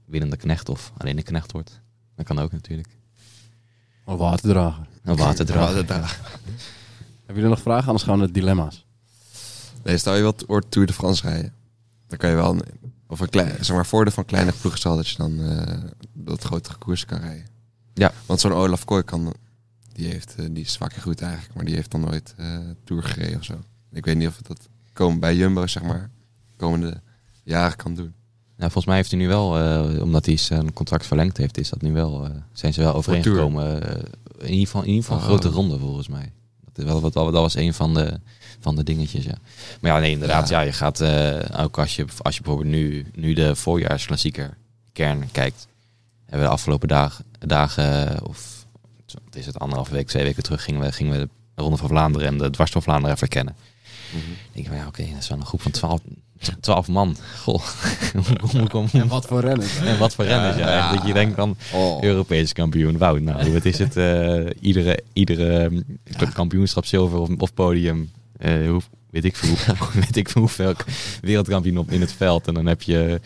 winnende 0.05 0.37
knecht 0.37 0.68
of 0.68 0.93
alleen 0.97 1.16
een 1.16 1.22
knecht 1.22 1.53
wordt. 1.53 1.81
Dat 2.14 2.27
kan 2.27 2.39
ook 2.39 2.53
natuurlijk. 2.53 2.89
Of 4.05 4.19
waterdrager. 4.19 4.87
Een 5.03 5.17
waterdrager. 5.17 5.75
Waterdrager. 5.75 6.31
Hebben 7.27 7.35
jullie 7.35 7.51
nog 7.51 7.61
vragen? 7.61 7.87
Anders 7.87 8.05
gaan 8.05 8.13
we 8.13 8.19
naar 8.19 8.33
de 8.33 8.41
dilemma's. 8.41 8.87
Nee, 9.83 9.99
stel 9.99 10.15
je 10.15 10.23
wat 10.23 10.49
ooit 10.49 10.71
Tour 10.71 10.87
de 10.87 10.93
France 10.93 11.29
rijden. 11.29 11.53
Dan 12.07 12.19
kan 12.19 12.31
je 12.31 12.37
wel, 12.37 12.51
een, 12.51 12.63
of 13.07 13.21
een 13.21 13.29
klein, 13.29 13.65
zeg 13.65 13.77
maar, 13.77 13.87
voordeel 13.87 14.13
van 14.13 14.25
kleine 14.25 14.53
ploegen 14.61 14.83
wel 14.83 14.97
dat 14.97 15.09
je 15.09 15.17
dan 15.17 15.41
eh 15.41 15.79
dat 16.13 16.43
grotere 16.43 16.79
koersen 16.79 17.09
kan 17.09 17.19
rijden. 17.19 17.47
Ja. 17.95 18.13
Want 18.27 18.41
zo'n 18.41 18.53
Olaf 18.53 18.85
Kooi 18.85 19.03
kan, 19.03 19.35
die, 19.93 20.07
heeft, 20.07 20.35
eh, 20.35 20.47
die 20.51 20.65
is 20.65 20.77
vaak 20.77 20.95
goed 20.95 21.21
eigenlijk, 21.21 21.55
maar 21.55 21.65
die 21.65 21.75
heeft 21.75 21.91
dan 21.91 22.01
nooit 22.01 22.35
eh 22.37 22.59
Tour 22.85 23.03
gereden 23.03 23.39
of 23.39 23.45
zo. 23.45 23.55
Ik 23.93 24.05
weet 24.05 24.17
niet 24.17 24.29
of 24.29 24.37
het 24.37 24.47
dat 24.47 24.69
komen 24.93 25.21
bij 25.21 25.37
Jumbo, 25.37 25.67
zeg 25.67 25.83
maar, 25.83 26.11
komende 26.57 27.03
jaren 27.43 27.77
kan 27.77 27.95
doen. 27.95 28.15
Nou, 28.57 28.71
volgens 28.71 28.85
mij 28.87 28.97
heeft 28.97 29.11
hij 29.11 29.21
nu 29.21 29.29
wel, 29.29 29.59
eh, 29.59 30.03
omdat 30.03 30.27
hij 30.27 30.37
zijn 30.37 30.73
contract 30.73 31.07
verlengd 31.07 31.37
heeft, 31.37 31.59
is 31.59 31.69
dat 31.69 31.83
nu 31.83 31.93
wel, 31.93 32.25
eh, 32.25 32.31
zijn 32.53 32.73
ze 32.73 32.81
wel 32.81 32.95
overeengekomen. 32.95 33.83
eh, 33.97 34.03
in 34.39 34.51
ieder 34.51 34.67
geval, 34.67 34.83
in 34.83 34.89
ieder 34.89 35.03
geval 35.05 35.19
Oh. 35.19 35.25
grote 35.25 35.49
ronde 35.49 35.79
volgens 35.79 36.09
mij. 36.09 36.33
Dat, 36.65 36.79
is 36.85 36.85
wel, 36.93 37.01
wat, 37.01 37.13
dat 37.13 37.33
was 37.33 37.55
een 37.57 37.75
van 37.75 37.95
de, 37.95 38.21
van 38.61 38.77
de 38.77 38.83
dingetjes, 38.85 39.25
ja. 39.25 39.35
Maar 39.81 39.93
ja, 39.93 39.99
nee, 39.99 40.11
inderdaad, 40.11 40.49
ja, 40.49 40.61
Ja. 40.61 40.67
je 40.67 40.73
gaat, 40.73 41.03
ook 41.59 41.79
als 41.79 41.97
je, 41.97 42.05
als 42.23 42.37
je 42.37 42.43
bijvoorbeeld 42.43 42.75
nu, 42.75 43.07
nu 43.15 43.33
de 43.33 43.57
voorjaarsklassieker 43.57 44.57
kern 44.93 45.29
kijkt, 45.33 45.67
hebben 46.25 46.39
we 46.41 46.47
de 46.47 46.53
afgelopen 46.53 46.89
dagen, 46.89 47.25
dagen 47.39 48.25
of 48.27 48.67
wat 49.25 49.37
is 49.37 49.47
het, 49.47 49.59
anderhalve 49.59 49.93
week, 49.93 50.07
twee 50.07 50.23
weken 50.25 50.43
terug, 50.43 50.65
gingen 50.65 50.81
we, 50.81 50.93
gingen 50.93 51.13
we 51.19 51.29
de 51.55 51.63
Ronde 51.63 51.77
van 51.77 51.89
Vlaanderen 51.89 52.29
en 52.29 52.39
de 52.39 52.51
Dwars 52.51 52.71
door 52.71 52.83
Vlaanderen 52.83 53.15
even 53.15 53.29
kennen. 53.29 53.55
Mhm. 54.11 54.31
Ik 54.31 54.51
denk 54.53 54.67
van 54.67 54.77
ja, 54.77 54.87
oké, 54.87 55.05
dat 55.13 55.23
is 55.23 55.29
wel 55.29 55.39
een 55.39 55.47
groep 55.47 55.63
van 55.63 55.71
twaalf, 55.73 56.01
twaalf 56.61 56.89
man. 56.89 57.16
Goh, 57.43 57.62
En 58.93 59.09
wat 59.09 59.26
voor 59.26 59.41
rennen. 59.41 59.68
en 59.85 59.99
wat 59.99 60.14
voor 60.14 60.24
renners, 60.24 60.57
ja. 60.57 60.93
Dat 60.93 61.07
je 61.07 61.12
denkt 61.12 61.37
dan, 61.37 61.57
Oh. 61.74 62.03
Europees 62.03 62.53
kampioen. 62.53 62.99
Wauw, 62.99 63.16
nou, 63.18 63.53
wat 63.53 63.64
is 63.64 63.78
het? 63.78 63.97
eh, 63.97 64.47
iedere 64.61 65.03
iedere 65.12 65.62
um, 65.64 65.85
kampioenschap 66.32 66.85
zilver 66.85 67.18
of, 67.18 67.28
of 67.39 67.55
podium. 67.55 68.11
eh, 68.39 68.68
hoe, 68.68 68.80
weet, 69.11 69.24
ik 69.24 69.37
veel, 69.37 69.49
hoe, 69.78 69.89
weet 70.05 70.16
ik 70.16 70.28
veel 70.28 70.41
hoeveel 70.41 70.74
wereldkampioen 71.20 71.78
op 71.78 71.91
in 71.91 72.01
het 72.01 72.12
veld. 72.12 72.47
En 72.49 72.55
dan 72.55 72.66
heb 72.66 72.82
je 72.82 73.20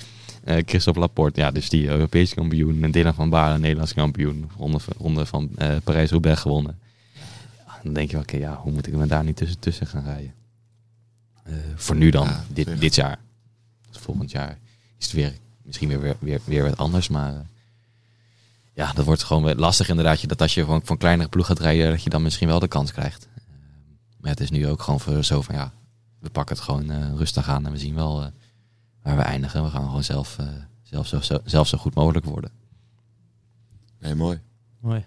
eh 0.45 0.63
Christophe 0.67 1.01
Laporte, 1.01 1.41
ja, 1.41 1.51
dus 1.51 1.69
die 1.69 1.89
Europees 1.89 2.35
kampioen. 2.35 2.83
En 2.85 2.91
Dylan 2.91 3.15
van 3.15 3.31
Baarle, 3.31 3.59
Nederlands 3.59 3.95
kampioen. 3.95 4.51
Ronde, 4.59 4.79
van- 4.79 4.95
ronde 4.99 5.27
van 5.27 5.49
eh, 5.57 5.69
Parijs-Roubaix 5.85 6.41
gewonnen. 6.41 6.79
Dan 7.83 7.93
denk 7.93 8.11
je, 8.11 8.17
oké, 8.19 8.37
ja, 8.37 8.61
hoe 8.63 8.73
moet 8.73 8.87
ik 8.87 8.95
me 8.95 9.07
daar 9.07 9.25
niet 9.25 9.37
tussen, 9.37 9.59
tussen 9.59 9.87
gaan 9.87 10.05
rijden? 10.05 10.33
Eh, 11.49 11.55
voor 11.75 11.97
nu 11.97 12.11
dan, 12.11 12.27
Ja, 12.27 12.45
dit, 12.49 12.81
dit 12.81 12.95
jaar. 12.95 13.19
Dus 13.91 14.01
volgend 14.01 14.31
jaar 14.31 14.59
is 14.99 15.05
het 15.05 15.15
weer, 15.15 15.33
misschien 15.63 15.89
weer, 15.89 16.01
weer, 16.01 16.17
weer, 16.21 16.41
weer 16.45 16.63
wat 16.63 16.77
anders, 16.77 17.09
maar... 17.09 17.35
eh, 17.35 17.41
ja, 18.73 18.93
dat 18.93 19.05
wordt 19.05 19.23
gewoon 19.23 19.43
weer 19.43 19.55
lastig 19.57 19.89
inderdaad. 19.89 20.21
je- 20.21 20.27
Dat 20.27 20.41
als 20.41 20.55
je 20.55 20.65
gewoon 20.65 20.83
een 20.87 20.97
kleinere 20.99 21.29
ploeg 21.29 21.47
gaat 21.47 21.59
rijden, 21.59 21.91
dat 21.91 22.03
je 22.03 22.11
dan 22.11 22.23
misschien 22.23 22.49
wel 22.49 22.59
de 22.61 22.69
kans 22.69 22.93
krijgt. 22.93 23.29
Eh, 23.35 23.43
Maar 24.21 24.31
het 24.31 24.41
is 24.41 24.51
nu 24.51 24.69
ook 24.69 24.83
gewoon 24.83 25.01
voor 25.01 25.25
zo 25.25 25.43
van 25.43 25.55
ja, 25.55 25.73
we 26.19 26.31
pakken 26.31 26.57
het 26.57 26.65
gewoon 26.65 26.91
eh, 26.91 27.15
rustig 27.17 27.49
aan 27.49 27.67
en 27.67 27.73
we 27.73 27.79
zien 27.79 27.95
wel 27.95 28.23
eh, 28.23 28.29
waar 29.03 29.17
we 29.17 29.23
eindigen. 29.23 29.65
We 29.65 29.71
gaan 29.71 29.85
gewoon 29.85 30.05
zelf, 30.05 30.39
eh, 30.39 30.47
zelf, 30.83 31.07
zo, 31.07 31.21
zo, 31.21 31.39
zelf 31.45 31.69
zo 31.69 31.79
goed 31.79 31.95
mogelijk 31.95 32.25
worden. 32.25 32.51
Nee, 33.99 34.15
mooi. 34.15 34.41
Mooi. 34.81 35.05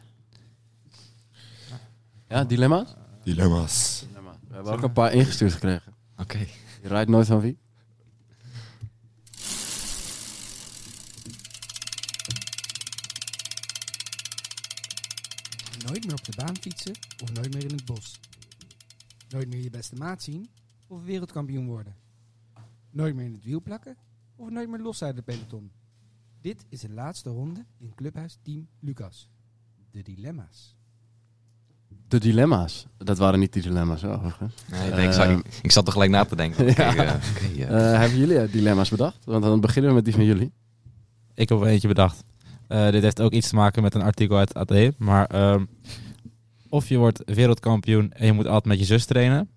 Ja, 2.30 2.44
dilemma's? 2.44 2.88
Dilemma's. 3.24 4.06
We 4.48 4.54
hebben 4.54 4.74
ook 4.74 4.82
een 4.84 4.94
paar 4.94 5.14
ingestuurd 5.14 5.54
gekregen. 5.54 5.91
Oké. 6.22 6.38
Je 6.82 6.88
rijdt 6.88 7.10
nooit 7.10 7.28
van 7.28 7.40
wie? 7.40 7.58
Nooit 15.86 16.06
meer 16.06 16.14
op 16.14 16.24
de 16.24 16.36
baan 16.36 16.56
fietsen 16.56 16.94
of 17.24 17.34
nooit 17.34 17.54
meer 17.54 17.64
in 17.64 17.76
het 17.76 17.86
bos. 17.86 18.20
Nooit 19.30 19.48
meer 19.48 19.62
je 19.62 19.70
beste 19.70 19.96
maat 19.96 20.24
zien 20.24 20.50
of 20.88 21.04
wereldkampioen 21.04 21.66
worden. 21.66 21.96
Nooit 22.90 23.16
meer 23.16 23.26
in 23.26 23.34
het 23.34 23.44
wiel 23.44 23.62
plakken 23.62 23.98
of 24.36 24.50
nooit 24.50 24.70
meer 24.70 24.80
los 24.80 25.04
uit 25.04 25.16
de 25.16 25.22
peloton. 25.22 25.72
Dit 26.42 26.66
is 26.70 26.80
de 26.80 26.90
laatste 26.90 27.30
ronde 27.30 27.66
in 27.78 27.96
Clubhuis 27.96 28.38
Team 28.42 28.68
Lucas. 28.80 29.30
De 29.92 30.02
dilemma's. 30.02 30.81
De 32.12 32.20
dilemma's. 32.20 32.86
Dat 32.98 33.18
waren 33.18 33.40
niet 33.40 33.54
die 33.54 33.62
dilemma's, 33.62 34.04
overigens. 34.04 34.54
Nee, 34.72 34.92
Eh, 34.92 35.04
ik, 35.04 35.12
zat, 35.12 35.30
ik, 35.30 35.46
ik 35.62 35.72
zat 35.72 35.86
er 35.88 35.92
gelijk 35.94 36.12
na 36.12 36.26
te 36.26 36.36
denken. 36.36 36.66
Ja. 36.76 36.96
eh. 36.96 37.94
Eh, 37.94 38.00
hebben 38.00 38.18
jullie 38.20 38.38
eh, 38.40 38.52
dilemma's 38.52 38.90
bedacht? 38.90 39.18
Want 39.26 39.44
dan 39.44 39.60
beginnen 39.62 39.90
we 39.92 39.96
met 39.96 40.06
die 40.06 40.14
van 40.14 40.24
jullie. 40.26 40.52
Ik 41.34 41.50
heb 41.50 41.60
er 41.62 41.68
eentje 41.68 41.88
bedacht. 41.88 42.24
Eh, 42.68 42.90
dit 42.90 43.02
heeft 43.04 43.22
ook 43.22 43.32
iets 43.32 43.50
te 43.50 43.56
maken 43.56 43.82
met 43.84 43.96
een 43.96 44.02
artikel 44.02 44.38
uit 44.38 44.54
AD. 44.54 44.74
Maar 44.98 45.26
ehm, 45.26 45.66
of 46.70 46.90
je 46.90 46.98
wordt 46.98 47.22
wereldkampioen 47.26 48.12
en 48.14 48.26
je 48.26 48.32
moet 48.34 48.46
altijd 48.46 48.66
met 48.66 48.80
je 48.80 48.86
zus 48.86 49.06
trainen. 49.06 49.50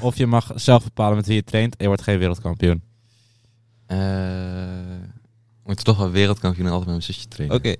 Of 0.00 0.16
je 0.16 0.26
mag 0.26 0.52
zelf 0.54 0.84
bepalen 0.84 1.16
met 1.16 1.26
wie 1.26 1.34
je 1.36 1.44
traint 1.44 1.72
en 1.76 1.80
je 1.80 1.86
wordt 1.86 2.02
geen 2.02 2.18
wereldkampioen. 2.18 2.82
Eh 3.86 3.98
moet 5.64 5.84
toch 5.84 5.98
wel 5.98 6.10
wereldkampioen 6.10 6.66
en 6.66 6.72
altijd 6.72 6.90
met 6.90 6.98
mijn 7.06 7.14
zusje 7.14 7.28
trainen. 7.28 7.56
Oké. 7.56 7.74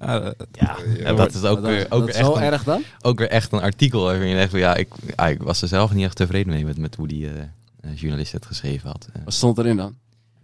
Ja, 0.00 0.20
eh, 0.20 0.30
Ja, 0.52 0.76
ja, 0.98 1.12
dat 1.12 1.34
is 1.34 1.42
ook 1.42 1.62
Dat 1.62 1.70
weer, 1.70 1.84
ook, 1.84 1.88
dat 1.90 2.00
weer 2.00 2.08
is 2.08 2.14
echt 2.14 2.26
zo 2.26 2.36
een, 2.36 2.42
erg 2.42 2.64
dan? 2.64 2.82
ook 3.02 3.18
weer 3.18 3.28
echt 3.30 3.52
een 3.52 3.60
artikel 3.60 4.02
waarin 4.02 4.28
je 4.36 4.48
van 4.48 4.58
ja, 4.58 4.74
ik, 4.74 4.88
ah, 5.14 5.30
ik 5.30 5.42
was 5.42 5.62
er 5.62 5.68
zelf 5.68 5.92
niet 5.92 6.04
echt 6.04 6.16
tevreden 6.16 6.52
mee 6.52 6.64
met, 6.64 6.78
met 6.78 6.94
hoe 6.94 7.08
die 7.08 7.26
eh, 7.28 7.40
eh, 7.80 7.90
journalist 7.94 8.32
het 8.32 8.46
geschreven 8.46 8.88
had. 8.90 9.08
Eh, 9.12 9.22
Wat 9.24 9.34
stond 9.34 9.58
erin 9.58 9.76
dan? 9.76 9.94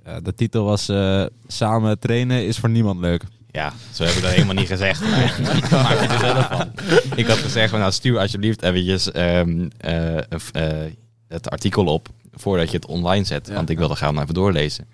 ja, 0.04 0.20
de 0.20 0.34
titel 0.34 0.64
was 0.64 0.88
eh, 0.88 1.24
Samen 1.46 1.98
trainen 1.98 2.46
is 2.46 2.58
voor 2.58 2.68
niemand 2.70 3.00
leuk. 3.00 3.24
Ja, 3.50 3.72
zo 3.92 4.04
heb 4.04 4.12
ik 4.14 4.22
dat 4.22 4.30
helemaal 4.30 4.54
niet 4.54 4.66
gezegd. 4.66 5.00
Maar 5.00 5.38
maak 5.70 6.00
je 6.00 6.06
er 6.08 6.18
zelf 6.18 6.46
van. 6.46 6.70
Ik 7.16 7.26
had 7.26 7.38
gezegd 7.38 7.70
van 7.70 7.78
nou 7.78 7.92
stuur 7.92 8.18
alsjeblieft 8.18 8.62
eventjes 8.62 9.10
ehm, 9.10 9.68
eh, 9.76 10.16
eh, 10.18 10.92
het 11.28 11.50
artikel 11.50 11.84
op 11.86 12.08
voordat 12.32 12.70
je 12.70 12.76
het 12.76 12.86
online 12.86 13.24
zet. 13.24 13.46
Ja. 13.48 13.54
Want 13.54 13.70
ik 13.70 13.78
wilde 13.78 13.96
gaan 13.96 14.20
even 14.20 14.34
doorlezen. 14.34 14.86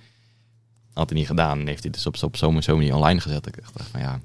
Had 0.93 1.09
hij 1.11 1.19
niet 1.19 1.29
gedaan. 1.29 1.61
En 1.61 1.67
heeft 1.67 1.83
hij 1.83 1.93
dus 1.93 2.07
op, 2.07 2.17
op 2.23 2.37
zo'n 2.37 2.63
zo'n 2.63 2.77
manier 2.77 2.95
online 2.95 3.21
gezet. 3.21 3.47
Ik 3.47 3.55
dacht 3.73 3.89
van 3.91 4.01
ja, 4.01 4.21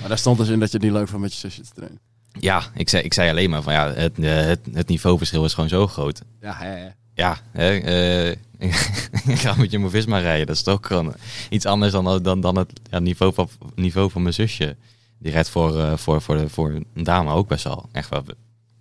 Maar 0.00 0.08
daar 0.08 0.18
stond 0.18 0.38
dus 0.38 0.48
in 0.48 0.60
dat 0.60 0.70
je 0.70 0.76
het 0.76 0.86
niet 0.86 0.94
leuk 0.94 1.08
vond 1.08 1.22
met 1.22 1.32
je 1.32 1.38
zusje 1.38 1.62
te 1.62 1.70
trainen. 1.74 2.00
ja 2.32 2.62
ik, 2.74 2.88
zei, 2.88 3.02
ik 3.02 3.14
zei 3.14 3.30
alleen 3.30 3.50
maar 3.50 3.62
van 3.62 3.72
ja, 3.72 3.92
het, 3.92 4.18
eh, 4.18 4.34
het, 4.34 4.60
het 4.72 4.88
niveauverschil 4.88 5.44
is 5.44 5.54
gewoon 5.54 5.68
zo 5.68 5.86
groot. 5.86 6.22
Ja, 6.40 6.54
hè, 6.56 6.68
hè. 6.68 6.88
Ja, 7.18 7.38
hè, 7.50 7.78
eh, 7.78 8.36
ik 9.32 9.38
ga 9.38 9.54
met 9.56 9.70
je 9.70 9.88
Visma 9.88 10.18
rijden. 10.18 10.46
Dat 10.46 10.56
is 10.56 10.62
toch 10.62 10.78
gewoon 10.82 11.14
iets 11.50 11.66
anders 11.66 11.92
dan, 11.92 12.22
dan, 12.22 12.40
dan 12.40 12.56
het 12.56 12.80
ja, 12.90 12.98
niveau, 12.98 13.34
van, 13.34 13.48
niveau 13.74 14.10
van 14.10 14.22
mijn 14.22 14.34
zusje. 14.34 14.76
Die 15.18 15.32
rijdt 15.32 15.48
voor, 15.50 15.80
eh, 15.80 15.96
voor, 15.96 16.22
voor, 16.22 16.36
de, 16.36 16.48
voor 16.48 16.70
een 16.94 17.04
dame 17.04 17.32
ook 17.32 17.48
best 17.48 17.64
wel 17.64 17.88
echt 17.92 18.08
wel, 18.08 18.24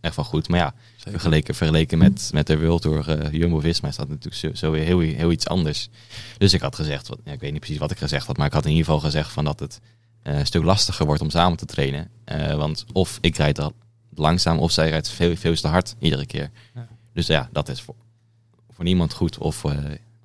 echt 0.02 0.16
wel 0.16 0.26
goed. 0.26 0.48
Maar 0.50 0.60
ja, 0.60 0.74
vergeleken, 0.98 1.56
vergeleken 1.56 1.98
met, 1.98 2.30
met 2.34 2.48
de 2.48 2.60
World 2.60 2.82
Tour 2.82 3.10
eh, 3.10 3.32
Jumbo-Visma 3.32 3.90
is 3.90 3.96
dat 3.96 4.08
natuurlijk 4.08 4.36
zo, 4.36 4.50
zo 4.54 4.72
weer 4.72 4.84
heel, 4.84 5.00
heel 5.00 5.32
iets 5.32 5.48
anders. 5.48 5.90
Dus 6.38 6.54
ik 6.54 6.62
had 6.62 6.76
gezegd, 6.76 7.08
wat, 7.08 7.20
ja, 7.24 7.32
ik 7.32 7.40
weet 7.40 7.52
niet 7.52 7.60
precies 7.60 7.80
wat 7.80 7.92
ik 7.92 7.98
gezegd 7.98 8.28
had, 8.28 8.38
maar 8.38 8.48
ik 8.48 8.54
had 8.54 8.66
in 8.66 8.72
ieder 8.72 8.86
geval 8.86 9.00
gezegd 9.00 9.32
van 9.32 9.46
dat 9.46 9.60
het 9.60 9.80
een 10.24 10.46
stuk 10.46 10.64
lastiger 10.64 11.06
wordt 11.06 11.22
om 11.22 11.30
samen 11.30 11.58
te 11.58 11.66
trainen. 11.66 12.10
Eh, 12.24 12.54
want 12.54 12.86
of 12.94 13.18
ik 13.22 13.38
rijd 13.38 13.60
al 13.60 13.74
langzaam 14.16 14.58
of 14.60 14.72
zij 14.72 14.90
rijdt 14.90 15.10
veel, 15.10 15.36
veel 15.36 15.56
te 15.56 15.68
hard 15.68 15.96
iedere 16.00 16.26
keer. 16.26 16.50
Ja. 16.76 16.88
Dus 17.14 17.28
ja, 17.28 17.50
dat 17.52 17.70
is 17.70 17.82
voor, 17.82 17.96
voor 18.76 18.84
niemand 18.84 19.14
goed 19.14 19.38
of, 19.38 19.64
eh, 19.66 19.72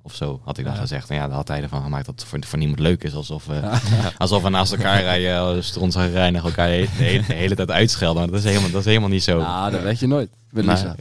of 0.01 0.15
zo, 0.15 0.41
had 0.43 0.57
ik 0.57 0.65
dan 0.65 0.75
gezegd. 0.75 1.09
En 1.09 1.15
ja, 1.15 1.27
dan 1.27 1.35
had 1.35 1.47
hij 1.47 1.61
ervan 1.61 1.83
gemaakt 1.83 2.05
dat 2.05 2.19
het 2.19 2.29
voor, 2.29 2.39
voor 2.45 2.59
niemand 2.59 2.79
leuk 2.79 3.03
is. 3.03 3.13
Alsof, 3.13 3.49
eh, 3.49 3.79
alsof 4.17 4.43
we 4.43 4.49
naast 4.49 4.71
elkaar 4.71 5.01
rijden, 5.01 5.63
strontzagerijnig 5.63 6.43
elkaar 6.43 6.67
de 6.67 6.87
hele, 6.91 7.25
de 7.25 7.33
hele 7.33 7.55
tijd 7.55 7.71
uitschelden. 7.71 8.21
Maar 8.21 8.31
dat 8.31 8.39
is 8.39 8.45
helemaal, 8.49 8.71
dat 8.71 8.79
is 8.79 8.85
helemaal 8.87 9.09
niet 9.09 9.23
zo. 9.23 9.37
Nou, 9.37 9.71
dat 9.71 9.81
weet 9.81 9.99
je 9.99 10.07
nooit. 10.07 10.29
Met 10.49 10.65
Nee. 10.65 10.75
Lisa. 10.75 10.95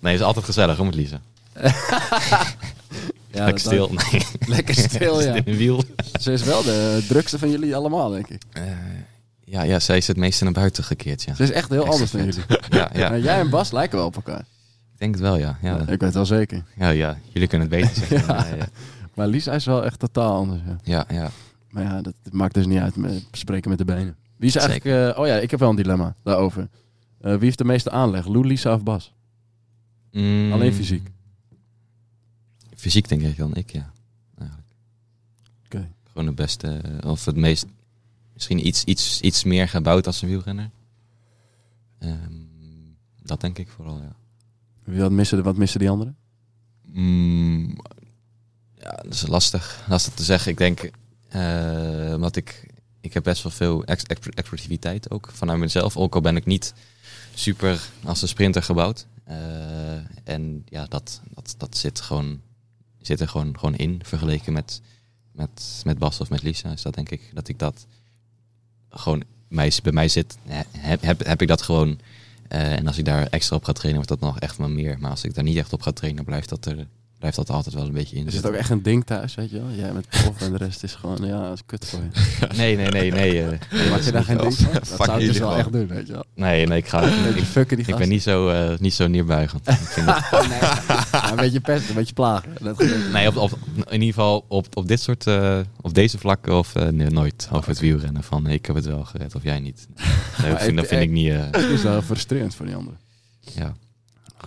Nee, 0.00 0.14
is 0.14 0.20
altijd 0.20 0.44
gezellig 0.44 0.76
hoor, 0.76 0.86
met 0.86 0.94
Lisa. 0.94 1.20
Ja, 3.34 3.44
Lekker 3.44 3.60
stil. 3.60 3.90
Nee. 4.12 4.22
Lekker 4.46 4.74
stil, 4.74 5.22
ja. 5.26 5.34
In 5.44 5.56
wiel. 5.56 5.82
Ze 6.20 6.32
is 6.32 6.42
wel 6.42 6.62
de 6.62 7.04
drukste 7.08 7.38
van 7.38 7.50
jullie 7.50 7.76
allemaal, 7.76 8.10
denk 8.10 8.28
ik. 8.28 8.42
Eh, 8.52 8.62
ja, 9.44 9.62
ja, 9.62 9.78
zij 9.80 9.96
is 9.96 10.06
het 10.06 10.16
meeste 10.16 10.44
naar 10.44 10.52
buiten 10.52 10.84
gekeerd, 10.84 11.22
ja. 11.22 11.34
Ze 11.34 11.42
is 11.42 11.50
echt 11.50 11.70
heel 11.70 11.86
anders 11.88 12.10
dan 12.10 12.24
jullie. 12.24 12.42
Ja, 12.70 12.90
ja. 12.94 13.08
Maar 13.08 13.20
jij 13.20 13.38
en 13.40 13.50
Bas 13.50 13.72
lijken 13.72 13.98
wel 13.98 14.06
op 14.06 14.14
elkaar. 14.16 14.38
Ik 14.92 14.98
denk 15.00 15.14
het 15.14 15.22
wel, 15.22 15.36
ja. 15.36 15.58
Ja, 15.62 15.78
Ik 15.80 15.86
weet 15.86 16.00
het 16.00 16.14
wel 16.14 16.26
zeker. 16.26 16.64
ja, 16.76 16.88
ja. 16.88 17.18
jullie 17.32 17.48
kunnen 17.48 17.68
het 17.70 17.76
beter 17.80 17.94
zeggen. 18.06 18.34
Ja. 18.58 18.66
Maar 19.14 19.26
Lisa 19.26 19.52
is 19.52 19.64
wel 19.64 19.84
echt 19.84 19.98
totaal 19.98 20.34
anders. 20.36 20.60
Ja. 20.66 20.76
ja, 21.08 21.14
ja. 21.16 21.30
Maar 21.70 21.82
ja, 21.82 22.02
dat, 22.02 22.14
dat 22.22 22.32
maakt 22.32 22.54
dus 22.54 22.66
niet 22.66 22.78
uit 22.80 22.96
met 22.96 23.24
spreken 23.32 23.68
met 23.70 23.78
de 23.78 23.84
benen. 23.84 24.16
Wie 24.36 24.48
is 24.48 24.56
eigenlijk... 24.56 25.14
eh, 25.14 25.20
oh 25.20 25.26
ja, 25.26 25.34
ik 25.36 25.50
heb 25.50 25.60
wel 25.60 25.70
een 25.70 25.76
dilemma 25.76 26.14
daarover. 26.24 26.68
Eh, 27.20 27.32
wie 27.32 27.44
heeft 27.44 27.58
de 27.58 27.64
meeste 27.64 27.90
aanleg? 27.90 28.26
Lou, 28.26 28.46
Lisa 28.46 28.74
of 28.74 28.82
Bas? 28.82 29.12
Mm, 30.12 30.52
Alleen 30.52 30.74
fysiek. 30.74 31.08
Fysiek 32.84 33.08
denk 33.08 33.22
ik 33.22 33.36
dan 33.36 33.54
ik, 33.54 33.72
ja. 33.72 33.92
Eigenlijk. 34.38 34.74
Gewoon 36.04 36.26
het 36.26 36.36
beste, 36.36 36.68
eh, 36.68 37.10
of 37.10 37.24
het 37.24 37.36
meest, 37.36 37.66
misschien 38.32 38.66
iets, 38.66 38.84
iets, 38.84 39.20
iets 39.20 39.44
meer 39.44 39.68
gebouwd 39.68 40.06
als 40.06 40.22
een 40.22 40.28
wielrenner. 40.28 40.70
Ehm, 41.98 42.32
dat 43.22 43.40
denk 43.40 43.58
ik 43.58 43.68
vooral, 43.68 44.00
ja. 44.00 44.16
Wie 44.82 45.00
wat 45.00 45.10
missen, 45.10 45.42
wat 45.42 45.56
missen 45.56 45.80
die 45.80 45.90
anderen? 45.90 46.16
Mm, 46.82 47.76
ja, 48.74 48.90
dat 48.90 49.12
is 49.12 49.26
lastig, 49.26 49.84
lastig 49.88 50.14
te 50.14 50.24
zeggen. 50.24 50.50
Ik 50.50 50.58
denk, 50.58 50.90
eh, 51.28 52.12
omdat 52.14 52.36
ik, 52.36 52.66
ik 53.00 53.14
heb 53.14 53.22
best 53.22 53.42
wel 53.42 53.52
veel 53.52 53.84
ex 53.84 54.02
ex- 54.02 54.28
explosiviteit 54.28 55.10
ook 55.10 55.30
vanuit 55.32 55.58
mezelf. 55.58 55.96
Ook 55.96 56.14
al 56.14 56.20
ben 56.20 56.36
ik 56.36 56.46
niet 56.46 56.74
super 57.34 57.88
als 58.02 58.22
een 58.22 58.28
sprinter 58.28 58.62
gebouwd. 58.62 59.06
Eh, 59.24 59.96
en 60.24 60.62
ja, 60.68 60.86
dat, 60.86 61.20
dat, 61.34 61.54
dat 61.58 61.76
zit, 61.76 62.00
gewoon, 62.00 62.40
zit 63.06 63.20
er 63.20 63.28
gewoon, 63.28 63.58
gewoon 63.58 63.74
in 63.74 64.00
vergeleken 64.04 64.52
met, 64.52 64.80
met, 65.32 65.82
met 65.84 65.98
Bas 65.98 66.20
of 66.20 66.30
met 66.30 66.42
Lisa. 66.42 66.72
Is 66.72 66.82
dat 66.82 66.94
denk 66.94 67.10
ik 67.10 67.30
dat 67.34 67.48
ik 67.48 67.58
dat 67.58 67.86
gewoon 68.88 69.22
mij, 69.48 69.72
bij 69.82 69.92
mij 69.92 70.08
zit, 70.08 70.36
heb, 70.78 71.02
heb, 71.02 71.24
heb 71.24 71.42
ik 71.42 71.48
dat 71.48 71.62
gewoon. 71.62 71.98
Eh, 72.48 72.72
en 72.72 72.86
als 72.86 72.98
ik 72.98 73.04
daar 73.04 73.26
extra 73.26 73.56
op 73.56 73.64
ga 73.64 73.72
trainen, 73.72 74.04
wordt 74.04 74.20
dat 74.20 74.28
nog 74.28 74.40
echt 74.40 74.56
wel 74.56 74.68
meer. 74.68 74.98
Maar 74.98 75.10
als 75.10 75.24
ik 75.24 75.34
daar 75.34 75.44
niet 75.44 75.56
echt 75.56 75.72
op 75.72 75.82
ga 75.82 75.92
trainen, 75.92 76.24
blijft 76.24 76.48
dat 76.48 76.66
er 76.66 76.86
blijft 77.24 77.48
dat 77.48 77.56
altijd 77.56 77.74
wel 77.74 77.84
een 77.84 77.92
beetje 77.92 78.16
in. 78.16 78.26
Is 78.26 78.34
het 78.34 78.46
ook 78.46 78.54
echt 78.54 78.70
een 78.70 78.82
ding 78.82 79.04
thuis, 79.04 79.34
weet 79.34 79.50
je 79.50 79.60
wel? 79.60 79.70
Jij 79.76 79.92
met 79.92 80.08
prof 80.08 80.40
en 80.40 80.52
de 80.52 80.56
rest 80.56 80.82
is 80.82 80.94
gewoon, 80.94 81.18
ja, 81.20 81.42
dat 81.42 81.52
is 81.52 81.62
kut 81.66 81.86
voor 81.86 82.00
je. 82.00 82.46
Nee, 82.56 82.76
nee, 82.76 82.88
nee, 82.88 83.10
nee. 83.10 83.42
eh, 83.42 83.50
Maak 83.90 84.00
je 84.00 84.12
daar 84.12 84.24
geen 84.24 84.36
ding 84.36 84.54
van? 84.54 84.72
Dat 84.72 84.86
zou 84.86 85.20
ik 85.20 85.26
dus 85.26 85.38
wel 85.38 85.56
echt 85.56 85.72
doen, 85.72 85.86
weet 85.86 86.06
je 86.06 86.12
wel. 86.12 86.24
nee, 86.34 86.66
nee, 86.66 86.78
ik 86.78 86.86
ga. 86.86 87.02
Ik, 87.02 87.68
die 87.68 87.78
ik 87.78 87.84
gast. 87.84 87.98
ben 87.98 88.08
niet 88.08 88.22
zo, 88.22 88.48
eh, 88.48 88.78
niet 88.78 88.94
zo 88.94 89.06
neerbuigend. 89.06 89.68
Ik 89.68 89.74
vind 89.74 90.06
Ja, 90.06 91.30
een 91.30 91.36
beetje 91.36 91.60
pesten, 91.60 91.88
een 91.88 91.94
beetje 91.94 92.14
plagen. 92.14 92.52
Nee, 93.12 93.28
op, 93.28 93.36
op, 93.36 93.58
in 93.76 93.92
ieder 93.92 94.14
geval 94.14 94.44
op, 94.48 94.76
op 94.76 94.88
dit 94.88 95.00
soort, 95.00 95.26
eh, 95.26 95.58
op 95.80 95.94
deze 95.94 96.18
vlakken 96.18 96.58
of 96.58 96.74
nee, 96.74 97.10
nooit 97.10 97.48
over 97.52 97.68
het 97.68 97.78
wielrennen 97.78 98.22
van 98.22 98.42
nee, 98.42 98.54
ik 98.54 98.66
heb 98.66 98.76
het 98.76 98.84
wel 98.84 99.04
gered 99.04 99.34
of 99.34 99.42
jij 99.42 99.60
niet. 99.60 99.86
Dat 100.48 100.62
vind, 100.62 100.76
dat 100.76 100.86
vind 100.86 101.02
ik 101.02 101.10
niet. 101.10 101.32
Het 101.32 101.56
is 101.56 101.82
wel 101.82 102.02
frustrerend 102.02 102.54
voor 102.54 102.66
die 102.66 102.74
anderen. 102.74 102.98
ja. 103.40 103.74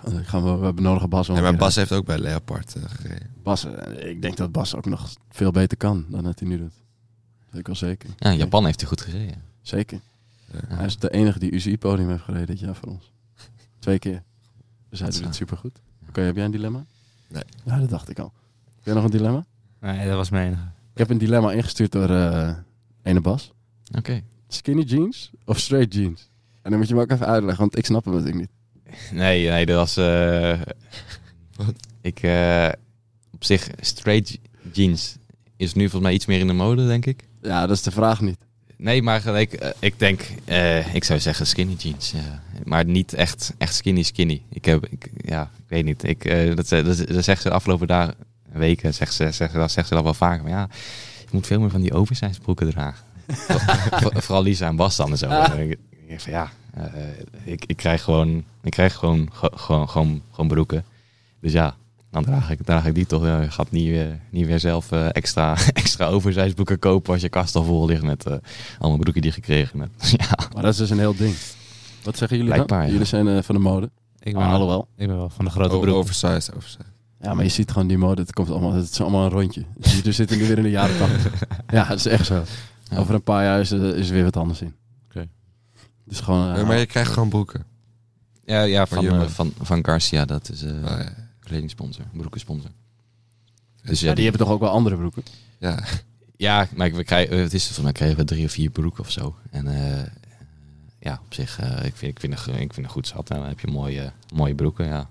Dan 0.04 0.24
gaan 0.24 0.44
we, 0.44 0.66
we 0.66 0.72
benodigen 0.72 1.08
Bas 1.08 1.28
om. 1.28 1.36
Ja, 1.36 1.42
maar 1.42 1.56
Bas 1.56 1.74
heeft 1.74 1.92
ook 1.92 2.04
bij 2.04 2.18
Leopard 2.18 2.74
eh, 2.74 2.82
gereden. 2.86 3.30
Bas, 3.42 3.64
eh, 3.64 4.10
ik 4.10 4.22
denk 4.22 4.36
dat 4.36 4.52
Bas 4.52 4.74
ook 4.74 4.86
nog 4.86 5.10
veel 5.30 5.50
beter 5.50 5.76
kan 5.76 6.06
dan 6.08 6.24
dat 6.24 6.38
hij 6.38 6.48
nu 6.48 6.58
doet. 6.58 6.72
Dat 6.72 7.50
weet 7.50 7.60
ik 7.60 7.66
wel 7.66 7.76
zeker. 7.76 8.08
ja, 8.16 8.30
in 8.30 8.36
Japan 8.36 8.64
heeft 8.64 8.80
hij 8.80 8.88
goed 8.88 9.00
gereden. 9.00 9.42
Zeker. 9.62 10.00
Ja. 10.52 10.76
Hij 10.76 10.86
is 10.86 10.98
de 10.98 11.10
enige 11.10 11.38
die 11.38 11.50
UCI-podium 11.50 12.08
heeft 12.08 12.22
gereden 12.22 12.46
dit 12.46 12.60
jaar 12.60 12.74
voor 12.74 12.88
ons. 12.88 13.12
Twee 13.78 13.98
keer. 13.98 14.22
Dus 14.88 14.98
hij 14.98 15.08
doet 15.08 15.18
is 15.20 15.26
het 15.26 15.34
supergoed. 15.34 15.78
Oké, 16.08 16.20
heb 16.20 16.36
jij 16.36 16.44
een 16.44 16.50
dilemma? 16.50 16.84
Nee. 17.28 17.42
Ja, 17.64 17.78
dat 17.78 17.88
dacht 17.88 18.08
ik 18.08 18.18
al. 18.18 18.32
Heb 18.74 18.84
jij 18.84 18.94
nog 18.94 19.04
een 19.04 19.10
dilemma? 19.10 19.44
Nee, 19.80 20.06
dat 20.06 20.16
was 20.16 20.30
mijn. 20.30 20.52
Ik 20.92 20.98
heb 20.98 21.10
een 21.10 21.18
dilemma 21.18 21.52
ingestuurd 21.52 21.92
door 21.92 22.10
eh 22.10 22.54
ene 23.02 23.20
Bas. 23.20 23.52
Oké. 23.96 24.22
Skinny 24.48 24.82
jeans 24.82 25.30
of 25.44 25.58
straight 25.58 25.94
jeans? 25.94 26.30
En 26.62 26.70
dan 26.70 26.78
moet 26.78 26.88
je 26.88 26.94
me 26.94 27.00
ook 27.00 27.10
even 27.10 27.26
uitleggen, 27.26 27.60
want 27.60 27.78
ik 27.78 27.84
snap 27.84 28.04
hem 28.04 28.14
natuurlijk 28.14 28.40
niet. 28.40 28.50
Nee, 29.12 29.48
nee, 29.48 29.66
dat 29.66 29.76
was. 29.76 29.96
eh, 29.96 30.60
ik 32.00 32.22
eh, 32.22 32.68
op 33.32 33.44
zich 33.44 33.68
straight 33.80 34.38
jeans 34.72 35.16
is 35.56 35.74
nu 35.74 35.80
volgens 35.82 36.02
mij 36.02 36.12
iets 36.12 36.26
meer 36.26 36.38
in 36.40 36.46
de 36.46 36.52
mode, 36.52 36.86
denk 36.86 37.06
ik. 37.06 37.22
Ja, 37.42 37.66
dat 37.66 37.76
is 37.76 37.82
de 37.82 37.90
vraag 37.90 38.20
niet. 38.20 38.38
Nee, 38.76 39.02
maar 39.02 39.20
gelijk, 39.20 39.52
eh, 39.52 39.70
ik 39.78 39.98
denk, 39.98 40.20
ik 40.92 41.04
zou 41.04 41.20
zeggen 41.20 41.46
skinny 41.46 41.74
jeans. 41.74 42.10
Ja. 42.10 42.42
Maar 42.64 42.84
niet 42.84 43.12
echt, 43.14 43.54
echt 43.58 43.74
skinny 43.74 44.02
skinny. 44.02 44.42
Ik 44.50 44.64
heb, 44.64 44.86
ik, 44.86 45.10
ja, 45.16 45.42
ik 45.42 45.64
weet 45.68 45.84
niet. 45.84 46.04
Ik, 46.04 46.24
dat, 46.56 46.68
dat, 46.68 46.84
dat 47.08 47.24
zegt 47.24 47.42
ze 47.42 47.48
de 47.48 47.54
afgelopen 47.54 47.86
dagen, 47.86 48.14
weken, 48.52 48.94
zegt 48.94 49.14
ze, 49.14 49.30
zegt, 49.32 49.52
dat 49.54 49.70
zegt 49.72 49.88
ze 49.88 49.94
dat 49.94 50.02
wel 50.02 50.14
vaker. 50.14 50.42
Maar 50.42 50.52
ja, 50.52 50.68
je 51.20 51.26
moet 51.30 51.46
veel 51.46 51.60
meer 51.60 51.70
van 51.70 51.80
die 51.80 51.92
oversized 51.94 52.42
broeken 52.42 52.70
dragen. 52.70 53.04
Voor- 54.00 54.22
Vooral 54.22 54.42
Lisa 54.42 54.66
en 54.66 54.76
Bas 54.76 54.96
dan 54.96 55.10
en 55.10 55.18
zo. 55.18 55.26
Ah. 55.26 55.58
Ik, 55.60 55.78
ik 56.06 56.20
van 56.20 56.32
ja, 56.32 56.50
eh, 56.86 57.02
ik, 57.44 57.64
ik 57.66 57.76
krijg 57.76 58.02
gewoon, 58.02 58.44
ik 58.62 58.70
krijg 58.70 58.94
gewoon, 58.94 59.28
ge- 59.32 59.52
gewoon, 59.54 59.88
gewoon, 59.88 60.22
gewoon 60.30 60.48
broeken. 60.48 60.84
Dus 61.40 61.52
ja, 61.52 61.76
dan 62.10 62.24
draag 62.24 62.50
ik, 62.50 62.62
draag 62.64 62.86
ik 62.86 62.94
die 62.94 63.06
toch. 63.06 63.24
Ja, 63.24 63.40
je 63.40 63.50
gaat 63.50 63.70
niet, 63.70 63.86
weer 63.88 64.20
niet 64.30 64.46
weer 64.46 64.60
zelf 64.60 64.92
eh, 64.92 65.06
extra, 65.12 65.56
extra 65.72 66.06
oversized 66.06 66.54
broeken 66.54 66.78
kopen 66.78 67.12
als 67.12 67.22
je 67.22 67.28
kast 67.28 67.54
al 67.56 67.64
vol 67.64 67.86
ligt 67.86 68.02
met 68.02 68.26
eh, 68.26 68.36
allemaal 68.78 68.98
broeken 68.98 69.22
die 69.22 69.30
je 69.30 69.36
gekregen 69.36 69.80
hebt. 69.80 70.10
ja, 70.20 70.48
Maar 70.54 70.62
dat 70.62 70.72
is 70.72 70.78
dus 70.78 70.90
een 70.90 70.98
heel 70.98 71.16
ding. 71.16 71.34
Wat 72.02 72.16
zeggen 72.18 72.36
jullie 72.36 72.52
Blijkbaar, 72.52 72.78
dan? 72.78 72.86
ja. 72.86 72.92
Jullie 72.92 73.06
zijn 73.08 73.28
eh, 73.28 73.42
van 73.42 73.54
de 73.54 73.60
mode. 73.60 73.90
Ik 74.20 74.32
ben, 74.32 74.42
Ah, 74.42 74.48
wel, 74.48 74.54
alhoewel. 74.58 74.88
ik 74.96 75.06
ben 75.06 75.16
wel 75.16 75.28
van 75.30 75.44
de 75.44 75.50
grote 75.50 75.74
O- 75.74 75.80
broek. 75.80 75.94
Oversized, 75.94 76.54
oversized. 76.56 76.86
Ja, 77.20 77.34
maar 77.34 77.44
je 77.44 77.50
ziet 77.50 77.70
gewoon 77.70 77.88
die 77.88 77.98
mode. 77.98 78.20
Het, 78.20 78.32
komt 78.32 78.50
allemaal, 78.50 78.72
het 78.72 78.90
is 78.90 79.00
allemaal 79.00 79.24
een 79.24 79.30
rondje. 79.30 79.62
Dus 79.76 80.02
we 80.02 80.12
zitten 80.12 80.38
nu 80.38 80.46
weer 80.46 80.56
in 80.56 80.62
de 80.62 80.70
jaren 80.70 80.98
80. 80.98 81.32
Ja, 81.72 81.84
dat 81.88 81.98
is 81.98 82.06
echt 82.06 82.26
zo. 82.26 82.42
Ja. 82.90 82.96
Over 82.98 83.14
een 83.14 83.22
paar 83.22 83.44
jaar 83.44 83.60
is, 83.60 83.70
is 83.72 84.08
er 84.08 84.14
weer 84.14 84.24
wat 84.24 84.36
anders 84.36 84.60
in. 84.60 84.74
Dus 86.08 86.20
gewoon... 86.20 86.52
eh, 86.52 86.56
Ja, 86.60 86.64
maar 86.66 86.78
je 86.78 86.86
krijgt 86.86 87.12
gewoon 87.12 87.28
broeken. 87.28 87.64
ja, 88.44 88.62
ja 88.62 88.86
van, 88.86 89.02
Jumbo. 89.04 89.22
eh, 89.24 89.28
van, 89.28 89.52
van 89.60 89.84
Garcia, 89.84 90.24
dat 90.24 90.48
is 90.50 90.62
eh 90.62 90.70
Oh, 90.72 90.82
ja. 90.82 91.12
kledingsponsor, 91.40 92.04
broekensponsor. 92.12 92.70
Dus 93.80 93.90
Dus 93.90 94.00
ja, 94.00 94.08
ja, 94.08 94.14
die 94.14 94.22
hebben 94.24 94.40
toch 94.42 94.50
ook 94.52 94.60
wel 94.60 94.70
andere 94.70 94.96
broeken? 94.96 95.22
ja. 95.58 95.84
Ja, 96.36 96.68
maar 96.74 96.92
we 96.92 97.04
krijgen, 97.04 97.38
het 97.38 97.54
is 97.54 97.62
volgens 97.64 97.84
mij 97.84 97.92
kregen 97.92 98.16
we 98.16 98.24
drie 98.24 98.44
of 98.44 98.52
vier 98.52 98.70
broeken 98.70 99.00
of 99.00 99.10
zo. 99.10 99.36
En, 99.50 99.66
eh, 99.66 100.02
ja, 101.00 101.20
op 101.24 101.34
zich, 101.34 101.58
eh, 101.60 101.84
ik, 101.84 101.96
vind, 101.96 102.12
ik, 102.12 102.20
vind 102.20 102.34
het, 102.34 102.46
ik 102.46 102.72
vind 102.72 102.76
het 102.76 102.90
goed 102.90 103.06
zat. 103.06 103.30
En 103.30 103.36
dan 103.36 103.46
heb 103.46 103.60
je 103.60 103.66
mooie, 103.66 104.12
mooie 104.34 104.54
broeken, 104.54 104.86
ja. 104.86 105.08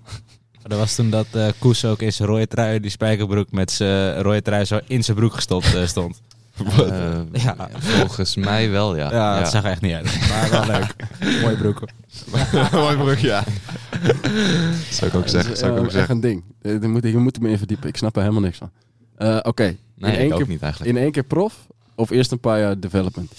Er 0.62 0.76
was 0.76 0.94
toen 0.94 1.10
dat 1.10 1.26
eh 1.32 1.48
Koes 1.58 1.84
ook 1.84 2.02
in 2.02 2.12
zijn 2.12 2.28
rode 2.28 2.46
trui, 2.46 2.80
die 2.80 2.90
spijkerbroek 2.90 3.50
met 3.52 3.70
zijn 3.70 4.22
rode 4.22 4.42
trui 4.42 4.64
zo 4.64 4.80
in 4.86 5.04
zijn 5.04 5.16
broek 5.16 5.32
gestopt 5.34 5.76
stond. 5.88 6.20
Eh, 6.66 7.42
Ja. 7.42 7.56
Volgens 7.78 8.36
mij 8.36 8.70
wel, 8.70 8.96
ja. 8.96 9.10
Ja, 9.12 9.38
dat 9.40 9.50
zag 9.50 9.64
er 9.64 9.70
echt 9.70 9.80
niet 9.80 9.92
uit. 9.94 10.18
Maar 10.28 10.50
wel 10.50 10.66
leuk. 10.66 10.94
Mooie 11.42 11.56
broeken. 11.56 11.88
Mooi 12.72 12.96
broek, 12.96 13.16
ja. 13.18 13.44
Zou 14.90 15.10
ik 15.10 15.14
ook 15.16 15.22
Dat 15.22 15.30
zeggen. 15.30 15.52
is, 15.52 15.58
Zou 15.58 15.70
ik 15.70 15.76
eh, 15.76 15.80
ook 15.82 15.84
echt 15.84 15.92
zeggen. 15.94 16.14
een 16.14 16.20
ding. 16.20 16.42
Eh, 16.62 16.80
daar 16.80 16.90
moet, 16.90 17.02
je 17.02 17.16
moet 17.18 17.40
me 17.40 17.48
in 17.48 17.58
verdiepen. 17.58 17.88
Ik 17.88 17.96
snap 17.96 18.14
er 18.16 18.22
helemaal 18.22 18.42
niks 18.42 18.58
van. 18.58 18.70
Eh, 19.16 19.38
Oké, 19.42 19.76
Nee, 19.94 20.12
in, 20.12 20.18
één 20.18 20.26
ik 20.26 20.32
ook 20.32 20.38
keer, 20.38 20.48
niet 20.48 20.62
eigenlijk. 20.62 20.96
in 20.96 21.02
één 21.02 21.12
keer 21.12 21.22
prof 21.24 21.54
of 21.94 22.10
eerst 22.10 22.32
een 22.32 22.40
paar 22.40 22.60
jaar 22.60 22.80
development? 22.80 23.32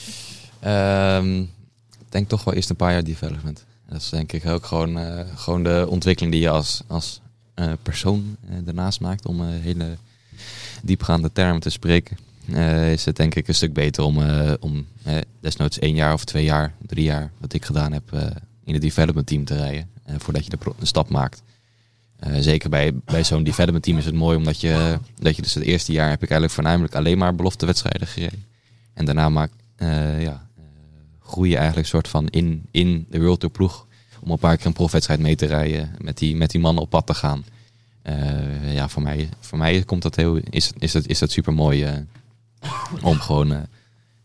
Ehm, 0.60 1.40
ik 1.42 2.10
denk 2.10 2.30
toch 2.30 2.44
wel 2.44 2.54
eerst 2.54 2.70
een 2.70 2.76
paar 2.76 2.92
jaar 2.92 3.04
development. 3.04 3.66
Dat 3.90 4.02
is 4.02 4.10
denk 4.10 4.32
ik 4.34 4.46
ook 4.48 4.66
gewoon, 4.66 4.98
eh, 5.00 5.26
gewoon 5.36 5.64
de 5.64 5.86
ontwikkeling 5.90 6.34
die 6.34 6.42
je 6.42 6.50
als, 6.50 6.82
als 6.88 7.22
eh, 7.54 7.72
persoon 7.84 8.36
daarnaast 8.64 9.00
maakt. 9.00 9.26
Om 9.26 9.42
eh, 9.42 9.48
hele 9.62 9.98
diepgaande 10.82 11.32
termen 11.32 11.60
te 11.62 11.70
spreken. 11.70 12.18
Eh, 12.54 12.92
is 12.92 13.06
het 13.06 13.16
denk 13.16 13.36
ik 13.36 13.48
een 13.48 13.56
stuk 13.56 13.74
beter 13.74 14.04
om, 14.04 14.22
eh, 14.22 14.54
om 14.60 14.88
eh, 15.04 15.16
desnoods 15.42 15.80
één 15.80 15.96
jaar 15.96 16.14
of 16.14 16.24
twee 16.24 16.44
jaar, 16.44 16.74
drie 16.86 17.04
jaar, 17.04 17.32
wat 17.38 17.54
ik 17.54 17.66
gedaan 17.66 17.92
heb, 17.92 18.12
in 18.64 18.74
het 18.74 18.82
development 18.82 19.28
team 19.28 19.46
te 19.46 19.56
rijden. 19.56 19.90
voordat 20.18 20.46
je 20.46 20.50
de, 20.50 20.86
stap 20.86 21.10
maakt. 21.10 21.44
Zeker 22.40 22.70
bij, 22.70 22.94
bij 23.06 23.24
zo'n 23.24 23.44
development 23.44 23.84
team 23.84 23.98
is 23.98 24.06
het 24.06 24.16
mooi 24.16 24.38
omdat 24.38 24.62
je, 24.62 24.98
dat 25.16 25.36
je 25.36 25.42
dus 25.42 25.54
het 25.54 25.64
eerste 25.64 25.92
jaar 25.92 26.10
heb 26.10 26.24
ik 26.24 26.30
eigenlijk 26.30 26.54
voornamelijk 26.54 26.96
alleen 26.96 27.18
maar 27.18 27.36
beloftewedstrijden 27.36 28.08
gereden. 28.08 28.44
En 28.94 29.06
daarna 29.06 29.30
maak, 29.30 29.52
ja, 30.20 30.48
groei 31.20 31.50
je 31.50 31.58
eigenlijk 31.58 31.88
soort 31.88 32.08
van 32.08 32.28
in, 32.28 32.66
in 32.72 33.06
de 33.10 33.20
World 33.20 33.40
Tour 33.40 33.56
ploeg. 33.56 33.88
Om 34.20 34.32
een 34.32 34.38
paar 34.38 34.58
keer 34.58 34.66
een 34.66 34.74
profwedstrijd 34.74 35.20
mee 35.20 35.36
te 35.36 35.46
rijden. 35.46 35.96
Met 35.98 36.18
die, 36.18 36.36
met 36.36 36.52
die 36.52 36.62
mannen 36.62 36.84
op 36.84 36.90
pad 36.90 37.08
te 37.08 37.14
gaan. 37.14 37.44
Ja, 38.66 38.90
voor 38.90 39.02
mij, 39.02 39.30
voor 39.40 39.58
mij 39.58 39.84
komt 39.84 40.02
dat 40.02 40.16
heel, 40.16 40.36
is, 40.50 40.72
is, 40.78 40.92
dat, 40.92 41.08
is 41.08 41.20
dat 41.20 41.32
super 41.32 41.54
mooi. 41.54 42.06
om 43.02 43.20
gewoon 43.20 43.52
eh, 43.52 43.62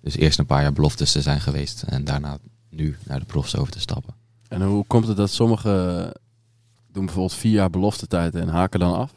dus 0.01 0.17
eerst 0.17 0.39
een 0.39 0.47
paar 0.47 0.63
jaar 0.63 0.73
beloftes 0.73 1.13
te 1.13 1.23
zijn 1.23 1.41
geweest. 1.41 1.83
En 1.83 2.05
daarna 2.05 2.39
nu 2.69 2.97
naar 3.05 3.19
de 3.19 3.27
profs 3.27 3.57
over 3.57 3.73
te 3.73 3.81
stappen. 3.81 4.15
En 4.49 4.63
hoe 4.63 4.85
komt 4.87 5.07
het 5.07 5.17
dat 5.17 5.31
sommigen 5.31 6.13
doen 6.93 7.05
bijvoorbeeld 7.05 7.39
vier 7.39 7.53
jaar 7.53 7.71
belofte 7.71 8.07
tijd 8.07 8.35
en 8.35 8.49
haken 8.49 8.81
dan 8.81 8.95
af? 8.95 9.13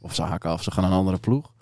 Of 0.00 0.14
ze 0.14 0.22
haken 0.22 0.50
af, 0.50 0.62
ze 0.62 0.70
gaan 0.70 0.82
naar 0.82 0.92
een 0.92 0.98
andere 0.98 1.18
ploeg. 1.18 1.52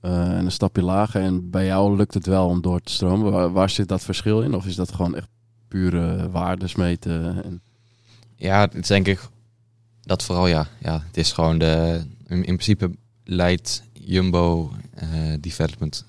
Eh, 0.00 0.38
en 0.38 0.44
een 0.44 0.52
stapje 0.52 0.82
lager. 0.82 1.22
En 1.22 1.50
bij 1.50 1.66
jou 1.66 1.96
lukt 1.96 2.14
het 2.14 2.26
wel 2.26 2.48
om 2.48 2.60
door 2.60 2.80
te 2.80 2.92
stromen. 2.92 3.32
Waar, 3.32 3.52
waar 3.52 3.70
zit 3.70 3.88
dat 3.88 4.02
verschil 4.02 4.42
in? 4.42 4.54
Of 4.54 4.66
is 4.66 4.74
dat 4.74 4.92
gewoon 4.92 5.14
echt 5.14 5.28
pure 5.68 6.30
waardes 6.30 6.74
meten? 6.74 7.44
En... 7.44 7.62
Ja, 8.36 8.60
het 8.60 8.74
is 8.74 8.86
denk 8.86 9.06
ik 9.06 9.28
dat 10.02 10.22
vooral 10.22 10.46
ja. 10.46 10.66
ja 10.78 11.02
het 11.06 11.16
is 11.16 11.32
gewoon 11.32 11.58
de. 11.58 12.04
In, 12.26 12.36
in 12.36 12.42
principe 12.44 12.90
leidt 13.24 13.82
Jumbo 13.92 14.72
eh, 14.94 15.08
Development 15.40 16.04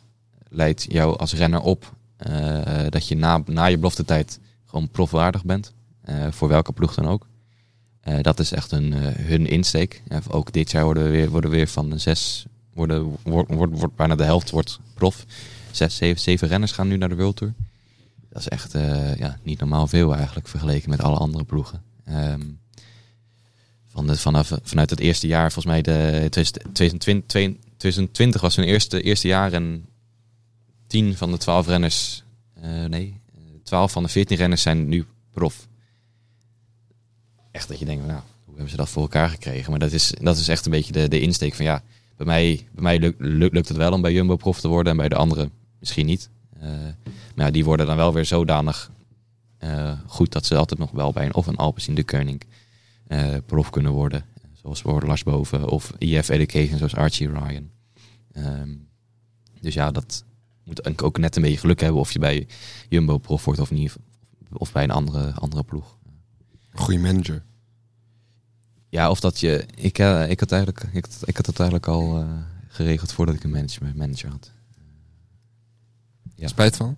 leidt 0.50 0.86
jou 0.89 1.18
als 1.18 1.34
renner 1.34 1.62
op 1.62 1.95
eh, 2.18 2.86
dat 2.89 3.08
je 3.08 3.16
na, 3.16 3.41
na 3.45 3.66
je 3.66 3.78
beloftetijd 3.78 4.39
gewoon 4.66 4.89
profwaardig 4.89 5.45
bent. 5.45 5.74
eh, 6.02 6.28
voor 6.30 6.48
welke 6.48 6.72
ploeg 6.72 6.93
dan 6.93 7.08
ook. 7.08 7.28
Eh, 8.02 8.22
dat 8.22 8.39
is 8.39 8.52
echt 8.52 8.72
een, 8.72 8.93
hun 9.04 9.48
insteek. 9.48 10.04
Ook 10.28 10.52
dit 10.52 10.72
jaar 10.72 10.84
worden 10.84 11.04
we 11.04 11.10
weer, 11.10 11.30
worden 11.30 11.50
we 11.50 11.56
weer 11.56 11.68
van 11.68 12.00
zes. 12.00 12.45
Worden, 12.74 13.18
wordt, 13.24 13.52
wordt, 13.54 13.95
bijna 13.95 14.16
de 14.16 14.24
helft 14.24 14.50
wordt 14.50 14.80
prof. 14.93 15.26
Zes, 15.72 15.95
zeven, 15.95 16.22
zeven 16.22 16.48
renners 16.48 16.72
gaan 16.72 16.88
nu 16.88 16.98
naar 16.98 17.10
de 17.10 17.16
World 17.16 17.36
Tour. 17.36 17.54
Dat 18.30 18.41
is 18.41 18.48
echt 18.48 18.74
ja, 19.18 19.38
niet 19.43 19.60
normaal 19.60 19.88
veel 19.88 20.16
eigenlijk 20.16 20.48
vergeleken 20.48 20.89
met 20.89 21.02
alle 21.02 21.18
andere 21.18 21.43
ploegen. 21.43 21.84
Ehm, 22.04 22.41
van 23.88 24.08
de, 24.08 24.18
vanaf, 24.18 24.52
vanuit 24.64 24.89
het 24.89 25.00
eerste 25.00 25.28
jaar, 25.28 25.52
volgens 25.52 25.74
mij 25.74 25.82
de 25.82 26.28
2020, 26.30 27.26
2020 27.28 28.41
was 28.41 28.56
hun 28.56 28.66
eerste, 28.66 29.02
eerste 29.02 29.28
jaar 29.28 29.54
en 29.54 29.86
10 30.88 31.16
van 31.18 31.32
de 31.32 31.38
12 31.38 31.68
renners, 31.68 32.24
eh, 32.54 32.86
nee, 32.86 33.22
12 33.64 33.92
van 33.92 34.04
de 34.04 34.10
14 34.10 34.38
renners 34.38 34.62
zijn 34.62 34.88
nu 34.88 35.06
prof. 35.32 35.68
Echt 37.52 37.68
dat 37.68 37.80
je 37.80 37.86
denkt, 37.86 38.06
nou, 38.06 38.22
hoe 38.44 38.54
hebben 38.54 38.70
ze 38.70 38.78
dat 38.78 38.90
voor 38.90 39.02
elkaar 39.02 39.30
gekregen? 39.30 39.70
Maar 39.70 39.80
dat 39.80 39.92
is, 39.92 40.14
dat 40.22 40.38
is 40.38 40.48
echt 40.48 40.66
een 40.66 40.72
beetje 40.72 40.92
de, 40.92 41.08
de 41.08 41.20
insteek 41.20 41.54
van 41.54 41.66
ja, 41.66 41.84
bij 42.16 42.26
mij, 42.26 42.68
bij 42.72 42.84
mij 42.84 43.00
lukt, 43.00 43.20
lukt, 43.20 43.68
het 43.68 43.78
wel 43.78 43.92
om 43.92 44.02
bij 44.02 44.14
Jumbo 44.14 44.36
prof 44.36 44.60
te 44.60 44.68
worden 44.68 44.92
en 44.92 44.98
bij 44.98 45.10
de 45.10 45.16
anderen 45.16 45.52
misschien 45.80 46.06
niet. 46.06 46.30
Eh, 46.60 46.70
maar 47.36 47.46
ja, 47.46 47.52
die 47.52 47.66
worden 47.66 47.86
dan 47.86 47.96
wel 47.96 48.14
weer 48.14 48.26
zodanig 48.26 48.92
eh, 49.58 50.00
goed 50.06 50.32
dat 50.32 50.46
ze 50.46 50.58
altijd 50.58 50.80
nog 50.80 50.92
wel 50.92 51.12
bij 51.12 51.26
een 51.26 51.36
of 51.36 51.48
een 51.48 51.56
Alpecin 51.56 51.96
de 51.96 52.04
Koning 52.04 52.42
prof 53.46 53.70
kunnen 53.70 53.92
worden. 53.92 54.26
Zoals 54.54 54.82
bijvoorbeeld 54.82 55.08
Lars 55.08 55.24
Boven 55.24 55.70
of 55.70 55.92
EF 55.98 56.30
Education 56.30 56.78
zoals 56.78 56.96
Archie 56.96 57.30
Ryan. 57.30 57.70
Ehm, 58.32 58.70
dus 59.62 59.74
ja, 59.74 59.92
dat 59.92 60.24
moet 60.68 61.01
ook 61.03 61.18
net 61.18 61.36
een 61.36 61.41
beetje 61.41 61.57
geluk 61.57 61.80
hebben 61.80 61.99
of 62.01 62.11
je 62.11 62.20
bij 62.20 62.47
Jumbo 62.89 63.18
prof 63.18 63.45
wordt 63.45 63.59
of 63.59 63.72
niet. 63.72 63.95
Of 64.51 64.72
bij 64.72 64.84
een 64.84 64.91
andere, 64.91 65.34
andere 65.34 65.63
ploeg. 65.63 65.97
Goeie 66.74 66.99
manager. 66.99 67.43
Ja, 68.89 69.09
of 69.09 69.20
dat 69.20 69.39
je... 69.39 69.65
Ik, 69.76 69.99
eh, 69.99 70.30
ik, 70.30 70.39
had, 70.39 70.51
eigenlijk, 70.51 70.84
ik, 70.93 71.05
had- 71.05 71.28
ik 71.28 71.38
had 71.38 71.45
het 71.45 71.59
eigenlijk 71.59 71.89
al 71.89 72.18
eh, 72.20 72.28
geregeld 72.68 73.11
voordat 73.13 73.36
ik 73.36 73.43
een 73.43 73.49
manager, 73.49 73.91
manager 73.95 74.30
had. 74.30 74.51
Ja. 76.36 76.47
Spijt 76.47 76.76
van? 76.76 76.95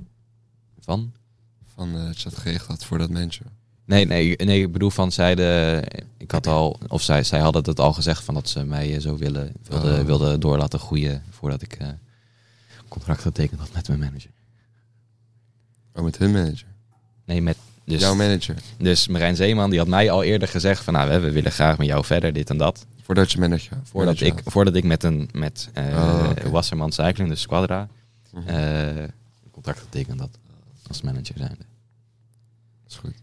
Van? 0.79 1.13
Van 1.65 1.95
eh, 1.95 2.05
dat 2.05 2.17
je 2.21 2.29
dat 2.29 2.37
geregeld 2.39 2.67
had 2.69 2.85
voor 2.85 2.97
dat 2.97 3.09
manager. 3.09 3.45
Nee, 3.85 4.05
nee, 4.05 4.35
nee, 4.35 4.61
ik 4.61 4.71
bedoel 4.71 4.89
van 4.89 5.11
zeiden, 5.11 5.83
ik 6.17 6.31
had 6.31 6.47
al, 6.47 6.79
of 6.87 7.01
zij, 7.01 7.23
zij 7.23 7.39
hadden 7.39 7.63
het 7.65 7.79
al 7.79 7.93
gezegd 7.93 8.23
van 8.23 8.33
dat 8.33 8.49
ze 8.49 8.63
mij 8.63 8.99
zo 8.99 9.17
willen, 9.17 9.53
wilden, 9.63 9.99
Oh. 9.99 10.05
wilden 10.05 10.39
door 10.39 10.57
laten 10.57 10.79
groeien 10.79 11.23
voordat 11.29 11.61
ik 11.61 11.77
contract 12.89 13.21
getekend 13.21 13.59
had 13.59 13.71
met 13.73 13.87
mijn 13.87 13.99
manager. 13.99 14.31
Oh, 15.93 16.03
met 16.03 16.17
hun 16.17 16.31
manager. 16.31 16.67
Nee, 17.25 17.41
met, 17.41 17.57
dus, 17.83 18.01
Jouw 18.01 18.15
manager. 18.15 18.55
dus 18.77 19.07
Marijn 19.07 19.35
Zeeman 19.35 19.69
die 19.69 19.79
had 19.79 19.87
mij 19.87 20.11
al 20.11 20.23
eerder 20.23 20.47
gezegd 20.47 20.83
van 20.83 20.93
nou, 20.93 21.09
we, 21.09 21.19
we 21.19 21.31
willen 21.31 21.51
graag 21.51 21.77
met 21.77 21.87
jou 21.87 22.05
verder, 22.05 22.33
dit 22.33 22.49
en 22.49 22.57
dat. 22.57 22.85
Voordat 23.01 23.31
je 23.31 23.39
manager. 23.39 23.77
Voordat, 23.83 24.19
manager 24.19 24.39
ik, 24.45 24.51
voordat 24.51 24.75
ik 24.75 24.83
met 24.83 25.03
een, 25.03 25.29
met 25.31 25.69
eh 25.73 25.85
Oh. 25.87 26.51
Wasserman 26.51 26.91
Cycling, 26.91 27.29
dus 27.29 27.41
Squadra, 27.41 27.87
een 28.33 29.11
contract 29.51 29.79
getekend 29.79 30.19
had 30.19 30.37
als 30.87 31.01
manager 31.01 31.35
zijnde. 31.37 31.65
is 32.87 32.95
goed. 32.95 33.13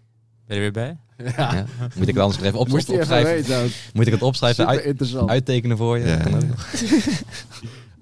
Ben 0.47 0.57
je 0.57 0.65
er 0.65 0.73
weer 0.73 0.73
bij? 0.73 0.97
Ja, 1.37 1.55
Ja. 1.55 1.67
Moet 1.95 2.09
ik 2.09 2.15
het 2.15 2.23
anders 2.25 2.43
even 2.43 2.59
op, 2.59 2.69
moest 2.69 2.87
je 2.87 2.93
even 2.93 3.05
opschrijven? 3.05 3.33
weten. 3.59 3.71
Moet 3.95 4.07
ik 4.07 4.13
het 4.13 4.23
opschrijven, 4.23 4.67
uit, 4.67 4.85
interessant. 4.85 5.31
uittekenen 5.31 5.77
voor 5.77 5.99
je? 5.99 6.07
Ja. 6.07 6.39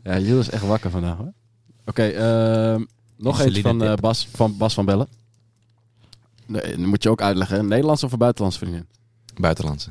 Ja, 0.03 0.19
Jill 0.27 0.39
is 0.39 0.51
echt 0.51 0.63
wakker 0.63 0.91
vandaag 0.91 1.17
hoor. 1.17 1.33
Oké, 1.87 2.03
ehm, 2.03 2.85
nog 3.17 3.41
eentje 3.41 3.63
van, 3.63 3.83
eh. 3.83 3.95
Bas, 3.95 4.29
van 4.33 4.57
Bas 4.57 4.75
van 4.75 4.85
Bellen. 4.85 5.09
Nee, 6.47 6.77
dan 6.77 6.87
moet 6.87 7.03
je 7.03 7.11
ook 7.11 7.21
uitleggen. 7.21 7.67
Nederlandse 7.67 8.07
of 8.07 8.13
een 8.13 8.19
buitenlandse 8.19 8.61
vriendin? 8.61 8.87
Buitenlandse. 9.41 9.91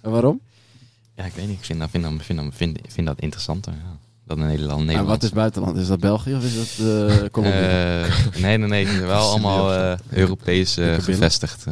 En 0.00 0.10
waarom? 0.10 0.40
Ja, 1.14 1.24
ik 1.24 1.32
weet 1.32 1.46
niet. 1.46 1.58
Ik 1.58 1.64
vind 1.64 1.78
dat, 1.78 1.90
vind 1.90 2.02
dat, 2.04 2.12
vind 2.22 2.38
dat, 2.38 2.54
vind, 2.54 2.78
vind 2.88 3.06
dat 3.06 3.20
interessanter. 3.20 3.72
Ja. 3.72 3.98
Dan 4.26 4.40
een 4.40 4.46
Nederland. 4.46 4.80
En 4.80 4.86
Nederland. 4.86 5.08
wat 5.10 5.22
is 5.22 5.30
buitenland? 5.30 5.76
Is 5.76 5.86
dat 5.86 6.00
België 6.00 6.34
of 6.34 6.44
is 6.44 6.76
dat 6.76 6.86
eh 6.86 7.28
Colombia? 7.30 8.02
Eh, 8.04 8.36
nee, 8.36 8.58
nee, 8.58 8.68
nee. 8.68 9.00
Wel 9.00 9.28
allemaal 9.30 9.96
Europees 10.10 10.74
gevestigd. 10.74 11.64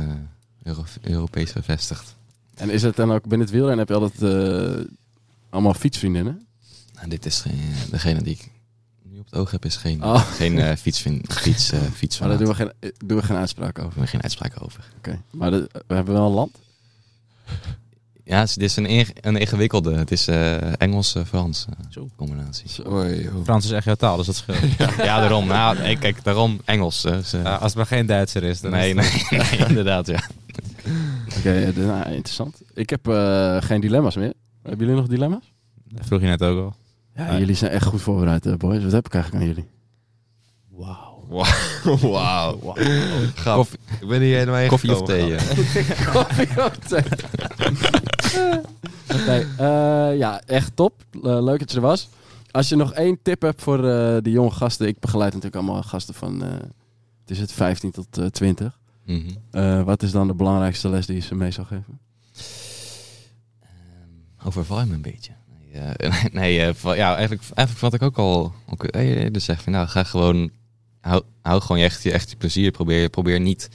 Euro 0.62 0.84
Europees 1.00 1.50
gevestigd. 1.50 2.14
en 2.54 2.70
is 2.70 2.82
het 2.82 2.96
dan 2.96 3.12
ook 3.12 3.22
binnen 3.22 3.40
het 3.40 3.50
wielrennen 3.50 3.78
heb 3.78 3.88
je 3.88 3.94
altijd 3.94 5.04
allemaal 5.50 5.74
fietsvriendinnen? 5.74 6.46
Nou, 6.94 7.08
dit 7.08 7.26
is 7.26 7.44
degene 7.90 8.22
die 8.22 8.32
ik 8.32 8.50
nu 9.12 9.18
op 9.18 9.24
het 9.24 9.34
oog 9.34 9.50
heb, 9.50 9.64
is 9.64 9.76
geen, 9.76 10.04
Oh. 10.04 10.20
geen 10.20 10.58
eh 10.58 10.76
fietsvin, 10.76 11.24
fiets, 11.28 11.72
eh 11.72 11.80
fiets 12.00 12.18
Maar 12.18 12.28
daar 12.28 12.38
doen 12.38 12.46
we 12.48 12.54
geen, 12.54 12.72
eh, 12.80 12.90
doen 13.06 13.16
we 13.18 13.22
geen 13.24 13.36
uitspraak 13.36 13.78
over. 13.78 13.80
Daar 13.80 13.84
hebben 13.88 14.02
we 14.04 14.08
geen 14.10 14.22
uitspraak 14.22 14.62
over. 14.62 14.84
Oké, 14.98 15.20
maar 15.30 15.50
dat- 15.50 15.68
we 15.86 15.94
hebben 15.94 16.14
wel 16.14 16.26
een 16.26 16.32
land. 16.32 16.58
Ja, 18.24 18.38
het 18.38 18.48
is, 18.48 18.54
dit 18.54 18.64
is 18.70 18.76
een, 18.76 19.06
een 19.20 19.36
ingewikkelde. 19.36 19.94
Het 19.94 20.10
is 20.10 20.28
eh 20.28 20.80
Engels-Frans 20.82 21.66
eh, 21.70 21.84
Zo. 21.90 22.08
combinatie. 22.16 22.90
Oei. 22.90 23.30
Frans 23.44 23.64
is 23.64 23.70
echt 23.70 23.84
jouw 23.84 23.94
taal, 23.94 24.16
dus 24.16 24.26
dat 24.26 24.34
scheelt. 24.36 24.58
Ja, 24.96 25.20
daarom. 25.20 25.46
Nou, 25.46 25.76
ik 25.76 25.98
kijk, 25.98 26.24
daarom 26.24 26.60
Engels. 26.64 27.04
eh, 27.04 27.18
ze- 27.18 27.38
Ja, 27.38 27.54
als 27.54 27.62
het 27.64 27.74
maar 27.74 27.86
geen 27.86 28.06
Duitser 28.06 28.42
is. 28.42 28.60
Dan 28.60 28.70
nee, 28.70 28.94
is 28.94 29.04
het- 29.06 29.30
nee, 29.30 29.40
nee, 29.40 29.68
inderdaad, 29.68 30.06
ja. 30.06 30.22
Oké, 31.38 31.72
nou, 31.76 32.04
interessant. 32.10 32.60
Ik 32.74 32.90
heb 32.90 33.08
eh, 33.08 33.62
geen 33.62 33.80
dilemma's 33.80 34.16
meer. 34.16 34.32
Hebben 34.62 34.86
jullie 34.86 35.00
nog 35.00 35.10
dilemma's? 35.10 35.52
Dat 35.88 36.06
vroeg 36.06 36.20
je 36.20 36.26
net 36.26 36.42
ook 36.42 36.58
al. 36.58 36.74
Ja, 37.16 37.38
jullie 37.38 37.54
zijn 37.54 37.70
echt 37.70 37.84
goed 37.86 38.00
voorbereid, 38.02 38.46
eh, 38.46 38.54
boys. 38.54 38.82
Wat 38.82 38.92
heb 38.92 39.06
ik 39.06 39.14
eigenlijk 39.14 39.44
aan 39.44 39.50
jullie? 39.50 39.68
Wauw. 40.68 41.10
Wauw. 42.12 42.74
Gaaf. 43.34 43.56
Koffie, 43.56 43.78
Ik 44.00 44.08
ben 44.08 44.20
hier 44.20 44.36
helemaal 44.38 44.66
koffie 44.66 44.96
of 44.96 45.02
thee? 45.02 45.34
eh? 45.36 46.12
Koffie 46.12 46.64
of 46.64 46.76
thee? 46.76 47.02
nee, 49.26 49.46
eh, 49.58 50.18
ja, 50.18 50.40
echt 50.46 50.76
top. 50.76 50.92
Leuk 51.22 51.58
dat 51.58 51.70
je 51.70 51.76
er 51.76 51.82
was. 51.82 52.08
Als 52.50 52.68
je 52.68 52.76
nog 52.76 52.92
één 52.92 53.18
tip 53.22 53.42
hebt 53.42 53.62
voor 53.62 53.76
eh 53.88 54.16
de 54.22 54.30
jonge 54.30 54.50
gasten. 54.50 54.86
Ik 54.86 54.98
begeleid 54.98 55.34
natuurlijk 55.34 55.62
allemaal 55.62 55.82
gasten 55.82 56.14
van... 56.14 56.42
eh, 56.44 56.50
het 57.20 57.30
is 57.30 57.38
het 57.38 57.52
15 57.52 57.90
tot 57.90 58.18
eh, 58.18 58.26
20. 58.26 58.78
Mhm. 59.06 59.20
Eh, 59.50 59.82
wat 59.82 60.02
is 60.02 60.10
dan 60.10 60.26
de 60.26 60.34
belangrijkste 60.34 60.88
les 60.88 61.06
die 61.06 61.16
je 61.16 61.22
ze 61.22 61.34
mee 61.34 61.50
zou 61.50 61.66
geven? 61.66 61.98
Ehm, 63.60 64.46
overval 64.46 64.80
je 64.80 64.86
me 64.86 64.94
een 64.94 65.02
beetje. 65.02 65.32
Nee, 65.80 65.92
eh, 65.96 66.24
nee 66.32 66.64
eh, 66.64 66.74
van- 66.74 66.96
ja, 66.96 67.16
eigenlijk, 67.16 67.42
eigenlijk 67.54 67.78
wat 67.78 67.94
ik 67.94 68.02
ook 68.02 68.18
al 68.18 68.52
ook, 68.70 68.84
eh, 68.84 69.26
dus 69.32 69.44
zeg 69.44 69.66
nou, 69.66 69.88
ga 69.88 70.04
gewoon, 70.04 70.50
hou, 71.00 71.22
hou 71.42 71.60
gewoon 71.60 71.82
echt, 71.82 72.02
je 72.02 72.12
echt 72.12 72.30
je 72.30 72.36
plezier. 72.36 72.70
Probeer, 72.70 73.08
probeer 73.08 73.40
niet, 73.40 73.68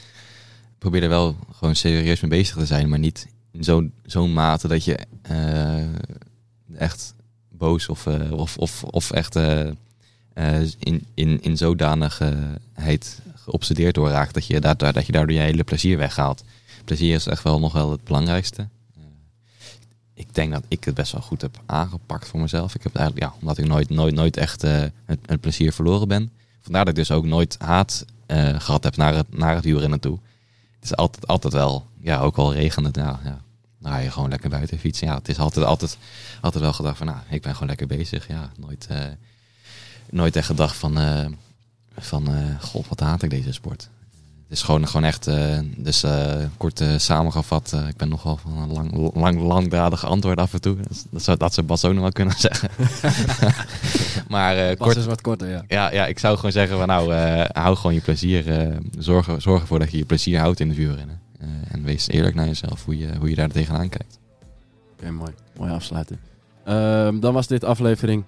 probeer 0.78 1.04
er 1.04 1.10
wel 1.10 1.36
gewoon 1.52 1.76
serieus 1.76 2.20
mee 2.22 2.30
bezig 2.30 2.56
te 2.58 2.66
zijn, 2.66 2.90
maar 2.90 3.00
niet 3.00 3.28
in 3.52 3.64
zo'n 3.64 3.94
zo'n 4.06 4.34
mate 4.34 4.68
dat 4.68 4.84
je 4.84 4.98
eh, 5.22 5.84
echt 6.78 7.14
boos 7.52 7.88
of, 7.90 8.08
eh, 8.08 8.32
of, 8.32 8.58
of, 8.58 8.84
of 8.84 9.12
echt 9.12 9.36
eh, 9.36 9.68
eh, 10.34 10.62
in, 10.80 11.06
in, 11.14 11.42
in 11.42 11.58
zodanigheid 11.58 13.22
geobsedeerd 13.36 13.96
door 13.96 14.10
raakt 14.10 14.34
dat 14.34 14.48
je, 14.48 14.60
daardoor, 14.60 14.94
dat 14.94 15.06
je 15.06 15.12
daardoor 15.12 15.36
je 15.36 15.42
hele 15.42 15.64
plezier 15.64 15.98
weghaalt. 15.98 16.44
Plezier 16.86 17.16
is 17.16 17.28
echt 17.28 17.44
wel 17.44 17.60
nog 17.60 17.74
wel 17.74 17.92
het 17.92 18.04
belangrijkste. 18.04 18.68
Ik 20.18 20.36
denk 20.36 20.52
dat 20.52 20.64
ik 20.68 20.84
het 20.84 20.94
best 20.94 21.12
wel 21.12 21.22
goed 21.22 21.42
heb 21.42 21.62
aangepakt 21.66 22.28
voor 22.28 22.40
mezelf. 22.40 22.76
Ik 22.76 22.84
heb 22.84 22.96
eigenlijk, 22.96 23.26
ja, 23.26 23.40
omdat 23.40 23.58
ik 23.58 23.66
nooit, 23.66 23.90
nooit, 23.90 24.16
nooit 24.16 24.38
echt 24.38 24.64
eh, 24.64 24.84
het, 25.06 25.42
plezier 25.42 25.74
verloren 25.74 26.08
ben. 26.08 26.32
Vandaar 26.62 26.86
dat 26.86 26.98
ik 26.98 27.00
dus 27.00 27.12
ook 27.12 27.26
nooit 27.26 27.56
haat 27.60 28.06
eh, 28.26 28.60
gehad 28.60 28.84
heb 28.84 28.96
naar 28.96 29.16
het, 29.16 29.38
naar 29.38 29.56
het 29.56 29.64
wielrennen 29.64 30.00
toe. 30.00 30.20
Het 30.76 30.84
is 30.84 30.96
altijd, 30.96 31.28
altijd 31.28 31.54
wel, 31.54 31.88
ja, 32.00 32.20
ook 32.20 32.38
al 32.38 32.54
regende, 32.54 32.90
nou, 32.94 33.18
ja, 33.24 33.42
ga 33.82 33.98
je 33.98 34.12
gewoon 34.12 34.30
lekker 34.30 34.50
buiten 34.50 34.80
fietsen. 34.80 35.08
Ja, 35.08 35.16
het 35.16 35.30
is 35.30 35.40
altijd, 35.40 35.66
altijd, 35.66 35.98
altijd 36.42 36.64
wel 36.64 36.74
gedacht 36.74 36.98
van, 36.98 37.08
nou, 37.08 37.20
ik 37.30 37.42
ben 37.42 37.54
gewoon 37.54 37.68
lekker 37.68 37.88
bezig. 37.88 38.28
Ja, 38.28 38.52
nooit, 38.60 38.88
eh, 38.90 39.06
nooit 40.10 40.36
echt 40.36 40.48
gedacht 40.48 40.76
van, 40.76 40.98
van 41.98 42.30
god, 42.62 42.88
wat 42.88 43.00
haat 43.00 43.24
ik 43.24 43.30
deze 43.30 43.52
sport. 43.52 43.90
Het 44.48 44.58
is 44.58 44.62
gewoon, 44.62 44.88
gewoon 44.88 45.04
echt, 45.04 45.28
eh, 45.28 45.60
dus 45.78 46.04
eh, 46.04 46.36
kort 46.58 46.82
eh, 46.82 46.98
samengevat, 46.98 47.76
ik 47.88 47.98
ben 47.98 48.10
nogal 48.10 48.38
van 48.38 48.58
een 48.58 48.72
lang, 48.72 49.14
lang, 49.16 49.42
langdradige 49.42 50.06
antwoord 50.06 50.40
af 50.40 50.54
en 50.54 50.62
toe. 50.62 50.78
Dat, 51.12 51.24
zou, 51.24 51.38
dat 51.38 51.54
zou 51.54 51.66
Bas 51.68 51.86
ook 51.86 51.94
nog 51.94 52.02
wel 52.02 52.12
kunnen 52.12 52.36
zeggen. 52.48 52.70
maar 54.34 54.76
Kort 54.76 54.96
is 54.96 55.06
wat 55.06 55.22
korter, 55.22 55.50
ja. 55.50 55.64
ja, 55.68 55.92
ja, 55.92 56.06
ik 56.06 56.20
zou 56.20 56.36
gewoon 56.36 56.52
zeggen 56.52 56.78
van 56.78 56.88
nou, 56.88 57.14
hou 57.52 57.76
gewoon 57.76 57.94
je 57.94 58.02
plezier. 58.02 58.74
zorg, 59.00 59.30
zorg 59.38 59.62
ervoor 59.62 59.80
dat 59.80 59.92
je 59.92 59.98
je 59.98 60.06
plezier 60.06 60.40
houdt 60.40 60.60
in 60.60 60.74
wielrennen. 60.74 61.26
Eh, 61.40 61.48
en 61.72 61.84
wees 61.84 62.08
eerlijk 62.08 62.36
naar 62.36 62.46
jezelf 62.46 62.86
hoe 62.86 62.98
je, 62.98 63.10
hoe 63.20 63.30
je 63.30 63.36
daar 63.36 63.50
tegenaan 63.50 63.90
kijkt. 63.90 64.20
Oké, 64.94 65.12
mooi. 65.12 65.32
Mooi 65.58 65.72
afsluiten. 65.72 66.20
Ehm, 66.64 67.20
dan 67.20 67.34
was 67.34 67.48
dit 67.48 67.64
aflevering 67.64 68.24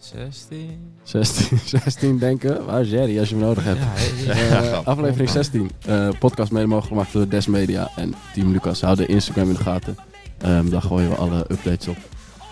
16. 0.00 0.92
16, 1.02 1.58
16 1.66 2.18
denken. 2.18 2.64
Waar 2.66 2.80
is 2.80 2.90
Jerry 2.90 3.18
als 3.18 3.28
je 3.28 3.34
hem 3.34 3.44
nodig 3.44 3.64
hebt? 3.64 3.80
Ja, 4.24 4.32
Eh, 4.62 4.86
aflevering 4.86 5.30
16. 5.30 5.70
Eh, 5.86 6.08
podcast 6.18 6.50
mede 6.52 6.66
mogelijk 6.66 6.92
gemaakt 6.92 7.12
door 7.12 7.28
Des 7.28 7.46
Media 7.46 7.90
en 7.96 8.14
Team 8.34 8.52
Lucas. 8.52 8.80
Hou 8.80 8.96
de 8.96 9.06
Instagram 9.06 9.48
in 9.48 9.54
de 9.54 9.62
gaten. 9.62 9.96
Ehm, 10.38 10.68
daar 10.68 10.82
gooien 10.82 11.08
we 11.10 11.14
alle 11.16 11.38
updates 11.48 11.88
op. 11.88 11.96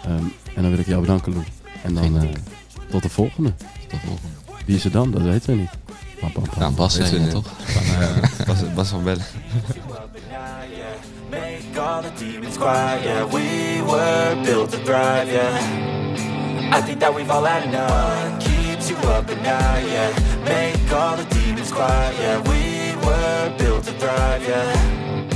Ehm, 0.04 0.12
en 0.54 0.62
dan 0.62 0.70
wil 0.70 0.78
ik 0.78 0.86
jou 0.86 1.00
bedanken, 1.00 1.32
Lou. 1.32 1.44
En 1.82 1.94
dan 1.94 2.16
eh, 2.22 2.28
tot 2.90 3.02
de 3.02 3.08
volgende. 3.08 3.52
Tot 3.88 3.98
volgende. 4.00 4.28
Wie 4.66 4.76
is 4.76 4.84
er 4.84 4.90
dan? 4.90 5.10
Dat 5.10 5.22
weten 5.22 5.50
we 5.50 5.56
niet. 5.60 5.70
Pam, 6.20 6.32
pam, 6.32 6.42
pam. 6.42 6.58
Nou, 6.58 6.72
Bas 6.74 6.96
je 6.96 7.04
je 7.04 7.18
niet. 7.18 7.30
toch? 7.30 7.46
Van, 8.46 8.56
eh, 8.56 8.74
Bas, 8.74 8.88
van 8.88 9.02
Bellen. 9.04 9.18
up 9.20 9.24
and 9.88 10.10
now, 10.30 10.76
yeah. 10.76 10.86
Make 11.30 11.80
all 11.80 12.02
the 12.02 12.24
demons 12.24 12.56
quiet, 12.56 13.02
yeah. 13.02 13.32
We 13.32 13.82
were 13.86 14.36
built 14.44 14.70
to 14.70 14.78
thrive, 14.78 15.26
yeah. 15.32 16.07
I 16.70 16.82
think 16.82 17.00
that 17.00 17.14
we've 17.14 17.30
all 17.30 17.44
had 17.44 17.64
enough. 17.68 18.40
Keeps 18.40 18.90
you 18.90 18.96
up 19.08 19.28
and 19.28 19.42
now, 19.42 19.76
yeah. 19.78 20.12
Make 20.44 20.92
all 20.92 21.16
the 21.16 21.24
demons 21.34 21.72
quiet, 21.72 22.14
yeah. 22.18 22.40
We 22.42 22.94
were 23.06 23.56
built 23.58 23.84
to 23.84 23.92
thrive, 23.92 24.42
yeah. 24.46 25.27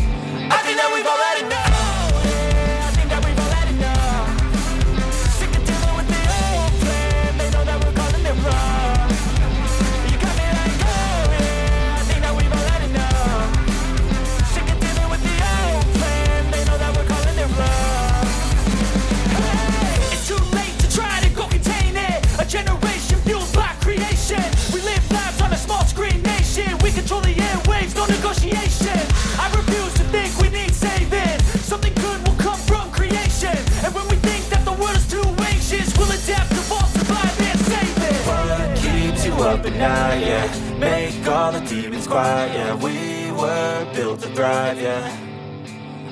Up 39.43 39.67
at 39.67 39.73
night, 39.73 40.21
yeah? 40.21 40.79
Make 40.79 41.27
all 41.27 41.53
the 41.53 41.61
demons 41.61 42.07
quiet, 42.07 42.53
yeah. 42.53 42.75
We 42.75 43.33
were 43.33 43.93
built 43.95 44.21
to 44.21 44.29
thrive, 44.29 44.81
yeah. 44.81 45.17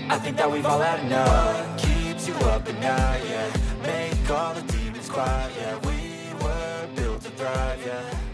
I 0.08 0.18
think 0.18 0.36
that 0.36 0.50
we've 0.50 0.66
all 0.66 0.80
had 0.80 1.00
enough. 1.00 1.78
Keeps 1.78 2.26
you 2.28 2.34
up 2.34 2.68
at 2.68 2.74
night, 2.80 3.22
yeah. 3.28 3.50
Make 3.82 4.30
all 4.30 4.54
the 4.54 4.62
demons 4.72 5.08
quiet, 5.08 5.52
yeah. 5.56 5.76
We 5.86 6.34
were 6.42 6.88
built 6.96 7.22
to 7.22 7.30
thrive, 7.30 7.80
yeah. 7.86 8.29